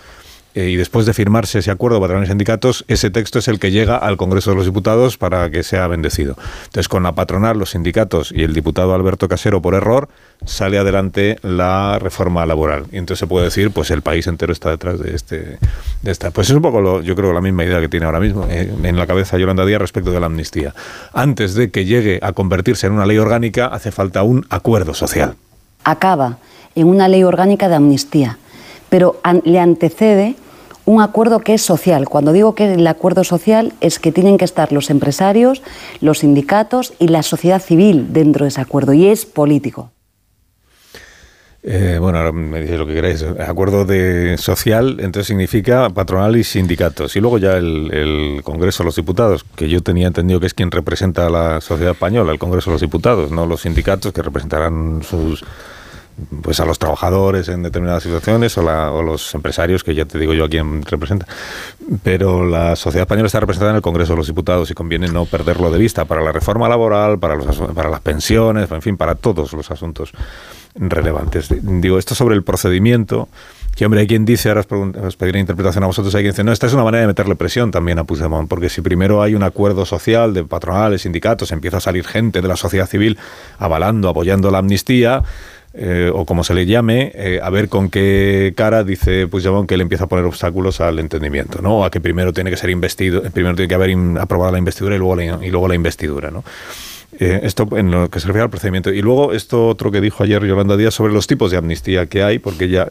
Eh, 0.55 0.71
y 0.71 0.77
después 0.77 1.07
de 1.07 1.15
firmarse 1.15 1.59
ese 1.59 1.71
acuerdo 1.71 2.01
patronal 2.01 2.25
y 2.25 2.29
sindicatos, 2.29 2.85
ese 2.89 3.11
texto 3.11 3.39
es 3.39 3.49
el 3.49 3.59
que 3.59 3.71
llega 3.71 3.97
al 3.97 4.17
Congreso 4.17 4.51
de 4.51 4.57
los 4.57 4.67
Diputados 4.67 5.19
para 5.19 5.51
que 5.51 5.63
sea 5.63 5.87
bendecido. 5.89 6.37
Entonces, 6.65 6.89
con 6.89 7.03
la 7.03 7.13
patronal, 7.13 7.59
los 7.59 7.71
sindicatos 7.71 8.33
y 8.33 8.43
el 8.43 8.55
diputado 8.55 8.95
Alberto 8.95 9.29
Casero, 9.29 9.61
por 9.61 9.75
error, 9.75 10.09
sale 10.45 10.79
adelante 10.79 11.39
la 11.43 11.99
reforma 11.99 12.47
laboral. 12.47 12.85
Y 12.93 12.99
entonces 12.99 13.21
se 13.21 13.27
puede 13.27 13.47
decir, 13.47 13.71
pues 13.71 13.91
el 13.91 14.03
país 14.03 14.27
entero 14.27 14.53
está 14.53 14.71
detrás 14.71 15.01
de 15.01 15.15
este 15.15 15.59
de 16.03 16.11
esta. 16.11 16.31
Pues 16.31 16.51
es 16.51 16.57
un 16.57 16.63
poco, 16.63 16.81
lo, 16.81 17.03
yo 17.03 17.17
creo, 17.17 17.33
la 17.33 17.41
misma 17.41 17.65
idea 17.65 17.81
que 17.81 17.89
tiene 17.89 18.07
ahora 18.07 18.21
mismo 18.21 18.47
eh, 18.49 18.73
en 18.83 18.97
la 18.97 19.07
cabeza 19.07 19.39
Yolanda 19.39 19.65
Díaz 19.67 19.81
respecto 19.81 20.11
de 20.11 20.21
la 20.21 20.27
amnistía. 20.27 20.75
Antes 21.13 21.55
de 21.55 21.71
que 21.71 21.85
llegue 21.85 22.19
a 22.23 22.33
convertirse 22.33 22.87
en 22.87 22.93
una 22.93 23.07
ley 23.07 23.19
orgánica, 23.19 23.67
hace 23.67 23.91
falta 23.91 24.23
un 24.23 24.47
acuerdo 24.51 24.95
social 24.95 25.37
acaba 25.85 26.39
en 26.75 26.89
una 26.89 27.09
ley 27.09 27.23
orgánica 27.23 27.69
de 27.69 27.77
amnistía, 27.77 28.39
pero 28.89 29.21
le 29.45 29.61
antecede 29.61 30.35
un 30.85 31.01
acuerdo 31.01 31.41
que 31.41 31.55
es 31.55 31.63
social. 31.63 32.09
Cuando 32.09 32.33
digo 32.33 32.55
que 32.55 32.73
el 32.73 32.87
acuerdo 32.87 33.25
social 33.25 33.73
es 33.81 33.99
que 33.99 34.13
tienen 34.13 34.39
que 34.39 34.45
estar 34.45 34.73
los 34.73 34.91
empresarios, 34.91 35.63
los 36.01 36.19
sindicatos 36.19 36.93
y 36.99 37.09
la 37.09 37.23
sociedad 37.23 37.61
civil 37.61 38.13
dentro 38.13 38.45
de 38.45 38.49
ese 38.49 38.61
acuerdo 38.61 38.93
y 38.93 39.07
es 39.07 39.25
político. 39.27 39.91
Eh, 41.67 41.97
bueno, 41.99 42.19
ahora 42.19 42.31
me 42.33 42.61
dice 42.61 42.77
lo 42.77 42.87
que 42.87 42.93
queráis. 42.93 43.23
Acuerdo 43.23 43.87
de 43.87 44.37
social, 44.37 44.99
entonces 45.01 45.29
significa 45.29 45.89
patronal 45.89 46.37
y 46.37 46.45
sindicatos. 46.45 47.17
Y 47.17 47.21
luego 47.21 47.39
ya 47.39 47.57
el, 47.57 47.91
el, 47.91 48.43
Congreso 48.43 48.83
de 48.83 48.89
los 48.89 48.97
Diputados, 48.97 49.47
que 49.57 49.71
yo 49.71 49.83
tenía 49.83 50.07
entendido 50.07 50.41
que 50.41 50.47
es 50.47 50.53
quien 50.53 50.71
representa 50.71 51.27
a 51.27 51.31
la 51.31 51.63
sociedad 51.63 51.93
española, 51.93 52.33
el 52.33 52.39
Congreso 52.39 52.69
de 52.69 52.75
los 52.75 52.83
Diputados, 52.83 53.31
no 53.31 53.47
los 53.47 53.63
sindicatos 53.63 54.13
que 54.13 54.21
representarán 54.21 55.03
sus 55.03 55.43
pues 56.43 56.61
a 56.61 56.65
los 56.65 56.79
trabajadores 56.79 57.49
en 57.49 57.63
determinadas 57.63 58.03
situaciones 58.03 58.57
o, 58.57 58.63
o, 58.63 59.03
los 59.03 59.35
empresarios, 59.35 59.83
que 59.83 59.95
ya 59.95 60.05
te 60.05 60.19
digo 60.19 60.35
yo 60.35 60.45
a 60.45 60.49
quién 60.49 60.83
representa. 60.83 61.27
Pero 62.03 62.47
la 62.47 62.77
sociedad 62.77 63.03
española 63.03 63.27
está 63.27 63.41
representada 63.41 63.71
en 63.71 63.77
el 63.77 63.83
Congreso 63.83 64.13
de 64.13 64.19
los 64.19 64.27
Diputados 64.27 64.71
y 64.71 64.75
conviene 64.75 65.09
no 65.09 65.27
perderlo 65.27 65.71
de 65.71 65.79
vista 65.79 66.05
para 66.05 66.23
la 66.23 66.33
reforma 66.33 66.69
laboral, 66.69 67.19
para, 67.19 67.35
los, 67.35 67.59
para 67.75 67.91
las 67.91 68.01
pensiones, 68.01 68.71
en 68.71 68.83
fin, 68.83 68.97
para 68.97 69.15
todos 69.15 69.53
los 69.53 69.71
asuntos 69.71 70.13
relevantes. 70.75 71.49
Digo, 71.63 71.99
esto 71.99 72.15
sobre 72.15 72.35
el 72.35 72.43
procedimiento, 72.43 73.29
que 73.77 73.85
hombre, 73.85 74.01
hay 74.01 74.07
quien 74.07 74.25
dice, 74.25 74.49
ahora 74.49 74.65
os, 75.07 75.17
pediré 75.17 75.41
interpretación 75.41 75.85
a 75.85 75.87
vosotros, 75.87 76.15
hay 76.15 76.23
quien 76.23 76.33
dice, 76.33 76.45
no, 76.45 76.53
esta 76.53 76.67
es 76.67 76.75
una 76.75 76.85
manera 76.85 77.03
de 77.03 77.07
meterle 77.09 77.37
presión 77.37 77.71
también 77.71 77.99
a 77.99 78.05
Puigdemont, 78.05 78.49
porque 78.49 78.69
si 78.69 78.81
primero 78.81 79.23
hay 79.23 79.35
un 79.35 79.43
acuerdo 79.43 79.85
social 79.85 80.35
de 80.35 80.45
patronales, 80.45 81.03
sindicatos, 81.03 81.53
empieza 81.53 81.79
a 81.79 81.81
salir 81.81 82.05
gente 82.07 82.41
de 82.41 82.49
la 82.49 82.57
sociedad 82.57 82.89
civil 82.89 83.19
avalando, 83.59 84.09
apoyando 84.09 84.51
la 84.51 84.59
amnistía, 84.59 85.23
eh, 85.77 86.11
o 86.15 86.25
como 86.25 86.45
se 86.45 86.55
le 86.55 86.67
llame, 86.67 87.11
eh, 87.15 87.41
a 87.43 87.51
ver 87.51 87.69
con 87.69 87.91
qué 87.91 88.53
cara 88.57 88.85
dice 88.85 89.27
Puigdemont 89.27 89.69
que 89.69 89.75
él 89.75 89.81
empieza 89.81 90.05
a 90.05 90.07
poner 90.07 90.25
obstáculos 90.25 90.81
al 90.81 91.01
entendimiento, 91.01 91.61
¿no? 91.63 91.85
A 91.85 91.91
que 91.91 92.01
primero 92.01 92.33
tiene 92.33 92.51
que 92.51 92.57
ser 92.57 92.71
investido, 92.71 93.23
primero 93.33 93.57
tiene 93.57 93.69
que 93.69 93.75
haber 93.75 93.97
aprobado 94.21 94.53
la 94.53 94.59
investidura 94.59 94.95
y 94.95 94.99
luego 94.99 95.17
la, 95.17 95.25
y 95.45 95.51
luego 95.51 95.67
la 95.67 95.75
investidura, 95.75 96.31
¿no? 96.31 96.45
Eh, 97.19 97.41
esto 97.43 97.69
en 97.77 97.91
lo 97.91 98.09
que 98.09 98.21
se 98.21 98.29
refiere 98.29 98.45
al 98.45 98.51
procedimiento. 98.51 98.93
Y 98.93 99.03
luego 99.03 99.33
esto 99.33 99.69
otro 99.69 99.91
que 99.91 100.01
dijo 100.01 100.23
ayer 100.23 100.45
Yolanda 100.45 100.77
Díaz 100.77 100.95
sobre 100.95 101.13
los 101.13 101.27
tipos 101.27 101.51
de 101.51 101.57
amnistía 101.57 102.07
que 102.07 102.23
hay, 102.23 102.39
porque 102.39 102.69
ya 102.69 102.91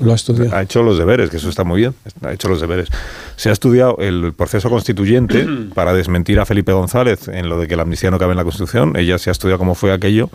lo 0.00 0.12
ha 0.12 0.14
estudiado. 0.14 0.54
Ha 0.56 0.62
hecho 0.62 0.82
los 0.82 0.98
deberes, 0.98 1.30
que 1.30 1.36
eso 1.36 1.48
está 1.48 1.64
muy 1.64 1.80
bien. 1.80 1.94
Ha 2.22 2.32
hecho 2.32 2.48
los 2.48 2.60
deberes. 2.60 2.88
Se 3.36 3.48
ha 3.48 3.52
estudiado 3.52 3.96
el 3.98 4.32
proceso 4.32 4.70
constituyente 4.70 5.46
para 5.74 5.92
desmentir 5.92 6.38
a 6.40 6.46
Felipe 6.46 6.72
González 6.72 7.28
en 7.28 7.48
lo 7.48 7.58
de 7.58 7.66
que 7.68 7.76
la 7.76 7.82
amnistía 7.82 8.10
no 8.10 8.18
cabe 8.18 8.32
en 8.32 8.38
la 8.38 8.44
Constitución. 8.44 8.96
Ella 8.96 9.18
se 9.18 9.30
ha 9.30 9.32
estudiado 9.32 9.58
cómo 9.58 9.74
fue 9.74 9.92
aquello 9.92 10.30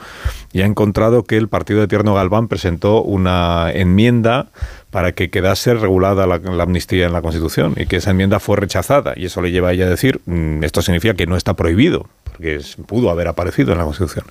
y 0.53 0.61
ha 0.61 0.65
encontrado 0.65 1.23
que 1.23 1.37
el 1.37 1.47
partido 1.47 1.79
de 1.79 1.87
Tierno 1.87 2.13
Galván 2.13 2.47
presentó 2.47 3.01
una 3.01 3.71
enmienda 3.71 4.47
para 4.91 5.13
que 5.13 5.29
quedase 5.29 5.73
regulada 5.73 6.27
la, 6.27 6.35
amnistía 6.61 7.07
en 7.07 7.13
la 7.13 7.21
Constitución 7.21 7.73
y 7.77 7.85
que 7.85 7.95
esa 7.95 8.11
enmienda 8.11 8.39
fue 8.39 8.57
rechazada. 8.57 9.13
Y 9.15 9.25
eso 9.25 9.41
le 9.41 9.51
lleva 9.51 9.69
a 9.69 9.73
ella 9.73 9.85
a 9.85 9.89
decir, 9.89 10.21
mm, 10.25 10.63
esto 10.63 10.81
significa 10.81 11.13
que 11.13 11.25
no 11.25 11.37
está 11.37 11.55
prohibido, 11.55 12.07
porque 12.25 12.59
pudo 12.85 13.09
haber 13.09 13.29
aparecido 13.29 13.71
en 13.71 13.77
la 13.77 13.85
Constitución. 13.85 14.25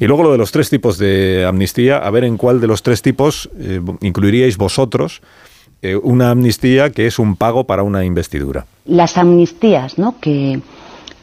Y 0.00 0.06
luego 0.06 0.24
lo 0.24 0.32
de 0.32 0.38
los 0.38 0.50
tres 0.50 0.68
tipos 0.68 0.98
de 0.98 1.46
amnistía, 1.46 1.98
a 1.98 2.10
ver 2.10 2.24
en 2.24 2.36
cuál 2.36 2.60
de 2.60 2.66
los 2.66 2.82
tres 2.82 3.02
tipos 3.02 3.48
eh, 3.58 3.80
incluiríais 4.00 4.56
vosotros 4.56 5.22
eh, 5.82 5.96
una 5.96 6.30
amnistía 6.30 6.90
que 6.90 7.06
es 7.06 7.18
un 7.18 7.36
pago 7.36 7.64
para 7.64 7.84
una 7.84 8.04
investidura. 8.04 8.66
Las 8.84 9.16
amnistías 9.16 9.96
¿no? 9.96 10.16
que, 10.20 10.60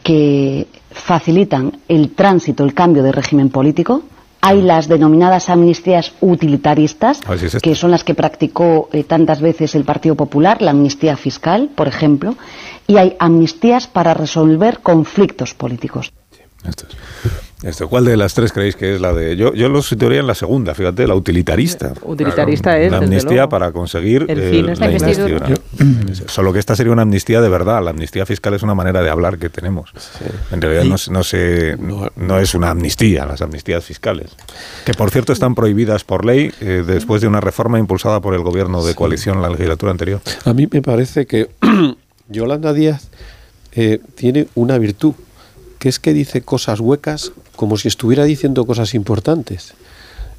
que 0.02 0.66
facilitan 0.92 1.78
el 1.90 2.12
tránsito, 2.16 2.64
el 2.64 2.74
cambio 2.74 3.04
de 3.04 3.12
régimen 3.12 3.50
político, 3.50 4.02
hay 4.42 4.62
las 4.62 4.88
denominadas 4.88 5.50
amnistías 5.50 6.14
utilitaristas, 6.22 7.22
que 7.62 7.76
son 7.76 7.92
las 7.92 8.04
que 8.04 8.16
practicó 8.16 8.90
eh, 8.92 9.04
tantas 9.04 9.42
veces 9.42 9.76
el 9.76 9.84
Partido 9.84 10.16
Popular, 10.16 10.62
la 10.62 10.72
amnistía 10.72 11.18
fiscal, 11.18 11.70
por 11.76 11.88
ejemplo, 11.88 12.36
y 12.88 12.98
hay 12.98 13.16
amnistías 13.20 13.88
para 13.88 14.14
resolver 14.14 14.80
conflictos 14.80 15.54
políticos. 15.54 16.14
Esto 16.68 16.86
es. 16.90 16.96
Esto, 17.64 17.90
¿Cuál 17.90 18.06
de 18.06 18.16
las 18.18 18.36
tres 18.36 18.52
creéis 18.54 18.76
que 18.76 18.94
es 18.94 19.02
la 19.02 19.14
de.? 19.14 19.36
Yo, 19.36 19.52
yo 19.56 19.68
lo 19.68 19.82
situaría 19.82 20.20
en 20.20 20.28
la 20.28 20.36
segunda, 20.36 20.76
fíjate, 20.76 21.08
la 21.08 21.16
utilitarista. 21.16 21.92
Utilitarista 22.04 22.78
es. 22.80 22.92
La 22.92 23.00
desde 23.00 23.06
amnistía 23.16 23.32
luego. 23.38 23.50
para 23.50 23.72
conseguir 23.72 24.26
El 24.28 24.40
eh, 24.40 24.50
fin 24.52 24.70
es 24.70 24.80
la 24.80 24.86
la 24.88 24.92
investidura. 24.94 25.48
investidura. 25.50 26.16
Solo 26.28 26.54
que 26.54 26.60
esta 26.60 26.76
sería 26.76 26.94
una 26.94 27.02
amnistía 27.02 27.42
de 27.42 27.50
verdad. 27.50 27.84
La 27.84 27.90
amnistía 27.90 28.28
fiscal 28.28 28.54
es 28.54 28.62
una 28.62 28.76
manera 28.76 29.02
de 29.02 29.10
hablar 29.10 29.40
que 29.40 29.50
tenemos. 29.50 29.92
En 30.52 30.62
realidad 30.62 30.84
no, 30.84 31.00
se- 31.00 31.12
no, 31.12 31.24
se, 31.24 31.78
no 32.16 32.40
es 32.40 32.54
una 32.54 32.70
amnistía, 32.70 33.26
las 33.26 33.42
amnistías 33.42 33.84
fiscales. 33.84 34.36
Que 34.86 34.94
por 34.94 35.10
cierto 35.10 35.34
están 35.34 35.56
prohibidas 35.56 36.04
por 36.04 36.26
ley 36.26 36.52
eh, 36.62 36.84
después 36.86 37.22
de 37.22 37.28
una 37.28 37.42
reforma 37.42 37.80
impulsada 37.80 38.22
por 38.22 38.36
el 38.36 38.42
gobierno 38.44 38.86
de 38.86 38.94
coalición 38.94 39.38
en 39.38 39.42
la 39.42 39.50
legislatura 39.50 39.92
anterior. 39.92 40.22
A 40.46 40.54
mí 40.54 40.68
me 40.72 40.84
parece 40.84 41.26
que 41.26 41.50
Yolanda 42.30 42.72
Díaz 42.74 43.10
eh, 43.74 44.00
tiene 44.16 44.48
una 44.54 44.78
virtud, 44.78 45.14
que 45.80 45.90
es 45.90 46.00
que 46.00 46.14
dice 46.14 46.42
cosas 46.42 46.80
huecas 46.80 47.32
como 47.56 47.78
si 47.78 47.88
estuviera 47.88 48.24
diciendo 48.24 48.66
cosas 48.66 48.94
importantes. 48.94 49.74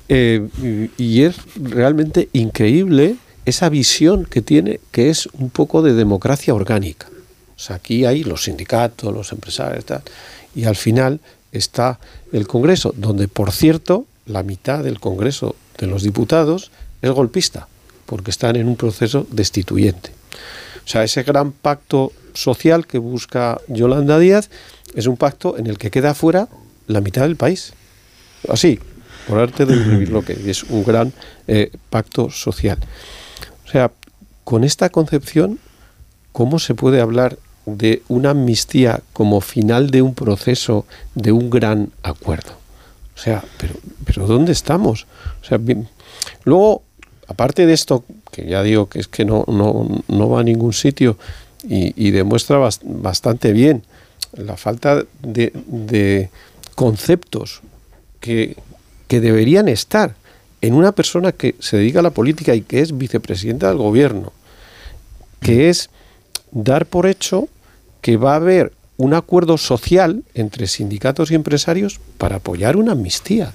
Eh, 0.08 0.48
y, 0.96 1.22
es 1.22 1.36
realmente 1.56 2.30
increíble 2.32 3.16
esa 3.44 3.68
visión 3.68 4.24
que 4.24 4.40
tiene, 4.40 4.80
que 4.90 5.10
es 5.10 5.26
un 5.34 5.50
poco 5.50 5.82
de 5.82 5.92
democracia 5.92 6.54
orgánica. 6.54 7.08
O 7.56 7.58
sea, 7.58 7.76
aquí 7.76 8.06
hay 8.06 8.24
los 8.24 8.44
sindicatos, 8.44 9.12
los 9.12 9.32
empresarios, 9.32 9.84
tal, 9.84 10.02
y 10.54 10.64
al 10.64 10.76
final 10.76 11.20
está 11.52 11.98
el 12.32 12.46
Congreso, 12.46 12.94
donde, 12.96 13.28
por 13.28 13.52
cierto, 13.52 14.06
la 14.26 14.42
mitad 14.42 14.82
del 14.82 15.00
Congreso 15.00 15.56
de 15.76 15.86
los 15.86 16.02
diputados 16.02 16.70
es 17.02 17.10
golpista, 17.10 17.68
porque 18.06 18.30
están 18.30 18.56
en 18.56 18.68
un 18.68 18.76
proceso 18.76 19.26
destituyente. 19.30 20.10
O 20.84 20.88
sea, 20.88 21.04
ese 21.04 21.22
gran 21.22 21.52
pacto 21.52 22.12
social 22.32 22.86
que 22.86 22.98
busca 22.98 23.60
Yolanda 23.68 24.18
Díaz 24.18 24.48
es 24.94 25.06
un 25.06 25.16
pacto 25.16 25.56
en 25.58 25.66
el 25.66 25.78
que 25.78 25.90
queda 25.90 26.14
fuera 26.14 26.48
la 26.86 27.00
mitad 27.00 27.22
del 27.22 27.36
país. 27.36 27.72
Así, 28.48 28.78
por 29.26 29.38
arte 29.38 29.66
de 29.66 30.06
lo 30.06 30.22
que 30.22 30.32
es 30.50 30.64
un 30.64 30.84
gran 30.84 31.12
eh, 31.46 31.70
pacto 31.90 32.30
social. 32.30 32.78
O 33.66 33.70
sea, 33.70 33.90
con 34.44 34.64
esta 34.64 34.88
concepción, 34.88 35.58
¿cómo 36.32 36.58
se 36.58 36.74
puede 36.74 37.00
hablar 37.00 37.38
de 37.66 38.02
una 38.08 38.30
amnistía 38.30 39.02
como 39.12 39.40
final 39.42 39.90
de 39.90 40.00
un 40.00 40.14
proceso, 40.14 40.86
de 41.14 41.32
un 41.32 41.50
gran 41.50 41.90
acuerdo? 42.02 42.52
O 43.14 43.20
sea, 43.20 43.44
pero, 43.58 43.74
pero 44.06 44.26
¿dónde 44.26 44.52
estamos? 44.52 45.06
O 45.42 45.44
sea, 45.44 45.58
luego, 46.44 46.82
aparte 47.26 47.66
de 47.66 47.74
esto, 47.74 48.04
que 48.30 48.46
ya 48.46 48.62
digo 48.62 48.88
que 48.88 49.00
es 49.00 49.08
que 49.08 49.24
no, 49.24 49.44
no, 49.48 50.02
no 50.08 50.30
va 50.30 50.40
a 50.40 50.44
ningún 50.44 50.72
sitio 50.72 51.18
y, 51.64 52.10
demuestra 52.12 52.58
bas- 52.58 52.80
bastante 52.82 53.52
bien 53.52 53.82
la 54.38 54.56
falta 54.56 55.04
de, 55.22 55.52
de 55.66 56.30
conceptos 56.74 57.60
que, 58.20 58.56
que 59.08 59.20
deberían 59.20 59.68
estar 59.68 60.14
en 60.60 60.74
una 60.74 60.92
persona 60.92 61.32
que 61.32 61.54
se 61.60 61.76
dedica 61.76 62.00
a 62.00 62.02
la 62.02 62.10
política 62.10 62.54
y 62.54 62.62
que 62.62 62.80
es 62.80 62.96
vicepresidenta 62.96 63.68
del 63.68 63.78
gobierno, 63.78 64.32
que 65.40 65.68
es 65.68 65.90
dar 66.50 66.86
por 66.86 67.06
hecho 67.06 67.48
que 68.00 68.16
va 68.16 68.32
a 68.32 68.36
haber 68.36 68.72
un 68.96 69.14
acuerdo 69.14 69.58
social 69.58 70.24
entre 70.34 70.66
sindicatos 70.66 71.30
y 71.30 71.34
empresarios 71.34 72.00
para 72.18 72.36
apoyar 72.36 72.76
una 72.76 72.92
amnistía. 72.92 73.52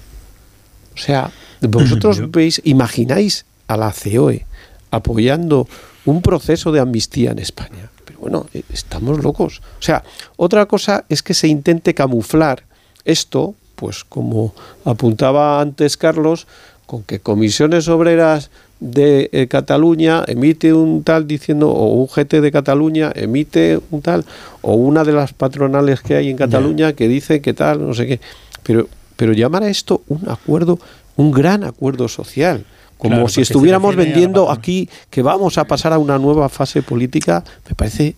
O 0.94 0.98
sea, 0.98 1.30
vosotros 1.60 2.30
veis, 2.30 2.60
imagináis 2.64 3.44
a 3.68 3.76
la 3.76 3.92
COE 3.92 4.46
apoyando 4.90 5.68
un 6.04 6.22
proceso 6.22 6.72
de 6.72 6.80
amnistía 6.80 7.32
en 7.32 7.38
España. 7.38 7.90
Pero 8.14 8.20
bueno, 8.20 8.46
eh, 8.54 8.62
estamos 8.72 9.22
locos. 9.22 9.60
O 9.78 9.82
sea, 9.82 10.04
otra 10.36 10.66
cosa 10.66 11.04
es 11.08 11.22
que 11.22 11.34
se 11.34 11.48
intente 11.48 11.94
camuflar 11.94 12.62
esto, 13.04 13.54
pues 13.74 14.04
como 14.04 14.54
apuntaba 14.84 15.60
antes 15.60 15.96
Carlos, 15.96 16.46
con 16.86 17.02
que 17.02 17.18
comisiones 17.18 17.88
obreras 17.88 18.50
de 18.78 19.30
eh, 19.32 19.48
Cataluña 19.48 20.24
emite 20.28 20.72
un 20.72 21.02
tal 21.02 21.26
diciendo, 21.26 21.70
o 21.70 21.94
un 21.94 22.06
GT 22.06 22.40
de 22.40 22.52
Cataluña 22.52 23.12
emite 23.14 23.80
un 23.90 24.00
tal, 24.02 24.24
o 24.62 24.74
una 24.74 25.04
de 25.04 25.12
las 25.12 25.32
patronales 25.32 26.00
que 26.00 26.14
hay 26.14 26.30
en 26.30 26.36
Cataluña 26.36 26.92
que 26.92 27.08
dice 27.08 27.40
que 27.40 27.54
tal, 27.54 27.84
no 27.84 27.94
sé 27.94 28.06
qué. 28.06 28.20
Pero, 28.62 28.88
pero 29.16 29.32
llamar 29.32 29.64
a 29.64 29.68
esto 29.68 30.02
un 30.08 30.28
acuerdo, 30.28 30.78
un 31.16 31.32
gran 31.32 31.64
acuerdo 31.64 32.08
social. 32.08 32.64
Como 32.98 33.16
Claro, 33.16 33.28
si 33.28 33.42
estuviéramos 33.42 33.96
vendiendo 33.96 34.50
aquí 34.50 34.88
que 35.10 35.22
vamos 35.22 35.58
a 35.58 35.64
pasar 35.64 35.92
a 35.92 35.98
una 35.98 36.18
nueva 36.18 36.48
fase 36.48 36.82
política, 36.82 37.44
me 37.68 37.74
parece 37.74 38.14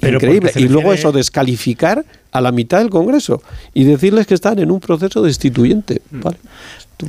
Pero 0.00 0.16
increíble. 0.16 0.52
Y 0.56 0.68
luego 0.68 0.92
eso, 0.92 1.12
descalificar 1.12 2.04
a 2.32 2.40
la 2.40 2.52
mitad 2.52 2.78
del 2.78 2.90
Congreso 2.90 3.42
y 3.74 3.84
decirles 3.84 4.26
que 4.26 4.34
están 4.34 4.58
en 4.58 4.70
un 4.70 4.80
proceso 4.80 5.22
destituyente. 5.22 6.02
Mm. 6.10 6.20
¿vale? 6.20 6.38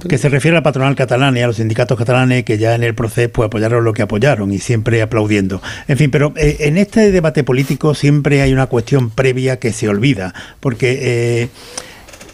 que 0.07 0.17
se 0.17 0.29
refiere 0.29 0.55
a 0.55 0.59
la 0.59 0.63
patronal 0.63 0.95
catalana 0.95 1.39
y 1.39 1.41
a 1.41 1.47
los 1.47 1.57
sindicatos 1.57 1.97
catalanes 1.97 2.43
que 2.43 2.57
ya 2.57 2.75
en 2.75 2.83
el 2.83 2.95
proceso 2.95 3.31
pues 3.31 3.47
apoyaron 3.47 3.83
lo 3.83 3.93
que 3.93 4.01
apoyaron 4.01 4.51
y 4.51 4.59
siempre 4.59 5.01
aplaudiendo. 5.01 5.61
En 5.87 5.97
fin, 5.97 6.11
pero 6.11 6.33
eh, 6.35 6.57
en 6.61 6.77
este 6.77 7.11
debate 7.11 7.43
político 7.43 7.93
siempre 7.93 8.41
hay 8.41 8.53
una 8.53 8.67
cuestión 8.67 9.09
previa 9.09 9.59
que 9.59 9.73
se 9.73 9.89
olvida, 9.89 10.33
porque 10.59 10.99
eh, 11.01 11.49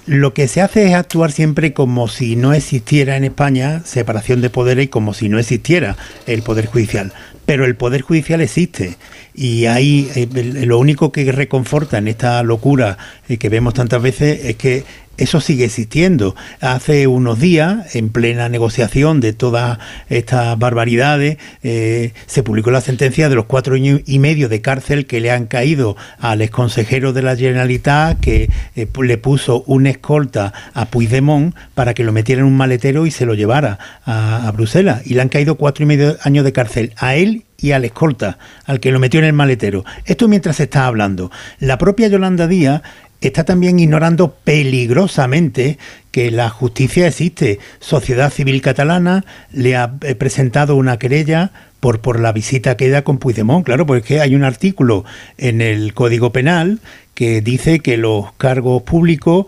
lo 0.08 0.34
que 0.34 0.48
se 0.48 0.62
hace 0.62 0.88
es 0.88 0.94
actuar 0.94 1.34
siempre 1.34 1.74
como 1.74 2.08
si 2.08 2.38
no 2.38 2.54
existiera 2.54 3.18
en 3.18 3.26
España 3.26 3.82
separación 3.84 4.40
de 4.40 4.50
poderes 4.50 4.88
como 4.88 5.14
si 5.14 5.28
no 5.28 5.38
existiera 5.38 5.98
el 6.26 6.44
Poder 6.44 6.66
Judicial. 6.66 7.12
Pero 7.46 7.66
el 7.66 7.76
Poder 7.76 8.02
Judicial 8.02 8.42
existe 8.42 8.96
y 9.36 9.66
ahí 9.66 10.10
eh, 10.16 10.28
lo 10.66 10.80
único 10.80 11.12
que 11.12 11.30
reconforta 11.32 11.98
en 11.98 12.08
esta 12.08 12.42
locura 12.42 12.98
eh, 13.28 13.38
que 13.38 13.50
vemos 13.50 13.74
tantas 13.74 14.02
veces 14.02 14.46
es 14.46 14.56
que 14.56 14.86
eso 15.18 15.42
sigue 15.42 15.66
existiendo. 15.66 16.36
Hace 16.62 17.08
unos 17.08 17.40
días, 17.40 17.96
en 17.96 18.10
plena 18.10 18.50
negociación 18.50 19.20
de 19.20 19.34
todas 19.34 19.80
estas 20.10 20.58
barbaridades, 20.58 21.38
eh, 21.64 22.14
se 22.26 22.44
publicó 22.44 22.72
la 22.72 22.82
sentencia 22.82 23.30
de 23.30 23.36
los 23.36 23.46
cuatro 23.46 23.76
años 23.76 24.02
y 24.06 24.20
medio 24.20 24.50
de 24.50 24.62
cárcel 24.62 25.06
que 25.06 25.20
le 25.20 25.32
han 25.32 25.48
caído 25.48 25.98
al 26.20 26.42
exconsejero 26.42 27.14
de 27.14 27.22
la 27.22 27.36
Generalitat 27.36 28.20
que 28.20 28.50
eh, 28.76 28.88
le 29.02 29.18
puso 29.18 29.64
una 29.68 29.90
escolta 29.90 30.54
a 30.74 30.86
Puigdemont 30.86 31.56
para 31.74 31.94
que 31.94 32.04
lo 32.04 32.12
metiera 32.12 32.42
en 32.42 32.48
un 32.48 32.58
maletero 32.58 33.06
y 33.06 33.12
se 33.12 33.26
lo 33.26 33.34
llevara 33.34 33.80
a, 34.06 34.48
a 34.48 34.52
Bruselas. 34.52 35.02
Y 35.06 35.16
le 35.16 35.22
han 35.22 35.30
caído 35.30 35.56
cuatro 35.56 35.84
y 35.84 35.88
medio 35.88 36.18
años 36.24 36.46
de 36.46 36.54
cárcel 36.54 36.94
a 36.98 37.16
él 37.16 37.44
y 37.60 37.72
al 37.72 37.86
escolta, 37.86 38.38
al 38.66 38.80
que 38.80 38.92
lo 38.92 39.00
metió 39.00 39.20
en 39.20 39.26
el 39.26 39.34
maletero. 39.34 39.84
Esto 40.06 40.28
mientras 40.28 40.58
se 40.58 40.64
está 40.64 40.86
hablando. 40.86 41.32
La 41.60 41.78
propia 41.78 42.08
Yolanda 42.08 42.48
Díaz 42.48 42.82
está 43.22 43.44
también 43.44 43.80
ignorando 43.80 44.34
peligrosamente 44.44 45.78
que 46.12 46.32
la 46.32 46.50
justicia 46.50 47.08
existe. 47.08 47.60
Sociedad 47.80 48.32
Civil 48.32 48.62
Catalana 48.62 49.26
le 49.52 49.76
ha 49.76 49.96
eh, 50.02 50.16
presentado 50.16 50.76
una 50.76 50.98
querella 50.98 51.52
por, 51.80 52.02
por 52.02 52.20
la 52.20 52.32
visita 52.32 52.78
que 52.78 52.90
da 52.90 53.04
con 53.04 53.18
Puigdemont. 53.18 53.66
Claro, 53.66 53.86
porque 53.86 54.20
hay 54.20 54.36
un 54.36 54.44
artículo 54.44 55.06
en 55.38 55.62
el 55.62 55.94
Código 55.94 56.32
Penal 56.32 56.80
que 57.14 57.42
dice 57.42 57.80
que 57.80 57.98
los 57.98 58.32
cargos 58.34 58.84
públicos 58.84 59.48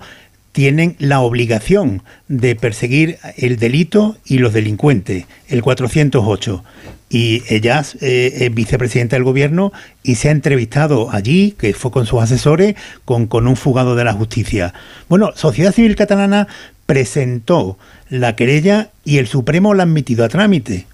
tienen 0.52 0.96
la 1.00 1.22
obligación 1.22 2.04
de 2.28 2.56
perseguir 2.56 3.18
el 3.38 3.58
delito 3.58 4.18
y 4.26 4.40
los 4.40 4.54
delincuentes, 4.54 5.26
el 5.48 5.62
408. 5.62 6.64
Y 7.10 7.42
ella 7.50 7.84
eh, 8.02 8.32
es 8.42 8.54
vicepresidenta 8.54 9.16
del 9.16 9.24
gobierno 9.24 9.72
y 10.04 10.16
se 10.16 10.30
ha 10.30 10.32
entrevistado 10.32 11.10
allí, 11.12 11.56
que 11.58 11.74
fue 11.74 11.90
con 11.90 12.06
sus 12.06 12.22
asesores, 12.22 12.76
con, 13.04 13.26
con 13.26 13.48
un 13.48 13.56
fugado 13.56 13.96
de 13.96 14.04
la 14.04 14.14
justicia. 14.14 14.74
Bueno, 15.08 15.32
Sociedad 15.36 15.74
Civil 15.74 15.96
Catalana 15.96 16.48
presentó 16.86 17.78
la 18.10 18.36
querella 18.36 18.90
y 19.06 19.18
el 19.18 19.28
Supremo 19.28 19.74
la 19.74 19.84
ha 19.84 19.86
admitido 19.86 20.24
a 20.26 20.30
trámite. 20.30 20.86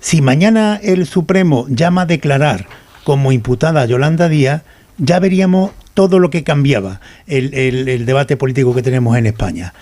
Si 0.00 0.22
mañana 0.22 0.78
el 0.82 1.06
Supremo 1.06 1.66
llama 1.68 2.02
a 2.02 2.06
declarar 2.06 2.66
como 3.04 3.32
imputada 3.32 3.82
a 3.82 3.86
Yolanda 3.86 4.28
Díaz, 4.28 4.62
ya 4.98 5.18
veríamos 5.18 5.70
todo 5.94 6.18
lo 6.18 6.30
que 6.30 6.42
cambiaba 6.44 7.00
el, 7.26 7.54
el- 7.54 7.88
el 7.88 8.06
debate 8.06 8.36
político 8.36 8.74
que 8.74 8.82
tenemos 8.82 9.16
en 9.16 9.26
España. 9.26 9.72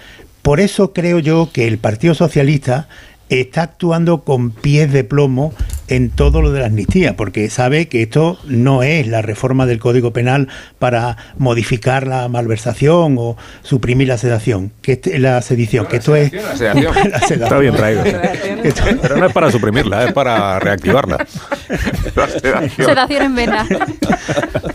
Por 0.42 0.58
eso 0.60 0.92
creo 0.92 1.18
yo 1.20 1.50
que 1.52 1.68
el 1.68 1.78
Partido 1.78 2.14
Socialista 2.14 2.88
está 3.40 3.62
actuando 3.62 4.22
con 4.24 4.50
pies 4.50 4.92
de 4.92 5.04
plomo 5.04 5.52
en 5.88 6.10
todo 6.10 6.40
lo 6.42 6.52
de 6.52 6.60
la 6.60 6.66
amnistía, 6.66 7.16
porque 7.16 7.50
sabe 7.50 7.86
que 7.88 8.02
esto 8.02 8.38
no 8.46 8.82
es 8.82 9.06
la 9.06 9.20
reforma 9.20 9.66
del 9.66 9.78
Código 9.78 10.12
Penal 10.12 10.48
para 10.78 11.16
modificar 11.36 12.06
la 12.06 12.28
malversación 12.28 13.16
o 13.18 13.36
suprimir 13.62 14.08
la 14.08 14.16
sedación, 14.16 14.72
que 14.80 14.92
este- 14.92 15.18
la 15.18 15.42
sedición, 15.42 15.86
que 15.86 15.96
esto 15.96 16.16
es 16.16 16.32
La 16.32 16.56
sedación. 16.56 16.94
La 16.94 17.02
sedación. 17.20 17.42
Está 17.42 17.58
bien 17.58 17.74
traído. 17.74 18.02
Pero 19.02 19.16
no 19.16 19.26
es 19.26 19.32
para 19.32 19.50
suprimirla, 19.50 20.04
es 20.06 20.12
para 20.12 20.58
reactivarla. 20.60 21.26
Sedación 22.76 23.22
en 23.22 23.34
vena. 23.34 23.66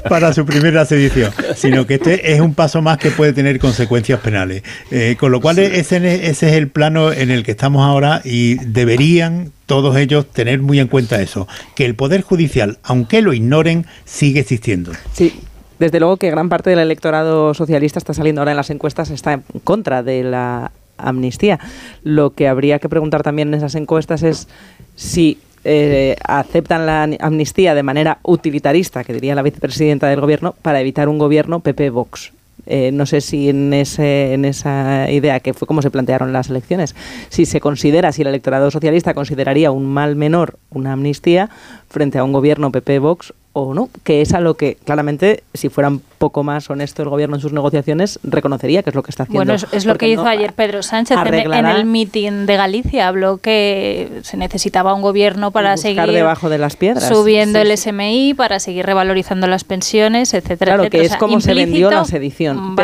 para 0.10 0.34
suprimir 0.34 0.74
la 0.74 0.86
sedición, 0.86 1.32
sino 1.56 1.86
que 1.88 1.96
este 1.96 2.34
es 2.34 2.40
un 2.40 2.54
paso 2.54 2.82
más 2.82 2.98
que 2.98 3.12
puede 3.12 3.34
tener 3.34 3.60
consecuencias 3.60 4.20
penales. 4.20 4.64
Eh, 4.92 5.16
con 5.20 5.32
lo 5.32 5.42
cual 5.42 5.60
ese, 5.60 5.98
ese 6.30 6.48
es 6.50 6.54
el 6.54 6.70
plano 6.70 7.12
en 7.12 7.32
el 7.32 7.44
que 7.44 7.52
estamos 7.52 7.84
ahora 7.86 8.22
y 8.24 8.47
deberían 8.56 9.52
todos 9.66 9.98
ellos 9.98 10.26
tener 10.28 10.62
muy 10.62 10.80
en 10.80 10.88
cuenta 10.88 11.22
eso, 11.22 11.48
que 11.76 11.86
el 11.86 11.96
Poder 11.96 12.22
Judicial, 12.22 12.80
aunque 12.84 13.22
lo 13.22 13.34
ignoren, 13.34 13.86
sigue 14.06 14.40
existiendo. 14.40 14.92
Sí, 15.14 15.34
Desde 15.80 16.00
luego 16.00 16.18
que 16.18 16.32
gran 16.32 16.50
parte 16.50 16.72
del 16.72 16.80
electorado 16.80 17.54
socialista 17.54 18.00
está 18.00 18.14
saliendo 18.14 18.42
ahora 18.42 18.52
en 18.52 18.58
las 18.58 18.72
encuestas, 18.72 19.12
está 19.12 19.34
en 19.34 19.44
contra 19.64 20.02
de 20.02 20.24
la 20.24 20.72
amnistía. 20.98 21.60
Lo 22.04 22.32
que 22.32 22.48
habría 22.48 22.80
que 22.80 22.90
preguntar 22.90 23.22
también 23.22 23.50
en 23.50 23.54
esas 23.56 23.76
encuestas 23.76 24.24
es 24.24 24.48
si 24.96 25.38
eh, 25.64 26.16
aceptan 26.24 26.86
la 26.88 27.04
amnistía 27.20 27.76
de 27.76 27.84
manera 27.84 28.20
utilitarista, 28.24 29.04
que 29.04 29.14
diría 29.14 29.36
la 29.36 29.44
vicepresidenta 29.44 30.08
del 30.08 30.22
gobierno, 30.22 30.56
para 30.62 30.82
evitar 30.82 31.10
un 31.10 31.20
gobierno 31.20 31.60
PP-Vox. 31.60 32.32
Eh, 32.68 32.92
no 32.92 33.06
sé 33.06 33.22
si 33.22 33.50
en, 33.50 33.74
ese, 33.74 34.34
en 34.34 34.46
esa 34.46 35.10
idea, 35.10 35.40
que 35.40 35.54
fue 35.54 35.68
como 35.68 35.82
se 35.82 35.90
plantearon 35.90 36.34
las 36.34 36.50
elecciones, 36.50 36.96
si 37.30 37.46
se 37.46 37.62
considera, 37.62 38.12
si 38.12 38.22
el 38.22 38.28
electorado 38.28 38.70
socialista 38.72 39.14
consideraría 39.14 39.72
un 39.72 39.86
mal 39.86 40.16
menor 40.16 40.58
una 40.70 40.94
amnistía 40.94 41.50
frente 41.90 42.18
a 42.18 42.24
un 42.24 42.34
gobierno 42.34 42.72
PP-Vox 42.72 43.34
o 43.64 43.74
no, 43.74 43.90
que 44.04 44.22
es 44.22 44.34
a 44.34 44.40
lo 44.40 44.54
que 44.54 44.76
claramente, 44.76 45.44
si 45.54 45.70
fuera 45.70 45.90
un 45.90 46.02
poco 46.20 46.44
más 46.44 46.70
honesto 46.70 47.02
el 47.02 47.10
gobierno 47.10 47.38
en 47.38 47.42
sus 47.42 47.54
negociaciones, 47.54 48.20
reconocería 48.24 48.84
que 48.84 48.92
es 48.92 48.96
lo 48.96 49.02
que 49.02 49.10
está 49.10 49.24
haciendo. 49.24 49.54
Bueno, 49.54 49.68
es, 49.72 49.86
lo 49.86 49.96
que 49.96 50.10
hizo 50.10 50.26
ayer 50.26 50.54
Pedro 50.54 50.84
Sánchez 50.84 51.18
en, 51.26 51.66
el 51.66 51.86
mitin 51.86 52.46
de 52.46 52.56
Galicia. 52.56 53.08
Habló 53.08 53.38
que 53.38 54.10
se 54.22 54.38
necesitaba 54.38 54.94
un 54.94 55.02
gobierno 55.02 55.52
para 55.52 55.76
seguir 55.78 56.06
debajo 56.06 56.50
de 56.50 56.60
las 56.60 56.76
piedras. 56.76 57.08
subiendo 57.08 57.60
el 57.60 57.76
SMI, 57.76 58.36
para 58.36 58.60
seguir 58.60 58.86
revalorizando 58.86 59.48
las 59.48 59.64
pensiones, 59.64 60.34
etcétera. 60.34 60.76
Claro, 60.76 60.90
que 60.90 61.02
es 61.02 61.16
como 61.16 61.42
se 61.42 61.54
vendió 61.54 61.90
la 61.90 62.06
sedición. 62.06 62.76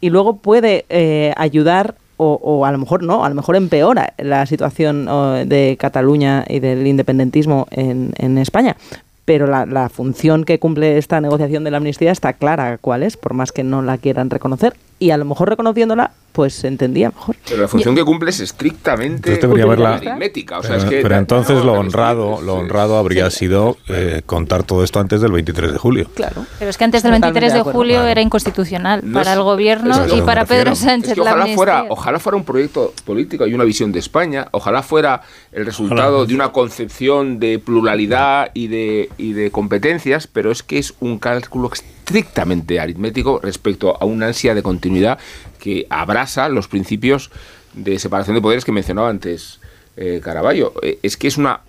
y 0.00 0.10
luego 0.10 0.36
puede 0.36 0.84
eh, 0.90 1.32
ayudar 1.36 1.94
o, 2.22 2.66
a 2.66 2.72
lo 2.72 2.76
mejor 2.76 3.02
no, 3.02 3.24
a 3.24 3.30
lo 3.30 3.34
mejor 3.34 3.56
empeora 3.56 4.12
la 4.18 4.44
situación 4.44 5.06
de 5.48 5.78
Cataluña 5.80 6.44
y 6.46 6.60
del 6.60 6.86
independentismo 6.86 7.66
en, 7.70 8.12
en 8.18 8.36
España 8.36 8.76
pero 9.24 9.46
la, 9.46 9.66
la, 9.66 9.88
función 9.88 10.44
que 10.44 10.58
cumple 10.58 10.98
esta 10.98 11.20
negociación 11.20 11.64
de 11.64 11.70
la 11.70 11.76
amnistía 11.76 12.12
está 12.12 12.32
clara 12.32 12.78
cuál 12.78 13.02
es, 13.02 13.16
por 13.16 13.34
más 13.34 13.52
que 13.52 13.64
no 13.64 13.82
la 13.82 13.98
quieran 13.98 14.30
reconocer. 14.30 14.74
Y 15.00 15.10
a 15.10 15.16
lo 15.16 15.24
mejor 15.24 15.48
reconociéndola 15.48 16.12
pues 16.32 16.54
se 16.54 16.68
entendía 16.68 17.10
mejor. 17.10 17.36
Pero 17.48 17.62
la 17.62 17.68
función 17.68 17.94
que 17.94 18.04
cumple 18.04 18.30
es 18.30 18.40
estrictamente 18.40 19.32
aritmética. 19.32 20.60
pero, 20.88 21.16
entonces 21.16 21.64
lo 21.64 21.72
honrado, 21.72 22.40
lo 22.40 22.54
honrado 22.54 22.96
habría 22.96 23.30
sido 23.30 23.76
eh, 23.88 24.22
contar 24.24 24.62
todo 24.62 24.84
esto 24.84 25.00
antes 25.00 25.20
del 25.20 25.32
23 25.32 25.72
de 25.72 25.78
julio. 25.78 26.10
Claro. 26.14 26.46
Pero 26.58 26.70
es 26.70 26.78
que 26.78 26.84
antes 26.84 27.02
del 27.02 27.12
23 27.12 27.52
de, 27.52 27.60
julio 27.62 28.04
era 28.04 28.20
inconstitucional 28.20 29.02
para 29.12 29.32
el 29.32 29.42
gobierno 29.42 30.06
y 30.16 30.20
para 30.22 30.44
Pedro 30.44 30.74
Sánchez. 30.74 31.18
ojalá, 31.18 31.46
fuera, 31.48 31.86
ojalá 31.88 32.18
fuera 32.18 32.36
un 32.36 32.44
proyecto 32.44 32.94
político 33.04 33.46
y 33.46 33.54
una 33.54 33.64
visión 33.64 33.92
de 33.92 33.98
España, 33.98 34.48
ojalá 34.52 34.82
fuera 34.82 35.22
el 35.52 35.66
resultado 35.66 36.26
de 36.26 36.34
una 36.34 36.52
concepción 36.52 37.40
de 37.40 37.58
pluralidad 37.58 38.50
y 38.54 38.68
de, 38.68 39.10
y 39.18 39.32
de 39.32 39.50
competencias, 39.50 40.26
pero 40.26 40.50
es 40.50 40.62
que 40.62 40.78
es 40.78 40.94
un 41.00 41.18
cálculo 41.18 41.70
estrictamente 42.10 42.80
aritmético 42.80 43.38
respecto 43.40 43.96
a 44.00 44.04
una 44.04 44.26
ansia 44.26 44.52
de 44.52 44.64
continuidad 44.64 45.18
que 45.60 45.86
abrasa 45.90 46.48
los 46.48 46.66
principios 46.66 47.30
de 47.72 48.00
separación 48.00 48.34
de 48.34 48.42
poderes 48.42 48.64
que 48.64 48.72
mencionaba 48.72 49.08
antes 49.08 49.60
eh, 49.96 50.20
Caraballo. 50.22 50.72
Eh, 50.82 50.98
es 51.04 51.16
que 51.16 51.28
es 51.28 51.38
una 51.38 51.60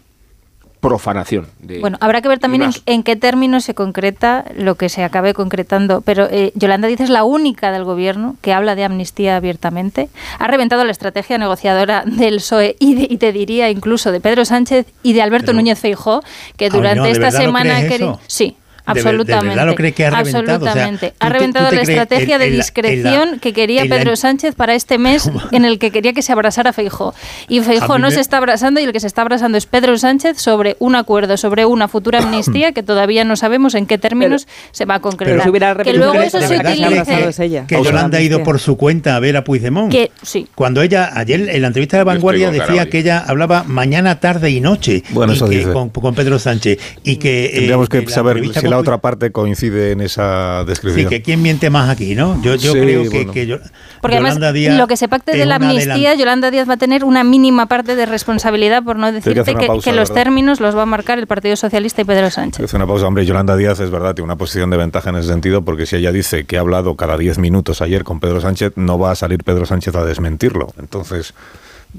profanación. 0.80 1.48
bueno, 1.80 1.98
habrá 2.02 2.24
que 2.24 2.28
ver 2.28 2.40
también 2.40 2.72
en, 2.88 3.04
qué 3.04 3.16
términos 3.16 3.66
se 3.66 3.76
concreta 3.76 4.46
lo 4.58 4.74
que 4.74 4.90
se 4.90 5.04
acabe 5.04 5.36
concretando. 5.36 6.02
Pero 6.02 6.28
eh, 6.32 6.52
Yolanda 6.56 6.88
Díaz 6.88 7.02
es 7.02 7.12
la 7.12 7.24
única 7.24 7.72
del 7.72 7.84
gobierno 7.84 8.36
que 8.42 8.52
habla 8.52 8.74
de 8.74 8.84
amnistía 8.84 9.36
abiertamente. 9.36 10.10
Ha 10.40 10.48
reventado 10.48 10.84
la 10.84 10.92
estrategia 10.92 11.38
negociadora 11.38 12.04
del 12.08 12.38
PSOE 12.38 12.78
y, 12.80 13.16
te 13.18 13.32
diría 13.32 13.70
incluso 13.70 14.12
de 14.12 14.22
Pedro 14.22 14.44
Sánchez 14.44 14.88
y 15.04 15.14
de 15.14 15.22
Alberto 15.22 15.54
Núñez 15.54 15.78
Feijó, 15.78 16.24
que 16.58 16.72
durante 16.72 17.12
esta 17.12 17.30
semana... 17.30 17.88
quería 17.88 18.18
sí, 18.26 18.58
Absolutamente. 18.86 19.66
lo 19.66 19.76
cree 19.76 19.92
que 19.94 20.06
ha 20.06 20.10
reventado? 20.10 20.56
Absolutamente. 20.56 21.14
ha 21.20 21.30
reventado 21.30 21.72
la 21.72 21.82
estrategia 21.82 22.38
de 22.38 22.50
discreción 22.50 23.40
que 23.40 23.54
quería 23.54 23.84
Pedro 23.84 24.16
Sánchez 24.16 24.56
para 24.56 24.76
este 24.76 24.98
mes 24.98 25.30
en 25.52 25.66
el 25.66 25.80
que 25.80 25.92
quería 25.92 26.14
que 26.14 26.22
se 26.22 26.32
abrazara 26.32 26.74
Feijó. 26.74 27.14
Y 27.48 27.62
Feijó 27.62 27.98
no 28.00 28.12
se 28.12 28.20
está 28.20 28.38
abrazando 28.38 28.80
y 28.80 28.84
el 28.84 28.94
que 28.94 29.00
se 29.00 29.08
está 29.08 29.22
abrazando 29.22 29.58
es 29.58 29.66
Pedro 29.66 29.98
Sánchez 29.98 30.40
sobre 30.40 30.76
un 30.80 30.96
acuerdo, 30.96 31.38
sobre 31.38 31.66
una 31.66 31.88
futura 31.88 32.20
amnistía 32.24 32.72
que 32.72 32.84
todavía 32.84 33.24
no 33.24 33.36
sabemos 33.36 33.76
en 33.76 33.86
qué 33.86 33.98
términos 33.98 34.48
se 34.72 34.86
va 34.86 34.96
a 34.96 35.00
concretar. 35.00 35.84
que 35.84 35.94
luego 35.94 36.22
eso 36.22 36.40
se 36.42 36.58
utilice. 36.58 37.66
Que 37.68 37.84
Yolanda 37.84 38.18
ha 38.18 38.22
ido 38.22 38.44
por 38.44 38.60
su 38.60 38.78
cuenta 38.78 39.16
a 39.16 39.20
ver 39.20 39.38
a 39.38 39.44
Puigdemont. 39.44 39.92
Que, 39.92 40.12
sí. 40.22 40.48
Cuando 40.56 40.82
ella, 40.82 41.12
ayer 41.16 41.50
en 41.50 41.62
la 41.62 41.68
entrevista 41.68 41.98
de 41.98 42.04
Vanguardia 42.04 42.52
decía 42.52 42.90
que 42.90 43.00
ella 43.00 43.24
hablaba 43.26 43.64
mañana, 43.64 44.20
tarde 44.20 44.50
y 44.50 44.60
noche 44.60 45.04
bueno, 45.12 45.34
eso 45.34 45.48
con, 45.92 46.16
Pedro 46.16 46.40
Sánchez. 46.40 46.80
Y 47.04 47.18
que, 47.18 47.46
eh, 47.46 47.52
Tendríamos 47.54 47.90
que 47.90 48.08
saber 48.08 48.42
si 48.54 48.68
la 48.72 48.78
otra 48.80 48.98
parte 49.00 49.32
coincide 49.32 49.92
en 49.92 50.02
esa 50.02 50.64
descripción. 50.66 51.10
Sí, 51.10 51.10
que 51.10 51.22
quién 51.22 51.42
miente 51.42 51.70
más 51.70 51.90
aquí, 51.90 52.16
¿no? 52.16 52.42
Yo, 52.42 52.56
yo 52.56 52.74
creo 52.74 53.10
que, 53.10 53.46
yo, 53.46 53.58
Porque 54.02 54.18
además, 54.18 54.40
lo 54.78 54.88
que 54.88 54.98
se 54.98 55.08
pacte 55.08 55.38
de 55.38 55.46
la 55.46 55.56
amnistía, 55.56 56.16
Yolanda 56.16 56.52
Díaz 56.52 56.68
va 56.68 56.74
a 56.74 56.78
tener 56.78 57.04
una 57.04 57.24
mínima 57.24 57.68
parte 57.68 57.96
de 57.96 58.06
responsabilidad, 58.06 58.84
por 58.84 58.96
no 58.96 59.12
decirte 59.12 59.56
que, 59.56 59.92
los 59.92 60.14
términos 60.14 60.60
los 60.60 60.76
va 60.76 60.84
a 60.84 60.86
marcar 60.86 61.20
el 61.20 61.28
Partido 61.28 61.56
Socialista 61.56 62.02
y 62.02 62.06
Pedro 62.06 62.32
Sánchez. 62.32 62.66
Es 62.66 62.74
una 62.74 62.88
pausa, 62.88 63.08
hombre. 63.08 63.26
Yolanda 63.26 63.56
Díaz 63.56 63.80
es 63.80 63.92
verdad, 63.92 64.16
tiene 64.16 64.26
una 64.26 64.38
posición 64.38 64.70
de 64.70 64.78
ventaja 64.78 65.10
en 65.10 65.18
ese 65.18 65.28
sentido, 65.28 65.64
porque 65.64 65.86
si 65.86 65.98
ella 65.98 66.12
dice 66.12 66.46
que 66.46 66.58
ha 66.58 66.62
hablado 66.62 66.96
cada 66.96 67.18
10 67.18 67.38
minutos 67.40 67.82
ayer 67.82 68.04
con 68.04 68.20
Pedro 68.20 68.42
Sánchez, 68.42 68.74
no 68.76 68.98
va 68.98 69.12
a 69.12 69.16
salir 69.16 69.44
Pedro 69.44 69.66
Sánchez 69.66 69.96
a 69.96 70.06
desmentirlo. 70.06 70.74
Entonces 70.80 71.34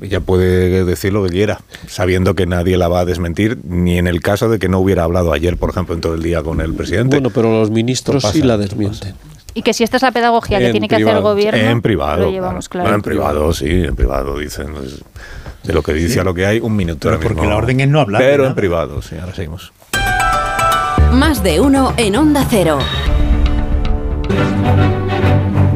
ella 0.00 0.20
puede 0.20 0.84
decir 0.84 1.12
lo 1.12 1.24
que 1.24 1.30
quiera, 1.30 1.60
sabiendo 1.86 2.34
que 2.34 2.46
nadie 2.46 2.76
la 2.76 2.88
va 2.88 3.00
a 3.00 3.04
desmentir, 3.04 3.58
ni 3.64 3.98
en 3.98 4.06
el 4.06 4.20
caso 4.20 4.48
de 4.48 4.58
que 4.58 4.68
no 4.68 4.78
hubiera 4.78 5.04
hablado 5.04 5.32
ayer, 5.32 5.56
por 5.56 5.70
ejemplo, 5.70 5.94
en 5.94 6.00
todo 6.00 6.14
el 6.14 6.22
día 6.22 6.42
con 6.42 6.60
el 6.60 6.74
presidente. 6.74 7.16
Bueno, 7.16 7.30
pero 7.30 7.50
los 7.50 7.70
ministros 7.70 8.22
sí 8.32 8.42
la 8.42 8.56
desmienten. 8.56 9.14
Y 9.54 9.62
que 9.62 9.74
si 9.74 9.84
esta 9.84 9.98
es 9.98 10.02
la 10.02 10.12
pedagogía 10.12 10.58
que 10.58 10.70
tiene 10.70 10.88
que 10.88 10.96
hacer 10.96 11.08
el 11.08 11.20
gobierno, 11.20 11.60
en 11.60 11.82
privado, 11.82 12.28
en 12.28 13.02
privado, 13.02 13.52
sí, 13.52 13.68
en 13.68 13.94
privado 13.94 14.38
dicen. 14.38 14.72
De 15.62 15.72
lo 15.72 15.82
que 15.82 15.92
dice 15.92 16.18
a 16.18 16.24
lo 16.24 16.34
que 16.34 16.44
hay, 16.44 16.58
un 16.58 16.74
minuto. 16.74 17.08
porque 17.22 17.46
la 17.46 17.56
orden 17.56 17.80
es 17.80 17.88
no 17.88 18.00
hablar. 18.00 18.20
Pero 18.20 18.46
en 18.46 18.54
privado, 18.54 19.00
sí, 19.00 19.16
ahora 19.20 19.34
seguimos. 19.34 19.72
Más 21.12 21.42
de 21.44 21.60
uno 21.60 21.92
en 21.96 22.16
Onda 22.16 22.44
Cero. 22.48 22.78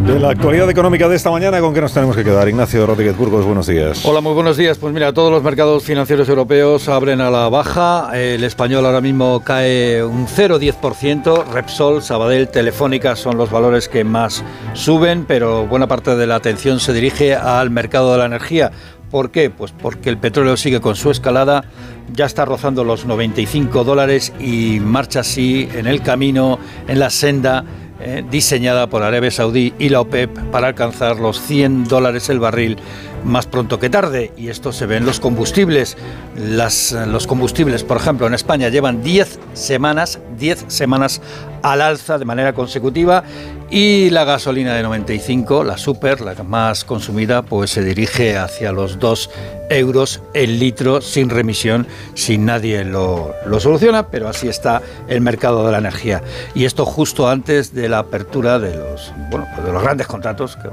De 0.06 0.20
la 0.20 0.30
actualidad 0.30 0.70
económica 0.70 1.08
de 1.08 1.16
esta 1.16 1.32
mañana, 1.32 1.60
¿con 1.60 1.74
qué 1.74 1.80
nos 1.80 1.92
tenemos 1.92 2.14
que 2.14 2.22
quedar? 2.22 2.48
Ignacio 2.48 2.86
Rodríguez 2.86 3.16
Burgos, 3.16 3.44
buenos 3.44 3.66
días. 3.66 4.06
Hola, 4.06 4.20
muy 4.20 4.34
buenos 4.34 4.56
días. 4.56 4.78
Pues 4.78 4.94
mira, 4.94 5.12
todos 5.12 5.32
los 5.32 5.42
mercados 5.42 5.82
financieros 5.82 6.28
europeos 6.28 6.88
abren 6.88 7.20
a 7.20 7.28
la 7.28 7.48
baja. 7.48 8.12
El 8.14 8.44
español 8.44 8.86
ahora 8.86 9.00
mismo 9.00 9.42
cae 9.42 10.04
un 10.04 10.28
0,10%. 10.28 11.46
Repsol, 11.52 12.02
Sabadell, 12.02 12.48
Telefónica 12.48 13.16
son 13.16 13.36
los 13.36 13.50
valores 13.50 13.88
que 13.88 14.04
más 14.04 14.44
suben, 14.74 15.24
pero 15.26 15.66
buena 15.66 15.88
parte 15.88 16.14
de 16.14 16.28
la 16.28 16.36
atención 16.36 16.78
se 16.78 16.92
dirige 16.92 17.34
al 17.34 17.70
mercado 17.70 18.12
de 18.12 18.18
la 18.18 18.26
energía. 18.26 18.70
¿Por 19.10 19.32
qué? 19.32 19.50
Pues 19.50 19.72
porque 19.72 20.08
el 20.08 20.18
petróleo 20.18 20.56
sigue 20.56 20.80
con 20.80 20.94
su 20.94 21.10
escalada, 21.10 21.64
ya 22.12 22.26
está 22.26 22.44
rozando 22.44 22.84
los 22.84 23.06
95 23.06 23.82
dólares 23.82 24.32
y 24.38 24.78
marcha 24.80 25.20
así 25.20 25.68
en 25.74 25.88
el 25.88 26.00
camino, 26.00 26.60
en 26.86 27.00
la 27.00 27.10
senda 27.10 27.64
eh, 27.98 28.24
diseñada 28.30 28.88
por 28.88 29.02
Arabia 29.02 29.30
Saudí 29.30 29.72
y 29.78 29.88
la 29.88 30.00
OPEP 30.00 30.38
para 30.50 30.68
alcanzar 30.68 31.18
los 31.18 31.40
100 31.40 31.84
dólares 31.84 32.28
el 32.28 32.38
barril 32.38 32.76
más 33.24 33.46
pronto 33.46 33.78
que 33.78 33.90
tarde. 33.90 34.32
Y 34.36 34.48
esto 34.48 34.72
se 34.72 34.86
ve 34.86 34.96
en 34.96 35.06
los 35.06 35.20
combustibles. 35.20 35.96
Las, 36.36 36.92
los 36.92 37.26
combustibles, 37.26 37.84
por 37.84 37.96
ejemplo, 37.96 38.26
en 38.26 38.34
España 38.34 38.68
llevan 38.68 39.02
10 39.02 39.40
semanas, 39.54 40.20
10 40.38 40.66
semanas 40.68 41.22
al 41.62 41.80
alza 41.80 42.18
de 42.18 42.24
manera 42.24 42.52
consecutiva 42.52 43.24
y 43.70 44.10
la 44.10 44.24
gasolina 44.24 44.74
de 44.74 44.82
95, 44.82 45.64
la 45.64 45.76
super, 45.76 46.20
la 46.20 46.34
más 46.42 46.84
consumida, 46.84 47.42
pues 47.42 47.70
se 47.70 47.82
dirige 47.82 48.36
hacia 48.36 48.72
los 48.72 48.98
2 48.98 49.30
euros 49.70 50.22
el 50.34 50.58
litro 50.58 51.00
sin 51.00 51.30
remisión, 51.30 51.86
sin 52.14 52.44
nadie 52.44 52.84
lo, 52.84 53.34
lo, 53.46 53.58
soluciona, 53.60 54.08
pero 54.08 54.28
así 54.28 54.48
está 54.48 54.82
el 55.08 55.20
mercado 55.20 55.66
de 55.66 55.72
la 55.72 55.78
energía. 55.78 56.22
Y 56.54 56.64
esto 56.64 56.84
justo 56.84 57.28
antes 57.28 57.74
de 57.74 57.88
la 57.88 57.98
apertura 57.98 58.58
de 58.58 58.76
los, 58.76 59.12
bueno, 59.30 59.46
pues 59.54 59.66
de 59.66 59.72
los 59.72 59.82
grandes 59.82 60.06
contratos, 60.06 60.56
que 60.56 60.68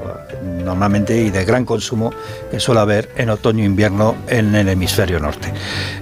normalmente 0.63 1.17
y 1.17 1.29
de 1.29 1.45
gran 1.45 1.65
consumo, 1.65 2.13
que 2.51 2.59
suele 2.59 2.81
haber 2.81 3.09
en 3.15 3.29
otoño-invierno 3.29 4.15
en 4.27 4.53
el 4.55 4.69
hemisferio 4.69 5.19
norte. 5.19 5.51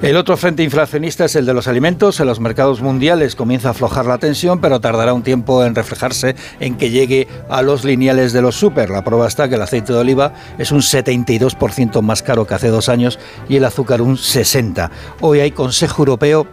El 0.01 0.17
otro 0.17 0.35
frente 0.37 0.63
inflacionista 0.63 1.25
es 1.25 1.35
el 1.35 1.45
de 1.45 1.53
los 1.53 1.67
alimentos. 1.67 2.19
En 2.19 2.27
los 2.27 2.39
mercados 2.39 2.81
mundiales 2.81 3.35
comienza 3.35 3.69
a 3.69 3.71
aflojar 3.71 4.05
la 4.05 4.17
tensión, 4.17 4.59
pero 4.59 4.81
tardará 4.81 5.13
un 5.13 5.23
tiempo 5.23 5.63
en 5.63 5.75
reflejarse 5.75 6.35
en 6.59 6.75
que 6.81 6.89
llegue 6.89 7.27
a 7.47 7.61
los 7.61 7.85
lineales 7.85 8.33
de 8.33 8.41
los 8.41 8.55
super. 8.55 8.89
La 8.89 9.03
prueba 9.03 9.27
está 9.27 9.47
que 9.47 9.53
el 9.53 9.61
aceite 9.61 9.93
de 9.93 9.99
oliva 9.99 10.33
es 10.57 10.71
un 10.71 10.79
72% 10.79 12.01
más 12.01 12.23
caro 12.23 12.47
que 12.47 12.55
hace 12.55 12.69
dos 12.69 12.89
años 12.89 13.19
y 13.47 13.57
el 13.57 13.65
azúcar 13.65 14.01
un 14.01 14.17
60%. 14.17 14.89
Hoy 15.19 15.41
hay 15.41 15.51
Consejo 15.51 16.01
Europeo 16.01 16.47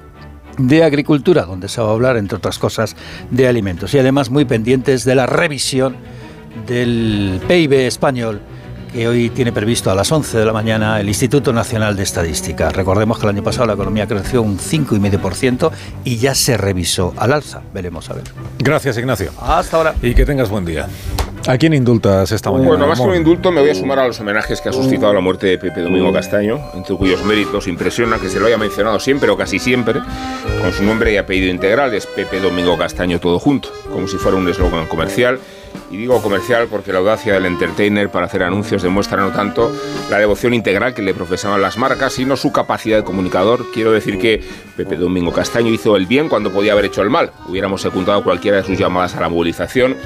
de 0.58 0.84
Agricultura, 0.84 1.46
donde 1.46 1.70
se 1.70 1.80
va 1.80 1.88
a 1.88 1.92
hablar, 1.92 2.18
entre 2.18 2.36
otras 2.36 2.58
cosas, 2.58 2.94
de 3.30 3.48
alimentos. 3.48 3.94
Y 3.94 3.98
además 3.98 4.28
muy 4.28 4.44
pendientes 4.44 5.06
de 5.06 5.14
la 5.14 5.24
revisión 5.24 5.96
del 6.66 7.40
PIB 7.48 7.86
español 7.86 8.42
que 8.92 9.08
hoy 9.08 9.30
tiene 9.30 9.52
previsto 9.52 9.90
a 9.90 9.94
las 9.94 10.10
11 10.10 10.38
de 10.38 10.44
la 10.44 10.52
mañana 10.52 11.00
el 11.00 11.08
Instituto 11.08 11.52
Nacional 11.52 11.96
de 11.96 12.02
Estadística. 12.02 12.70
Recordemos 12.70 13.18
que 13.18 13.26
el 13.26 13.30
año 13.30 13.42
pasado 13.42 13.66
la 13.66 13.74
economía 13.74 14.06
creció 14.06 14.42
un 14.42 14.58
5,5% 14.58 15.70
y 16.04 16.16
ya 16.16 16.34
se 16.34 16.56
revisó 16.56 17.14
al 17.16 17.32
alza. 17.32 17.62
Veremos 17.72 18.10
a 18.10 18.14
ver. 18.14 18.24
Gracias, 18.58 18.98
Ignacio. 18.98 19.32
Hasta 19.40 19.76
ahora. 19.76 19.94
Y 20.02 20.14
que 20.14 20.24
tengas 20.24 20.48
buen 20.48 20.64
día. 20.64 20.88
¿A 21.46 21.56
quién 21.56 21.72
indultas 21.72 22.30
esta 22.30 22.50
mañana? 22.50 22.68
Bueno, 22.68 22.86
más 22.86 23.00
que 23.00 23.06
un 23.06 23.14
indulto, 23.14 23.50
me 23.50 23.62
voy 23.62 23.70
a 23.70 23.74
sumar 23.74 23.98
a 24.00 24.06
los 24.06 24.20
homenajes 24.20 24.60
que 24.60 24.68
ha 24.68 24.72
suscitado 24.72 25.14
la 25.14 25.20
muerte 25.20 25.46
de 25.46 25.56
Pepe 25.56 25.80
Domingo 25.80 26.12
Castaño, 26.12 26.58
entre 26.74 26.94
cuyos 26.94 27.24
méritos 27.24 27.66
impresiona 27.68 28.18
que 28.18 28.28
se 28.28 28.38
lo 28.38 28.46
haya 28.46 28.58
mencionado 28.58 29.00
siempre 29.00 29.30
o 29.30 29.36
casi 29.38 29.58
siempre, 29.58 30.00
con 30.60 30.72
su 30.74 30.84
nombre 30.84 31.12
y 31.12 31.16
apellido 31.16 31.50
integral, 31.50 31.94
es 31.94 32.06
Pepe 32.06 32.40
Domingo 32.40 32.76
Castaño 32.76 33.18
todo 33.18 33.38
junto, 33.38 33.70
como 33.90 34.06
si 34.08 34.18
fuera 34.18 34.36
un 34.36 34.46
eslogan 34.46 34.86
comercial. 34.88 35.38
Y 35.90 35.96
digo 35.96 36.20
comercial 36.20 36.68
porque 36.70 36.92
la 36.92 36.98
audacia 36.98 37.34
del 37.34 37.46
entertainer 37.46 38.10
para 38.10 38.26
hacer 38.26 38.42
anuncios 38.42 38.82
demuestra 38.82 39.22
no 39.22 39.30
tanto 39.30 39.72
la 40.10 40.18
devoción 40.18 40.52
integral 40.52 40.94
que 40.94 41.02
le 41.02 41.14
profesaban 41.14 41.62
las 41.62 41.78
marcas, 41.78 42.12
sino 42.12 42.36
su 42.36 42.52
capacidad 42.52 42.98
de 42.98 43.04
comunicador. 43.04 43.70
Quiero 43.72 43.92
decir 43.92 44.18
que 44.18 44.42
Pepe 44.76 44.96
Domingo 44.96 45.32
Castaño 45.32 45.72
hizo 45.72 45.96
el 45.96 46.06
bien 46.06 46.28
cuando 46.28 46.52
podía 46.52 46.72
haber 46.72 46.86
hecho 46.86 47.02
el 47.02 47.10
mal. 47.10 47.32
Hubiéramos 47.48 47.80
secundado 47.80 48.22
cualquiera 48.22 48.58
de 48.58 48.64
sus 48.64 48.78
llamadas 48.78 49.16
a 49.16 49.20
la 49.20 49.28
movilización 49.28 49.96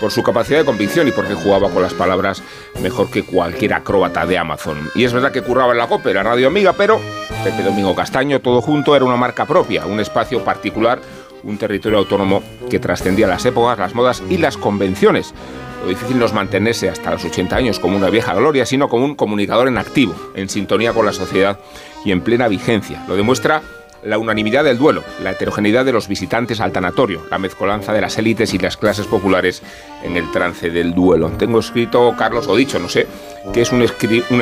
por 0.00 0.10
su 0.10 0.22
capacidad 0.22 0.60
de 0.60 0.64
convicción 0.64 1.08
y 1.08 1.12
porque 1.12 1.34
jugaba 1.34 1.70
con 1.70 1.82
las 1.82 1.94
palabras 1.94 2.42
mejor 2.80 3.10
que 3.10 3.24
cualquier 3.24 3.74
acróbata 3.74 4.26
de 4.26 4.38
Amazon. 4.38 4.90
Y 4.94 5.04
es 5.04 5.12
verdad 5.12 5.32
que 5.32 5.42
curraba 5.42 5.72
en 5.72 5.78
la 5.78 5.88
COPE, 5.88 6.14
la 6.14 6.22
radio 6.22 6.48
amiga, 6.48 6.72
pero 6.72 7.00
Pepe 7.44 7.62
Domingo 7.62 7.94
Castaño, 7.94 8.40
todo 8.40 8.60
junto, 8.60 8.94
era 8.94 9.04
una 9.04 9.16
marca 9.16 9.46
propia, 9.46 9.86
un 9.86 9.98
espacio 9.98 10.44
particular, 10.44 11.00
un 11.44 11.58
territorio 11.58 11.98
autónomo 11.98 12.42
que 12.70 12.78
trascendía 12.78 13.26
las 13.26 13.44
épocas, 13.44 13.78
las 13.78 13.94
modas 13.94 14.22
y 14.28 14.38
las 14.38 14.56
convenciones. 14.56 15.34
Lo 15.82 15.88
difícil 15.88 16.18
no 16.18 16.26
es 16.26 16.32
mantenerse 16.32 16.88
hasta 16.88 17.10
los 17.10 17.24
80 17.24 17.56
años 17.56 17.80
como 17.80 17.96
una 17.96 18.10
vieja 18.10 18.34
gloria, 18.34 18.66
sino 18.66 18.88
como 18.88 19.04
un 19.04 19.16
comunicador 19.16 19.66
en 19.68 19.78
activo, 19.78 20.14
en 20.34 20.48
sintonía 20.48 20.92
con 20.92 21.06
la 21.06 21.12
sociedad 21.12 21.58
y 22.04 22.12
en 22.12 22.20
plena 22.20 22.48
vigencia. 22.48 23.04
Lo 23.08 23.16
demuestra 23.16 23.62
la 24.02 24.18
unanimidad 24.18 24.64
del 24.64 24.78
duelo, 24.78 25.04
la 25.22 25.30
heterogeneidad 25.30 25.84
de 25.84 25.92
los 25.92 26.08
visitantes 26.08 26.60
al 26.60 26.72
tanatorio, 26.72 27.26
la 27.30 27.38
mezcolanza 27.38 27.92
de 27.92 28.00
las 28.00 28.18
élites 28.18 28.52
y 28.54 28.58
las 28.58 28.76
clases 28.76 29.06
populares 29.06 29.62
en 30.02 30.16
el 30.16 30.30
trance 30.30 30.70
del 30.70 30.94
duelo. 30.94 31.30
Tengo 31.30 31.60
escrito, 31.60 32.14
Carlos, 32.16 32.48
o 32.48 32.56
dicho, 32.56 32.78
no 32.78 32.88
sé, 32.88 33.06
que 33.52 33.62
es 33.62 33.72
un, 33.72 33.82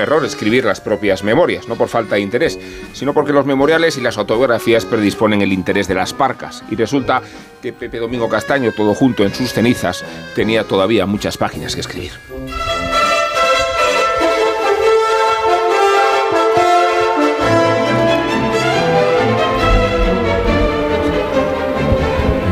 error 0.01 0.25
escribir 0.25 0.65
las 0.65 0.81
propias 0.81 1.23
memorias, 1.23 1.69
no 1.69 1.77
por 1.77 1.89
falta 1.89 2.15
de 2.15 2.23
interés, 2.23 2.59
sino 2.93 3.13
porque 3.13 3.33
los 3.33 3.47
memoriales 3.47 3.99
y 3.99 4.01
las 4.01 4.19
autobiografías 4.19 4.87
predisponen 4.87 5.43
el 5.43 5.53
interés 5.53 5.89
de 5.89 5.95
las 5.95 6.15
parcas. 6.15 6.63
Y 6.71 6.77
resulta 6.77 7.23
que 7.63 7.73
Pepe 7.73 7.99
Domingo 7.99 8.29
Castaño, 8.29 8.73
todo 8.73 8.95
junto 8.95 9.25
en 9.25 9.35
sus 9.35 9.53
cenizas, 9.53 10.05
tenía 10.35 10.65
todavía 10.65 11.07
muchas 11.07 11.37
páginas 11.37 11.75
que 11.75 11.81
escribir. 11.81 12.13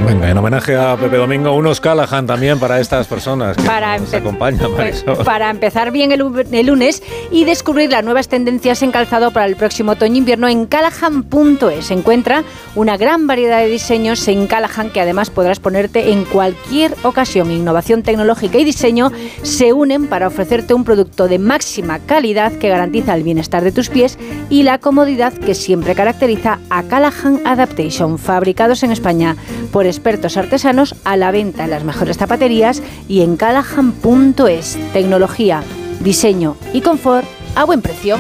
Venga, 0.09 0.31
en 0.31 0.39
homenaje 0.39 0.75
a 0.75 0.97
Pepe 0.97 1.19
Domingo, 1.19 1.53
unos 1.53 1.83
Callahan 1.83 2.27
también 2.27 2.59
para 2.59 2.81
estas 2.81 3.07
personas 3.07 3.59
que 3.59 3.63
Para 3.63 3.99
nos 3.99 4.15
acompañan, 4.15 4.73
Marisol. 4.73 5.19
Para 5.23 5.51
empezar 5.51 5.91
bien 5.91 6.13
el, 6.13 6.21
lunes 6.67 7.03
y 7.31 7.45
descubrir 7.45 7.91
las 7.91 8.03
nuevas 8.03 8.27
tendencias 8.27 8.83
en 8.83 8.91
calzado 8.91 9.33
para 9.33 9.45
el 9.45 9.57
próximo 9.57 9.93
otoño-invierno 9.93 10.49
en 10.49 10.65
Callahan.es. 10.65 11.85
Se 11.85 11.93
encuentra 11.93 12.43
una 12.75 12.97
gran 12.97 13.27
variedad 13.27 13.59
de 13.59 13.67
diseños 13.67 14.27
en 14.29 14.47
Callahan 14.47 14.89
que 14.89 15.03
además 15.03 15.29
podrás 15.29 15.61
ponerte 15.61 16.11
en 16.11 16.25
cualquier 16.25 16.95
ocasión. 17.03 17.51
Innovación 17.51 18.03
tecnológica 18.03 18.57
y 18.57 18.65
diseño 18.65 19.13
se 19.43 19.75
unen 19.75 20.07
para 20.07 20.29
ofrecerte 20.29 20.73
un 20.73 20.85
producto 20.85 21.29
de 21.29 21.39
máxima 21.39 21.99
calidad 21.99 22.53
que 22.53 22.71
garantiza 22.71 23.15
el 23.15 23.25
bienestar 23.25 23.63
de 23.63 23.73
tus 23.73 23.91
pies 23.91 24.19
y 24.49 24.63
la 24.63 24.79
comodidad 24.79 25.35
que 25.35 25.55
siempre 25.55 25.95
caracteriza 25.95 26.61
a 26.71 26.83
Callahan 26.85 27.43
Adaptation, 27.45 28.19
fabricados 28.19 28.83
en 28.83 28.93
España 28.93 29.37
por 29.71 29.85
expertos 29.99 30.37
artesanos 30.37 30.95
a 31.05 31.17
la 31.17 31.33
venta 31.33 31.65
en 31.65 31.71
las 31.71 31.83
mejores 31.83 32.19
zapaterías 32.19 32.83
y 33.09 33.23
en 33.23 33.37
callahan.es. 33.37 34.79
Tecnología, 34.93 35.63
diseño 36.01 36.57
y 36.73 36.81
confort 36.81 37.27
a 37.57 37.65
buen 37.65 37.83
precio. 37.83 38.17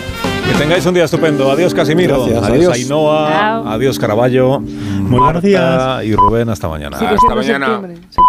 Que 0.49 0.55
tengáis 0.59 0.85
un 0.87 0.95
día 0.95 1.05
estupendo. 1.05 1.51
Adiós, 1.53 1.75
Casimiro. 1.75 2.25
Gracias, 2.25 2.43
adiós, 2.43 2.51
adiós. 2.51 2.75
Ainhoa. 2.75 3.29
Chao. 3.31 3.69
Adiós, 3.69 3.99
Caraballo. 3.99 4.61
Muy 4.61 5.21
buenos 5.21 5.21
Marta 5.45 6.01
días. 6.01 6.05
y 6.05 6.15
Rubén, 6.17 6.49
hasta 6.49 6.69
mañana. 6.69 6.97
Hasta 6.99 7.35
mañana. 7.35 7.81